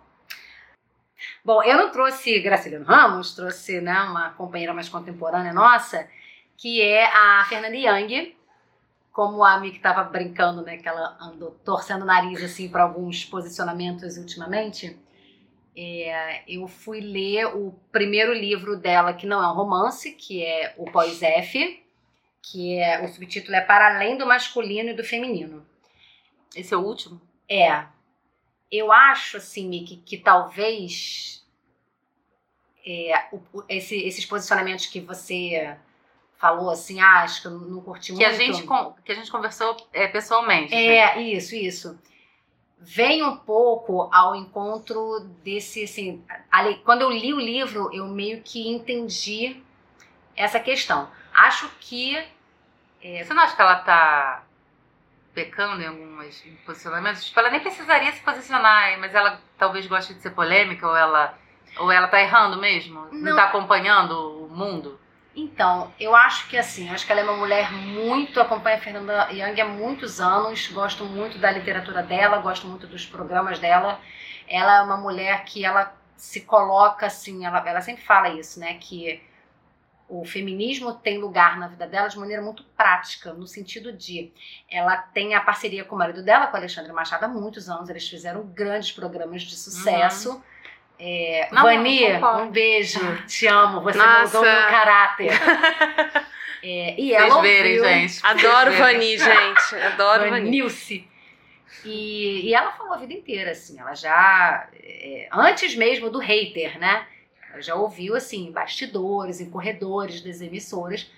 Bom, 1.44 1.62
eu 1.62 1.76
não 1.76 1.90
trouxe 1.90 2.38
Graciliano 2.40 2.84
Ramos, 2.84 3.34
trouxe 3.34 3.80
né, 3.80 4.00
uma 4.02 4.30
companheira 4.30 4.74
mais 4.74 4.88
contemporânea 4.88 5.52
nossa, 5.52 6.06
que 6.62 6.80
é 6.80 7.04
a 7.06 7.44
Fernanda 7.48 7.74
Young, 7.76 8.36
como 9.12 9.42
a 9.44 9.58
Mi 9.58 9.72
que 9.72 9.78
estava 9.78 10.04
brincando, 10.04 10.62
né, 10.62 10.76
que 10.76 10.86
ela 10.88 11.18
andou 11.20 11.50
torcendo 11.64 12.02
o 12.02 12.04
nariz 12.06 12.40
assim 12.40 12.68
para 12.68 12.84
alguns 12.84 13.24
posicionamentos 13.24 14.16
ultimamente. 14.16 14.96
é, 15.76 16.42
eu 16.46 16.68
fui 16.68 17.00
ler 17.00 17.46
o 17.46 17.72
primeiro 17.90 18.32
livro 18.32 18.76
dela, 18.76 19.12
que 19.14 19.26
não 19.26 19.42
é 19.42 19.48
um 19.50 19.54
romance, 19.54 20.12
que 20.12 20.44
é 20.44 20.74
o 20.76 20.84
Pós-F, 20.84 21.82
que 22.42 22.78
é 22.78 23.02
o 23.02 23.08
subtítulo 23.08 23.56
é 23.56 23.60
Para 23.62 23.94
Além 23.96 24.16
do 24.16 24.26
Masculino 24.26 24.90
e 24.90 24.94
do 24.94 25.02
Feminino. 25.02 25.66
Esse 26.54 26.74
é 26.74 26.76
o 26.76 26.80
último? 26.80 27.20
É. 27.48 27.86
eu 28.70 28.92
acho, 28.92 29.36
assim, 29.38 29.66
Miki, 29.68 29.96
que 29.96 30.16
talvez 30.16 31.44
é, 32.86 33.28
o- 33.32 33.62
esse- 33.68 34.02
esses 34.02 34.24
posicionamentos 34.26 34.86
que 34.86 35.00
você 35.00 35.76
falou, 36.42 36.70
assim, 36.70 37.00
ah, 37.00 37.22
acho 37.22 37.40
que 37.40 37.46
eu 37.46 37.52
não 37.52 37.80
curti 37.80 38.06
Que 38.08 38.14
muito. 38.14 38.26
a 38.26 38.32
gente, 38.32 38.66
que 39.04 39.12
a 39.12 39.14
gente 39.14 39.30
conversou 39.30 39.76
é, 39.92 40.08
pessoalmente. 40.08 40.74
né? 40.74 40.86
É, 40.96 41.20
isso, 41.22 41.54
isso. 41.54 41.96
Vem 42.80 43.22
um 43.22 43.36
pouco 43.36 44.10
ao 44.12 44.34
encontro 44.34 45.20
desse, 45.44 45.84
assim, 45.84 46.20
quando 46.84 47.02
eu 47.02 47.10
li 47.12 47.32
o 47.32 47.38
livro, 47.38 47.88
eu 47.94 48.08
meio 48.08 48.42
que 48.42 48.68
entendi 48.68 49.62
essa 50.34 50.58
questão. 50.58 51.08
Acho 51.32 51.70
que 51.78 52.20
Você 53.00 53.32
não 53.32 53.42
acha 53.44 53.54
que 53.54 53.62
ela 53.62 53.76
tá 53.76 54.42
pecando 55.32 55.80
em 55.80 55.86
alguns 55.86 56.42
posicionamentos? 56.66 57.24
Tipo, 57.24 57.38
ela 57.38 57.50
nem 57.50 57.60
precisaria 57.60 58.10
se 58.10 58.20
posicionar, 58.20 58.98
mas 58.98 59.14
ela 59.14 59.40
talvez 59.56 59.86
goste 59.86 60.12
de 60.12 60.20
ser 60.20 60.30
polêmica, 60.30 60.88
ou 60.88 60.96
ela, 60.96 61.38
ou 61.78 61.90
ela 61.92 62.08
tá 62.08 62.20
errando 62.20 62.58
mesmo? 62.60 63.00
Não, 63.12 63.30
Não. 63.30 63.36
tá 63.36 63.44
acompanhando 63.44 64.44
o 64.44 64.48
mundo? 64.48 64.98
Então, 65.34 65.92
eu 65.98 66.14
acho 66.14 66.48
que 66.48 66.58
assim, 66.58 66.90
acho 66.90 67.06
que 67.06 67.12
ela 67.12 67.22
é 67.22 67.24
uma 67.24 67.36
mulher 67.36 67.72
muito, 67.72 68.38
acompanha 68.38 68.76
a 68.76 68.80
Fernanda 68.80 69.30
Young 69.30 69.60
há 69.60 69.64
muitos 69.64 70.20
anos, 70.20 70.68
gosto 70.68 71.04
muito 71.04 71.38
da 71.38 71.50
literatura 71.50 72.02
dela, 72.02 72.38
gosto 72.38 72.66
muito 72.66 72.86
dos 72.86 73.06
programas 73.06 73.58
dela. 73.58 73.98
Ela 74.46 74.78
é 74.78 74.82
uma 74.82 74.98
mulher 74.98 75.44
que 75.44 75.64
ela 75.64 75.94
se 76.16 76.42
coloca 76.42 77.06
assim, 77.06 77.46
ela, 77.46 77.66
ela 77.66 77.80
sempre 77.80 78.02
fala 78.02 78.28
isso, 78.28 78.60
né, 78.60 78.74
que 78.74 79.22
o 80.08 80.26
feminismo 80.26 80.92
tem 80.92 81.18
lugar 81.18 81.58
na 81.58 81.66
vida 81.66 81.86
dela 81.86 82.06
de 82.06 82.18
maneira 82.18 82.42
muito 82.42 82.62
prática, 82.76 83.32
no 83.32 83.46
sentido 83.46 83.90
de 83.90 84.30
ela 84.70 84.98
tem 84.98 85.34
a 85.34 85.40
parceria 85.40 85.84
com 85.84 85.96
o 85.96 85.98
marido 85.98 86.22
dela, 86.22 86.48
com 86.48 86.54
o 86.54 86.56
Alexandre 86.58 86.92
Machado, 86.92 87.24
há 87.24 87.28
muitos 87.28 87.70
anos, 87.70 87.88
eles 87.88 88.06
fizeram 88.06 88.42
grandes 88.48 88.92
programas 88.92 89.42
de 89.42 89.56
sucesso. 89.56 90.42
É, 91.04 91.48
Não, 91.50 91.62
Vani, 91.64 92.18
não 92.20 92.44
um 92.44 92.50
beijo, 92.50 93.00
te 93.26 93.48
amo, 93.48 93.80
você 93.80 93.98
Nossa. 93.98 94.38
mudou 94.38 94.42
meu 94.42 94.68
caráter. 94.68 95.30
É, 96.64 96.94
e 96.96 97.12
ela 97.12 97.26
Vocês 97.28 97.42
verem, 97.42 97.78
ouviu- 97.80 97.92
gente. 97.92 98.20
Adoro 98.22 98.70
vocês. 98.70 98.78
Vani, 98.78 99.18
gente. 99.18 99.74
Adoro 99.84 100.20
Vani. 100.30 100.30
Vanilce. 100.30 101.04
E, 101.84 102.48
e 102.48 102.54
ela 102.54 102.70
falou 102.70 102.92
a 102.92 102.98
vida 102.98 103.12
inteira, 103.14 103.50
assim, 103.50 103.80
ela 103.80 103.94
já, 103.96 104.68
é, 104.80 105.26
antes 105.32 105.74
mesmo 105.74 106.08
do 106.08 106.20
hater, 106.20 106.78
né? 106.78 107.04
Ela 107.50 107.60
já 107.60 107.74
ouviu, 107.74 108.14
assim, 108.14 108.46
em 108.46 108.52
bastidores, 108.52 109.40
em 109.40 109.50
corredores 109.50 110.20
das 110.20 110.40
emissoras, 110.40 111.10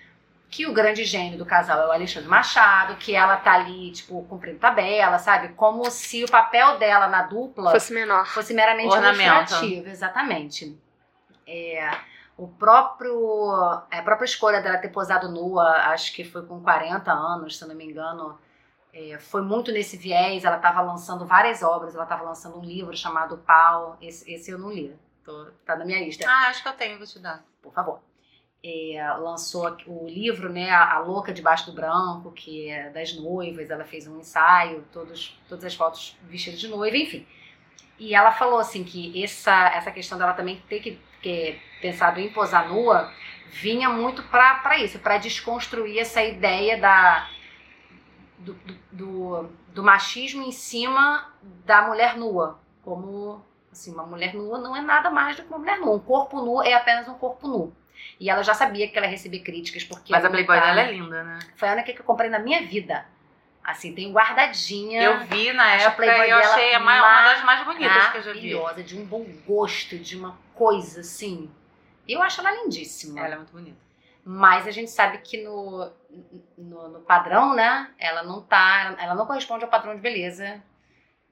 que 0.49 0.65
o 0.65 0.73
grande 0.73 1.03
gênio 1.03 1.37
do 1.37 1.45
casal 1.45 1.81
é 1.81 1.87
o 1.87 1.91
Alexandre 1.91 2.29
Machado, 2.29 2.95
que 2.97 3.13
ela 3.15 3.35
tá 3.37 3.53
ali, 3.53 3.91
tipo, 3.91 4.23
cumprindo 4.23 4.59
tabela, 4.59 5.19
sabe? 5.19 5.49
Como 5.49 5.89
se 5.91 6.23
o 6.23 6.29
papel 6.31 6.77
dela 6.77 7.07
na 7.07 7.23
dupla 7.23 7.71
Fosse 7.71 7.93
menor. 7.93 8.25
fosse 8.27 8.53
meramente 8.53 8.93
Ornamento. 8.93 9.53
exatamente. 9.85 10.79
É, 11.47 11.89
o 12.37 12.47
próprio, 12.47 13.59
a 13.91 14.01
própria 14.03 14.25
escolha 14.25 14.61
dela 14.61 14.77
ter 14.77 14.89
posado 14.89 15.29
nua, 15.29 15.69
acho 15.91 16.13
que 16.13 16.23
foi 16.23 16.45
com 16.45 16.61
40 16.61 17.11
anos, 17.11 17.57
se 17.57 17.63
eu 17.63 17.67
não 17.67 17.75
me 17.75 17.85
engano, 17.85 18.37
é, 18.93 19.17
foi 19.19 19.41
muito 19.41 19.71
nesse 19.71 19.97
viés. 19.97 20.45
Ela 20.45 20.55
estava 20.57 20.81
lançando 20.81 21.25
várias 21.25 21.61
obras, 21.63 21.93
ela 21.95 22.03
estava 22.03 22.23
lançando 22.23 22.57
um 22.57 22.63
livro 22.63 22.95
chamado 22.95 23.37
Pau. 23.39 23.97
Esse, 24.01 24.31
esse 24.31 24.51
eu 24.51 24.57
não 24.57 24.71
li, 24.71 24.95
tô, 25.23 25.47
tá 25.65 25.75
na 25.75 25.83
minha 25.85 25.99
lista 25.99 26.25
Ah, 26.29 26.47
acho 26.49 26.61
que 26.63 26.69
eu 26.69 26.73
tenho, 26.73 26.97
vou 26.97 27.05
te 27.07 27.19
dar. 27.19 27.43
por 27.61 27.73
favor. 27.73 27.99
É, 28.67 28.99
lançou 29.19 29.77
o 29.85 30.07
livro, 30.07 30.51
né, 30.51 30.71
a, 30.71 30.97
Louca 30.97 31.31
Debaixo 31.31 31.67
do 31.67 31.75
Branco, 31.75 32.31
que 32.31 32.67
é 32.67 32.89
das 32.89 33.13
noivas, 33.13 33.69
ela 33.69 33.83
fez 33.83 34.07
um 34.07 34.17
ensaio, 34.17 34.83
todos, 34.91 35.39
todas 35.47 35.65
as 35.65 35.75
fotos 35.75 36.17
vestidas 36.23 36.59
de 36.59 36.67
noiva, 36.67 36.97
enfim. 36.97 37.27
E 37.99 38.15
ela 38.15 38.31
falou 38.31 38.57
assim 38.57 38.83
que 38.83 39.23
essa, 39.23 39.69
essa 39.69 39.91
questão 39.91 40.17
dela 40.17 40.33
também 40.33 40.59
ter 40.67 40.79
que, 40.79 40.99
que 41.21 41.59
pensado 41.79 42.19
em 42.19 42.33
posar 42.33 42.67
nua 42.67 43.13
vinha 43.51 43.87
muito 43.87 44.23
para 44.23 44.79
isso, 44.79 44.97
para 44.97 45.19
desconstruir 45.19 45.99
essa 45.99 46.23
ideia 46.23 46.77
da, 46.79 47.29
do, 48.39 48.57
do, 48.91 49.49
do 49.73 49.83
machismo 49.83 50.41
em 50.41 50.51
cima 50.51 51.31
da 51.63 51.83
mulher 51.83 52.17
nua, 52.17 52.59
como 52.81 53.45
assim, 53.71 53.93
uma 53.93 54.05
mulher 54.05 54.33
nua 54.33 54.57
não 54.57 54.75
é 54.75 54.81
nada 54.81 55.09
mais 55.11 55.35
do 55.35 55.43
que 55.43 55.49
uma 55.49 55.59
mulher 55.59 55.79
nua. 55.79 55.95
Um 55.95 55.99
corpo 55.99 56.41
nu 56.41 56.63
é 56.63 56.73
apenas 56.73 57.07
um 57.07 57.13
corpo 57.13 57.47
nu. 57.47 57.73
E 58.19 58.29
ela 58.29 58.43
já 58.43 58.53
sabia 58.53 58.87
que 58.87 58.97
ela 58.97 59.07
ia 59.07 59.11
receber 59.11 59.39
críticas, 59.39 59.83
porque. 59.83 60.11
Mas 60.11 60.23
a 60.23 60.29
Playboy 60.29 60.59
dela 60.59 60.81
é 60.81 60.91
linda, 60.91 61.23
né? 61.23 61.39
Foi 61.55 61.67
a 61.69 61.73
única 61.73 61.91
que 61.93 61.99
eu 61.99 62.05
comprei 62.05 62.29
na 62.29 62.39
minha 62.39 62.61
vida. 62.65 63.05
Assim, 63.63 63.93
tem 63.95 64.11
guardadinha. 64.11 65.01
Eu 65.01 65.19
vi 65.25 65.51
na 65.51 65.63
Acho 65.73 65.85
a 65.85 65.87
época 65.89 66.03
Playboy 66.03 66.27
e 66.27 66.29
eu 66.29 66.37
achei 66.37 66.73
a 66.75 66.79
mai- 66.79 66.99
uma 66.99 67.33
das 67.33 67.43
mais 67.43 67.65
bonitas 67.65 68.07
que 68.09 68.17
eu 68.17 68.21
já 68.21 68.33
vi. 68.33 68.53
maravilhosa, 68.53 68.83
de 68.83 68.97
um 68.99 69.05
bom 69.05 69.25
gosto, 69.45 69.97
de 69.97 70.15
uma 70.15 70.37
coisa 70.53 71.01
assim. 71.01 71.49
Eu 72.07 72.21
acho 72.21 72.41
ela 72.41 72.51
lindíssima. 72.51 73.19
Ela 73.19 73.33
é 73.33 73.37
muito 73.37 73.51
bonita. 73.51 73.77
Mas 74.23 74.67
a 74.67 74.71
gente 74.71 74.89
sabe 74.91 75.17
que 75.19 75.43
no, 75.43 75.91
no, 76.57 76.87
no 76.89 76.99
padrão, 77.01 77.53
né? 77.55 77.89
Ela 77.99 78.23
não 78.23 78.41
tá. 78.41 78.95
Ela 78.99 79.15
não 79.15 79.25
corresponde 79.25 79.63
ao 79.63 79.69
padrão 79.69 79.95
de 79.95 80.01
beleza. 80.01 80.61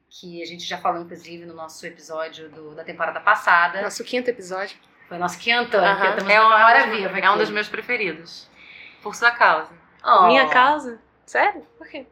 Que 0.10 0.44
a 0.44 0.46
gente 0.46 0.64
já 0.64 0.78
falou, 0.78 1.02
inclusive, 1.02 1.44
no 1.46 1.56
nosso 1.56 1.86
episódio 1.88 2.50
do- 2.50 2.76
da 2.76 2.84
temporada 2.84 3.20
passada. 3.20 3.82
Nosso 3.82 4.04
quinto 4.04 4.30
episódio. 4.30 4.78
Foi 5.08 5.18
o 5.18 5.20
nosso 5.20 5.38
quinto, 5.40 5.78
estamos 5.78 6.30
É 6.30 6.40
uma 6.42 6.56
um, 6.56 6.70
é 6.70 6.84
um 6.86 6.90
dos- 6.90 6.98
viva 6.98 7.20
é 7.20 7.32
um 7.32 7.38
dos 7.38 7.50
meus 7.50 7.68
preferidos. 7.68 8.50
Por 9.02 9.16
sua 9.16 9.32
causa. 9.32 9.72
Oh. 10.04 10.28
Minha 10.28 10.48
causa? 10.50 11.00
Sério? 11.26 11.66
Por 11.78 11.88
quê? 11.88 12.06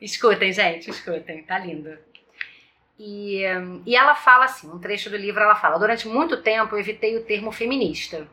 Escutem, 0.00 0.52
gente, 0.52 0.90
escutem, 0.90 1.42
tá 1.44 1.58
lindo. 1.58 1.96
E, 2.98 3.42
e 3.86 3.96
ela 3.96 4.14
fala 4.14 4.44
assim, 4.44 4.70
um 4.70 4.78
trecho 4.78 5.10
do 5.10 5.16
livro 5.16 5.42
ela 5.42 5.54
fala: 5.56 5.78
Durante 5.78 6.06
muito 6.06 6.42
tempo 6.42 6.74
eu 6.74 6.78
evitei 6.80 7.16
o 7.16 7.24
termo 7.24 7.50
feminista. 7.50 8.26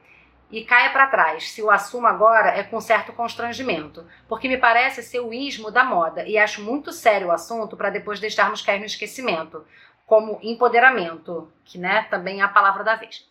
E 0.51 0.65
caia 0.65 0.89
para 0.89 1.07
trás, 1.07 1.49
se 1.51 1.61
o 1.61 1.71
assumo 1.71 2.07
agora 2.07 2.49
é 2.49 2.61
com 2.61 2.81
certo 2.81 3.13
constrangimento, 3.13 4.05
porque 4.27 4.49
me 4.49 4.57
parece 4.57 5.01
ser 5.01 5.21
o 5.21 5.33
ismo 5.33 5.71
da 5.71 5.81
moda 5.81 6.27
e 6.27 6.37
acho 6.37 6.61
muito 6.61 6.91
sério 6.91 7.27
o 7.27 7.31
assunto 7.31 7.77
para 7.77 7.89
depois 7.89 8.19
deixarmos 8.19 8.61
cair 8.61 8.79
no 8.79 8.85
esquecimento, 8.85 9.65
como 10.05 10.39
empoderamento, 10.43 11.49
que 11.63 11.77
né, 11.77 12.05
também 12.09 12.41
é 12.41 12.43
a 12.43 12.49
palavra 12.49 12.83
da 12.83 12.95
vez. 12.97 13.25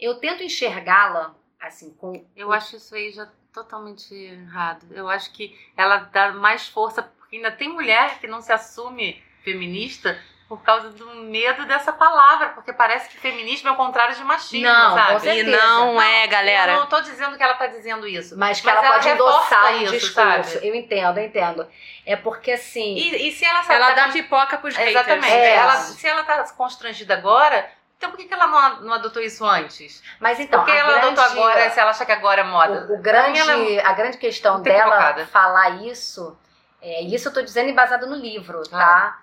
Eu 0.00 0.14
tento 0.16 0.42
enxergá-la 0.42 1.34
assim 1.60 1.90
com 2.00 2.24
Eu 2.34 2.52
acho 2.52 2.76
isso 2.76 2.94
aí 2.94 3.10
já 3.12 3.28
totalmente 3.52 4.14
errado. 4.14 4.86
Eu 4.92 5.08
acho 5.08 5.30
que 5.32 5.58
ela 5.76 5.98
dá 5.98 6.32
mais 6.32 6.68
força, 6.68 7.02
porque 7.02 7.36
ainda 7.36 7.50
tem 7.50 7.68
mulher 7.68 8.18
que 8.20 8.26
não 8.26 8.40
se 8.40 8.52
assume 8.52 9.22
feminista 9.44 10.18
por 10.48 10.62
causa 10.62 10.90
do 10.90 11.06
medo 11.14 11.64
dessa 11.64 11.92
palavra, 11.92 12.48
porque 12.48 12.72
parece 12.72 13.08
que 13.08 13.16
feminismo 13.18 13.68
é 13.68 13.72
o 13.72 13.76
contrário 13.76 14.16
de 14.16 14.24
machismo, 14.24 14.66
Não, 14.66 14.94
sabe? 14.96 15.10
com 15.12 15.16
E 15.18 15.20
certeza. 15.20 15.56
não 15.56 16.02
é, 16.02 16.26
galera. 16.26 16.72
Eu 16.72 16.80
não 16.80 16.86
tô 16.88 17.00
dizendo 17.00 17.36
que 17.36 17.42
ela 17.42 17.54
tá 17.54 17.68
dizendo 17.68 18.04
isso. 18.08 18.36
Mas 18.36 18.60
que 18.60 18.66
Mas 18.66 18.76
ela, 18.76 18.84
ela 18.86 18.94
pode 18.96 19.08
endossar 19.10 19.72
o 19.74 19.76
isso, 19.82 19.92
discurso. 19.92 20.14
sabe? 20.14 20.66
Eu 20.68 20.74
entendo, 20.74 21.18
eu 21.20 21.24
entendo. 21.24 21.68
É 22.04 22.16
porque 22.16 22.50
assim. 22.50 22.96
E, 22.96 23.28
e 23.28 23.32
se 23.32 23.44
ela 23.44 23.62
sabe 23.62 23.74
Ela 23.80 23.94
tá 23.94 24.06
dá 24.06 24.12
pipoca 24.12 24.58
pros 24.58 24.74
haters. 24.74 24.96
Exatamente. 24.96 25.32
É. 25.32 25.54
Ela, 25.54 25.76
se 25.76 26.06
ela 26.08 26.24
tá 26.24 26.42
constrangida 26.56 27.14
agora, 27.14 27.70
então 28.00 28.10
por 28.10 28.16
que, 28.16 28.24
que 28.24 28.32
ela 28.32 28.46
não, 28.46 28.80
não 28.80 28.92
adotou 28.94 29.20
isso 29.22 29.44
antes? 29.44 30.02
Mas 30.18 30.40
então, 30.40 30.60
Porque 30.60 30.72
a 30.72 30.76
ela 30.76 30.92
grande, 31.00 31.06
adotou 31.20 31.24
agora 31.42 31.68
se 31.70 31.78
ela 31.78 31.90
acha 31.90 32.06
que 32.06 32.12
agora 32.12 32.40
é 32.40 32.44
moda? 32.44 32.86
o, 32.88 32.94
o 32.94 32.98
grande, 32.98 33.38
ela 33.38 33.88
a 33.90 33.92
grande 33.92 34.16
questão 34.16 34.62
dela 34.62 35.26
falar 35.26 35.82
isso, 35.84 36.34
é, 36.80 37.02
isso 37.02 37.28
eu 37.28 37.32
tô 37.34 37.42
dizendo 37.42 37.68
embasado 37.68 38.06
no 38.06 38.16
livro, 38.16 38.62
tá? 38.70 39.18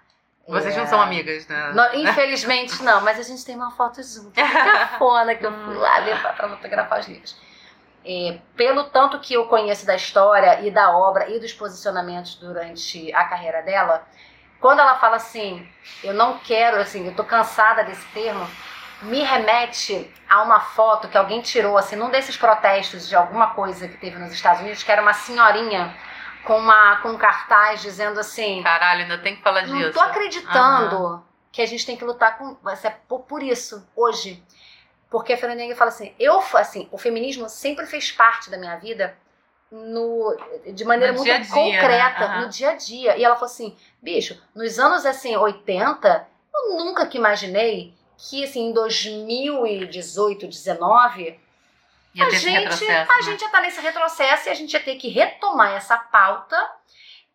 Vocês 0.47 0.75
É, 0.75 0.79
não 0.79 0.85
são 0.87 1.01
amigas, 1.01 1.47
né? 1.47 1.71
nó- 1.73 1.91
infelizmente 1.95 2.81
não, 2.83 3.01
mas 3.01 3.19
a 3.19 3.23
gente 3.23 3.43
tem 3.43 3.55
uma 3.55 3.71
foto 3.71 4.01
junto. 4.03 4.29
Que 4.31 4.41
cafona 4.43 5.33
que 5.33 5.43
eu 5.45 5.51
fui 5.51 5.73
lá 5.75 5.97
levar 5.97 6.35
pra 6.35 6.47
fotografar 6.47 6.99
os 6.99 7.07
livros. 7.07 7.35
É, 8.05 8.37
pelo 8.55 8.83
tanto 8.85 9.19
que 9.19 9.33
eu 9.33 9.47
conheço 9.47 9.85
da 9.87 9.95
história 9.95 10.61
e 10.61 10.69
da 10.71 10.95
obra 10.95 11.27
e 11.29 11.39
dos 11.39 11.51
posicionamentos 11.51 12.35
durante 12.35 13.11
a 13.13 13.25
carreira 13.25 13.61
dela, 13.63 14.07
quando 14.59 14.79
ela 14.79 14.95
fala 14.95 15.17
assim, 15.17 15.67
eu 16.03 16.13
não 16.13 16.39
quero, 16.39 16.77
assim, 16.77 17.05
eu 17.05 17.15
tô 17.15 17.23
cansada 17.23 17.83
desse 17.83 18.05
termo, 18.07 18.47
me 19.03 19.23
remete 19.23 20.11
a 20.27 20.41
uma 20.41 20.59
foto 20.59 21.07
que 21.07 21.17
alguém 21.17 21.41
tirou, 21.41 21.77
assim, 21.77 21.95
num 21.95 22.09
desses 22.09 22.35
protestos 22.35 23.07
de 23.07 23.15
alguma 23.15 23.53
coisa 23.53 23.87
que 23.87 23.97
teve 23.97 24.17
nos 24.17 24.31
Estados 24.31 24.61
Unidos, 24.61 24.83
que 24.83 24.91
era 24.91 25.01
uma 25.01 25.13
senhorinha 25.13 25.95
com, 26.43 26.57
uma, 26.57 26.97
com 26.97 27.09
um 27.09 27.17
cartaz 27.17 27.81
dizendo 27.81 28.19
assim, 28.19 28.63
Caralho, 28.63 29.03
ainda 29.03 29.17
tem 29.19 29.35
que 29.35 29.43
falar 29.43 29.61
disso. 29.61 29.75
não 29.75 29.91
tô 29.91 29.99
acreditando 29.99 31.23
que 31.51 31.61
a 31.61 31.65
gente 31.65 31.85
tem 31.85 31.97
que 31.97 32.05
lutar 32.05 32.37
com, 32.37 32.57
ser 32.75 32.95
por, 33.07 33.43
isso, 33.43 33.87
hoje. 33.95 34.43
Porque 35.09 35.33
a 35.33 35.37
Fernanda 35.37 35.75
fala 35.75 35.89
assim, 35.89 36.13
eu, 36.19 36.41
assim, 36.53 36.87
o 36.91 36.97
feminismo 36.97 37.47
sempre 37.49 37.85
fez 37.85 38.11
parte 38.11 38.49
da 38.49 38.57
minha 38.57 38.75
vida 38.77 39.17
no, 39.71 40.35
de 40.73 40.85
maneira 40.85 41.11
No 41.13 41.19
muito 41.19 41.25
dia 41.31 41.39
dia, 41.39 41.53
concreta, 41.53 42.19
né? 42.19 42.25
Aham. 42.25 42.41
no 42.41 42.49
dia 42.49 42.69
a 42.71 42.75
dia. 42.75 43.17
E 43.17 43.23
ela 43.23 43.35
falou 43.35 43.51
assim, 43.51 43.75
bicho, 44.01 44.41
nos 44.55 44.79
anos, 44.79 45.05
assim, 45.05 45.35
80, 45.35 46.27
eu 46.53 46.75
nunca 46.77 47.05
que 47.05 47.17
imaginei 47.17 47.93
que, 48.17 48.43
assim, 48.43 48.69
em 48.69 48.73
2018, 48.73 50.47
19, 50.47 51.39
Ia 52.15 52.25
a 52.25 52.29
gente, 52.31 52.47
a 52.47 52.59
né? 53.05 53.05
gente 53.21 53.41
ia 53.41 53.45
estar 53.45 53.61
nesse 53.61 53.79
retrocesso 53.79 54.47
e 54.47 54.51
a 54.51 54.55
gente 54.55 54.73
ia 54.73 54.79
ter 54.79 54.95
que 54.95 55.07
retomar 55.07 55.73
essa 55.73 55.97
pauta 55.97 56.57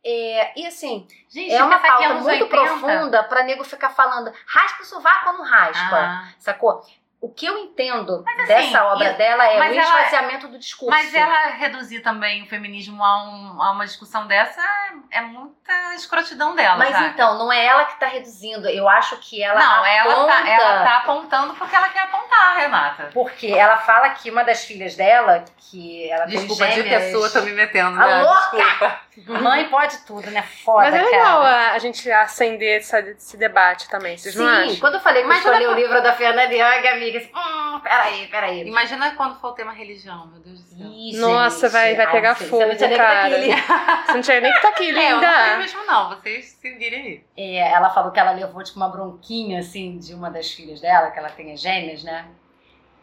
É, 0.05 0.59
e 0.61 0.67
assim, 0.67 1.07
Gente, 1.29 1.53
é 1.55 1.63
uma 1.63 1.79
pauta 1.79 2.15
muito 2.15 2.43
80. 2.45 2.49
profunda 2.49 3.23
pra 3.23 3.45
nego 3.45 3.63
ficar 3.63 3.91
falando 3.91 4.33
raspa 4.45 4.83
o 4.83 4.85
sovaco 4.85 5.29
ou 5.31 5.39
não 5.39 5.45
raspa, 5.45 5.97
Ah. 5.97 6.29
sacou? 6.41 6.85
O 7.23 7.33
que 7.33 7.47
eu 7.47 7.57
entendo 7.57 8.21
Mas, 8.27 8.37
assim, 8.41 8.47
dessa 8.49 8.85
obra 8.85 9.11
e- 9.11 9.15
dela 9.15 9.47
é 9.47 9.55
o 9.55 9.59
mas 9.61 9.77
ela- 9.77 10.01
esvaziamento 10.01 10.49
do 10.49 10.59
discurso. 10.59 10.91
Mas 10.91 11.15
ela 11.15 11.51
reduzir 11.51 12.01
também 12.01 12.43
o 12.43 12.47
feminismo 12.47 13.01
a, 13.03 13.23
um- 13.23 13.63
a 13.63 13.71
uma 13.71 13.85
discussão 13.87 14.27
dessa 14.27 14.61
é, 14.61 15.19
é 15.19 15.21
muita 15.21 15.95
escrotidão 15.95 16.57
dela. 16.57 16.77
Mas 16.77 16.91
sabe? 16.91 17.07
então, 17.11 17.39
não 17.39 17.53
é 17.53 17.65
ela 17.65 17.85
que 17.85 18.01
tá 18.01 18.07
reduzindo. 18.09 18.69
Eu 18.69 18.89
acho 18.89 19.17
que 19.19 19.41
ela 19.41 19.57
Não, 19.61 19.87
ela 19.87 20.13
aponta... 20.15 20.33
tá, 20.33 20.49
ela 20.49 20.85
tá 20.85 20.97
apontando 20.99 21.55
porque 21.55 21.77
ela 21.77 21.89
quer 21.91 22.01
apontar, 22.03 22.57
Renata. 22.57 23.11
Porque 23.15 23.47
ela 23.47 23.77
fala 23.77 24.11
que 24.11 24.29
uma 24.29 24.43
das 24.43 24.65
filhas 24.65 24.97
dela, 24.97 25.45
que 25.71 26.11
ela 26.11 26.27
Desculpa, 26.27 26.65
tem 26.67 26.75
de 26.75 26.83
gêmeas... 26.83 27.05
pessoa, 27.05 27.31
tô 27.31 27.43
me 27.43 27.53
metendo, 27.53 28.03
A 28.03 28.07
né? 28.07 28.23
louca! 28.23 29.01
Desculpa. 29.15 29.41
Mãe 29.43 29.69
pode 29.69 29.99
tudo, 30.07 30.29
né? 30.31 30.43
Foda, 30.65 30.91
Mas 30.91 30.95
é 30.95 31.03
legal 31.03 31.43
cara. 31.43 31.69
a, 31.69 31.73
a 31.75 31.79
gente 31.79 32.11
acender 32.11 32.79
essa- 32.79 32.99
esse 33.01 33.37
debate 33.37 33.87
também, 33.91 34.17
vocês 34.17 34.35
não 34.35 34.47
Sim, 34.47 34.63
acham? 34.65 34.77
quando 34.81 34.95
eu 34.95 35.01
falei 35.01 35.21
que 35.23 35.29
Mas 35.29 35.45
eu 35.45 35.53
escolhi 35.53 35.67
o 35.67 35.75
livro 35.75 36.03
da 36.03 36.15
Fernanda 36.15 36.53
Young, 36.55 36.89
amiga, 36.89 37.12
assim, 37.19 37.31
hum, 37.35 37.81
peraí, 37.81 38.27
peraí. 38.29 38.67
Imagina 38.67 39.15
quando 39.15 39.39
for 39.41 39.49
o 39.49 39.53
tema 39.53 39.73
religião, 39.73 40.27
meu 40.29 40.41
Deus 40.41 40.63
do 40.63 40.69
céu. 40.77 40.87
Ih, 40.87 41.17
Nossa, 41.19 41.67
gente. 41.69 41.73
vai- 41.73 41.95
vai 41.97 42.07
Ai, 42.07 42.13
pegar 42.13 42.35
fogo, 42.35 42.63
você 42.63 42.67
não 42.67 42.77
tinha 42.77 42.89
nem 42.89 42.99
que 42.99 43.05
tá 43.05 43.13
cara. 43.13 43.37
Você 44.07 44.13
não 44.15 44.21
tinha 44.23 44.41
nem 44.41 44.53
que 44.53 44.61
tá 44.63 44.69
aqui, 44.69 44.85
É, 44.85 44.89
eu 44.91 44.95
não 44.95 45.21
sei 45.21 45.45
linda. 45.45 45.57
mesmo 45.59 45.85
não, 45.87 46.09
vocês 46.11 46.45
se 46.47 46.71
virem 46.77 47.25
aí. 47.37 47.57
Ela 47.57 47.91
falou 47.91 48.11
que 48.13 48.21
ela 48.21 48.31
levou 48.33 48.63
tipo 48.63 48.77
uma 48.79 48.89
bronquinha 48.89 49.61
assim 49.61 49.99
de 49.99 50.15
uma 50.15 50.31
das 50.31 50.51
filhas 50.53 50.81
dela, 50.81 51.11
que 51.11 51.19
ela 51.19 51.29
tem 51.31 51.53
as 51.53 51.61
gêmeas, 51.61 52.03
né? 52.05 52.27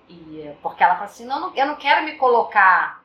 E 0.09 0.49
porque 0.61 0.83
ela 0.83 0.95
falou 0.95 1.09
assim, 1.09 1.25
não, 1.25 1.55
eu 1.55 1.65
não 1.67 1.75
quero 1.75 2.03
me 2.03 2.13
colocar 2.13 3.03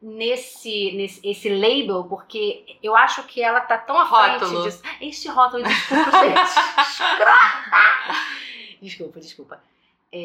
nesse, 0.00 0.92
nesse 0.92 1.20
esse 1.26 1.48
label, 1.48 2.04
porque 2.04 2.78
eu 2.82 2.94
acho 2.96 3.22
que 3.24 3.42
ela 3.42 3.60
tá 3.60 3.76
tão 3.78 3.98
à 3.98 4.06
frente 4.06 4.40
Rótulo. 4.44 4.62
disso. 4.64 4.82
Este 5.00 5.28
rótulo, 5.28 5.62
desculpa, 5.64 6.10
gente. 6.20 6.40
desculpa, 8.82 9.20
desculpa. 9.20 9.60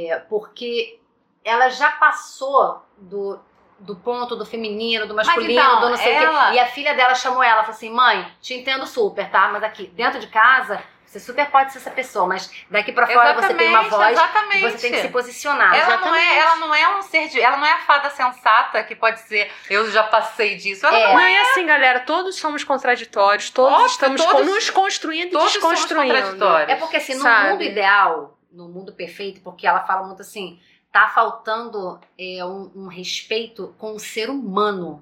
É, 0.10 0.16
porque 0.30 1.00
ela 1.44 1.70
já 1.70 1.92
passou 1.92 2.86
do, 2.98 3.40
do 3.80 3.96
ponto 3.96 4.36
do 4.36 4.46
feminino, 4.46 5.06
do 5.08 5.14
masculino, 5.16 5.52
então, 5.52 5.82
do 5.82 5.90
não 5.90 5.98
sei 5.98 6.14
o 6.20 6.24
ela- 6.24 6.50
quê. 6.52 6.56
E 6.56 6.60
a 6.60 6.66
filha 6.68 6.94
dela 6.94 7.16
chamou 7.16 7.44
ela, 7.44 7.62
falou 7.62 7.72
assim: 7.76 7.90
mãe, 7.92 8.32
te 8.42 8.54
entendo 8.54 8.86
super, 8.88 9.30
tá? 9.30 9.50
Mas 9.50 9.64
aqui, 9.64 9.88
dentro 9.88 10.20
de 10.20 10.28
casa, 10.28 10.82
você 11.04 11.20
super 11.20 11.50
pode 11.52 11.74
ser 11.74 11.80
essa 11.80 11.92
pessoa, 11.92 12.26
mas 12.26 12.50
daqui 12.70 12.94
pra 12.94 13.06
fora 13.06 13.34
você 13.34 13.54
tem 13.54 13.68
uma 13.70 13.82
voz 13.84 14.12
exatamente. 14.14 14.66
e 14.66 14.72
você 14.72 14.78
tem 14.78 14.92
que 14.94 15.02
se 15.02 15.10
posicionar. 15.10 15.76
Ela 15.76 15.98
não, 15.98 16.16
é, 16.16 16.22
Exatamente. 16.22 16.38
ela 16.38 16.56
não 16.56 16.74
é 16.76 16.98
um 16.98 17.02
ser 17.02 17.28
de. 17.28 17.42
Ela 17.42 17.58
não 17.58 17.66
é 17.66 17.74
a 17.74 17.80
fada 17.80 18.10
sensata 18.12 18.82
que 18.84 18.96
pode 18.96 19.20
ser. 19.22 19.52
Eu 19.70 19.92
já 19.92 20.04
passei 20.04 20.56
disso. 20.56 20.86
Ela 20.86 20.98
É. 20.98 21.08
não 21.08 21.14
Não 21.16 21.20
é 21.22 21.42
assim, 21.42 21.66
galera. 21.66 22.00
Todos 22.02 22.38
somos 22.38 22.64
contraditórios, 22.64 23.50
todos 23.50 23.74
Óbvio, 23.74 23.88
estamos 23.88 24.24
todos- 24.24 24.46
nos 24.46 24.70
construindo 24.70 25.28
e 25.28 25.32
todos 25.32 25.52
somos 25.54 25.70
desconstruindo. 25.80 26.14
contraditórios. 26.14 26.70
É 26.70 26.76
porque 26.76 26.96
assim, 26.98 27.16
no 27.16 27.22
Sabe? 27.24 27.50
mundo 27.50 27.64
ideal, 27.64 28.38
no 28.52 28.68
mundo 28.68 28.94
perfeito, 28.94 29.42
porque 29.42 29.66
ela 29.66 29.86
fala 29.86 30.08
muito 30.08 30.22
assim, 30.22 30.60
tá 30.92 31.08
faltando 31.10 32.00
é, 32.18 32.44
um, 32.46 32.72
um 32.76 32.88
respeito 32.88 33.74
com 33.78 33.94
o 33.94 34.00
ser 34.00 34.30
humano, 34.30 35.02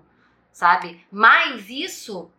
sabe? 0.52 1.06
Mas 1.12 1.70
isso 1.70 2.32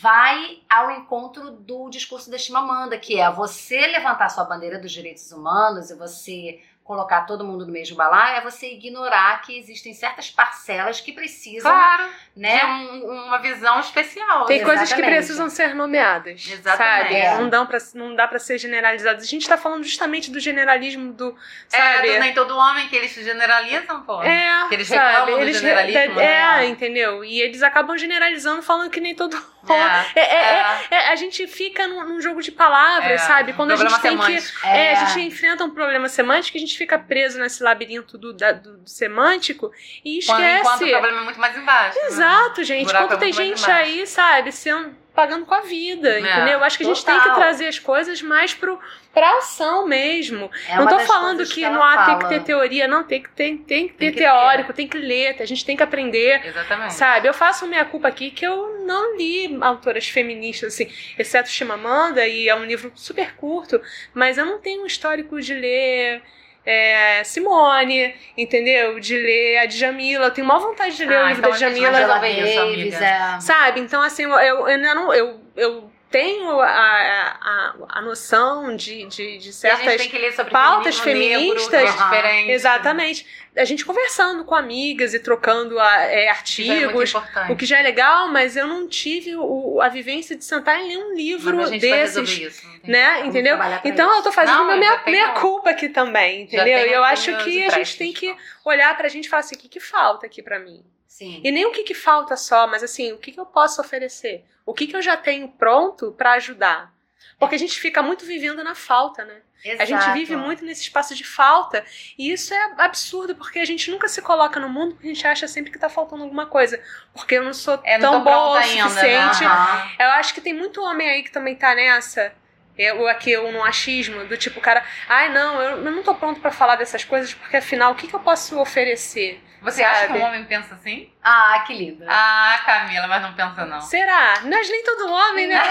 vai 0.00 0.60
ao 0.68 0.90
encontro 0.90 1.50
do 1.50 1.88
discurso 1.88 2.30
da 2.30 2.38
Chimamanda, 2.38 2.98
que 2.98 3.20
é 3.20 3.30
você 3.30 3.86
levantar 3.86 4.28
sua 4.28 4.44
bandeira 4.44 4.78
dos 4.78 4.92
direitos 4.92 5.30
humanos 5.30 5.90
e 5.90 5.94
você 5.94 6.60
colocar 6.88 7.20
todo 7.26 7.44
mundo 7.44 7.66
no 7.66 7.70
mesmo 7.72 7.94
balaio, 7.94 8.38
é 8.38 8.40
você 8.40 8.72
ignorar 8.72 9.42
que 9.42 9.56
existem 9.58 9.92
certas 9.92 10.30
parcelas 10.30 11.02
que 11.02 11.12
precisam, 11.12 11.70
Claro, 11.70 12.08
né? 12.34 12.58
de 12.60 12.64
um- 12.66 13.26
uma 13.26 13.36
visão 13.38 13.78
especial. 13.78 14.46
Tem 14.46 14.64
coisas 14.64 14.88
que 14.88 14.94
Exatamente. 14.94 15.16
precisam 15.18 15.50
ser 15.50 15.74
nomeadas. 15.74 16.48
Exatamente. 16.50 17.02
Sabe? 17.02 17.14
É. 17.14 17.36
Não, 17.36 17.48
dão 17.50 17.66
pra, 17.66 17.78
não 17.94 18.14
dá 18.16 18.26
pra 18.26 18.38
ser 18.38 18.56
generalizadas. 18.56 19.22
A 19.22 19.26
gente 19.26 19.46
tá 19.46 19.58
falando 19.58 19.84
justamente 19.84 20.30
do 20.30 20.40
generalismo 20.40 21.12
do. 21.12 21.36
É, 21.70 21.76
Sabe? 21.96 22.10
do 22.14 22.20
nem 22.20 22.32
todo 22.32 22.56
homem 22.56 22.88
que 22.88 22.96
eles 22.96 23.12
generalizam, 23.12 24.02
pô. 24.04 24.22
É, 24.22 24.66
Que 24.70 24.74
eles 24.76 24.88
sabe? 24.88 25.00
reclamam 25.10 25.34
do 25.36 25.40
Eles 25.42 25.58
generalismo, 25.60 26.20
É, 26.20 26.56
né? 26.56 26.66
entendeu? 26.68 27.22
E 27.22 27.38
eles 27.42 27.62
acabam 27.62 27.98
generalizando, 27.98 28.62
falando 28.62 28.90
que 28.90 28.98
nem 29.00 29.14
todo 29.14 29.36
É, 29.36 29.40
É, 29.72 30.20
é, 30.20 30.22
é. 30.24 30.86
é, 30.90 31.08
a 31.10 31.16
gente 31.16 31.46
fica 31.46 31.86
num, 31.86 32.04
num 32.08 32.20
jogo 32.20 32.40
de 32.42 32.50
palavras, 32.52 33.12
É, 33.12 33.18
sabe? 33.18 33.52
Quando 33.52 33.72
a 33.72 33.76
gente 33.76 34.00
tem 34.00 34.16
que. 34.16 34.24
semântico. 34.40 34.66
É, 34.66 34.92
a 34.92 35.04
gente 35.06 35.26
enfrenta 35.26 35.64
um 35.64 35.70
problema 35.70 36.08
semântico, 36.08 36.56
a 36.56 36.60
gente 36.60 36.76
fica 36.76 36.98
preso 36.98 37.38
nesse 37.38 37.62
labirinto 37.62 38.16
do, 38.18 38.32
da- 38.32 38.52
do- 38.52 38.78
do 38.78 38.88
semântico 38.90 39.70
e 40.04 40.20
Quando, 40.24 40.42
enquanto 40.42 40.74
esquece. 40.74 40.84
o 40.84 40.90
problema 40.90 41.20
é 41.20 41.24
muito 41.24 41.40
mais 41.40 41.56
embaixo. 41.56 41.98
né? 41.98 42.06
Exato, 42.06 42.64
gente. 42.64 42.86
buraco 42.86 43.08
Quando 43.08 43.16
é 43.18 43.24
tem 43.24 43.32
gente 43.32 43.70
aí, 43.70 44.06
sabe, 44.06 44.52
sendo, 44.52 44.94
pagando 45.18 45.44
com 45.46 45.54
a 45.54 45.62
vida, 45.62 46.10
É, 46.10 46.20
entendeu? 46.20 46.58
Eu 46.60 46.64
acho 46.64 46.78
que 46.78 46.84
a 46.84 46.86
gente 46.86 47.04
tem 47.04 47.16
que 47.16 47.22
total. 47.22 47.40
trazer 47.40 47.66
as 47.66 47.76
coisas 47.76 48.22
mais 48.22 48.54
pro, 48.54 48.78
pra 49.12 49.38
ação 49.38 49.84
mesmo. 49.84 50.48
É 50.68 50.76
não 50.76 50.86
tô 50.86 51.00
falando 51.00 51.44
que, 51.44 51.64
ela 51.64 51.74
não 51.74 51.82
há 51.82 52.06
tem 52.06 52.18
que 52.20 52.28
ter 52.28 52.44
teoria, 52.44 52.86
não, 52.86 53.02
tem 53.02 53.20
que 53.20 53.28
ter, 53.30 53.56
tem 53.66 53.88
que 53.88 53.94
ter 53.94 53.98
Tem 53.98 54.12
que 54.12 54.18
teórico, 54.18 54.72
tem 54.72 54.86
que 54.86 54.96
ler, 54.96 55.34
a 55.40 55.44
gente 55.44 55.64
tem 55.64 55.76
que 55.76 55.82
aprender. 55.82 56.46
Exatamente. 56.46 56.94
Sabe, 56.94 57.26
eu 57.26 57.34
faço 57.34 57.66
minha 57.66 57.84
culpa 57.84 58.06
aqui 58.06 58.30
que 58.30 58.46
eu 58.46 58.84
não 58.86 59.16
li 59.16 59.58
autoras 59.60 60.08
feministas, 60.08 60.72
assim, 60.74 60.88
exceto 61.18 61.48
Chimamanda, 61.48 62.24
e 62.24 62.48
é 62.48 62.54
um 62.54 62.64
livro 62.64 62.92
super 62.94 63.34
curto, 63.34 63.82
mas 64.14 64.38
eu 64.38 64.46
não 64.46 64.60
tenho 64.60 64.84
um 64.84 64.86
histórico 64.86 65.40
de 65.40 65.52
ler 65.52 66.22
é, 66.70 67.24
Simone, 67.24 68.14
entendeu? 68.36 69.00
De 69.00 69.16
ler 69.16 69.58
a 69.58 69.66
Djamila. 69.66 70.26
Eu 70.26 70.30
tenho 70.30 70.46
maior 70.46 70.60
vontade 70.60 70.94
de 70.96 71.04
ler 71.06 71.16
Ah, 71.16 71.24
o 71.24 71.28
livro 71.28 71.40
então 71.40 71.50
da 71.50 71.56
Djamila. 71.56 71.90
Davis, 72.20 73.00
é. 73.00 73.40
Sabe? 73.40 73.80
Então, 73.80 74.02
assim, 74.02 74.24
eu, 74.24 74.38
eu. 74.38 74.68
Eu, 74.68 75.40
eu 75.56 75.90
tenho 76.10 76.60
a, 76.60 76.66
a, 76.68 77.74
a 77.88 78.00
noção 78.00 78.74
de, 78.74 79.04
de, 79.06 79.08
de 79.08 79.36
a 79.36 79.40
gente 79.40 79.52
certas 79.52 79.96
tem 79.96 80.08
que 80.08 80.18
ler 80.18 80.32
sobre 80.32 80.52
pautas 80.52 80.96
negro, 80.98 81.04
feministas. 81.04 81.72
é 81.74 81.84
diferente. 81.92 82.50
Exatamente. 82.50 83.26
A 83.56 83.64
gente 83.64 83.84
conversando 83.84 84.44
com 84.44 84.54
amigas 84.54 85.14
e 85.14 85.18
trocando 85.18 85.78
a- 85.78 86.02
é, 86.04 86.24
é 86.24 86.30
artigos, 86.30 87.12
o 87.50 87.56
que 87.56 87.66
já 87.66 87.78
é 87.78 87.82
legal, 87.82 88.28
mas 88.28 88.56
eu 88.56 88.66
não 88.66 88.88
tive 88.88 89.34
o- 89.36 89.80
a 89.80 89.88
vivência 89.88 90.36
de 90.36 90.44
sentar 90.44 90.80
e 90.80 90.88
ler 90.88 90.98
um 90.98 91.14
livro 91.14 91.70
desses, 91.78 92.28
isso. 92.38 92.66
né? 92.84 93.26
Entendeu? 93.26 93.58
Então 93.84 94.14
eu 94.16 94.22
tô 94.22 94.32
fazendo 94.32 94.58
Não, 94.64 94.78
minha, 94.78 95.02
minha, 95.06 95.28
culpa 95.34 95.70
aqui 95.70 95.88
também, 95.88 96.42
entendeu? 96.42 96.66
E 96.86 96.92
eu 96.92 97.04
acho 97.04 97.36
que 97.44 97.64
a 97.64 97.70
gente 97.70 97.96
tem 97.96 98.12
que 98.12 98.34
olhar 98.64 98.96
pra 98.96 99.08
gente 99.08 99.26
e 99.26 99.28
falar 99.28 99.40
assim, 99.40 99.56
o 99.56 99.58
que, 99.58 99.68
que 99.68 99.80
falta 99.80 100.24
aqui 100.26 100.42
pra 100.42 100.58
mim? 100.58 100.82
Sim. 101.06 101.40
E 101.42 101.50
nem 101.50 101.66
o 101.66 101.72
que, 101.72 101.82
que 101.82 101.94
falta 101.94 102.36
só, 102.36 102.66
mas 102.68 102.82
assim, 102.84 103.12
o 103.12 103.18
que, 103.18 103.32
que 103.32 103.40
eu 103.40 103.46
posso 103.46 103.80
oferecer? 103.80 104.44
O 104.68 104.74
que, 104.74 104.86
que 104.86 104.94
eu 104.94 105.00
já 105.00 105.16
tenho 105.16 105.48
pronto 105.48 106.12
pra 106.12 106.32
ajudar? 106.32 106.92
Porque 107.38 107.54
a 107.54 107.58
gente 107.58 107.80
fica 107.80 108.02
muito 108.02 108.26
vivendo 108.26 108.62
na 108.62 108.74
falta, 108.74 109.24
né? 109.24 109.36
A 109.78 109.86
gente 109.86 109.98
Exato. 110.02 110.12
vive 110.12 110.36
muito 110.36 110.62
nesse 110.62 110.82
espaço 110.82 111.14
de 111.14 111.24
falta. 111.24 111.82
E 112.18 112.30
isso 112.30 112.52
é 112.52 112.72
absurdo, 112.76 113.34
porque 113.34 113.58
a 113.60 113.64
gente 113.64 113.90
nunca 113.90 114.08
se 114.08 114.20
coloca 114.20 114.60
no 114.60 114.68
mundo 114.68 114.92
porque 114.94 115.06
a 115.08 115.14
gente 115.14 115.26
acha 115.26 115.48
sempre 115.48 115.72
que 115.72 115.78
tá 115.78 115.88
faltando 115.88 116.22
alguma 116.22 116.44
coisa. 116.44 116.78
Porque 117.14 117.36
eu 117.36 117.42
não 117.42 117.54
sou 117.54 117.80
É, 117.82 117.96
não 117.96 118.10
tão 118.10 118.18
tô 118.24 118.30
boa 118.30 118.50
o 118.50 118.54
ainda, 118.56 118.84
né? 118.84 118.90
suficiente. 118.90 119.44
Aham. 119.44 119.90
Eu 120.00 120.10
acho 120.10 120.34
que 120.34 120.40
tem 120.42 120.52
muito 120.52 120.82
homem 120.82 121.08
aí 121.08 121.22
que 121.22 121.32
também 121.32 121.56
tá 121.56 121.74
nessa. 121.74 122.34
Eu 122.76 123.08
aqui, 123.08 123.30
eu 123.30 123.50
no 123.50 123.64
achismo, 123.64 124.26
do 124.26 124.36
tipo, 124.36 124.60
cara, 124.60 124.84
ai 125.08 125.32
não, 125.32 125.62
eu, 125.62 125.70
eu 125.82 125.90
não 125.90 126.02
tô 126.02 126.14
pronto 126.14 126.40
pra 126.40 126.50
falar 126.50 126.76
dessas 126.76 127.04
coisas, 127.04 127.32
porque 127.32 127.56
afinal, 127.56 127.92
o 127.92 127.94
que, 127.94 128.06
que 128.06 128.14
eu 128.14 128.20
posso 128.20 128.60
oferecer? 128.60 129.42
Você 129.62 129.82
acha 129.82 130.02
que 130.02 130.06
Sabe? 130.08 130.18
um 130.20 130.24
homem 130.26 130.44
pensa 130.44 130.74
assim? 130.74 131.12
Ah, 131.22 131.62
que 131.66 131.74
linda. 131.74 132.06
Ah, 132.08 132.60
Camila, 132.64 133.06
mas 133.08 133.22
não 133.22 133.32
pensa 133.34 133.64
não. 133.66 133.80
Será? 133.80 134.40
Nós 134.44 134.68
nem 134.70 134.84
todo 134.84 135.10
homem, 135.12 135.46
né? 135.48 135.60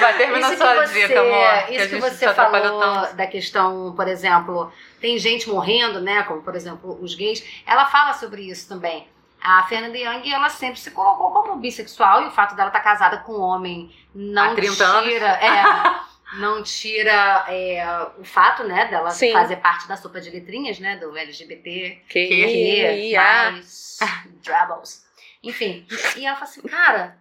Vai, 0.00 0.14
termina 0.16 0.48
Isso 0.48 0.56
sua 0.56 0.74
que 0.74 0.86
você, 0.88 1.06
dica, 1.06 1.20
amor. 1.20 1.30
que 1.30 1.76
a 1.78 1.84
isso 1.84 1.88
que 1.94 2.00
você 2.00 2.34
falou 2.34 2.80
tanto. 2.80 3.14
da 3.14 3.26
questão, 3.26 3.92
por 3.94 4.08
exemplo, 4.08 4.72
tem 5.00 5.16
gente 5.18 5.48
morrendo, 5.48 6.00
né? 6.00 6.22
Como 6.24 6.42
por 6.42 6.56
exemplo 6.56 6.98
os 7.00 7.14
gays. 7.14 7.44
Ela 7.64 7.86
fala 7.86 8.12
sobre 8.14 8.42
isso 8.42 8.68
também. 8.68 9.06
A 9.40 9.62
Fernanda 9.64 9.96
Young, 9.96 10.32
ela 10.32 10.48
sempre 10.48 10.78
se 10.80 10.90
colocou 10.90 11.30
como 11.32 11.56
bissexual 11.56 12.22
e 12.22 12.26
o 12.26 12.30
fato 12.30 12.54
dela 12.54 12.68
estar 12.68 12.80
casada 12.80 13.18
com 13.18 13.32
um 13.32 13.40
homem 13.40 13.92
não 14.14 14.52
Há 14.52 14.54
30 14.54 14.84
anos. 14.84 15.04
tira, 15.04 15.26
é, 15.26 15.62
não 16.34 16.62
tira 16.62 17.44
é, 17.48 17.84
o 18.18 18.24
fato, 18.24 18.64
né, 18.64 18.86
dela 18.88 19.10
Sim. 19.10 19.32
fazer 19.32 19.56
parte 19.56 19.86
da 19.86 19.96
sopa 19.96 20.20
de 20.20 20.30
letrinhas, 20.30 20.78
né, 20.78 20.96
do 20.96 21.16
LGBT, 21.16 22.02
Que, 22.08 22.26
que 22.26 23.16
ah, 23.16 23.52
mais 23.52 23.98
troubles. 24.42 25.06
Enfim, 25.42 25.86
e 26.16 26.24
ela 26.24 26.36
fala 26.36 26.50
assim, 26.50 26.62
cara, 26.62 27.18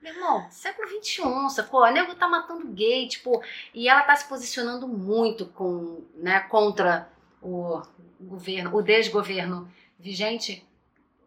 meu 0.00 0.14
irmão, 0.14 0.46
século 0.50 0.86
XXI, 0.88 1.22
sacou? 1.50 1.80
O 1.82 1.90
nego 1.90 2.14
tá 2.14 2.28
matando 2.28 2.66
gay, 2.68 3.08
tipo, 3.08 3.42
e 3.72 3.88
ela 3.88 4.02
tá 4.02 4.14
se 4.14 4.28
posicionando 4.28 4.86
muito 4.86 5.46
com, 5.46 6.04
né, 6.14 6.40
contra 6.40 7.08
o 7.42 7.82
governo, 8.20 8.74
o 8.74 8.82
desgoverno 8.82 9.70
vigente, 9.98 10.66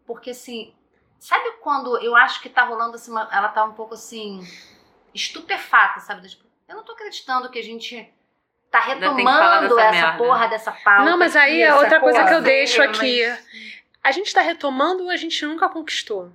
porque 0.06 0.30
assim, 0.30 0.72
sabe 1.18 1.50
quando 1.60 1.98
eu 1.98 2.16
acho 2.16 2.40
que 2.40 2.48
tá 2.48 2.64
rolando 2.64 2.94
assim, 2.96 3.10
uma- 3.10 3.28
ela 3.30 3.48
tá 3.48 3.64
um 3.64 3.74
pouco 3.74 3.94
assim, 3.94 4.40
estupefata, 5.14 6.00
sabe? 6.00 6.28
Tipo, 6.28 6.44
eu 6.68 6.76
não 6.76 6.84
tô 6.84 6.92
acreditando 6.92 7.50
que 7.50 7.58
a 7.58 7.62
gente 7.62 8.08
tá 8.70 8.80
retomando 8.80 9.78
essa 9.78 9.90
merda. 9.90 10.18
porra 10.18 10.46
dessa 10.48 10.72
pauta. 10.72 11.04
Não, 11.10 11.16
mas 11.18 11.34
aí 11.34 11.62
aqui, 11.62 11.62
é 11.62 11.74
outra 11.74 12.00
coisa 12.00 12.24
que 12.24 12.34
eu 12.34 12.42
deixo 12.42 12.82
aqui. 12.82 13.26
mas- 13.26 13.78
A 14.04 14.12
gente 14.12 14.32
tá 14.32 14.40
retomando 14.40 15.04
ou 15.04 15.10
a 15.10 15.16
gente 15.16 15.44
nunca 15.46 15.68
conquistou? 15.68 16.30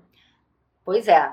Pois 0.85 1.07
é. 1.07 1.31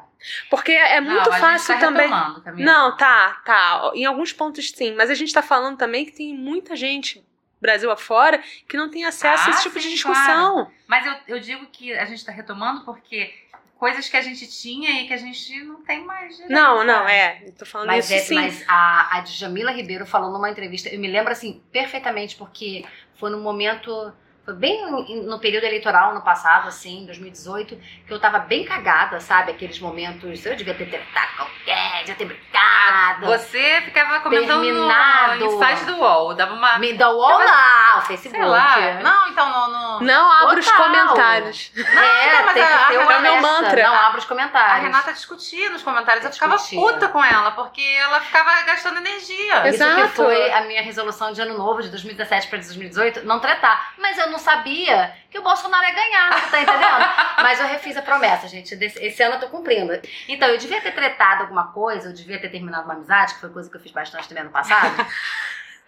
Porque 0.50 0.70
é 0.72 1.00
Não, 1.00 1.10
muito 1.12 1.28
a 1.28 1.32
gente 1.32 1.40
fácil 1.40 1.74
tá 1.74 1.80
também. 1.80 2.02
retomando, 2.08 2.42
Camila. 2.42 2.72
Não, 2.72 2.96
tá, 2.96 3.40
tá. 3.44 3.90
Em 3.94 4.04
alguns 4.04 4.32
pontos 4.32 4.70
sim, 4.70 4.94
mas 4.94 5.10
a 5.10 5.14
gente 5.14 5.32
tá 5.32 5.42
falando 5.42 5.76
também 5.78 6.04
que 6.04 6.12
tem 6.12 6.34
muita 6.36 6.76
gente, 6.76 7.24
Brasil 7.60 7.90
afora, 7.90 8.38
que 8.68 8.76
não 8.76 8.90
tem 8.90 9.04
acesso 9.04 9.44
a 9.44 9.46
Ah, 9.46 9.50
esse 9.50 9.62
tipo 9.62 9.76
de 9.78 9.84
sim, 9.86 9.90
discussão. 9.94 10.70
Mas 10.86 11.04
eu, 11.06 11.14
eu 11.36 11.40
digo 11.40 11.66
que 11.66 11.92
a 11.94 12.04
gente 12.04 12.24
tá 12.24 12.30
retomando 12.32 12.84
porque 12.84 13.34
coisas 13.80 14.10
que 14.10 14.16
a 14.18 14.20
gente 14.20 14.46
tinha 14.46 15.00
e 15.00 15.06
que 15.06 15.14
a 15.14 15.16
gente 15.16 15.64
não 15.64 15.82
tem 15.82 16.04
mais 16.04 16.34
direito. 16.34 16.52
Não, 16.52 16.84
não, 16.84 16.98
sabe? 16.98 17.12
é. 17.12 17.42
Eu 17.46 17.52
tô 17.52 17.64
falando 17.64 17.86
Mas, 17.86 18.04
isso 18.04 18.14
é, 18.14 18.18
sim. 18.18 18.34
mas 18.34 18.62
a, 18.68 19.16
a 19.16 19.20
Djamila 19.22 19.72
Ribeiro 19.72 20.04
falou 20.04 20.30
numa 20.30 20.50
entrevista, 20.50 20.90
eu 20.90 21.00
me 21.00 21.08
lembro 21.08 21.32
assim 21.32 21.62
perfeitamente, 21.72 22.36
porque 22.36 22.84
foi 23.14 23.30
no 23.30 23.40
momento. 23.40 24.12
Foi 24.50 24.58
bem 24.58 24.90
no, 24.90 25.38
período 25.38 25.62
eleitoral 25.64 26.12
no 26.12 26.22
passado, 26.22 26.66
assim, 26.66 27.02
em 27.02 27.06
2018, 27.06 27.78
que 28.04 28.12
eu 28.12 28.18
tava 28.18 28.40
bem 28.40 28.64
cagada, 28.64 29.20
sabe? 29.20 29.52
Aqueles 29.52 29.78
momentos. 29.78 30.44
Eu 30.44 30.56
devia 30.56 30.74
ter 30.74 30.86
tentado 30.86 31.36
qualquer, 31.36 31.98
devia 32.00 32.14
ter 32.16 32.24
brincado. 32.24 33.26
Você 33.26 33.80
ficava 33.84 34.18
comentando 34.20 34.62
Terminado. 34.62 35.38
no 35.44 35.58
site 35.58 35.84
do 35.84 35.96
UOL, 35.98 36.34
dava 36.34 36.54
uma. 36.54 36.78
Me 36.80 36.94
dá 36.94 37.10
o 37.10 37.16
lá, 37.20 37.98
o 37.98 38.00
Facebook. 38.02 38.42
Sei 38.42 38.44
lá. 38.44 38.94
Não, 39.02 39.28
então 39.28 39.48
no. 39.48 39.68
no- 39.68 40.00
Não 40.00 40.32
abra 40.32 40.58
os 40.58 40.70
comentários. 40.72 41.70
É, 41.76 41.82
Não, 41.82 42.44
mas 42.46 42.54
tem 42.54 42.62
a- 42.64 42.66
que 42.66 42.86
ter 42.88 42.96
a- 42.98 43.02
uma 43.02 43.12
é 43.12 43.18
o 43.18 43.22
meu 43.22 43.32
alerta. 43.36 43.40
mantra. 43.62 43.82
Não 43.84 43.94
abra 43.94 44.18
os 44.18 44.24
A 44.24 44.28
comentários. 44.28 44.82
Renata 44.82 45.12
discutia 45.12 45.70
nos 45.70 45.82
comentários. 45.82 46.24
Eu 46.24 46.32
ficava 46.32 46.56
Discutia. 46.56 46.80
puta 46.80 47.08
com 47.08 47.24
ela, 47.24 47.52
porque 47.52 47.80
ela 47.82 48.18
ficava 48.20 48.50
gastando 48.62 48.96
energia. 48.98 49.68
Isso 49.68 49.82
Exato. 49.84 50.02
que 50.02 50.08
foi 50.08 50.52
a 50.52 50.62
minha 50.62 50.82
resolução 50.82 51.32
de 51.32 51.40
ano 51.40 51.56
novo, 51.56 51.82
de 51.82 51.88
2017 51.88 52.48
para 52.48 52.58
2018, 52.58 53.24
não 53.24 53.38
tretar. 53.38 53.92
Mas 53.98 54.18
eu 54.18 54.28
não 54.30 54.38
sabia 54.40 55.14
que 55.30 55.38
o 55.38 55.42
Bolsonaro 55.42 55.84
ia 55.86 55.94
ganhar, 55.94 56.32
você 56.40 56.50
tá 56.50 56.60
entendendo? 56.62 57.04
Mas 57.42 57.60
eu 57.60 57.66
refiz 57.66 57.96
a 57.96 58.02
promessa, 58.02 58.48
gente. 58.48 58.74
Esse 58.74 59.22
ano 59.22 59.36
eu 59.36 59.40
tô 59.40 59.48
cumprindo. 59.48 59.92
Então, 60.28 60.48
eu 60.48 60.58
devia 60.58 60.80
ter 60.80 60.92
tretado 60.92 61.42
alguma 61.42 61.68
coisa, 61.72 62.08
eu 62.08 62.12
devia 62.12 62.40
ter 62.40 62.48
terminado 62.48 62.84
uma 62.84 62.94
amizade, 62.94 63.34
que 63.34 63.40
foi 63.40 63.50
coisa 63.50 63.70
que 63.70 63.76
eu 63.76 63.80
fiz 63.80 63.92
bastante 63.92 64.28
também 64.28 64.42
ano 64.42 64.50
passado. 64.52 64.96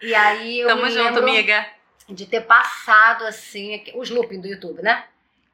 E 0.01 0.13
aí 0.13 0.59
eu 0.59 0.67
Tamo 0.67 0.83
me 0.83 0.91
junto, 0.91 1.19
amiga. 1.19 1.65
de 2.09 2.25
ter 2.25 2.41
passado, 2.41 3.25
assim, 3.25 3.81
os 3.95 4.09
looping 4.09 4.41
do 4.41 4.47
YouTube, 4.47 4.81
né? 4.81 5.05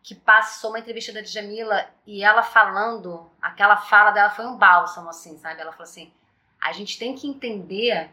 Que 0.02 0.16
passou 0.16 0.72
uma 0.72 0.80
entrevista 0.80 1.14
da 1.14 1.22
Djamila 1.22 1.88
e 2.08 2.24
ela 2.24 2.42
falando, 2.42 3.30
aquela 3.40 3.78
fala 3.78 4.10
dela 4.10 4.32
foi 4.32 4.48
um 4.48 4.58
bálsamo, 4.58 5.08
assim, 5.08 5.38
sabe? 5.38 5.62
Ela 5.62 5.72
falou 5.72 5.84
assim: 5.84 6.12
a 6.60 6.72
gente 6.72 6.98
tem 6.98 7.14
que 7.14 7.28
entender 7.28 8.10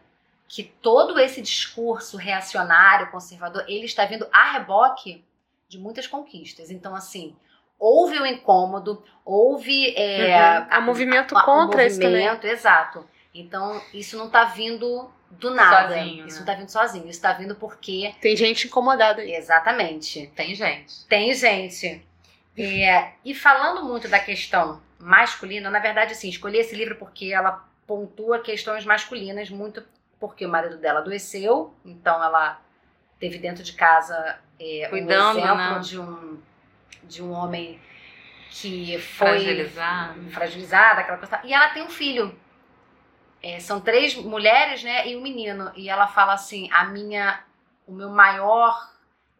que 0.47 0.63
todo 0.63 1.19
esse 1.19 1.41
discurso 1.41 2.15
reacionário, 2.17 3.11
conservador, 3.11 3.65
ele 3.67 3.85
está 3.85 4.05
vindo 4.05 4.27
a 4.31 4.51
reboque 4.53 5.23
de 5.67 5.77
muitas 5.77 6.07
conquistas. 6.07 6.71
Então, 6.71 6.95
assim, 6.95 7.35
houve 7.77 8.17
o 8.19 8.25
incômodo, 8.25 9.03
houve 9.25 9.93
é, 9.97 10.59
Uhum. 10.59 10.67
Há 10.69 10.81
movimento 10.81 11.37
a- 11.37 11.43
contra 11.43 11.83
o 11.83 11.85
isso 11.85 11.99
também. 11.99 12.21
movimento, 12.25 12.45
exato. 12.47 13.05
Então, 13.33 13.81
isso 13.93 14.17
não 14.17 14.29
tá 14.29 14.45
vindo 14.45 15.11
do 15.29 15.53
nada. 15.53 15.95
Sozinho, 15.95 16.25
isso 16.25 16.35
né? 16.35 16.39
não 16.39 16.45
tá 16.45 16.53
vindo 16.53 16.69
sozinho. 16.69 17.09
Isso 17.09 17.21
tá 17.21 17.33
vindo 17.33 17.53
porque. 17.55 18.15
Tem 18.21 18.35
gente 18.35 18.67
incomodada 18.67 19.21
aí. 19.21 19.33
Exatamente. 19.35 20.31
Tem 20.35 20.55
gente. 20.55 21.05
Tem 21.07 21.33
gente. 21.33 22.01
É, 22.57 23.11
e 23.23 23.35
falando 23.35 23.83
muito 23.83 24.07
da 24.07 24.17
questão 24.19 24.81
masculina, 24.97 25.69
na 25.69 25.77
verdade, 25.79 26.13
assim, 26.13 26.29
escolhi 26.29 26.57
esse 26.57 26.73
livro 26.75 26.95
porque 26.95 27.31
ela 27.31 27.63
pontua 27.85 28.39
questões 28.39 28.83
masculinas, 28.85 29.49
muito 29.49 29.83
porque 30.19 30.45
o 30.45 30.49
marido 30.49 30.77
dela 30.77 30.99
adoeceu, 30.99 31.73
então 31.85 32.23
ela 32.23 32.59
teve 33.19 33.37
dentro 33.37 33.63
de 33.63 33.73
casa 33.73 34.39
é, 34.59 34.87
Cuidando, 34.89 35.37
um 35.37 35.39
exemplo 35.39 35.55
né? 35.57 35.79
de, 35.79 35.99
um, 35.99 36.41
de 37.03 37.23
um 37.23 37.31
homem 37.31 37.79
que 38.49 38.97
foi 38.99 39.27
Fragilizado. 39.27 40.31
fragilizada, 40.31 41.01
aquela 41.01 41.17
coisa. 41.17 41.39
E 41.43 41.53
ela 41.53 41.69
tem 41.69 41.83
um 41.83 41.89
filho. 41.89 42.37
É, 43.41 43.59
são 43.59 43.79
três 43.79 44.15
mulheres, 44.15 44.83
né, 44.83 45.07
e 45.07 45.15
um 45.15 45.21
menino. 45.21 45.71
E 45.75 45.89
ela 45.89 46.07
fala 46.07 46.33
assim: 46.33 46.69
a 46.71 46.85
minha, 46.85 47.39
o 47.85 47.91
meu 47.91 48.09
maior, 48.09 48.91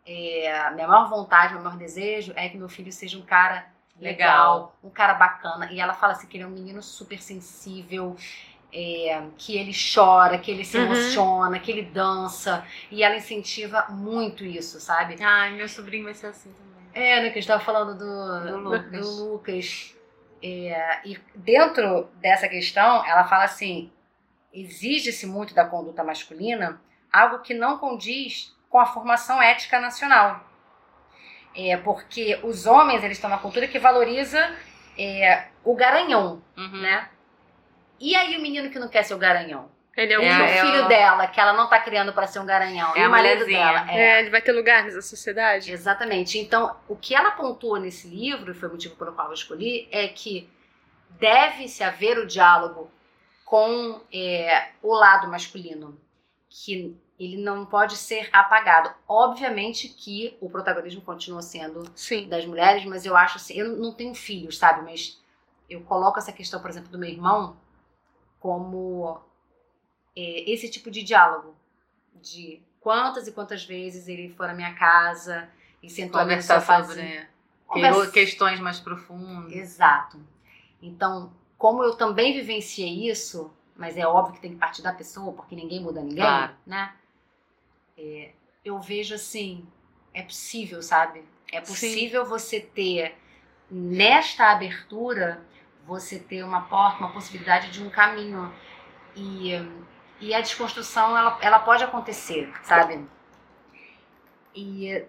é, 0.05 0.59
a 0.61 0.71
minha 0.71 0.87
maior 0.87 1.09
vontade, 1.09 1.53
o 1.53 1.55
meu 1.55 1.63
maior 1.63 1.77
desejo 1.77 2.31
é 2.35 2.47
que 2.47 2.57
meu 2.57 2.69
filho 2.69 2.91
seja 2.91 3.17
um 3.17 3.23
cara 3.23 3.67
legal, 3.99 4.53
Legal. 4.55 4.75
um 4.83 4.89
cara 4.89 5.15
bacana. 5.15 5.71
E 5.71 5.79
ela 5.79 5.93
fala 5.93 6.13
assim 6.13 6.27
que 6.27 6.37
ele 6.37 6.43
é 6.43 6.47
um 6.47 6.51
menino 6.51 6.81
super 6.83 7.19
sensível. 7.19 8.15
É, 8.73 9.21
que 9.37 9.57
ele 9.57 9.71
chora, 9.73 10.37
que 10.37 10.51
ele 10.51 10.63
se 10.65 10.77
Uhum. 10.77 10.85
emociona, 10.85 11.59
que 11.59 11.71
ele 11.71 11.83
dança, 11.83 12.65
e 12.91 13.03
ela 13.03 13.15
incentiva 13.15 13.85
muito 13.89 14.43
isso, 14.43 14.79
sabe? 14.79 15.15
Ai, 15.21 15.51
meu 15.53 15.67
sobrinho 15.69 16.03
vai 16.05 16.13
ser 16.13 16.27
assim 16.27 16.51
também. 16.51 16.67
É, 16.93 17.15
né, 17.21 17.23
que 17.23 17.39
a 17.39 17.41
gente 17.41 17.43
estava 17.43 17.63
falando 17.63 17.93
do, 17.97 18.39
Do 18.51 18.51
do 18.51 18.69
Lucas. 18.69 18.91
do 19.17 19.23
Lucas. 19.31 19.95
É, 20.41 20.99
e 21.05 21.19
dentro 21.35 22.09
dessa 22.21 22.47
questão, 22.47 23.05
ela 23.05 23.23
fala 23.23 23.43
assim: 23.45 23.91
exige-se 24.53 25.25
muito 25.25 25.53
da 25.53 25.65
conduta 25.65 26.03
masculina 26.03 26.79
algo 27.11 27.39
que 27.39 27.53
não 27.53 27.77
condiz 27.77 28.55
com 28.69 28.79
a 28.79 28.85
formação 28.85 29.41
ética 29.41 29.79
nacional. 29.79 30.45
É, 31.55 31.75
porque 31.77 32.39
os 32.43 32.65
homens 32.67 33.03
eles 33.03 33.17
estão 33.17 33.29
na 33.29 33.37
cultura 33.39 33.67
que 33.67 33.79
valoriza 33.79 34.55
é, 34.97 35.45
o 35.63 35.73
garanhão, 35.75 36.41
Uhum. 36.55 36.81
né? 36.81 37.09
E 37.99 38.15
aí 38.15 38.37
o 38.37 38.41
menino 38.41 38.69
que 38.69 38.79
não 38.79 38.87
quer 38.87 39.03
ser 39.03 39.13
o 39.13 39.17
garanhão? 39.17 39.69
Ele 39.95 40.13
é 40.13 40.15
É, 40.15 40.19
o 40.19 40.23
é 40.23 40.61
filho 40.61 40.87
dela, 40.87 41.25
que 41.25 41.39
ela 41.39 41.53
não 41.53 41.67
tá 41.67 41.79
criando 41.79 42.13
para 42.13 42.27
ser 42.27 42.39
um 42.39 42.45
garanhão. 42.45 42.95
É 42.95 43.03
a 43.03 43.07
o 43.07 43.11
marido 43.11 43.45
dela. 43.45 43.91
É, 43.91 44.19
ele 44.19 44.29
vai 44.29 44.41
ter 44.41 44.51
lugar 44.51 44.83
nessa 44.83 45.01
sociedade? 45.01 45.71
Exatamente. 45.71 46.37
Então, 46.37 46.75
o 46.87 46.95
que 46.95 47.15
ela 47.15 47.31
pontua 47.31 47.79
nesse 47.79 48.07
livro, 48.07 48.51
e 48.51 48.53
foi 48.53 48.69
o 48.69 48.73
motivo 48.73 48.95
pelo 48.95 49.13
qual 49.13 49.27
eu 49.27 49.33
escolhi, 49.33 49.87
é 49.91 50.07
que 50.07 50.47
deve-se 51.19 51.83
haver 51.83 52.19
o 52.19 52.27
diálogo 52.27 52.91
com 53.43 53.99
é, 54.13 54.67
o 54.83 54.93
lado 54.93 55.27
masculino, 55.29 55.99
que 56.47 56.95
ele 57.19 57.37
não 57.37 57.65
pode 57.65 57.95
ser 57.97 58.29
apagado. 58.31 58.93
Obviamente 59.07 59.89
que 59.89 60.37
o 60.39 60.47
protagonismo 60.47 61.01
continua 61.01 61.41
sendo 61.41 61.89
Sim. 61.95 62.27
das 62.29 62.45
mulheres, 62.45 62.85
mas 62.85 63.03
eu 63.03 63.17
acho 63.17 63.37
assim, 63.37 63.55
eu 63.55 63.75
não 63.75 63.91
tenho 63.91 64.13
filhos, 64.13 64.59
sabe? 64.59 64.83
Mas 64.83 65.19
eu 65.67 65.81
coloco 65.81 66.19
essa 66.19 66.31
questão, 66.31 66.61
por 66.61 66.69
exemplo, 66.69 66.91
do 66.91 66.99
meu 66.99 67.09
irmão 67.09 67.57
como 68.51 69.19
é, 70.15 70.49
esse 70.49 70.69
tipo 70.69 70.89
de 70.89 71.03
diálogo, 71.03 71.53
de 72.15 72.61
quantas 72.79 73.27
e 73.27 73.33
quantas 73.33 73.65
vezes 73.65 74.07
ele 74.07 74.29
foi 74.29 74.47
na 74.47 74.53
minha 74.53 74.73
casa 74.73 75.49
e 75.83 75.89
sentou 75.89 76.21
Conversar 76.21 76.61
sofazinho. 76.61 76.95
sobre 77.09 77.27
Conversa- 77.67 78.05
que- 78.05 78.11
questões 78.13 78.59
mais 78.61 78.79
profundas. 78.79 79.51
Exato. 79.51 80.17
Então, 80.81 81.33
como 81.57 81.83
eu 81.83 81.95
também 81.97 82.31
vivenciei 82.33 83.09
isso, 83.09 83.51
mas 83.75 83.97
é 83.97 84.07
óbvio 84.07 84.35
que 84.35 84.39
tem 84.39 84.51
que 84.53 84.57
partir 84.57 84.81
da 84.81 84.93
pessoa, 84.93 85.33
porque 85.33 85.53
ninguém 85.53 85.81
muda 85.81 85.99
ninguém, 86.01 86.23
Claro. 86.23 86.53
né? 86.65 86.93
É, 87.97 88.31
eu 88.63 88.79
vejo 88.79 89.13
assim, 89.15 89.67
é 90.13 90.23
possível, 90.23 90.81
sabe? 90.81 91.21
É 91.51 91.59
possível 91.59 92.25
você 92.25 92.61
ter, 92.61 93.13
nesta 93.69 94.51
abertura, 94.51 95.41
você 95.87 96.19
ter 96.19 96.43
uma 96.43 96.61
porta, 96.63 96.99
uma 96.99 97.13
possibilidade 97.13 97.71
de 97.71 97.81
um 97.81 97.89
caminho. 97.89 98.53
E, 99.15 99.53
e 100.19 100.33
a 100.33 100.41
desconstrução, 100.41 101.17
ela, 101.17 101.37
ela 101.41 101.59
pode 101.59 101.83
acontecer, 101.83 102.51
sabe? 102.61 103.07
E 104.53 105.03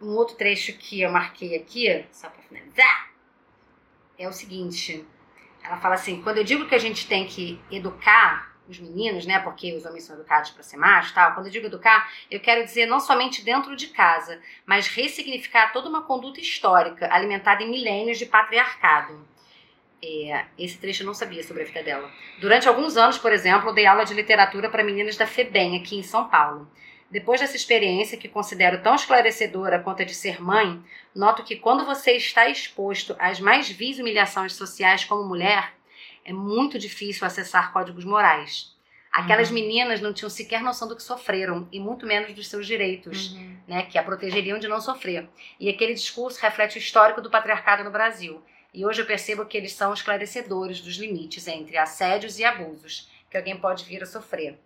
um 0.00 0.10
outro 0.10 0.36
trecho 0.36 0.78
que 0.78 1.00
eu 1.02 1.10
marquei 1.10 1.56
aqui, 1.56 2.06
só 2.12 2.28
para 2.28 2.42
finalizar, 2.42 3.10
é 4.18 4.28
o 4.28 4.32
seguinte. 4.32 5.04
Ela 5.62 5.76
fala 5.78 5.94
assim, 5.94 6.22
quando 6.22 6.38
eu 6.38 6.44
digo 6.44 6.66
que 6.66 6.74
a 6.74 6.78
gente 6.78 7.06
tem 7.06 7.26
que 7.26 7.60
educar 7.70 8.52
os 8.68 8.78
meninos, 8.78 9.26
né, 9.26 9.40
porque 9.40 9.74
os 9.76 9.84
homens 9.84 10.04
são 10.04 10.16
educados 10.16 10.50
para 10.50 10.62
ser 10.62 10.76
machos 10.76 11.10
e 11.10 11.14
tal, 11.14 11.34
quando 11.34 11.46
eu 11.46 11.52
digo 11.52 11.66
educar, 11.66 12.10
eu 12.30 12.40
quero 12.40 12.64
dizer 12.64 12.86
não 12.86 13.00
somente 13.00 13.44
dentro 13.44 13.76
de 13.76 13.88
casa, 13.88 14.40
mas 14.64 14.86
ressignificar 14.86 15.72
toda 15.72 15.88
uma 15.88 16.02
conduta 16.02 16.40
histórica 16.40 17.12
alimentada 17.12 17.62
em 17.62 17.70
milênios 17.70 18.18
de 18.18 18.26
patriarcado. 18.26 19.26
É, 20.04 20.44
esse 20.58 20.78
trecho 20.78 21.02
eu 21.02 21.06
não 21.06 21.14
sabia 21.14 21.42
sobre 21.44 21.62
a 21.62 21.66
vida 21.66 21.82
dela. 21.82 22.10
Durante 22.40 22.66
alguns 22.68 22.96
anos, 22.96 23.18
por 23.18 23.32
exemplo, 23.32 23.72
dei 23.72 23.86
aula 23.86 24.04
de 24.04 24.14
literatura 24.14 24.68
para 24.68 24.82
meninas 24.82 25.16
da 25.16 25.26
FEBEM, 25.26 25.76
aqui 25.78 25.96
em 25.96 26.02
São 26.02 26.28
Paulo. 26.28 26.68
Depois 27.08 27.40
dessa 27.40 27.56
experiência, 27.56 28.18
que 28.18 28.26
considero 28.28 28.82
tão 28.82 28.94
esclarecedora 28.94 29.78
quanto 29.78 30.02
a 30.02 30.04
de 30.04 30.14
ser 30.14 30.42
mãe, 30.42 30.82
noto 31.14 31.44
que 31.44 31.56
quando 31.56 31.84
você 31.84 32.12
está 32.12 32.48
exposto 32.48 33.14
às 33.18 33.38
mais 33.38 33.68
vis 33.70 33.98
humilhações 33.98 34.54
sociais 34.54 35.04
como 35.04 35.22
mulher, 35.28 35.72
é 36.24 36.32
muito 36.32 36.78
difícil 36.78 37.26
acessar 37.26 37.72
códigos 37.72 38.04
morais. 38.04 38.72
Aquelas 39.12 39.48
Uhum. 39.48 39.54
meninas 39.56 40.00
não 40.00 40.12
tinham 40.14 40.30
sequer 40.30 40.62
noção 40.62 40.88
do 40.88 40.96
que 40.96 41.02
sofreram, 41.02 41.68
e 41.70 41.78
muito 41.78 42.06
menos 42.06 42.32
dos 42.32 42.48
seus 42.48 42.66
direitos 42.66 43.32
Uhum. 43.32 43.56
né, 43.68 43.82
que 43.82 43.98
a 43.98 44.02
protegeriam 44.02 44.58
de 44.58 44.66
não 44.66 44.80
sofrer. 44.80 45.28
E 45.60 45.68
aquele 45.68 45.92
discurso 45.92 46.40
reflete 46.40 46.76
o 46.76 46.80
histórico 46.80 47.20
do 47.20 47.28
patriarcado 47.30 47.84
no 47.84 47.90
Brasil. 47.90 48.42
E 48.72 48.86
hoje 48.86 49.02
eu 49.02 49.06
percebo 49.06 49.44
que 49.44 49.56
eles 49.56 49.72
são 49.74 49.92
esclarecedores 49.92 50.80
dos 50.80 50.96
limites 50.96 51.46
entre 51.46 51.76
assédios 51.76 52.38
e 52.38 52.44
abusos 52.44 53.10
que 53.30 53.36
alguém 53.36 53.58
pode 53.58 53.84
vir 53.84 54.02
a 54.02 54.06
sofrer. 54.06 54.58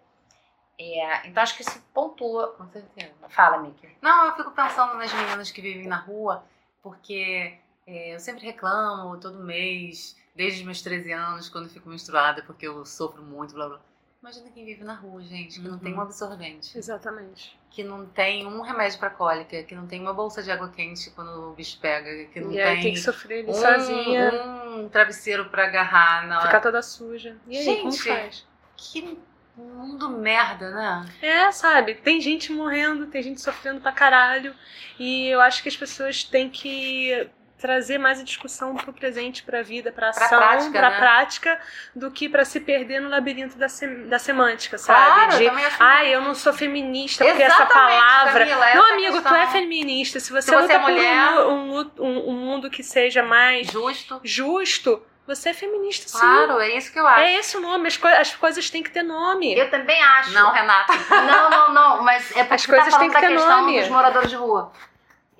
É, 0.79 1.27
então 1.27 1.43
acho 1.43 1.57
que 1.57 1.63
isso 1.63 1.81
pontua. 1.95 2.49
Com 2.53 2.69
certeza. 2.69 3.15
Fala, 3.29 3.59
Miki. 3.59 3.89
Não, 4.03 4.27
eu 4.27 4.37
fico 4.37 4.51
pensando 4.51 4.95
nas 4.95 5.13
meninas 5.13 5.51
que 5.51 5.63
vivem 5.63 5.87
na 5.87 5.97
rua, 5.97 6.45
porque 6.83 7.59
é, 7.87 8.15
eu 8.15 8.21
sempre 8.21 8.45
reclamo 8.45 9.19
todo 9.19 9.43
mês, 9.43 10.17
desde 10.35 10.61
os 10.61 10.67
meus 10.67 10.83
13 10.83 11.13
anos, 11.13 11.49
quando 11.49 11.71
fico 11.71 11.89
menstruada, 11.89 12.43
porque 12.43 12.67
eu 12.67 12.85
sofro 12.85 13.23
muito, 13.23 13.55
blá 13.55 13.69
blá. 13.69 13.81
Imagina 14.27 14.51
quem 14.53 14.65
vive 14.65 14.83
na 14.83 14.95
rua, 14.95 15.23
gente, 15.23 15.61
que 15.61 15.69
não 15.69 15.79
tem 15.79 15.93
um 15.93 15.99
Uhum. 15.99 16.03
absorvente, 16.03 16.77
Exatamente. 16.77 17.57
que 17.71 17.85
não 17.85 18.07
tem 18.07 18.45
um 18.45 18.61
remédio 18.61 18.99
pra 18.99 19.09
cólica, 19.09 19.63
que 19.63 19.73
não 19.73 19.87
tem 19.87 20.01
uma 20.01 20.13
bolsa 20.13 20.43
de 20.43 20.51
água 20.51 20.69
quente 20.69 21.11
quando 21.11 21.51
o 21.51 21.55
bicho 21.55 21.79
pega, 21.79 22.25
que 22.33 22.41
não 22.41 22.51
E 22.51 22.57
tem 22.57 22.81
tem 22.83 22.93
que 22.95 22.99
sofrer 22.99 23.49
um, 23.49 23.55
sozinha, 23.55 24.33
um 24.79 24.89
travesseiro 24.89 25.49
pra 25.49 25.67
agarrar 25.67 26.27
na 26.27 26.39
hora. 26.41 26.47
ficar 26.49 26.61
toda 26.61 26.83
suja. 26.83 27.37
E 27.47 27.57
aí, 27.57 27.77
como 27.77 27.93
Gente, 27.93 28.03
faz? 28.03 28.45
Que 28.77 29.17
mundo 29.57 30.09
merda, 30.11 30.73
né? 30.73 31.07
É, 31.23 31.53
sabe? 31.53 31.95
Tem 31.95 32.21
gente 32.21 32.53
morrendo, 32.53 33.07
tem 33.07 33.23
gente 33.23 33.41
sofrendo 33.41 33.81
pra 33.81 33.93
caralho. 33.93 34.53
E 34.99 35.29
eu 35.29 35.41
acho 35.41 35.63
que 35.63 35.69
as 35.69 35.77
pessoas 35.77 36.25
têm 36.25 36.51
que 36.51 37.31
trazer 37.59 37.97
mais 37.99 38.21
a 38.21 38.23
discussão 38.23 38.75
pro 38.77 38.93
presente, 38.93 39.43
pra 39.43 39.63
vida, 39.63 39.91
pra 39.91 40.13
Pra 40.13 40.25
ação, 40.27 40.39
prática, 40.39 40.71
pra 40.79 40.91
né? 40.91 40.99
prática, 40.99 41.61
do 41.95 42.11
que 42.11 42.29
pra 42.29 42.45
se 42.45 42.61
perder 42.61 43.01
no 43.01 43.09
labirinto 43.09 43.57
da, 43.57 43.69
sem- 43.69 44.07
da 44.09 44.19
semântica, 44.19 44.77
sabe? 44.77 45.15
Claro, 45.29 45.37
De, 45.39 45.45
eu 45.45 45.53
ai, 45.81 46.15
eu 46.15 46.21
não 46.21 46.35
sou 46.35 46.53
feminista 46.53 47.25
porque 47.25 47.43
essa 47.43 47.65
palavra. 47.67 48.41
Camila, 48.47 48.67
Meu 48.75 48.83
essa 48.85 48.93
amigo, 48.93 49.13
tu 49.17 49.23
questão. 49.23 49.37
é 49.37 49.47
feminista. 49.49 50.21
Se 50.21 50.31
você, 50.33 50.43
Se 50.43 50.51
você 50.51 50.63
luta 50.63 50.73
é 50.75 50.79
por 50.79 50.91
mulher- 50.91 51.31
um, 51.47 51.79
um 51.81 51.91
um- 51.99 52.31
um 52.31 52.33
mundo 52.35 52.69
que 52.71 52.83
seja 52.83 53.23
mais 53.23 53.69
Justo. 53.69 54.21
justo, 54.23 55.03
você 55.27 55.49
é 55.49 55.55
feminista, 55.55 56.09
sim. 56.09 56.19
Claro, 56.19 56.61
é 56.61 56.69
isso 56.77 56.93
que 56.93 57.01
eu 57.01 57.07
acho. 57.07 57.21
É 57.21 57.35
esse 57.37 57.57
o 57.57 57.61
nome, 57.61 57.89
as, 57.89 57.97
coi- 57.97 58.13
as 58.17 58.35
coisas 58.35 58.69
têm 58.71 58.83
que 58.83 58.91
ter 58.91 59.03
nome. 59.03 59.57
Eu 59.59 59.71
também 59.71 60.01
acho. 60.03 60.31
Não, 60.33 60.53
Renata. 60.53 60.93
Não, 61.11 61.51
não, 61.51 61.73
não, 61.75 62.03
mas 62.03 62.31
é 62.37 62.45
porque 62.45 62.55
As 62.55 62.63
tá 62.67 62.69
coisas 62.73 62.95
falando 62.95 63.01
têm 63.01 63.09
que 63.09 63.15
da 63.15 63.21
ter 63.29 63.35
questão 63.35 63.61
nome. 63.63 63.81
dos 63.81 63.89
moradores 63.89 64.31
de 64.31 64.37
rua. 64.37 64.73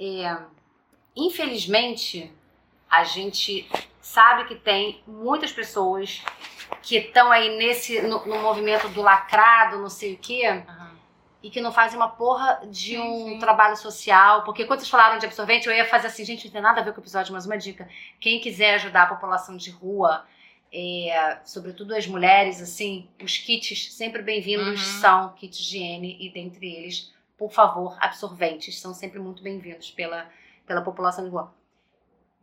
É, 0.01 0.37
infelizmente, 1.17 2.31
a 2.91 3.03
gente 3.05 3.69
sabe 4.01 4.45
que 4.45 4.55
tem 4.55 5.01
muitas 5.07 5.51
pessoas 5.51 6.23
que 6.83 6.97
estão 6.97 7.33
aí 7.33 7.57
nesse 7.57 8.01
no, 8.03 8.25
no 8.27 8.39
movimento 8.41 8.89
do 8.89 9.03
lacrado, 9.03 9.79
não 9.79 9.89
sei 9.89 10.15
o 10.15 10.19
quê, 10.19 10.63
e 11.43 11.51
que 11.51 11.61
não 11.61 11.73
fazem 11.73 11.97
uma 11.97 12.09
porra 12.09 12.61
de 12.71 12.93
Sim, 12.97 12.99
um 13.01 13.29
sim. 13.31 13.39
trabalho 13.39 13.77
social. 13.77 14.45
Porque 14.45 14.65
quando 14.65 14.81
vocês 14.81 14.91
falaram 14.91 15.19
de 15.19 15.27
absorvente, 15.27 15.67
eu 15.67 15.73
ia 15.75 15.85
fazer 15.89 16.09
assim, 16.09 16.25
gente, 16.25 16.45
não 16.47 16.53
tem 16.53 16.63
nada 16.63 16.81
a 16.81 16.85
ver 16.85 16.93
com 16.93 17.01
o 17.01 17.03
episódio, 17.03 17.33
mas 17.33 17.47
uma 17.47 17.57
dica. 17.59 17.89
Quem 18.21 18.41
quiser 18.41 18.75
ajudar 18.75 19.05
a 19.05 19.07
população 19.07 19.57
de 19.57 19.71
rua, 19.71 20.25
é, 20.73 21.39
sobretudo 21.45 21.95
as 21.95 22.07
mulheres, 22.07 22.61
assim, 22.61 23.09
os 23.23 23.39
kits 23.39 23.93
sempre 23.95 24.23
bem-vindos 24.23 24.95
Uhum. 24.95 25.01
são 25.01 25.29
kits 25.35 25.59
de 25.59 25.77
higiene 25.77 26.17
e 26.21 26.31
dentre 26.33 26.67
eles, 26.73 27.13
por 27.39 27.53
favor, 27.53 27.97
absorventes 28.01 28.79
são 28.81 28.93
sempre 28.93 29.19
muito 29.21 29.43
bem-vindos 29.43 29.91
pela, 29.91 30.29
pela 30.67 30.83
população 30.83 31.25
de 31.25 31.31
rua. 31.31 31.53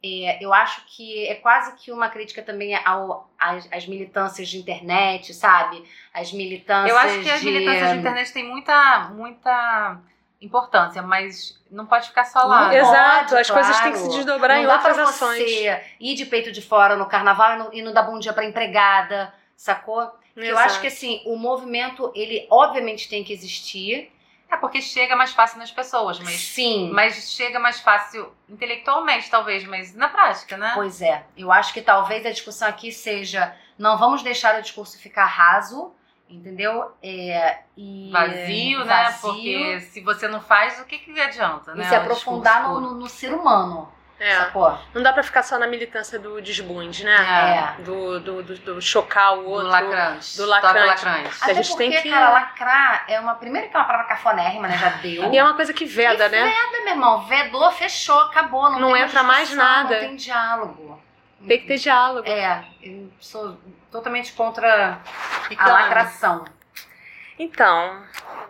É, 0.05 0.43
eu 0.43 0.53
acho 0.53 0.85
que 0.85 1.27
é 1.27 1.35
quase 1.35 1.75
que 1.75 1.89
uma 1.89 2.09
crítica 2.09 2.41
também 2.41 2.75
ao, 2.75 3.29
às, 3.39 3.69
às 3.71 3.87
militâncias 3.87 4.49
de 4.49 4.57
internet, 4.57 5.33
sabe? 5.33 5.81
As 6.13 6.33
militâncias 6.33 6.89
Eu 6.89 6.97
acho 6.97 7.21
que 7.21 7.29
as 7.29 7.39
de... 7.39 7.45
militâncias 7.45 7.91
de 7.91 7.97
internet 7.99 8.33
têm 8.33 8.45
muita, 8.45 9.11
muita 9.13 10.01
importância, 10.41 11.01
mas 11.01 11.57
não 11.71 11.85
pode 11.85 12.09
ficar 12.09 12.25
só 12.25 12.43
lá. 12.43 12.67
Não? 12.67 12.73
Exato, 12.73 13.29
pode, 13.29 13.41
as 13.41 13.49
coisas 13.49 13.79
têm 13.79 13.91
que 13.93 13.97
claro. 13.97 14.11
se 14.11 14.17
desdobrar 14.17 14.57
em 14.57 14.63
não 14.63 14.69
dá 14.69 14.75
outras 14.75 14.95
pra 14.95 15.03
ações. 15.05 15.39
você 15.39 15.83
ir 16.01 16.15
de 16.15 16.25
peito 16.25 16.51
de 16.51 16.61
fora 16.61 16.97
no 16.97 17.05
carnaval 17.05 17.53
e 17.53 17.57
não, 17.57 17.73
e 17.73 17.81
não 17.81 17.93
dar 17.93 18.03
bom 18.03 18.19
dia 18.19 18.33
pra 18.33 18.43
empregada, 18.43 19.33
sacou? 19.55 20.11
Eu 20.35 20.57
acho 20.57 20.81
que 20.81 20.87
assim, 20.87 21.21
o 21.25 21.37
movimento, 21.37 22.11
ele 22.13 22.45
obviamente 22.49 23.07
tem 23.07 23.23
que 23.23 23.31
existir. 23.31 24.11
É 24.53 24.57
porque 24.57 24.81
chega 24.81 25.15
mais 25.15 25.33
fácil 25.33 25.57
nas 25.57 25.71
pessoas, 25.71 26.19
mas, 26.19 26.35
Sim. 26.39 26.91
mas 26.93 27.31
chega 27.33 27.59
mais 27.59 27.79
fácil 27.79 28.31
intelectualmente, 28.47 29.29
talvez, 29.29 29.63
mas 29.65 29.95
na 29.95 30.07
prática, 30.07 30.55
né? 30.57 30.71
Pois 30.75 31.01
é. 31.01 31.23
Eu 31.35 31.51
acho 31.51 31.73
que 31.73 31.81
talvez 31.81 32.23
a 32.25 32.29
discussão 32.31 32.67
aqui 32.67 32.91
seja: 32.91 33.55
não 33.79 33.97
vamos 33.97 34.21
deixar 34.21 34.59
o 34.59 34.61
discurso 34.61 34.99
ficar 34.99 35.25
raso, 35.25 35.91
entendeu? 36.29 36.91
É, 37.01 37.61
e 37.75 38.09
Vazio, 38.11 38.85
né? 38.85 39.11
Porque 39.19 39.79
se 39.91 40.01
você 40.01 40.27
não 40.27 40.39
faz, 40.39 40.79
o 40.79 40.85
que, 40.85 40.99
que 40.99 41.19
adianta, 41.19 41.71
e 41.71 41.77
né? 41.77 41.85
se 41.85 41.95
O 41.95 41.97
aprofundar 41.97 42.63
no, 42.69 42.79
no- 42.79 42.93
no 42.95 43.09
ser 43.09 43.33
humano, 43.33 43.91
É, 44.19 44.35
sacou? 44.37 44.77
não 44.93 45.01
dá 45.03 45.11
pra 45.11 45.21
ficar 45.23 45.43
só 45.43 45.57
na 45.57 45.67
militância 45.67 46.17
do 46.17 46.41
desbunde, 46.41 47.03
né? 47.03 47.75
É. 47.77 47.81
Do, 47.81 48.19
do, 48.19 48.43
do, 48.43 48.55
do 48.57 48.81
chocar 48.81 49.33
o 49.33 49.43
Do 49.43 49.49
outro. 49.49 49.67
lacrante. 49.67 50.37
do 50.37 50.45
lacrante. 50.45 50.87
lacrante. 50.87 51.29
A 51.41 51.53
gente 51.53 51.69
porque, 51.69 51.89
tem 51.89 52.01
que- 52.01 52.09
cara, 52.09 52.29
lacrar 52.29 53.05
é 53.09 53.19
uma. 53.19 53.35
Primeiro 53.35 53.69
que 53.69 53.75
é 53.75 53.79
uma 53.79 53.85
palavra 53.85 54.07
cafonérrima, 54.07 54.67
né? 54.67 54.77
Já 54.77 54.89
deu. 54.89 55.33
E 55.33 55.37
é 55.37 55.43
uma 55.43 55.55
coisa 55.55 55.73
que 55.73 55.85
veda, 55.85 56.25
E 56.27 56.29
né? 56.29 56.43
Veda, 56.43 56.83
meu 56.85 56.93
irmão. 56.93 57.25
Vedou, 57.25 57.71
fechou, 57.71 58.19
acabou. 58.21 58.69
Não, 58.71 58.79
Não 58.79 58.93
tem 58.93 59.01
entra 59.01 59.23
mais 59.23 59.53
nada. 59.53 59.93
Não 59.95 60.07
tem 60.07 60.15
diálogo. 60.15 61.01
Tem 61.45 61.59
que 61.59 61.67
ter 61.67 61.77
diálogo. 61.77 62.25
É, 62.29 62.63
eu 62.81 63.11
sou 63.19 63.57
totalmente 63.91 64.31
contra 64.31 64.99
E 65.49 65.53
a 65.53 65.57
claro, 65.57 65.71
lacração. 65.83 66.45
Então, 67.39 68.01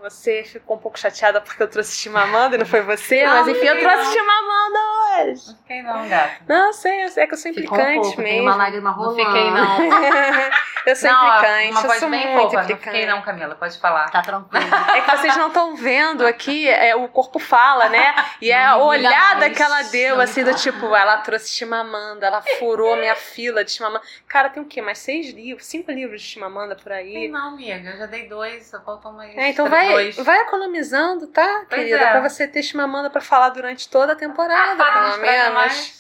você 0.02 0.44
ficou 0.44 0.76
um 0.78 0.80
pouco 0.80 1.00
chateada 1.00 1.40
porque 1.40 1.62
eu 1.64 1.68
trouxe 1.70 1.96
Chimamanda 1.98 2.56
e 2.56 2.60
não 2.60 2.66
foi 2.66 2.82
você, 2.82 3.26
Não, 3.26 3.34
mas 3.38 3.48
enfim, 3.48 3.66
eu 3.66 3.76
não. 3.76 3.82
trouxe 3.82 4.12
Chimamanda 4.12 4.80
hoje. 5.24 5.48
Não 5.48 5.56
fiquei 5.58 5.82
não, 5.82 6.10
gata. 6.10 6.36
Não, 6.48 6.74
sei, 6.74 7.04
eu 7.04 7.10
sei 7.10 7.28
que 7.28 7.34
eu 7.34 7.38
sou 7.38 7.54
Ficou 7.54 7.78
um 7.78 7.82
implicante 7.82 8.02
pouco, 8.02 8.16
tem 8.18 8.26
mesmo. 8.34 8.48
uma 8.50 8.56
lágrima 8.56 8.90
Não 8.92 8.98
rolando. 8.98 9.16
fiquei 9.26 9.52
não. 9.52 9.78
eu 10.86 10.96
sou 10.96 11.10
não, 11.12 11.28
implicante, 11.28 11.72
uma 11.72 11.80
eu 11.82 11.88
voz 11.88 12.00
sou 12.00 12.10
bem 12.10 12.20
muito 12.28 12.42
fofa. 12.42 12.56
Não 12.58 12.64
implicante. 12.64 12.86
fiquei 12.92 13.06
não, 13.06 13.22
Camila, 13.22 13.56
pode 13.56 13.78
falar. 13.80 14.10
Tá 14.10 14.22
tranquilo. 14.22 14.66
É 14.96 15.02
que 15.02 15.12
vocês 15.18 15.38
não 15.38 15.48
estão 15.48 15.76
vendo 15.76 16.26
aqui, 16.26 16.68
é, 16.68 16.96
o 16.96 17.08
corpo 17.08 17.40
fala, 17.40 17.88
né? 17.90 18.14
E 18.42 18.52
é 18.52 18.66
a 18.66 18.72
Não 18.78 18.88
olhada 18.88 19.40
mais, 19.42 19.56
que 19.56 19.64
ela 19.64 19.82
deu, 19.84 20.16
não 20.18 20.24
assim, 20.24 20.44
do 20.44 20.54
tipo, 20.56 20.94
ela 20.96 21.18
trouxe 21.18 21.50
Chimamanda, 21.50 22.26
ela 22.28 22.42
furou 22.60 22.96
minha 22.98 23.16
fila 23.16 23.64
de 23.64 23.72
Chimamanda. 23.72 24.04
Cara, 24.28 24.50
tem 24.50 24.62
o 24.62 24.66
quê? 24.66 24.82
Mais 24.82 24.98
seis 24.98 25.30
livros, 25.32 25.66
cinco 25.66 25.92
livros 25.92 26.22
de 26.22 26.28
Chimamanda 26.28 26.76
por 26.76 26.92
Tem 26.92 27.16
aí. 27.18 27.28
não, 27.30 27.50
amiga. 27.54 27.92
Eu 27.92 27.98
já 28.00 28.06
dei 28.08 28.28
dois, 28.28 28.73
só 28.78 28.82
faltam 28.84 29.14
mais 29.14 29.38
É, 29.38 29.50
então 29.50 29.70
vai, 29.70 29.88
dois. 29.90 30.16
vai 30.18 30.40
economizando, 30.42 31.28
tá, 31.28 31.66
Pois 31.70 31.82
querida? 31.82 31.98
é. 31.98 32.12
Pra 32.12 32.28
você 32.28 32.48
ter 32.48 32.64
Chimamanda 32.64 33.10
pra 33.10 33.22
falar 33.22 33.50
durante 33.50 33.88
toda 33.88 34.14
a 34.14 34.16
temporada, 34.16 34.84
Ah, 34.84 34.96
não 35.10 35.12
pelo 35.12 35.22
menos. 35.22 35.54
mais. 35.54 36.00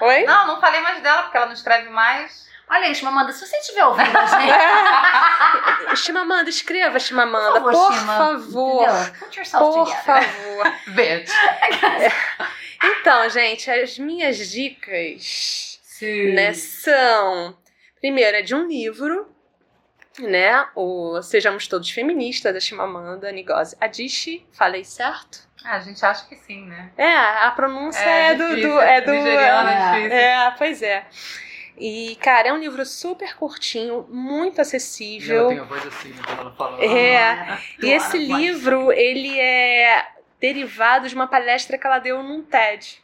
Oi? 0.00 0.24
Não, 0.24 0.46
não 0.46 0.60
falei 0.60 0.80
mais 0.80 1.02
dela, 1.02 1.22
porque 1.24 1.36
ela 1.36 1.46
não 1.46 1.52
escreve 1.54 1.88
mais. 1.90 2.44
Olha 2.70 2.86
aí, 2.86 3.02
Mamanda, 3.02 3.30
se 3.32 3.44
você 3.46 3.56
estiver 3.58 3.84
ouvindo 3.84 4.16
a 4.16 4.26
gente, 4.26 5.96
Chimamanda, 6.02 6.48
escreva, 6.48 6.98
Chimamanda, 6.98 7.60
Por 7.60 7.72
por, 7.72 7.92
favor, 7.92 8.06
favor. 8.06 8.82
entendeu? 8.88 9.14
Put 9.18 9.38
yourself 9.38 9.64
Por 9.64 9.84
together. 9.84 10.04
favor. 10.04 10.72
Bitch. 10.94 11.30
Então, 12.82 13.28
gente, 13.28 13.70
as 13.70 13.98
minhas 13.98 14.38
dicas, 14.50 15.78
Sim. 15.82 16.32
né, 16.32 16.52
são... 16.54 17.56
Primeiro, 18.00 18.36
é 18.38 18.42
de 18.42 18.54
um 18.54 18.66
livro, 18.66 19.33
né, 20.18 20.66
o 20.74 21.20
Sejamos 21.22 21.66
Todos 21.66 21.90
Feministas, 21.90 22.52
da 22.52 22.60
Chimamanda 22.60 23.30
Ngozi 23.32 23.76
Adichie. 23.80 24.46
Falei 24.52 24.84
certo? 24.84 25.48
Ah, 25.64 25.76
a 25.76 25.80
gente 25.80 26.04
acha 26.04 26.26
que 26.26 26.36
sim, 26.36 26.66
né? 26.66 26.92
É, 26.96 27.16
a 27.16 27.50
pronúncia 27.56 28.00
É 28.04 28.32
é, 28.32 28.34
do, 28.34 28.48
difícil, 28.48 28.70
do... 28.70 28.80
É 28.80 29.00
do 29.00 29.10
nigeriano 29.12 29.68
é 29.70 30.08
é. 30.08 30.22
É, 30.46 30.50
pois 30.58 30.82
é. 30.82 31.06
E, 31.76 32.16
cara, 32.20 32.48
é 32.48 32.52
um 32.52 32.58
livro 32.58 32.84
super 32.86 33.34
curtinho, 33.34 34.06
muito 34.08 34.60
acessível. 34.60 35.50
Ela 35.50 35.54
tem 35.54 35.58
a 35.58 35.64
voz 35.64 35.86
assim, 35.86 36.08
né, 36.10 36.22
quando 36.24 36.40
ela 36.40 36.52
fala. 36.52 36.84
É. 36.84 37.58
E 37.82 37.90
esse 37.90 38.16
Adoro 38.16 38.24
a 38.24 38.28
voz. 38.28 38.42
livro, 38.42 38.92
ele 38.92 39.40
é 39.40 40.06
derivado 40.38 41.08
de 41.08 41.14
uma 41.14 41.26
palestra 41.26 41.78
que 41.78 41.86
ela 41.86 41.98
deu 41.98 42.22
num 42.22 42.42
TED, 42.42 43.02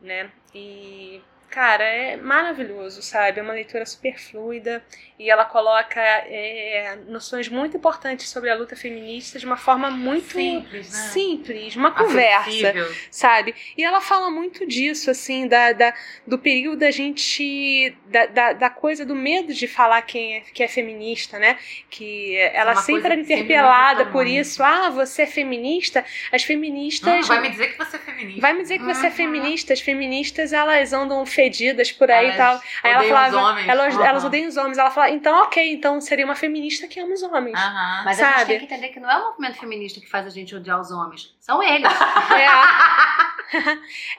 né? 0.00 0.30
E, 0.54 1.20
cara, 1.56 1.84
é 1.84 2.16
maravilhoso, 2.18 3.00
sabe? 3.00 3.40
É 3.40 3.42
uma 3.42 3.54
leitura 3.54 3.86
super 3.86 4.18
fluida 4.18 4.84
e 5.18 5.30
ela 5.30 5.46
coloca 5.46 5.98
é, 5.98 6.98
noções 7.08 7.48
muito 7.48 7.78
importantes 7.78 8.28
sobre 8.28 8.50
a 8.50 8.54
luta 8.54 8.76
feminista 8.76 9.38
de 9.38 9.46
uma 9.46 9.56
forma 9.56 9.90
muito 9.90 10.32
Simples, 10.32 10.90
né? 10.92 10.98
simples, 11.12 11.74
uma 11.74 11.92
conversa 11.92 12.50
Acessível. 12.50 12.94
sabe? 13.10 13.54
E 13.74 13.82
ela 13.82 14.02
fala 14.02 14.30
muito 14.30 14.66
disso, 14.66 15.10
assim, 15.10 15.48
da, 15.48 15.72
da- 15.72 15.94
do 16.26 16.38
perigo 16.38 16.76
da 16.76 16.90
gente. 16.90 17.96
Da, 18.06 18.26
da, 18.26 18.52
da 18.52 18.68
coisa 18.70 19.06
do 19.06 19.14
medo 19.14 19.54
de 19.54 19.66
falar 19.66 20.02
quem 20.02 20.36
é, 20.36 20.40
que 20.40 20.62
é 20.62 20.68
feminista, 20.68 21.38
né? 21.38 21.56
Que 21.88 22.36
ela 22.52 22.72
uma 22.72 22.82
sempre 22.82 23.06
era 23.06 23.14
sempre 23.16 23.34
interpelada 23.34 24.04
me 24.04 24.12
por 24.12 24.26
isso. 24.26 24.62
Ah, 24.62 24.90
você 24.90 25.22
é 25.22 25.26
feminista? 25.26 26.04
As 26.30 26.42
Hum, 26.42 26.46
feministas. 26.48 27.26
vai 27.26 27.40
me 27.40 27.48
dizer 27.48 27.68
que 27.72 27.78
você 27.78 27.96
é 27.96 27.98
feminista. 28.00 28.40
vai 28.42 28.52
me 28.52 28.60
dizer 28.62 28.78
que 28.78 28.84
você 28.84 29.06
é 29.06 29.08
Uhum. 29.08 29.16
feminista. 29.16 29.72
As 29.72 29.80
feministas, 29.80 30.52
elas 30.52 30.92
andam 30.92 31.24
fedidas 31.46 31.92
por 31.92 32.10
aí 32.10 32.30
e 32.30 32.36
tal. 32.36 32.60
Aí 32.82 32.92
ela 32.92 33.04
falava. 33.04 33.36
homens. 33.50 33.68
Elas, 33.68 33.94
Uhum. 33.94 34.04
elas 34.04 34.24
odeiam 34.24 34.48
os 34.48 34.56
homens. 34.56 34.78
Ela 34.78 34.90
fala, 34.90 35.10
então, 35.10 35.42
ok, 35.44 35.72
então 35.72 36.00
seria 36.00 36.24
uma 36.24 36.34
feminista 36.34 36.86
que 36.88 36.98
ama 37.00 37.14
os 37.14 37.22
homens. 37.22 37.58
Aham. 37.58 38.02
Mas 38.04 38.20
a 38.20 38.24
gente 38.26 38.34
Sabe? 38.38 38.46
tem 38.46 38.58
que 38.58 38.64
entender 38.64 38.88
que 38.88 39.00
não 39.00 39.10
é 39.10 39.16
o 39.18 39.24
movimento 39.28 39.58
feminista 39.58 40.00
que 40.00 40.08
faz 40.08 40.26
a 40.26 40.30
gente 40.30 40.54
odiar 40.54 40.80
os 40.80 40.90
homens. 40.90 41.34
São 41.40 41.62
eles. 41.62 41.88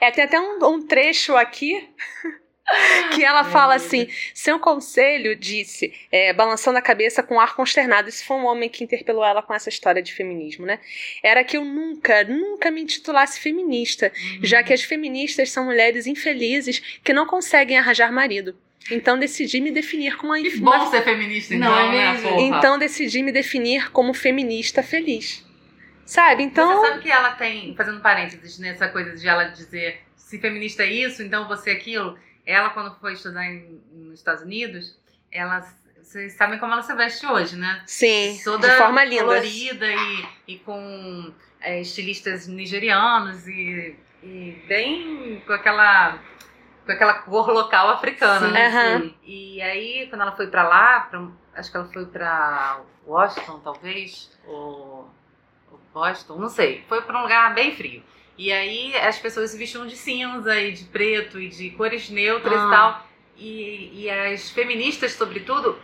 é, 0.06 0.10
tem 0.10 0.24
até 0.24 0.40
um, 0.40 0.58
um 0.66 0.86
trecho 0.86 1.36
aqui 1.36 1.86
que 3.14 3.24
ela 3.24 3.44
fala 3.44 3.74
assim: 3.74 4.08
seu 4.34 4.58
conselho 4.58 5.34
disse, 5.34 5.92
é, 6.10 6.32
balançando 6.32 6.78
a 6.78 6.82
cabeça 6.82 7.22
com 7.22 7.40
ar 7.40 7.54
consternado. 7.54 8.08
Isso 8.08 8.24
foi 8.24 8.36
um 8.36 8.46
homem 8.46 8.68
que 8.68 8.84
interpelou 8.84 9.24
ela 9.24 9.42
com 9.42 9.54
essa 9.54 9.68
história 9.68 10.02
de 10.02 10.12
feminismo, 10.12 10.66
né? 10.66 10.78
Era 11.22 11.42
que 11.44 11.56
eu 11.56 11.64
nunca, 11.64 12.24
nunca 12.24 12.70
me 12.70 12.82
intitulasse 12.82 13.40
feminista, 13.40 14.12
uhum. 14.14 14.40
já 14.42 14.62
que 14.62 14.72
as 14.72 14.82
feministas 14.82 15.50
são 15.50 15.64
mulheres 15.64 16.06
infelizes 16.06 17.00
que 17.02 17.12
não 17.12 17.26
conseguem 17.26 17.78
arranjar 17.78 18.12
marido. 18.12 18.56
Então 18.90 19.18
decidi 19.18 19.60
me 19.60 19.70
definir 19.70 20.16
como 20.16 20.32
uma. 20.32 20.40
Que 20.40 20.56
bom 20.58 20.90
ser 20.90 21.02
feminista, 21.02 21.54
então, 21.54 21.70
não, 21.70 21.92
é 21.92 22.14
né? 22.14 22.20
Então 22.40 22.78
decidi 22.78 23.22
me 23.22 23.32
definir 23.32 23.90
como 23.90 24.14
feminista 24.14 24.82
feliz. 24.82 25.46
Sabe? 26.06 26.42
Então. 26.42 26.80
Você 26.80 26.88
sabe 26.88 27.02
que 27.02 27.10
ela 27.10 27.32
tem, 27.32 27.74
fazendo 27.76 28.00
parênteses 28.00 28.58
nessa 28.58 28.88
coisa 28.88 29.14
de 29.14 29.28
ela 29.28 29.44
dizer 29.44 30.00
se 30.16 30.38
feminista 30.38 30.82
é 30.82 30.92
isso, 30.92 31.22
então 31.22 31.48
você 31.48 31.70
é 31.70 31.72
aquilo. 31.72 32.18
Ela, 32.48 32.70
quando 32.70 32.94
foi 32.94 33.12
estudar 33.12 33.44
em, 33.44 33.78
nos 33.92 34.20
Estados 34.20 34.42
Unidos, 34.42 34.98
ela 35.30 35.60
vocês 36.02 36.32
sabem 36.32 36.58
como 36.58 36.72
ela 36.72 36.80
se 36.80 36.94
veste 36.94 37.26
hoje, 37.26 37.54
né? 37.56 37.82
Sim, 37.84 38.40
Toda 38.42 38.66
de 38.66 38.76
forma 38.78 39.04
linda. 39.04 39.24
colorida 39.24 39.86
e, 39.86 40.28
e 40.46 40.58
com 40.60 41.30
é, 41.60 41.82
estilistas 41.82 42.46
nigerianos 42.46 43.46
e, 43.46 43.94
e, 44.22 44.64
bem 44.66 45.42
com 45.46 45.52
aquela 45.52 46.18
com 46.86 46.92
aquela 46.92 47.12
cor 47.12 47.50
local 47.50 47.90
africana, 47.90 48.46
sim, 48.46 48.52
né? 48.54 48.98
Sim. 48.98 49.14
E 49.22 49.60
aí, 49.60 50.06
quando 50.08 50.22
ela 50.22 50.34
foi 50.34 50.46
para 50.46 50.66
lá, 50.66 51.00
pra, 51.00 51.28
acho 51.54 51.70
que 51.70 51.76
ela 51.76 51.92
foi 51.92 52.06
para 52.06 52.80
Washington, 53.06 53.60
talvez, 53.60 54.30
ou, 54.46 55.10
ou 55.70 55.78
Boston, 55.92 56.38
não 56.38 56.48
sei. 56.48 56.82
Foi 56.88 57.02
para 57.02 57.18
um 57.18 57.22
lugar 57.24 57.52
bem 57.52 57.76
frio. 57.76 58.02
E 58.38 58.52
aí 58.52 58.96
as 58.96 59.18
pessoas 59.18 59.50
se 59.50 59.58
vestiam 59.58 59.86
de 59.86 59.96
cinza 59.96 60.58
e 60.60 60.70
de 60.70 60.84
preto 60.84 61.40
e 61.40 61.48
de 61.48 61.70
cores 61.70 62.08
neutras 62.08 62.54
ah. 62.54 62.66
e 62.66 62.70
tal. 62.70 63.06
E, 63.36 64.02
e 64.04 64.10
as 64.10 64.50
feministas, 64.50 65.12
sobretudo, 65.12 65.78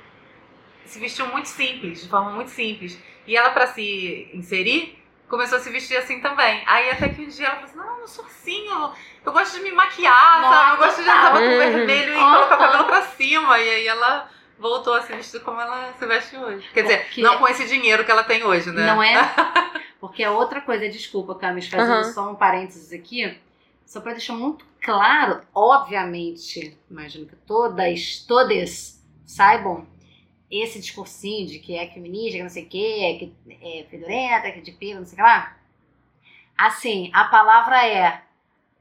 se 0.84 0.98
vestiam 1.00 1.28
muito 1.28 1.48
simples, 1.48 2.02
de 2.02 2.08
forma 2.08 2.30
muito 2.30 2.50
simples. 2.50 2.98
E 3.26 3.36
ela, 3.36 3.50
para 3.50 3.66
se 3.66 4.30
inserir, 4.32 4.98
começou 5.28 5.58
a 5.58 5.60
se 5.60 5.70
vestir 5.70 5.96
assim 5.96 6.20
também. 6.20 6.62
Aí 6.66 6.90
até 6.90 7.08
que 7.08 7.22
um 7.22 7.28
dia 7.28 7.46
ela 7.46 7.56
falou 7.56 7.66
assim: 7.66 7.78
Não, 7.78 8.00
eu 8.00 8.08
sou 8.08 8.24
assim, 8.24 8.68
eu, 8.68 8.92
eu 9.24 9.32
gosto 9.32 9.56
de 9.56 9.62
me 9.62 9.72
maquiar, 9.72 10.40
Nossa, 10.40 10.54
sabe? 10.54 10.70
Eu 10.70 10.76
gosto 10.76 10.96
de 10.96 11.02
usar 11.02 11.32
batom 11.32 11.58
vermelho 11.58 12.12
e 12.12 12.18
colocar 12.18 12.54
o 12.54 12.58
cabelo 12.58 12.84
pra 12.84 13.02
cima. 13.02 13.58
E 13.58 13.68
aí 13.68 13.86
ela 13.88 14.30
voltou 14.58 14.94
a 14.94 15.02
se 15.02 15.12
vestir 15.12 15.40
como 15.40 15.60
ela 15.60 15.92
se 15.98 16.06
veste 16.06 16.36
hoje. 16.36 16.68
Quer 16.72 16.82
dizer, 16.82 17.04
Porque... 17.04 17.22
não 17.22 17.38
com 17.38 17.48
esse 17.48 17.66
dinheiro 17.66 18.04
que 18.04 18.10
ela 18.10 18.24
tem 18.24 18.44
hoje, 18.44 18.70
né? 18.70 18.86
Não 18.86 19.02
é? 19.02 19.14
Porque 20.04 20.22
é 20.22 20.28
outra 20.28 20.60
coisa, 20.60 20.86
desculpa, 20.86 21.34
Camis, 21.34 21.66
fazendo 21.66 22.04
uhum. 22.04 22.12
só 22.12 22.30
um 22.30 22.34
parênteses 22.34 22.92
aqui, 22.92 23.38
só 23.86 24.02
para 24.02 24.12
deixar 24.12 24.34
muito 24.34 24.62
claro, 24.82 25.40
obviamente, 25.54 26.76
imagino 26.90 27.24
que 27.24 27.34
todas, 27.36 28.22
todas 28.28 29.02
saibam 29.24 29.86
esse 30.50 30.78
discursinho 30.78 31.46
de 31.46 31.58
que 31.58 31.74
é 31.74 31.86
feminista, 31.88 32.36
que 32.36 32.42
não 32.42 32.50
sei 32.50 32.64
o 32.64 32.68
quê, 32.68 33.16
que 33.18 33.56
é 33.62 33.86
fedorenta, 33.90 34.50
que 34.50 34.58
é 34.58 34.60
de 34.60 34.72
pelo, 34.72 35.00
não 35.00 35.06
sei 35.06 35.14
o 35.14 35.16
que 35.16 35.22
lá. 35.22 35.56
Assim, 36.54 37.10
a 37.14 37.24
palavra 37.24 37.86
é 37.86 38.20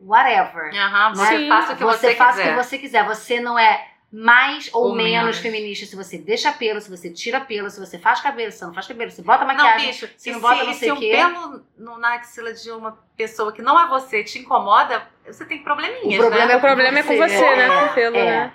whatever. 0.02 0.74
Uhum, 0.74 0.74
né? 0.74 1.10
Você 1.16 1.48
faça 1.48 1.72
o 1.72 1.78
que 1.78 1.84
você, 1.86 2.08
você 2.10 2.16
faça 2.16 2.41
o 2.41 2.44
que 2.44 2.54
você 2.56 2.78
quiser. 2.78 3.06
Você 3.06 3.40
não 3.40 3.58
é 3.58 3.93
mais 4.14 4.69
ou, 4.72 4.90
ou 4.90 4.95
menos, 4.95 5.11
menos, 5.11 5.38
feminista 5.40 5.88
se 5.88 5.95
você 5.95 6.19
deixa 6.19 6.53
pelo, 6.53 6.80
se 6.80 6.88
você 6.88 7.10
tira 7.10 7.41
pelo, 7.41 7.68
se 7.72 7.80
você 7.80 7.98
faz 7.98 8.22
cabelo, 8.22 8.52
se 8.52 8.61
não 8.64 8.72
faz 8.72 8.85
cabelo, 8.85 9.10
se 9.10 9.23
bota 9.23 9.44
maquiagem, 9.44 9.88
não, 9.88 9.91
bicho, 9.91 10.07
se 10.15 10.31
não 10.31 10.40
bota 10.40 10.60
se, 10.60 10.65
não 10.65 10.73
sei 10.76 10.91
o 10.91 10.98
quê. 10.98 11.15
Se 11.15 11.26
um 11.26 11.31
pelo 11.31 11.65
no, 11.76 11.98
na 11.98 12.14
axila 12.14 12.53
de 12.53 12.69
uma 12.69 12.95
pessoa 13.18 13.52
que 13.52 13.64
não 13.64 13.80
é 13.80 13.88
você 13.88 14.23
te 14.23 14.38
incomoda, 14.38 15.07
você 15.26 15.44
tem 15.45 15.64
probleminhas, 15.64 16.19
o 16.23 16.27
problema 16.30 16.45
né? 16.45 16.53
É 16.53 16.57
o 16.57 16.61
problema 16.61 16.99
é 16.99 17.03
com 17.03 17.18
você, 17.18 17.34
é, 17.34 17.56
né? 17.56 17.80
Com 17.80 17.85
o 17.85 17.94
pelo, 17.95 18.15
é. 18.18 18.26
né? 18.26 18.53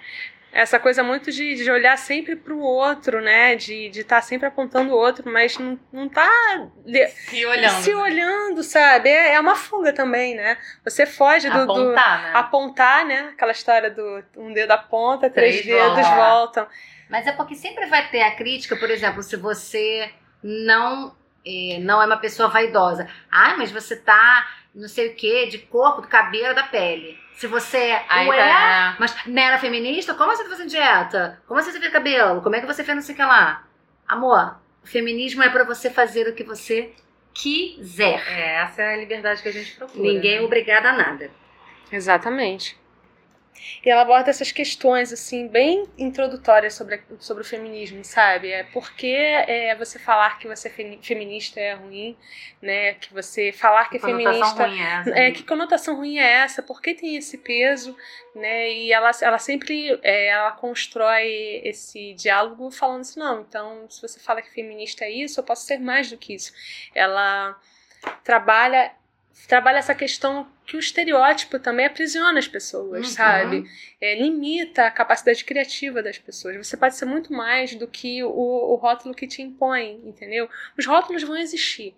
Essa 0.58 0.80
coisa 0.80 1.04
muito 1.04 1.30
de, 1.30 1.54
de 1.54 1.70
olhar 1.70 1.96
sempre 1.96 2.34
para 2.34 2.52
o 2.52 2.60
outro, 2.60 3.20
né? 3.20 3.54
De 3.54 3.86
estar 3.86 3.92
de 3.92 4.04
tá 4.04 4.20
sempre 4.20 4.48
apontando 4.48 4.92
o 4.92 4.96
outro, 4.96 5.30
mas 5.30 5.56
não, 5.56 5.78
não 5.92 6.08
tá 6.08 6.28
se 7.28 7.46
olhando. 7.46 7.82
Se 7.82 7.94
olhando, 7.94 8.62
sabe? 8.64 9.08
É, 9.08 9.34
é 9.34 9.40
uma 9.40 9.54
fuga 9.54 9.92
também, 9.92 10.34
né? 10.34 10.58
Você 10.84 11.06
foge 11.06 11.48
do. 11.48 11.60
Apontar, 11.60 12.18
do, 12.18 12.22
né? 12.24 12.30
Apontar, 12.34 13.06
né? 13.06 13.30
Aquela 13.32 13.52
história 13.52 13.88
do 13.88 14.24
um 14.36 14.52
dedo 14.52 14.72
aponta, 14.72 15.30
três, 15.30 15.60
três 15.60 15.66
dedos 15.66 16.06
voltam. 16.08 16.16
voltam. 16.16 16.66
Mas 17.08 17.26
é 17.28 17.32
porque 17.32 17.54
sempre 17.54 17.86
vai 17.86 18.10
ter 18.10 18.22
a 18.22 18.34
crítica, 18.34 18.74
por 18.74 18.90
exemplo, 18.90 19.22
se 19.22 19.36
você 19.36 20.10
não, 20.42 21.14
é, 21.46 21.78
não 21.78 22.02
é 22.02 22.06
uma 22.06 22.18
pessoa 22.18 22.48
vaidosa. 22.48 23.08
Ah, 23.30 23.54
mas 23.56 23.70
você 23.70 23.94
tá 23.94 24.44
não 24.74 24.88
sei 24.88 25.08
o 25.08 25.14
que, 25.14 25.46
de 25.46 25.58
corpo, 25.58 26.02
do 26.02 26.08
cabelo, 26.08 26.54
da 26.54 26.62
pele. 26.64 27.18
Se 27.34 27.46
você 27.46 27.78
é, 27.78 28.04
Aí, 28.08 28.28
ué, 28.28 28.36
tá. 28.36 28.96
mas 28.98 29.14
não 29.26 29.42
era 29.42 29.58
feminista, 29.58 30.14
como 30.14 30.34
você 30.34 30.42
tá 30.42 30.50
fazendo 30.50 30.70
dieta? 30.70 31.40
Como 31.46 31.62
você 31.62 31.70
fez 31.72 31.92
cabelo? 31.92 32.42
Como 32.42 32.56
é 32.56 32.60
que 32.60 32.66
você 32.66 32.82
fez 32.82 32.96
não 32.96 33.02
sei 33.02 33.14
o 33.14 33.16
que 33.16 33.22
lá? 33.22 33.64
Amor, 34.06 34.56
o 34.82 34.86
feminismo 34.86 35.42
é 35.42 35.48
para 35.48 35.64
você 35.64 35.88
fazer 35.88 36.28
o 36.28 36.34
que 36.34 36.42
você 36.42 36.92
quiser. 37.32 38.20
É, 38.28 38.62
essa 38.62 38.82
é 38.82 38.94
a 38.94 38.96
liberdade 38.96 39.42
que 39.42 39.48
a 39.48 39.52
gente 39.52 39.76
procura. 39.76 40.02
Ninguém 40.02 40.36
é 40.36 40.40
né? 40.40 40.46
obrigada 40.46 40.90
a 40.90 40.92
nada. 40.92 41.30
Exatamente. 41.92 42.76
E 43.84 43.90
ela 43.90 44.02
aborda 44.02 44.30
essas 44.30 44.52
questões, 44.52 45.12
assim, 45.12 45.48
bem 45.48 45.86
introdutórias 45.96 46.74
sobre, 46.74 47.00
sobre 47.18 47.42
o 47.42 47.46
feminismo, 47.46 48.04
sabe? 48.04 48.50
É 48.50 48.64
porque 48.64 49.06
é, 49.06 49.74
você 49.76 49.98
falar 49.98 50.38
que 50.38 50.48
você 50.48 50.68
é 50.68 50.98
feminista 51.00 51.60
é 51.60 51.74
ruim, 51.74 52.16
né? 52.60 52.94
Que 52.94 53.12
você 53.12 53.52
falar 53.52 53.88
que 53.88 53.96
é 53.96 54.00
feminista. 54.00 54.66
Ruim 54.66 54.80
é, 54.80 55.00
essa, 55.00 55.10
é, 55.10 55.30
que 55.30 55.42
conotação 55.42 55.96
ruim 55.96 56.18
é 56.18 56.32
essa? 56.32 56.62
Por 56.62 56.82
que 56.82 56.94
tem 56.94 57.16
esse 57.16 57.38
peso? 57.38 57.96
Né? 58.34 58.72
E 58.72 58.92
ela, 58.92 59.10
ela 59.22 59.38
sempre 59.38 59.98
é, 60.02 60.26
ela 60.26 60.52
constrói 60.52 61.60
esse 61.64 62.14
diálogo 62.14 62.70
falando 62.70 63.00
assim, 63.00 63.18
não, 63.18 63.40
então 63.40 63.86
se 63.88 64.00
você 64.00 64.20
fala 64.20 64.42
que 64.42 64.50
feminista 64.50 65.04
é 65.04 65.10
isso, 65.10 65.40
eu 65.40 65.44
posso 65.44 65.66
ser 65.66 65.78
mais 65.78 66.10
do 66.10 66.16
que 66.16 66.34
isso. 66.34 66.52
Ela 66.94 67.58
trabalha 68.22 68.92
trabalha 69.46 69.78
essa 69.78 69.94
questão 69.94 70.46
que 70.66 70.76
o 70.76 70.80
estereótipo 70.80 71.58
também 71.58 71.86
aprisiona 71.86 72.38
as 72.38 72.48
pessoas, 72.48 73.06
uhum. 73.06 73.12
sabe? 73.12 73.70
É, 74.00 74.20
limita 74.20 74.86
a 74.86 74.90
capacidade 74.90 75.44
criativa 75.44 76.02
das 76.02 76.18
pessoas. 76.18 76.56
Você 76.56 76.76
pode 76.76 76.96
ser 76.96 77.04
muito 77.04 77.32
mais 77.32 77.74
do 77.74 77.86
que 77.86 78.22
o, 78.22 78.30
o 78.30 78.74
rótulo 78.74 79.14
que 79.14 79.26
te 79.26 79.40
impõe, 79.40 80.00
entendeu? 80.04 80.48
Os 80.76 80.86
rótulos 80.86 81.22
vão 81.22 81.36
existir. 81.36 81.94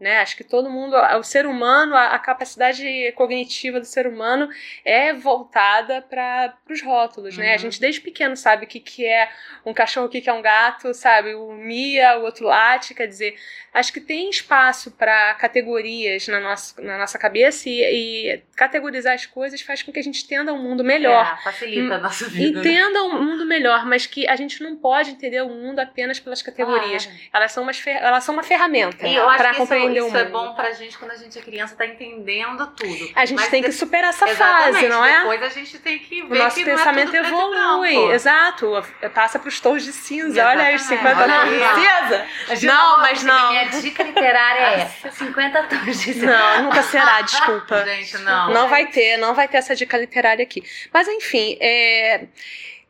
Né? 0.00 0.18
Acho 0.18 0.36
que 0.36 0.42
todo 0.42 0.68
mundo, 0.68 0.96
o 0.96 1.22
ser 1.22 1.46
humano, 1.46 1.94
a, 1.94 2.08
a 2.08 2.18
capacidade 2.18 3.12
cognitiva 3.12 3.78
do 3.78 3.86
ser 3.86 4.08
humano 4.08 4.48
é 4.84 5.14
voltada 5.14 6.02
para 6.02 6.56
os 6.68 6.82
rótulos, 6.82 7.36
uhum. 7.36 7.42
né? 7.42 7.50
A 7.50 7.52
uhum. 7.52 7.58
gente 7.58 7.80
desde 7.80 8.00
pequeno 8.00 8.36
sabe 8.36 8.64
o 8.64 8.68
que, 8.68 8.80
que 8.80 9.06
é 9.06 9.30
um 9.64 9.72
cachorro, 9.72 10.06
o 10.06 10.08
que, 10.08 10.20
que 10.20 10.28
é 10.28 10.32
um 10.32 10.42
gato, 10.42 10.92
sabe? 10.92 11.34
O 11.34 11.52
mia, 11.52 12.18
o 12.18 12.24
outro 12.24 12.46
late, 12.46 12.92
quer 12.92 13.06
dizer, 13.06 13.36
acho 13.72 13.92
que 13.92 14.00
tem 14.00 14.28
espaço 14.28 14.90
para 14.90 15.32
categorias 15.34 16.26
na 16.26 16.40
nossa, 16.40 16.82
na 16.82 16.98
nossa 16.98 17.16
cabeça 17.16 17.68
e, 17.68 17.80
e, 17.80 18.42
categorizar 18.56 19.14
as 19.14 19.26
coisas 19.26 19.60
faz 19.60 19.82
com 19.82 19.92
que 19.92 20.00
a 20.00 20.02
gente 20.02 20.24
entenda 20.24 20.52
um 20.52 20.60
mundo 20.60 20.82
melhor. 20.82 21.38
É, 21.38 21.44
facilita 21.44 21.94
a 21.94 21.98
nossa 21.98 22.28
vida. 22.28 22.60
Né? 22.60 22.68
Entenda 22.68 23.00
né? 23.00 23.00
um 23.00 23.22
mundo 23.22 23.46
melhor, 23.46 23.86
mas 23.86 24.06
que 24.06 24.26
a 24.28 24.34
gente 24.34 24.60
não 24.60 24.74
pode 24.74 25.10
entender 25.10 25.40
o 25.42 25.48
mundo 25.48 25.78
apenas 25.78 26.18
pelas 26.18 26.42
categorias. 26.42 27.08
Elas, 27.32 27.52
são 27.52 27.62
umas 27.62 27.80
elas 27.86 28.24
são 28.24 28.34
uma 28.34 28.42
ferramenta 28.42 28.98
para 29.36 29.54
compreender 29.54 29.83
isso, 29.90 30.16
é 30.16 30.24
bom 30.24 30.54
pra 30.54 30.72
gente 30.72 30.96
quando 30.98 31.12
a 31.12 31.16
gente 31.16 31.38
é 31.38 31.42
criança, 31.42 31.74
tá 31.76 31.86
entendendo 31.86 32.66
tudo. 32.68 33.10
A 33.14 33.24
gente 33.24 33.38
mas 33.38 33.48
tem 33.48 33.62
que 33.62 33.72
superar 33.72 34.10
essa 34.10 34.26
fase, 34.28 34.88
não 34.88 35.04
é? 35.04 35.18
Depois 35.18 35.42
a 35.42 35.48
gente 35.48 35.78
tem 35.78 35.98
que 35.98 36.22
ver 36.22 36.34
o 36.34 36.38
nosso 36.38 36.56
que 36.56 36.64
pensamento 36.64 37.14
é 37.14 37.18
evolui. 37.18 38.12
Exato. 38.12 38.72
Passa 39.14 39.38
pros 39.38 39.60
tons 39.60 39.82
de 39.84 39.92
cinza. 39.92 40.40
Exatamente. 40.40 40.60
Olha 40.60 40.68
aí, 40.68 40.78
50 40.78 41.28
tons 41.28 41.50
de 41.50 42.56
cinza. 42.56 42.66
Não, 42.66 42.98
mas 42.98 43.22
não. 43.22 43.50
Minha 43.50 43.64
dica 43.68 44.02
literária 44.02 44.90
é 45.04 45.10
50 45.10 45.62
tons 45.64 45.84
de 45.84 45.94
cinza. 45.94 46.26
Não, 46.26 46.62
nunca 46.64 46.82
será, 46.82 47.20
desculpa. 47.20 47.84
Gente, 47.94 48.18
não. 48.18 48.50
Não 48.50 48.68
vai 48.68 48.86
ter, 48.86 49.16
não 49.16 49.34
vai 49.34 49.48
ter 49.48 49.58
essa 49.58 49.74
dica 49.74 49.96
literária 49.96 50.42
aqui. 50.42 50.62
Mas 50.92 51.08
enfim, 51.08 51.56
é. 51.60 52.26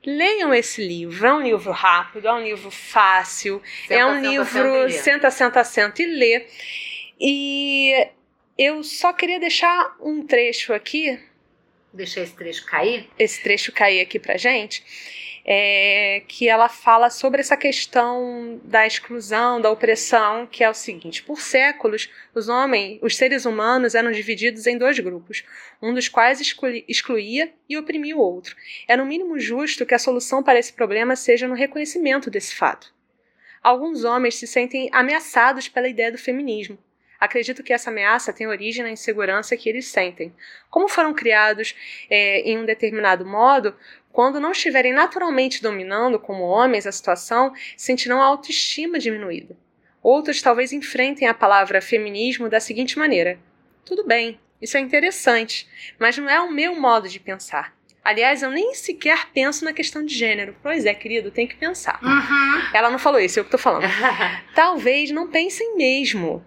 Leiam 0.07 0.53
esse 0.53 0.87
livro, 0.87 1.27
é 1.27 1.33
um 1.33 1.41
livro 1.41 1.73
rápido, 1.73 2.29
é 2.29 2.33
um 2.35 2.43
livro 2.43 2.71
fácil, 2.71 3.63
senta, 3.89 3.95
é 3.95 4.05
um 4.05 4.15
senta, 4.17 4.29
livro 4.29 4.91
senta, 4.91 5.31
senta, 5.31 5.65
senta 5.65 6.03
e 6.03 6.07
lê. 6.07 6.47
E 7.21 8.09
eu 8.59 8.83
só 8.83 9.13
queria 9.13 9.39
deixar 9.39 9.97
um 10.01 10.27
trecho 10.27 10.73
aqui. 10.73 11.19
Deixar 11.93 12.23
esse 12.23 12.35
trecho 12.35 12.65
cair? 12.67 13.09
Esse 13.19 13.43
trecho 13.43 13.73
cair 13.73 14.01
aqui 14.01 14.19
pra 14.19 14.37
gente. 14.37 14.85
É, 15.47 16.23
que 16.27 16.49
ela 16.49 16.71
fala 16.71 17.11
sobre 17.11 17.41
essa 17.41 17.55
questão 17.55 18.59
da 18.65 18.87
exclusão, 18.87 19.61
da 19.61 19.71
opressão, 19.71 20.47
que 20.47 20.65
é 20.65 20.71
o 20.71 20.75
seguinte: 20.75 21.23
por 21.23 21.39
séculos, 21.39 22.09
os 22.35 22.49
homens, 22.49 22.99
os 23.03 23.15
seres 23.15 23.45
humanos 23.45 23.95
eram 23.95 24.11
divididos 24.11 24.67
em 24.67 24.79
dois 24.79 24.99
grupos, 24.99 25.45
um 25.83 25.93
dos 25.93 26.09
quais 26.09 26.41
excluía 26.89 27.53
e 27.69 27.77
oprimia 27.77 28.17
o 28.17 28.21
outro. 28.21 28.57
É 28.89 28.97
no 28.97 29.05
mínimo 29.05 29.39
justo 29.39 29.85
que 29.85 29.95
a 29.95 29.99
solução 29.99 30.43
para 30.43 30.59
esse 30.59 30.73
problema 30.73 31.15
seja 31.15 31.47
no 31.47 31.55
reconhecimento 31.55 32.31
desse 32.31 32.55
fato. 32.55 32.95
Alguns 33.63 34.03
homens 34.03 34.37
se 34.37 34.47
sentem 34.47 34.89
ameaçados 34.93 35.69
pela 35.69 35.89
ideia 35.89 36.11
do 36.11 36.19
feminismo, 36.19 36.79
Acredito 37.25 37.63
que 37.63 37.73
essa 37.73 37.89
ameaça 37.89 38.35
tem 38.35 38.47
origem 38.47 38.83
na 38.83 38.91
insegurança 38.91 39.57
que 39.57 39.67
eles 39.67 39.87
sentem. 39.87 40.31
Como 40.69 40.89
foram 40.89 41.15
criados 41.15 41.75
é, 42.11 42.41
em 42.41 42.59
um 42.59 42.67
determinado 42.67 43.25
modo, 43.25 43.75
quando 44.13 44.39
não 44.39 44.53
estiverem 44.53 44.93
naturalmente 44.93 45.63
dominando 45.63 46.19
como 46.19 46.43
homens 46.43 46.87
a 46.87 46.93
situação, 46.93 47.55
sentirão 47.79 48.21
a 48.21 48.27
autoestima 48.27 48.99
diminuída. 48.99 49.57
Outros 50.03 50.43
talvez 50.43 50.71
enfrentem 50.71 51.27
a 51.27 51.33
palavra 51.33 51.81
feminismo 51.81 52.51
da 52.51 52.61
seguinte 52.61 52.99
maneira: 52.99 53.39
tudo 53.87 54.05
bem, 54.07 54.39
isso 54.61 54.77
é 54.77 54.81
interessante, 54.81 55.67
mas 55.99 56.19
não 56.19 56.29
é 56.29 56.39
o 56.43 56.53
meu 56.53 56.79
modo 56.79 57.09
de 57.09 57.19
pensar. 57.19 57.75
Aliás, 58.05 58.43
eu 58.43 58.51
nem 58.51 58.75
sequer 58.75 59.31
penso 59.33 59.65
na 59.65 59.73
questão 59.73 60.05
de 60.05 60.15
gênero. 60.15 60.55
Pois 60.63 60.85
é, 60.85 60.93
querido, 60.93 61.31
tem 61.31 61.47
que 61.47 61.57
pensar. 61.57 61.99
Uhum. 62.03 62.63
Ela 62.75 62.91
não 62.91 62.99
falou 62.99 63.19
isso, 63.19 63.41
eu 63.41 63.45
que 63.47 63.51
tô 63.51 63.57
falando. 63.57 63.87
Talvez 64.55 65.11
não 65.11 65.31
pensem 65.31 65.75
mesmo. 65.75 66.45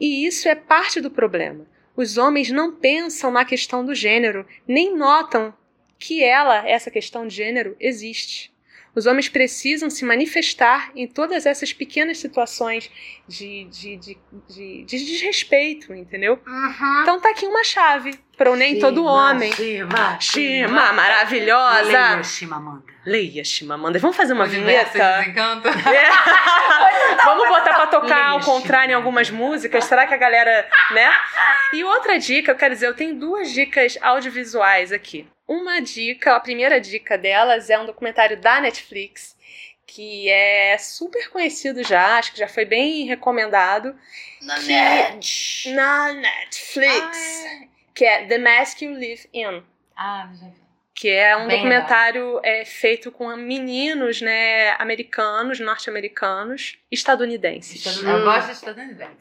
E 0.00 0.26
isso 0.26 0.48
é 0.48 0.54
parte 0.54 1.00
do 1.00 1.10
problema. 1.10 1.66
Os 1.96 2.16
homens 2.16 2.50
não 2.50 2.72
pensam 2.72 3.30
na 3.30 3.44
questão 3.44 3.84
do 3.84 3.94
gênero, 3.94 4.46
nem 4.66 4.96
notam 4.96 5.52
que 5.98 6.22
ela, 6.22 6.66
essa 6.68 6.90
questão 6.90 7.26
de 7.26 7.34
gênero, 7.34 7.76
existe. 7.80 8.52
Os 8.94 9.06
homens 9.06 9.28
precisam 9.28 9.90
se 9.90 10.04
manifestar 10.04 10.92
em 10.94 11.06
todas 11.06 11.46
essas 11.46 11.72
pequenas 11.72 12.18
situações 12.18 12.90
de, 13.26 13.64
de, 13.64 13.96
de, 13.96 14.18
de, 14.48 14.84
de 14.84 15.04
desrespeito, 15.04 15.94
entendeu? 15.94 16.38
Uhum. 16.46 17.02
Então 17.02 17.20
tá 17.20 17.30
aqui 17.30 17.46
uma 17.46 17.64
chave 17.64 18.12
para 18.38 18.54
nem 18.56 18.78
todo 18.78 19.04
homem. 19.04 19.52
Shima, 19.52 20.16
Shima, 20.20 20.92
maravilhosa! 20.92 21.82
Leia 21.90 22.22
Shimamanda. 22.24 22.84
Leia, 23.04 23.44
Shimamanda. 23.44 23.98
Vamos 23.98 24.16
fazer 24.16 24.32
uma 24.32 24.44
Universo 24.44 24.92
vinheta? 24.92 25.24
É. 25.90 26.08
Vamos 27.24 27.48
botar 27.48 27.74
pra 27.74 27.86
tocar 27.88 28.26
ao 28.28 28.36
Leia, 28.36 28.44
contrário 28.46 28.84
em 28.84 28.88
Shimamanda. 28.90 28.96
algumas 28.96 29.30
músicas? 29.30 29.84
Será 29.84 30.06
que 30.06 30.14
a 30.14 30.16
galera, 30.16 30.68
né? 30.92 31.10
E 31.72 31.82
outra 31.84 32.18
dica, 32.18 32.52
eu 32.52 32.56
quero 32.56 32.74
dizer, 32.74 32.86
eu 32.86 32.94
tenho 32.94 33.14
duas 33.18 33.50
dicas 33.50 33.98
audiovisuais 34.00 34.92
aqui. 34.92 35.26
Uma 35.46 35.80
dica, 35.80 36.36
a 36.36 36.40
primeira 36.40 36.80
dica 36.80 37.18
delas 37.18 37.70
é 37.70 37.78
um 37.78 37.86
documentário 37.86 38.38
da 38.40 38.60
Netflix, 38.60 39.36
que 39.86 40.28
é 40.28 40.76
super 40.78 41.30
conhecido 41.30 41.82
já, 41.82 42.18
acho 42.18 42.32
que 42.32 42.38
já 42.38 42.46
foi 42.46 42.66
bem 42.66 43.06
recomendado. 43.06 43.96
Na 44.42 44.54
Que- 44.56 44.66
net. 44.68 45.72
Na 45.72 46.12
Netflix. 46.12 47.18
Que 47.98 48.04
é 48.04 48.26
The 48.26 48.38
Mask 48.38 48.80
You 48.82 48.92
Live 48.92 49.28
In. 49.34 49.62
Ah, 49.96 50.28
já 50.40 50.46
vi. 50.46 50.54
que 50.94 51.08
é 51.10 51.36
um 51.36 51.46
Bem 51.46 51.58
documentário 51.58 52.40
é, 52.44 52.64
feito 52.64 53.10
com 53.12 53.28
meninos, 53.36 54.20
né, 54.20 54.70
americanos, 54.80 55.60
norte-americanos, 55.60 56.76
estadunidenses. 56.90 57.84
Eu 58.02 58.24
gosto 58.24 58.46
de 58.46 58.52
estadunidense. 58.52 59.14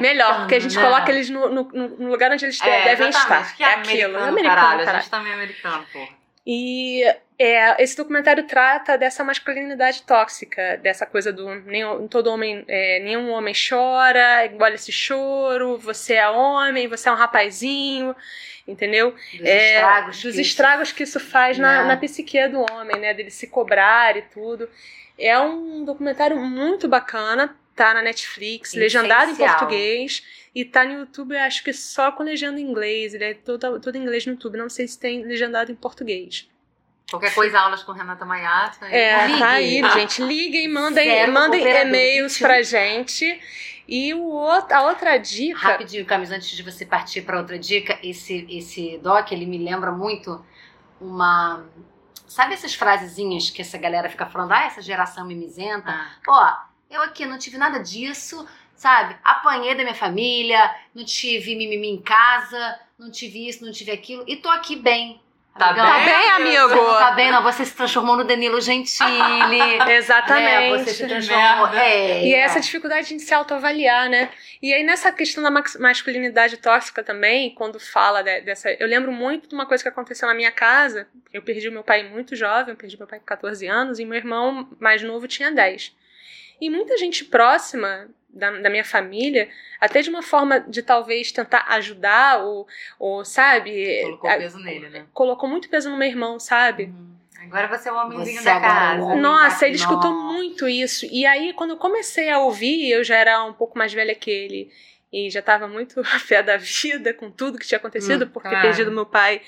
Melhor, 0.00 0.40
porque 0.40 0.54
a 0.56 0.60
gente 0.60 0.76
Né? 0.76 0.82
coloca 0.82 1.10
eles 1.10 1.30
no, 1.30 1.48
no- 1.48 1.70
no 1.72 2.08
lugar 2.10 2.30
onde 2.32 2.44
eles 2.44 2.60
É, 2.60 2.84
devem 2.84 3.08
estar. 3.08 3.56
Que 3.56 3.62
é 3.64 3.66
é 3.66 3.74
aquilo, 3.74 4.16
americano, 4.16 4.24
é 4.24 4.28
americano, 4.28 4.56
caralho. 4.56 4.78
caralho. 4.84 4.96
A 4.98 5.00
gente 5.00 5.10
também 5.10 5.32
é 5.32 5.34
americano, 5.34 5.86
porra. 5.92 6.23
E 6.46 7.02
é, 7.38 7.82
esse 7.82 7.96
documentário 7.96 8.46
trata 8.46 8.96
dessa 8.98 9.24
masculinidade 9.24 10.02
tóxica, 10.02 10.76
dessa 10.82 11.06
coisa 11.06 11.32
do 11.32 11.54
nenhum, 11.62 12.06
todo 12.06 12.28
homem, 12.28 12.64
é, 12.68 13.00
nenhum 13.00 13.30
homem 13.30 13.54
chora, 13.54 14.46
engole 14.46 14.74
esse 14.74 14.92
choro, 14.92 15.78
você 15.78 16.14
é 16.14 16.28
homem, 16.28 16.86
você 16.86 17.08
é 17.08 17.12
um 17.12 17.16
rapazinho, 17.16 18.14
entendeu? 18.68 19.12
Dos 19.12 19.40
É, 19.40 19.74
estragos. 19.76 20.22
dos 20.22 20.34
que 20.34 20.40
estragos 20.42 20.92
que 20.92 21.02
isso 21.02 21.18
faz 21.18 21.58
na, 21.58 21.84
na 21.84 21.96
psique 21.96 22.46
do 22.48 22.60
homem, 22.72 23.00
né? 23.00 23.14
Dele 23.14 23.30
se 23.30 23.46
cobrar 23.46 24.16
e 24.16 24.22
tudo. 24.22 24.68
É 25.18 25.38
um 25.38 25.84
documentário 25.84 26.36
muito 26.36 26.86
bacana, 26.88 27.56
tá 27.74 27.94
na 27.94 28.02
Netflix, 28.02 28.74
legendado 28.74 29.30
em 29.30 29.34
Essencial. 29.34 29.58
português. 29.58 30.22
E 30.54 30.64
tá 30.64 30.84
no 30.84 30.92
YouTube, 30.92 31.36
acho 31.36 31.64
que 31.64 31.72
só 31.72 32.12
com 32.12 32.22
legenda 32.22 32.60
em 32.60 32.64
inglês. 32.64 33.12
Ele 33.12 33.24
é 33.24 33.34
todo, 33.34 33.80
todo 33.80 33.96
em 33.96 34.02
inglês 34.02 34.24
no 34.24 34.32
YouTube. 34.32 34.56
Não 34.56 34.68
sei 34.68 34.86
se 34.86 34.98
tem 34.98 35.24
legendado 35.24 35.72
em 35.72 35.74
português. 35.74 36.48
Qualquer 37.10 37.34
coisa, 37.34 37.58
aulas 37.58 37.82
com 37.82 37.92
Renata 37.92 38.24
Maiata. 38.24 38.86
É, 38.86 39.26
Ligue. 39.26 39.38
tá 39.38 39.48
aí, 39.50 39.82
gente. 39.92 40.22
Liguem, 40.22 40.68
mandem, 40.68 41.04
Zero 41.04 41.32
mandem 41.32 41.62
e-mails 41.62 42.34
21. 42.34 42.46
pra 42.46 42.62
gente. 42.62 43.40
E 43.86 44.14
o 44.14 44.22
outro, 44.24 44.74
a 44.74 44.82
outra 44.82 45.18
dica. 45.18 45.58
Rapidinho, 45.58 46.06
Camis, 46.06 46.30
antes 46.30 46.48
de 46.48 46.62
você 46.62 46.86
partir 46.86 47.22
para 47.22 47.38
outra 47.38 47.58
dica, 47.58 47.98
esse, 48.02 48.46
esse 48.48 48.98
doc, 48.98 49.30
ele 49.32 49.46
me 49.46 49.58
lembra 49.58 49.92
muito 49.92 50.44
uma... 51.00 51.66
Sabe 52.26 52.54
essas 52.54 52.74
frasezinhas 52.74 53.50
que 53.50 53.60
essa 53.60 53.76
galera 53.76 54.08
fica 54.08 54.26
falando? 54.26 54.52
Ah, 54.52 54.64
essa 54.64 54.80
geração 54.80 55.26
mimizenta. 55.26 55.90
Ah, 55.90 56.16
Ó, 56.26 56.56
eu 56.90 57.02
aqui 57.02 57.26
não 57.26 57.38
tive 57.38 57.58
nada 57.58 57.78
disso, 57.78 58.48
sabe? 58.76 59.16
Apanhei 59.24 59.74
da 59.74 59.82
minha 59.82 59.94
família, 59.94 60.74
não 60.94 61.04
tive 61.04 61.54
mimimi 61.56 61.88
em 61.90 62.02
casa, 62.02 62.78
não 62.98 63.10
tive 63.10 63.48
isso, 63.48 63.64
não 63.64 63.72
tive 63.72 63.90
aquilo, 63.90 64.24
e 64.26 64.36
tô 64.36 64.48
aqui 64.48 64.76
bem. 64.76 65.20
Tá 65.56 65.66
amigão. 65.68 65.86
Tá 65.86 65.98
bem, 65.98 66.04
bem, 66.06 66.30
amigo? 66.30 66.84
Tá 66.98 67.10
bem, 67.12 67.30
não. 67.30 67.40
Você 67.44 67.64
se 67.64 67.76
transformou 67.76 68.16
no 68.16 68.24
Danilo 68.24 68.60
Gentili. 68.60 69.06
né? 69.78 69.96
Exatamente. 69.96 70.82
Você 70.84 70.90
se 70.94 71.06
transformou. 71.06 71.68
É, 71.68 72.26
E 72.26 72.34
é 72.34 72.40
essa 72.40 72.58
dificuldade 72.58 73.06
de 73.14 73.20
se 73.20 73.32
autoavaliar, 73.32 74.10
né? 74.10 74.30
E 74.60 74.74
aí, 74.74 74.82
nessa 74.82 75.12
questão 75.12 75.44
da 75.44 75.52
masculinidade 75.78 76.56
tóxica 76.56 77.04
também, 77.04 77.54
quando 77.54 77.78
fala 77.78 78.20
de- 78.22 78.40
dessa. 78.40 78.68
Eu 78.72 78.88
lembro 78.88 79.12
muito 79.12 79.48
de 79.48 79.54
uma 79.54 79.64
coisa 79.64 79.80
que 79.80 79.88
aconteceu 79.88 80.26
na 80.26 80.34
minha 80.34 80.50
casa. 80.50 81.06
Eu 81.32 81.40
perdi 81.40 81.68
o 81.68 81.72
meu 81.72 81.84
pai 81.84 82.02
muito 82.02 82.34
jovem, 82.34 82.70
eu 82.72 82.76
perdi 82.76 82.98
meu 82.98 83.06
pai 83.06 83.20
com 83.20 83.24
14 83.24 83.64
anos, 83.68 84.00
e 84.00 84.04
meu 84.04 84.16
irmão 84.18 84.68
mais 84.80 85.04
novo 85.04 85.28
tinha 85.28 85.52
10. 85.52 85.94
E 86.60 86.68
muita 86.68 86.98
gente 86.98 87.24
próxima 87.24 88.08
da, 88.34 88.50
da 88.60 88.68
minha 88.70 88.84
família, 88.84 89.48
até 89.80 90.02
de 90.02 90.10
uma 90.10 90.22
forma 90.22 90.60
de 90.60 90.82
talvez 90.82 91.30
tentar 91.32 91.64
ajudar, 91.68 92.40
ou, 92.44 92.66
ou 92.98 93.24
sabe, 93.24 94.00
colocou 94.02 94.30
a- 94.30 94.36
peso 94.36 94.58
nele, 94.58 94.88
né? 94.90 95.06
colocou 95.12 95.48
muito 95.48 95.68
peso 95.68 95.90
no 95.90 95.96
meu 95.96 96.08
irmão, 96.08 96.38
sabe? 96.38 96.92
Agora 97.40 97.68
você 97.68 97.88
é 97.88 97.92
o 97.92 97.96
homenzinho 97.96 98.38
Você 98.42 98.44
da 98.44 98.56
é 98.56 98.60
casa. 98.60 99.14
Nossa, 99.16 99.66
ele 99.66 99.76
Nossa. 99.76 99.84
escutou 99.84 100.12
muito 100.12 100.66
isso. 100.68 101.06
E 101.10 101.24
aí, 101.26 101.52
quando 101.52 101.70
eu 101.70 101.76
comecei 101.76 102.30
a 102.30 102.38
ouvir, 102.38 102.90
eu 102.90 103.04
já 103.04 103.16
era 103.16 103.44
um 103.44 103.52
pouco 103.52 103.76
mais 103.78 103.92
velha 103.92 104.14
que 104.14 104.30
ele. 104.30 104.72
E 105.12 105.30
já 105.30 105.40
tava 105.42 105.68
muito 105.68 106.00
a 106.00 106.18
fé 106.18 106.42
da 106.42 106.56
vida 106.56 107.12
com 107.14 107.30
tudo 107.30 107.58
que 107.58 107.66
tinha 107.66 107.78
acontecido, 107.78 108.24
Hum, 108.24 108.28
por 108.28 108.42
ter 108.42 108.48
claro. 108.48 108.62
perdido 108.62 108.90
meu 108.90 109.06
pai. 109.06 109.42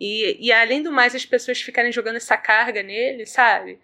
E, 0.00 0.36
e 0.40 0.50
além 0.52 0.82
do 0.82 0.90
mais, 0.90 1.14
as 1.14 1.24
pessoas 1.26 1.60
ficarem 1.60 1.92
jogando 1.92 2.16
essa 2.16 2.36
carga 2.36 2.82
nele, 2.82 3.26
sabe? 3.26 3.78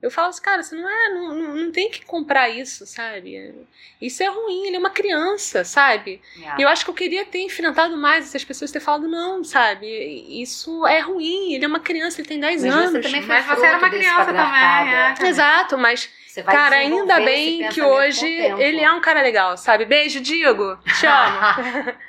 Eu 0.00 0.12
falo 0.12 0.28
assim, 0.28 0.42
cara, 0.42 0.62
você 0.62 0.76
não 0.76 0.88
é. 0.88 1.08
Não, 1.08 1.34
não, 1.34 1.56
não 1.56 1.72
tem 1.72 1.90
que 1.90 2.04
comprar 2.04 2.48
isso, 2.48 2.86
sabe? 2.86 3.52
Isso 4.00 4.22
é 4.22 4.28
ruim, 4.28 4.66
ele 4.66 4.76
é 4.76 4.78
uma 4.78 4.90
criança, 4.90 5.64
sabe? 5.64 6.22
E 6.56 6.62
eu 6.62 6.68
acho 6.68 6.84
que 6.84 6.90
eu 6.90 6.94
queria 6.94 7.24
ter 7.24 7.40
enfrentado 7.40 7.96
mais 7.96 8.26
essas 8.28 8.44
pessoas 8.44 8.70
ter 8.70 8.78
falado, 8.78 9.08
não, 9.08 9.42
sabe? 9.42 9.86
Isso 10.40 10.86
é 10.86 11.00
ruim, 11.00 11.52
ele 11.52 11.64
é 11.64 11.68
uma 11.68 11.80
criança, 11.80 12.20
ele 12.20 12.28
tem 12.28 12.38
10 12.38 12.62
Mas 12.64 12.74
anos. 12.74 12.90
você 12.92 13.00
também 13.00 13.22
foi 13.22 13.34
Mas 13.34 13.46
você 13.46 13.66
era 13.66 13.78
uma 13.78 13.90
criança 13.90 14.24
também, 14.26 14.94
é. 14.94 15.28
Exato, 15.28 15.76
mas 15.76 16.08
Você 16.26 16.42
vai 16.42 16.54
Cara, 16.54 16.76
ainda 16.76 17.16
bem 17.20 17.68
que 17.70 17.82
hoje 17.82 18.24
ele 18.26 18.80
é 18.80 18.92
um 18.92 19.00
cara 19.00 19.20
legal, 19.20 19.56
sabe? 19.56 19.84
Beijo, 19.84 20.20
Diego. 20.20 20.78
Te 21.00 21.06
amo. 21.10 21.92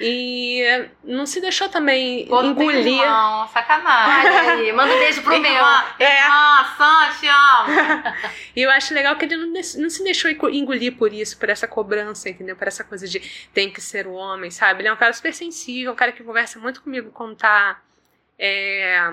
e 0.00 0.88
não 1.04 1.26
se 1.26 1.40
deixou 1.40 1.68
também 1.68 2.26
tem 2.26 2.46
engolir. 2.46 3.02
irmão, 3.02 3.48
sacanagem. 3.48 4.30
Aí, 4.50 4.72
manda 4.74 4.94
um 4.94 4.98
beijo 4.98 5.22
pro 5.22 5.38
meu. 5.38 5.50
Irmã, 5.52 5.84
É. 5.98 6.22
irmã, 6.24 6.64
Sam, 6.76 7.08
te 7.18 7.26
amo. 7.28 8.14
E 8.54 8.62
eu 8.62 8.70
acho 8.70 8.94
legal 8.94 9.16
que 9.16 9.24
ele 9.24 9.36
não, 9.36 9.48
não 9.52 9.90
se 9.90 10.04
deixou 10.04 10.30
engo- 10.30 10.48
engolir 10.50 10.96
por 10.96 11.12
isso, 11.12 11.38
por 11.38 11.48
essa 11.50 11.66
cobrança, 11.66 12.28
entendeu? 12.28 12.54
Por 12.56 12.68
essa 12.68 12.84
coisa 12.84 13.06
de 13.08 13.20
tem 13.52 13.70
que 13.70 13.80
ser 13.80 14.06
o 14.06 14.12
homem, 14.12 14.50
sabe? 14.50 14.80
Ele 14.82 14.88
é 14.88 14.92
um 14.92 14.96
cara 14.96 15.12
super 15.12 15.32
sensível, 15.34 15.92
um 15.92 15.96
cara 15.96 16.12
que 16.12 16.22
conversa 16.22 16.58
muito 16.58 16.82
comigo 16.82 17.10
quando 17.10 17.34
tá. 17.36 17.78
é, 18.38 19.10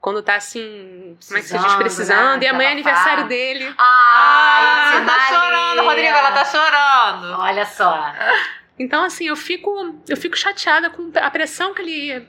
quando 0.00 0.22
tá 0.22 0.36
assim, 0.36 1.18
como 1.26 1.38
é 1.38 1.42
que 1.42 1.48
se 1.48 1.58
diz? 1.58 1.74
Precisando, 1.74 1.78
Precisando. 1.78 2.40
né? 2.40 2.46
E 2.46 2.48
amanhã 2.48 2.68
é 2.68 2.72
aniversário 2.72 3.26
dele. 3.26 3.64
Ai, 3.64 3.74
Ah, 3.76 4.92
que 5.00 5.06
tá 5.06 5.26
chorando, 5.28 5.84
Maria. 5.84 6.12
Rodrigo, 6.12 6.16
ela 6.16 6.32
tá 6.32 6.44
chorando. 6.44 7.40
Olha 7.40 7.66
só. 7.66 8.12
Então, 8.78 9.04
assim, 9.04 9.26
eu 9.26 9.36
fico, 9.36 9.70
eu 10.08 10.16
fico 10.16 10.36
chateada 10.36 10.88
com 10.90 11.10
a 11.14 11.30
pressão 11.30 11.74
que 11.74 11.82
ele, 11.82 12.28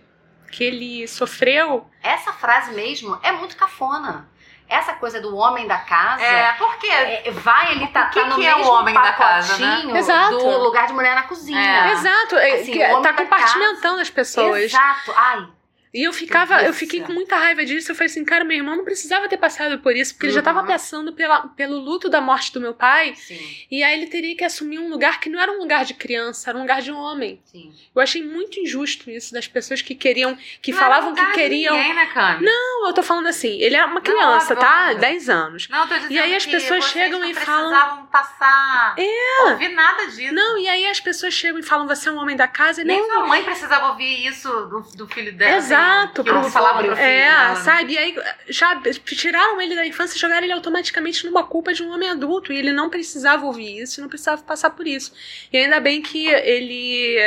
que 0.52 0.64
ele 0.64 1.08
sofreu. 1.08 1.90
Essa 2.02 2.34
frase 2.34 2.74
mesmo 2.74 3.20
é 3.22 3.32
muito 3.32 3.56
cafona. 3.56 4.28
Essa 4.68 4.94
coisa 4.94 5.20
do 5.20 5.36
homem 5.36 5.66
da 5.68 5.80
casa. 5.80 6.24
É, 6.24 6.54
por 6.54 6.78
quê? 6.78 6.88
é, 6.92 7.32
vai, 7.32 7.72
ele 7.72 7.88
tá, 7.88 8.06
O 8.06 8.10
que 8.12 8.20
tá 8.20 8.28
no 8.28 8.36
que 8.36 8.46
é 8.46 8.54
o 8.54 8.58
mesmo 8.60 8.72
homem 8.72 8.94
da 8.94 9.14
casa, 9.14 9.58
né? 9.58 9.98
Exato. 9.98 10.38
do 10.38 10.58
lugar 10.60 10.86
de 10.86 10.94
mulher 10.94 11.16
na 11.16 11.24
cozinha. 11.24 11.88
É. 11.88 11.92
Exato, 11.92 12.36
é, 12.36 12.52
Assim, 12.54 12.74
que 12.74 12.80
tá 13.02 13.14
compartimentando 13.14 14.00
as 14.00 14.12
pessoas. 14.12 14.66
Exato. 14.66 15.12
Ai, 15.16 15.48
E 15.94 16.03
eu 16.03 16.14
ficava, 16.14 16.61
eu 16.64 16.74
fiquei 16.74 17.02
com 17.02 17.11
muita 17.14 17.36
raiva 17.36 17.66
disso. 17.66 17.91
Eu 17.91 17.95
falei 17.95 18.11
assim, 18.11 18.24
cara, 18.24 18.44
meu 18.44 18.56
irmão 18.57 18.76
não 18.76 18.84
precisava 18.84 19.28
ter 19.28 19.38
passado 19.38 19.80
por 19.80 19.95
isso, 19.95 20.14
porque 20.14 20.28
ele 20.28 20.34
já 20.34 20.41
tava 20.41 20.61
Uhum. 20.61 20.68
passando 20.68 21.14
pela, 21.14 21.48
pelo 21.49 21.80
luto 21.80 22.10
da 22.10 22.22
morte 22.22 22.53
do 22.53 22.61
meu 22.61 22.74
pai. 22.74 23.14
sim, 23.16 23.66
E 23.72 23.82
aí 23.84 23.98
ele 23.99 24.07
teria 24.07 24.36
que 24.36 24.44
assumir 24.44 24.78
um 24.80 24.90
lugar 24.90 25.20
que 25.20 25.30
não 25.30 25.40
era 25.41 25.52
um 25.52 25.57
lugar 25.57 25.84
de 25.86 25.94
criança, 25.95 26.49
era 26.49 26.57
um 26.57 26.61
lugar 26.61 26.82
de 26.82 26.91
homem. 26.91 27.41
sim. 27.45 27.74
Eu 27.95 28.02
achei 28.02 28.24
muito 28.24 28.60
injusto 28.60 29.10
isso 29.10 29.34
das 29.34 29.48
pessoas 29.48 29.82
que 29.82 29.95
queriam, 29.95 30.38
que 30.61 30.72
Não 30.72 30.78
era 30.78 30.88
falavam 30.88 31.14
que 31.16 31.32
queriam. 31.34 31.76
Ninguém, 31.76 31.94
né, 31.95 32.06
Cami? 32.07 32.45
Não, 32.45 32.82
Não, 32.82 32.88
eu 32.88 32.94
tô 32.94 33.02
falando 33.03 33.28
assim, 33.28 33.60
ele 33.60 33.76
é 33.76 33.84
uma 33.84 33.99
criança, 33.99 34.53
óbvio, 34.53 34.70
tá? 34.70 34.94
10 34.94 35.30
anos. 35.30 35.68
Não, 35.70 35.82
eu 35.82 35.88
tô 35.88 35.95
dizendo 35.95 36.11
E 36.14 36.20
aí 36.20 36.36
as 36.36 36.45
pessoas 36.45 36.86
chegam 36.86 37.20
não 37.20 37.30
e 37.30 37.34
falam- 37.34 37.70
precisavam 37.72 38.06
passar. 38.07 38.95
É. 38.98 39.49
Ouvir 39.52 39.70
nada 39.70 40.06
disso. 40.07 40.34
Não, 40.34 40.57
e 40.57 40.68
aí 40.70 40.86
as 40.88 40.99
pessoas 40.99 41.34
chegam 41.34 41.60
e 41.60 41.64
falam, 41.64 41.88
você 41.88 42.07
é 42.10 42.11
um 42.11 42.18
homem 42.18 42.36
da 42.38 42.48
casa, 42.48 42.82
e 42.82 42.86
Nem 42.86 42.98
nem 43.02 43.10
sua 43.11 43.26
mãe 43.26 43.44
precisava 43.44 43.90
ouvir 43.90 44.26
isso 44.28 44.48
do, 44.68 44.82
do 44.95 45.07
filho 45.07 45.34
dela. 45.34 45.57
Exato, 45.57 45.79
assim, 45.80 46.14
que 46.24 46.32
não 46.32 46.42
pro- 46.42 46.50
falava 46.52 46.84
pro 46.84 46.96
filho 46.96 47.08
É, 47.08 47.56
sabe? 47.56 47.94
E 47.94 47.98
aí 47.98 48.16
já 48.48 48.80
tiraram 49.06 49.62
ele 49.62 49.76
da 49.76 49.86
infância 49.86 50.16
e 50.16 50.20
jogaram 50.20 50.44
ele 50.44 50.54
automaticamente 50.54 51.26
numa 51.26 51.44
culpa 51.44 51.74
de 51.74 51.84
um 51.84 51.92
homem 51.94 52.10
adulto. 52.10 52.52
E 52.54 52.58
ele 52.58 52.72
não 52.72 52.90
precisava 52.90 53.46
ouvir 53.46 53.82
isso, 53.82 54.02
não 54.02 54.10
precisava 54.10 54.42
passar 54.42 54.70
por 54.72 54.86
isso. 54.88 55.14
E 55.52 55.58
ainda 55.58 55.80
bem 55.80 56.02
que 56.02 56.28
ele. 56.28 57.18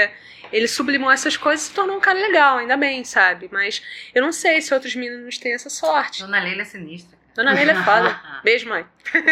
Ele 0.52 0.68
sublimou 0.68 1.10
essas 1.10 1.34
coisas 1.34 1.64
e 1.64 1.68
se 1.70 1.74
tornou 1.74 1.96
um 1.96 2.00
cara 2.00 2.18
legal, 2.18 2.58
ainda 2.58 2.76
bem, 2.76 3.02
sabe? 3.04 3.48
Mas 3.50 3.82
eu 4.14 4.20
não 4.22 4.32
sei 4.32 4.60
se 4.60 4.74
outros 4.74 4.94
meninos 4.94 5.38
têm 5.38 5.54
essa 5.54 5.70
sorte. 5.70 6.20
Dona 6.22 6.42
Leila 6.42 6.60
é 6.60 6.64
sinistra. 6.66 7.16
Dona 7.34 7.54
Leila 7.54 7.72
é 7.72 7.82
foda. 7.82 8.20
Beijo, 8.44 8.68
mãe. 8.68 8.84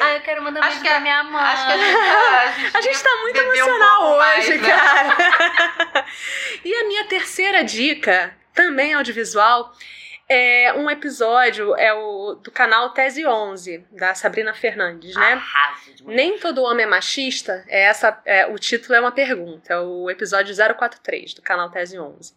Ah, 0.00 0.14
eu 0.14 0.20
quero 0.20 0.42
mandar 0.42 0.60
um 0.60 0.64
Acho 0.64 0.80
beijo 0.80 0.82
que 0.82 0.88
pra 0.88 0.96
é- 0.96 1.00
minha 1.00 1.22
mãe. 1.24 1.42
Acho 1.42 1.66
que 1.66 1.72
a 1.72 1.76
gente, 1.76 1.96
a 1.96 2.50
gente, 2.62 2.76
A 2.76 2.80
gente 2.80 3.02
tá 3.02 3.10
muito 3.22 3.34
beber 3.34 3.48
um 3.48 3.52
emocional 3.54 4.00
pouco 4.02 4.18
mais, 4.18 4.48
hoje, 4.48 4.58
né? 4.58 4.68
cara. 4.70 6.06
e 6.64 6.74
a 6.74 6.84
minha 6.86 7.04
terceira 7.18 7.64
dica, 7.64 8.32
também 8.54 8.94
audiovisual, 8.94 9.72
é 10.28 10.72
um 10.74 10.88
episódio 10.88 11.74
é 11.76 11.92
o 11.92 12.34
do 12.34 12.50
canal 12.50 12.90
Tese 12.90 13.26
11, 13.26 13.84
da 13.90 14.14
Sabrina 14.14 14.54
Fernandes, 14.54 15.16
né? 15.16 15.32
Arraso. 15.32 16.04
Nem 16.06 16.38
todo 16.38 16.62
homem 16.62 16.84
é 16.84 16.88
machista. 16.88 17.64
É 17.66 17.84
essa, 17.84 18.20
é, 18.24 18.46
o 18.46 18.56
título 18.56 18.94
é 18.94 19.00
uma 19.00 19.10
pergunta. 19.10 19.72
É 19.72 19.80
o 19.80 20.08
episódio 20.08 20.54
043 20.54 21.34
do 21.34 21.42
canal 21.42 21.70
Tese 21.70 21.98
11. 21.98 22.34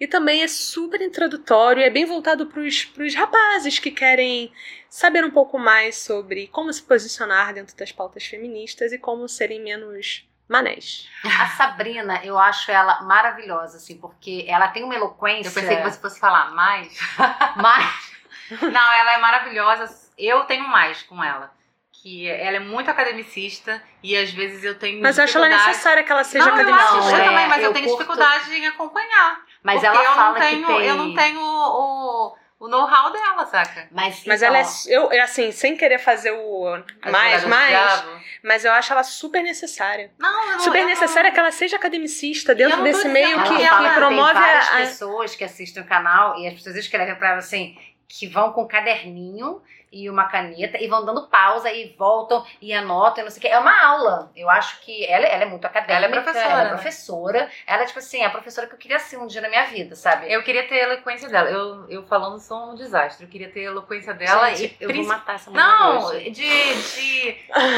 E 0.00 0.06
também 0.06 0.42
é 0.42 0.48
super 0.48 1.00
introdutório, 1.02 1.82
é 1.82 1.90
bem 1.90 2.04
voltado 2.04 2.46
para 2.46 2.60
os 2.60 3.14
rapazes 3.14 3.78
que 3.78 3.90
querem 3.90 4.52
saber 4.88 5.24
um 5.24 5.30
pouco 5.30 5.58
mais 5.58 5.96
sobre 5.96 6.46
como 6.48 6.72
se 6.72 6.82
posicionar 6.82 7.52
dentro 7.52 7.76
das 7.76 7.92
pautas 7.92 8.24
feministas 8.24 8.92
e 8.92 8.98
como 8.98 9.28
serem 9.28 9.60
menos 9.62 10.26
manés. 10.48 11.08
A 11.40 11.46
Sabrina, 11.48 12.20
eu 12.24 12.38
acho 12.38 12.70
ela 12.70 13.02
maravilhosa, 13.02 13.78
assim, 13.78 13.98
porque 13.98 14.44
ela 14.48 14.68
tem 14.68 14.84
uma 14.84 14.94
eloquência. 14.94 15.48
Eu 15.48 15.54
pensei 15.54 15.76
que 15.76 15.82
você 15.82 16.00
fosse 16.00 16.20
falar 16.20 16.50
mais. 16.52 16.96
Mas, 17.56 18.16
Não, 18.62 18.92
ela 18.92 19.12
é 19.14 19.18
maravilhosa. 19.18 20.12
Eu 20.16 20.44
tenho 20.44 20.66
mais 20.68 21.02
com 21.02 21.22
ela. 21.22 21.50
Que 21.92 22.28
ela 22.28 22.58
é 22.58 22.60
muito 22.60 22.88
academicista 22.88 23.82
e 24.02 24.16
às 24.16 24.30
vezes 24.30 24.62
eu 24.62 24.78
tenho 24.78 25.02
Mas 25.02 25.18
eu 25.18 25.24
acho 25.24 25.36
ela 25.38 25.48
necessária 25.48 26.04
que 26.04 26.12
ela 26.12 26.22
seja 26.22 26.44
não, 26.44 26.56
eu 26.56 26.60
academicista. 26.62 26.98
acho, 26.98 27.08
eu 27.10 27.16
é, 27.16 27.24
também, 27.24 27.48
mas 27.48 27.58
eu, 27.58 27.64
eu 27.64 27.72
tenho 27.72 27.86
curto- 27.86 27.98
dificuldade 28.04 28.54
em 28.54 28.66
acompanhar. 28.68 29.40
mas 29.62 29.80
porque 29.80 29.86
ela 29.96 30.04
eu 30.04 30.12
fala 30.14 30.32
não 30.32 30.40
tenho, 30.40 30.66
que 30.66 30.72
tem... 30.72 30.86
eu 30.86 30.94
não 30.96 31.14
tenho 31.14 31.40
o, 31.40 32.36
o 32.58 32.68
know-how 32.68 33.12
dela, 33.12 33.44
saca? 33.46 33.86
Mas, 33.90 34.24
Mas 34.24 34.42
então, 34.42 34.54
ela 34.54 34.66
é, 34.66 34.70
eu, 34.88 35.12
é 35.12 35.20
assim, 35.20 35.52
sem 35.52 35.76
querer 35.76 35.98
fazer 35.98 36.30
o 36.30 36.82
mais, 37.10 37.44
mais, 37.44 38.04
mas 38.42 38.64
eu 38.64 38.72
acho 38.72 38.92
ela 38.92 39.02
super 39.02 39.42
necessária. 39.42 40.10
Não, 40.18 40.44
eu 40.46 40.52
não, 40.52 40.60
super 40.60 40.80
eu 40.80 40.86
necessária 40.86 41.28
não... 41.28 41.34
que 41.34 41.40
ela 41.40 41.52
seja 41.52 41.76
academicista 41.76 42.54
dentro 42.54 42.82
desse 42.82 43.08
meio 43.08 43.42
que, 43.42 43.56
que 43.56 43.94
promove 43.94 44.32
tem 44.32 44.40
várias 44.40 44.68
a, 44.68 44.76
pessoas 44.78 45.36
que 45.36 45.44
assistem 45.44 45.82
o 45.82 45.86
canal 45.86 46.38
e 46.38 46.46
as 46.46 46.54
pessoas 46.54 46.76
escrevem 46.76 47.14
pra 47.16 47.30
ela 47.30 47.38
assim, 47.38 47.76
que 48.08 48.26
vão 48.26 48.52
com 48.52 48.66
caderninho 48.66 49.60
e 49.92 50.10
uma 50.10 50.24
caneta 50.24 50.76
e 50.82 50.88
vão 50.88 51.04
dando 51.04 51.26
pausa 51.28 51.70
e 51.72 51.94
voltam 51.98 52.44
e 52.60 52.72
anotam 52.74 53.22
e 53.22 53.24
não 53.24 53.30
sei 53.30 53.38
o 53.38 53.40
que. 53.42 53.48
É 53.48 53.58
uma 53.58 53.84
aula. 53.86 54.30
Eu 54.36 54.50
acho 54.50 54.80
que 54.80 55.06
ela, 55.06 55.24
ela 55.24 55.44
é 55.44 55.46
muito 55.46 55.64
acadêmica. 55.64 55.94
Ela 55.94 56.06
é 56.06 56.08
professora, 56.20 56.44
Ela 56.50 56.60
é 56.60 56.64
né? 56.64 56.70
professora. 56.70 57.50
Ela 57.66 57.82
é, 57.82 57.86
tipo 57.86 57.98
assim, 57.98 58.22
a 58.24 58.30
professora 58.30 58.66
que 58.66 58.74
eu 58.74 58.78
queria 58.78 58.98
ser 58.98 59.16
um 59.16 59.26
dia 59.26 59.40
na 59.40 59.48
minha 59.48 59.64
vida, 59.66 59.94
sabe? 59.94 60.30
Eu 60.30 60.42
queria 60.42 60.66
ter 60.68 60.80
a 60.80 60.92
eloquência 60.92 61.28
dela. 61.28 61.48
Eu, 61.48 61.88
eu 61.88 62.02
falando 62.06 62.38
sou 62.40 62.72
um 62.72 62.74
desastre. 62.74 63.24
Eu 63.24 63.30
queria 63.30 63.48
ter 63.48 63.60
a 63.60 63.70
eloquência 63.70 64.12
dela 64.12 64.50
Gente, 64.54 64.64
e 64.80 64.82
eu 64.82 64.88
vou 64.88 64.94
princi- 64.96 65.08
matar 65.08 65.34
essa 65.36 65.50
mulher 65.50 65.64
Não, 65.64 66.04
hoje. 66.06 66.30
de, 66.30 66.74
de 66.74 67.32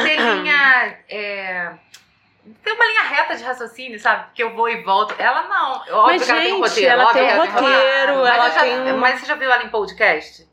ter 0.05 0.17
linha. 0.17 0.99
é, 1.09 1.73
ter 2.65 2.73
uma 2.73 2.87
linha 2.87 3.03
reta 3.03 3.37
de 3.37 3.45
raciocínio, 3.45 4.01
sabe? 4.01 4.31
Que 4.35 4.43
eu 4.43 4.55
vou 4.55 4.69
e 4.69 4.83
volto. 4.83 5.15
Ela 5.19 5.43
não. 5.43 5.73
Óbvio 5.75 6.03
Mas, 6.07 6.25
que 6.25 6.31
ela 6.31 6.41
tem 6.41 6.53
um 6.55 6.57
gente, 6.57 6.69
roteiro. 6.69 6.91
ela 6.93 7.05
óbvio 7.05 7.15
tem 7.23 7.29
um 7.29 7.31
ela 7.31 7.45
roteiro, 7.45 8.17
Mas, 8.23 8.35
ela 8.35 8.51
já- 8.51 8.61
tem 8.61 8.93
um- 8.95 8.97
mas 8.99 9.21
você 9.21 9.27
já 9.27 9.35
viu 9.35 9.53
ela 9.53 9.63
em 9.63 9.69
podcast? 9.69 10.49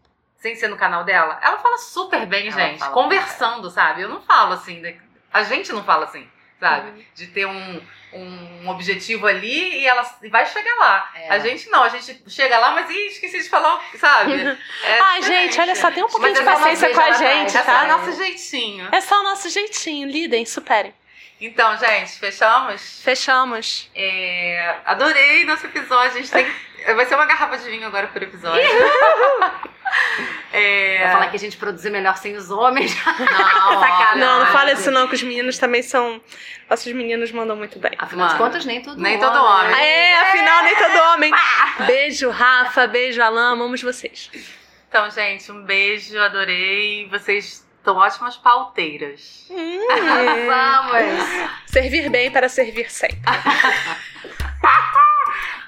Sem 0.45 0.55
ser 0.55 0.67
no 0.67 0.77
canal 0.77 1.03
dela? 1.03 1.39
Ela 1.41 1.57
fala 1.57 1.75
super 1.79 2.23
bem, 2.27 2.49
Ela 2.49 2.55
gente. 2.55 2.87
Conversando, 2.89 3.67
sabe? 3.71 4.03
Eu 4.03 4.09
não 4.09 4.21
falo 4.21 4.53
assim. 4.53 4.79
de- 4.79 4.95
A 5.33 5.41
gente 5.41 5.73
não 5.73 5.83
fala 5.83 6.05
assim, 6.05 6.29
sabe? 6.59 6.87
Uhum. 6.91 7.03
De 7.15 7.25
ter 7.25 7.47
um, 7.47 7.81
um 8.13 8.69
objetivo 8.69 9.25
ali 9.25 9.79
e 9.81 9.87
ela 9.87 10.03
vai 10.29 10.45
chegar 10.45 10.75
lá. 10.75 11.09
É. 11.15 11.29
A 11.31 11.39
gente 11.39 11.67
não, 11.71 11.81
a 11.81 11.89
gente 11.89 12.21
chega 12.29 12.59
lá, 12.59 12.69
mas 12.69 12.87
ih, 12.91 13.07
esqueci 13.07 13.41
de 13.41 13.49
falar, 13.49 13.81
sabe? 13.97 14.33
É 15.17 15.21
gente, 15.23 15.59
olha 15.59 15.73
só, 15.73 15.89
tem 15.89 16.03
um 16.03 16.07
pouquinho 16.07 16.29
Mas 16.29 16.37
de 16.37 16.47
é 16.47 16.53
paciência 16.53 16.93
com 16.93 17.01
a 17.01 17.11
gente, 17.13 17.47
Esse 17.47 17.57
é 17.57 17.61
o 17.61 17.65
tá? 17.65 17.87
nosso 17.87 18.11
jeitinho. 18.11 18.89
É 18.91 19.01
só 19.01 19.19
o 19.21 19.23
nosso 19.23 19.49
jeitinho, 19.49 20.07
lidem, 20.07 20.45
superem. 20.45 20.93
Então, 21.41 21.75
gente, 21.75 22.19
fechamos? 22.19 23.01
Fechamos. 23.03 23.89
É, 23.95 24.77
adorei 24.85 25.43
nosso 25.43 25.65
episódio. 25.65 26.19
A 26.19 26.21
gente 26.21 26.29
tem. 26.29 26.45
Vai 26.93 27.05
ser 27.05 27.15
uma 27.15 27.25
garrafa 27.25 27.57
de 27.57 27.69
vinho 27.69 27.87
agora 27.87 28.07
por 28.07 28.21
episódio. 28.21 28.61
é... 30.53 30.99
Vou 31.03 31.11
falar 31.11 31.27
que 31.27 31.35
a 31.35 31.39
gente 31.39 31.57
produziu 31.57 31.91
melhor 31.91 32.17
sem 32.17 32.35
os 32.35 32.51
homens. 32.51 32.95
Não. 34.15 34.15
Não, 34.15 34.39
não 34.39 34.51
fala 34.51 34.71
isso 34.71 34.89
não, 34.91 35.07
que 35.07 35.15
os 35.15 35.23
meninos 35.23 35.57
também 35.57 35.81
são... 35.81 36.21
Nossos 36.69 36.91
meninos 36.93 37.31
mandam 37.31 37.55
muito 37.55 37.77
bem. 37.79 37.91
Afinal 37.97 38.29
de 38.29 38.35
contas, 38.35 38.65
nem 38.65 38.81
todo 38.81 39.01
nem 39.01 39.17
homem. 39.17 39.29
todo 39.29 39.43
homem. 39.43 39.71
né? 39.71 39.87
É, 39.87 40.21
afinal, 40.21 40.63
nem 40.63 40.75
todo 40.75 40.97
homem. 41.11 41.31
Beijo, 41.85 42.29
Rafa. 42.29 42.87
Beijo, 42.87 43.21
Alan. 43.21 43.51
Amamos 43.51 43.81
vocês. 43.83 44.31
Então, 44.87 45.09
gente, 45.11 45.51
um 45.51 45.63
beijo, 45.63 46.17
adorei. 46.19 47.07
Vocês 47.09 47.65
estão 47.77 47.97
ótimas 47.97 48.37
pauteiras. 48.37 49.45
Hum, 49.49 49.87
Vamos! 50.47 51.59
servir 51.67 52.09
bem 52.09 52.31
para 52.31 52.47
servir 52.47 52.89
sempre. 52.89 53.19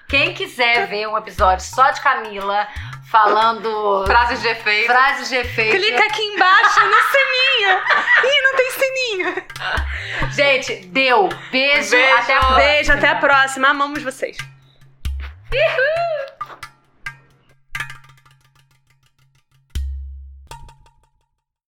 Quem 0.07 0.33
quiser 0.33 0.87
ver 0.87 1.07
um 1.07 1.17
episódio 1.17 1.65
só 1.65 1.91
de 1.91 1.99
Camila 2.01 2.67
falando 3.11 4.05
Frases 4.05 4.41
de 4.41 4.47
efeito. 4.47 4.85
frases 4.87 5.29
de 5.29 5.35
efeito. 5.35 5.75
Clica 5.77 6.05
aqui 6.05 6.21
embaixo 6.21 6.79
no 6.79 6.95
sininho. 7.11 7.77
Ih, 8.23 8.41
não 8.43 8.55
tem 8.55 8.71
sininho. 8.71 9.35
Gente, 10.31 10.75
deu. 10.87 11.29
Beijo. 11.51 11.91
Beijo. 11.91 12.15
Até 12.17 12.35
a 12.35 12.39
próxima. 12.39 12.55
Beijo, 12.57 12.93
até 12.93 13.07
a 13.09 13.15
próxima. 13.15 13.67
Amamos 13.69 14.03
vocês. 14.03 14.37
Uhul. 15.51 16.57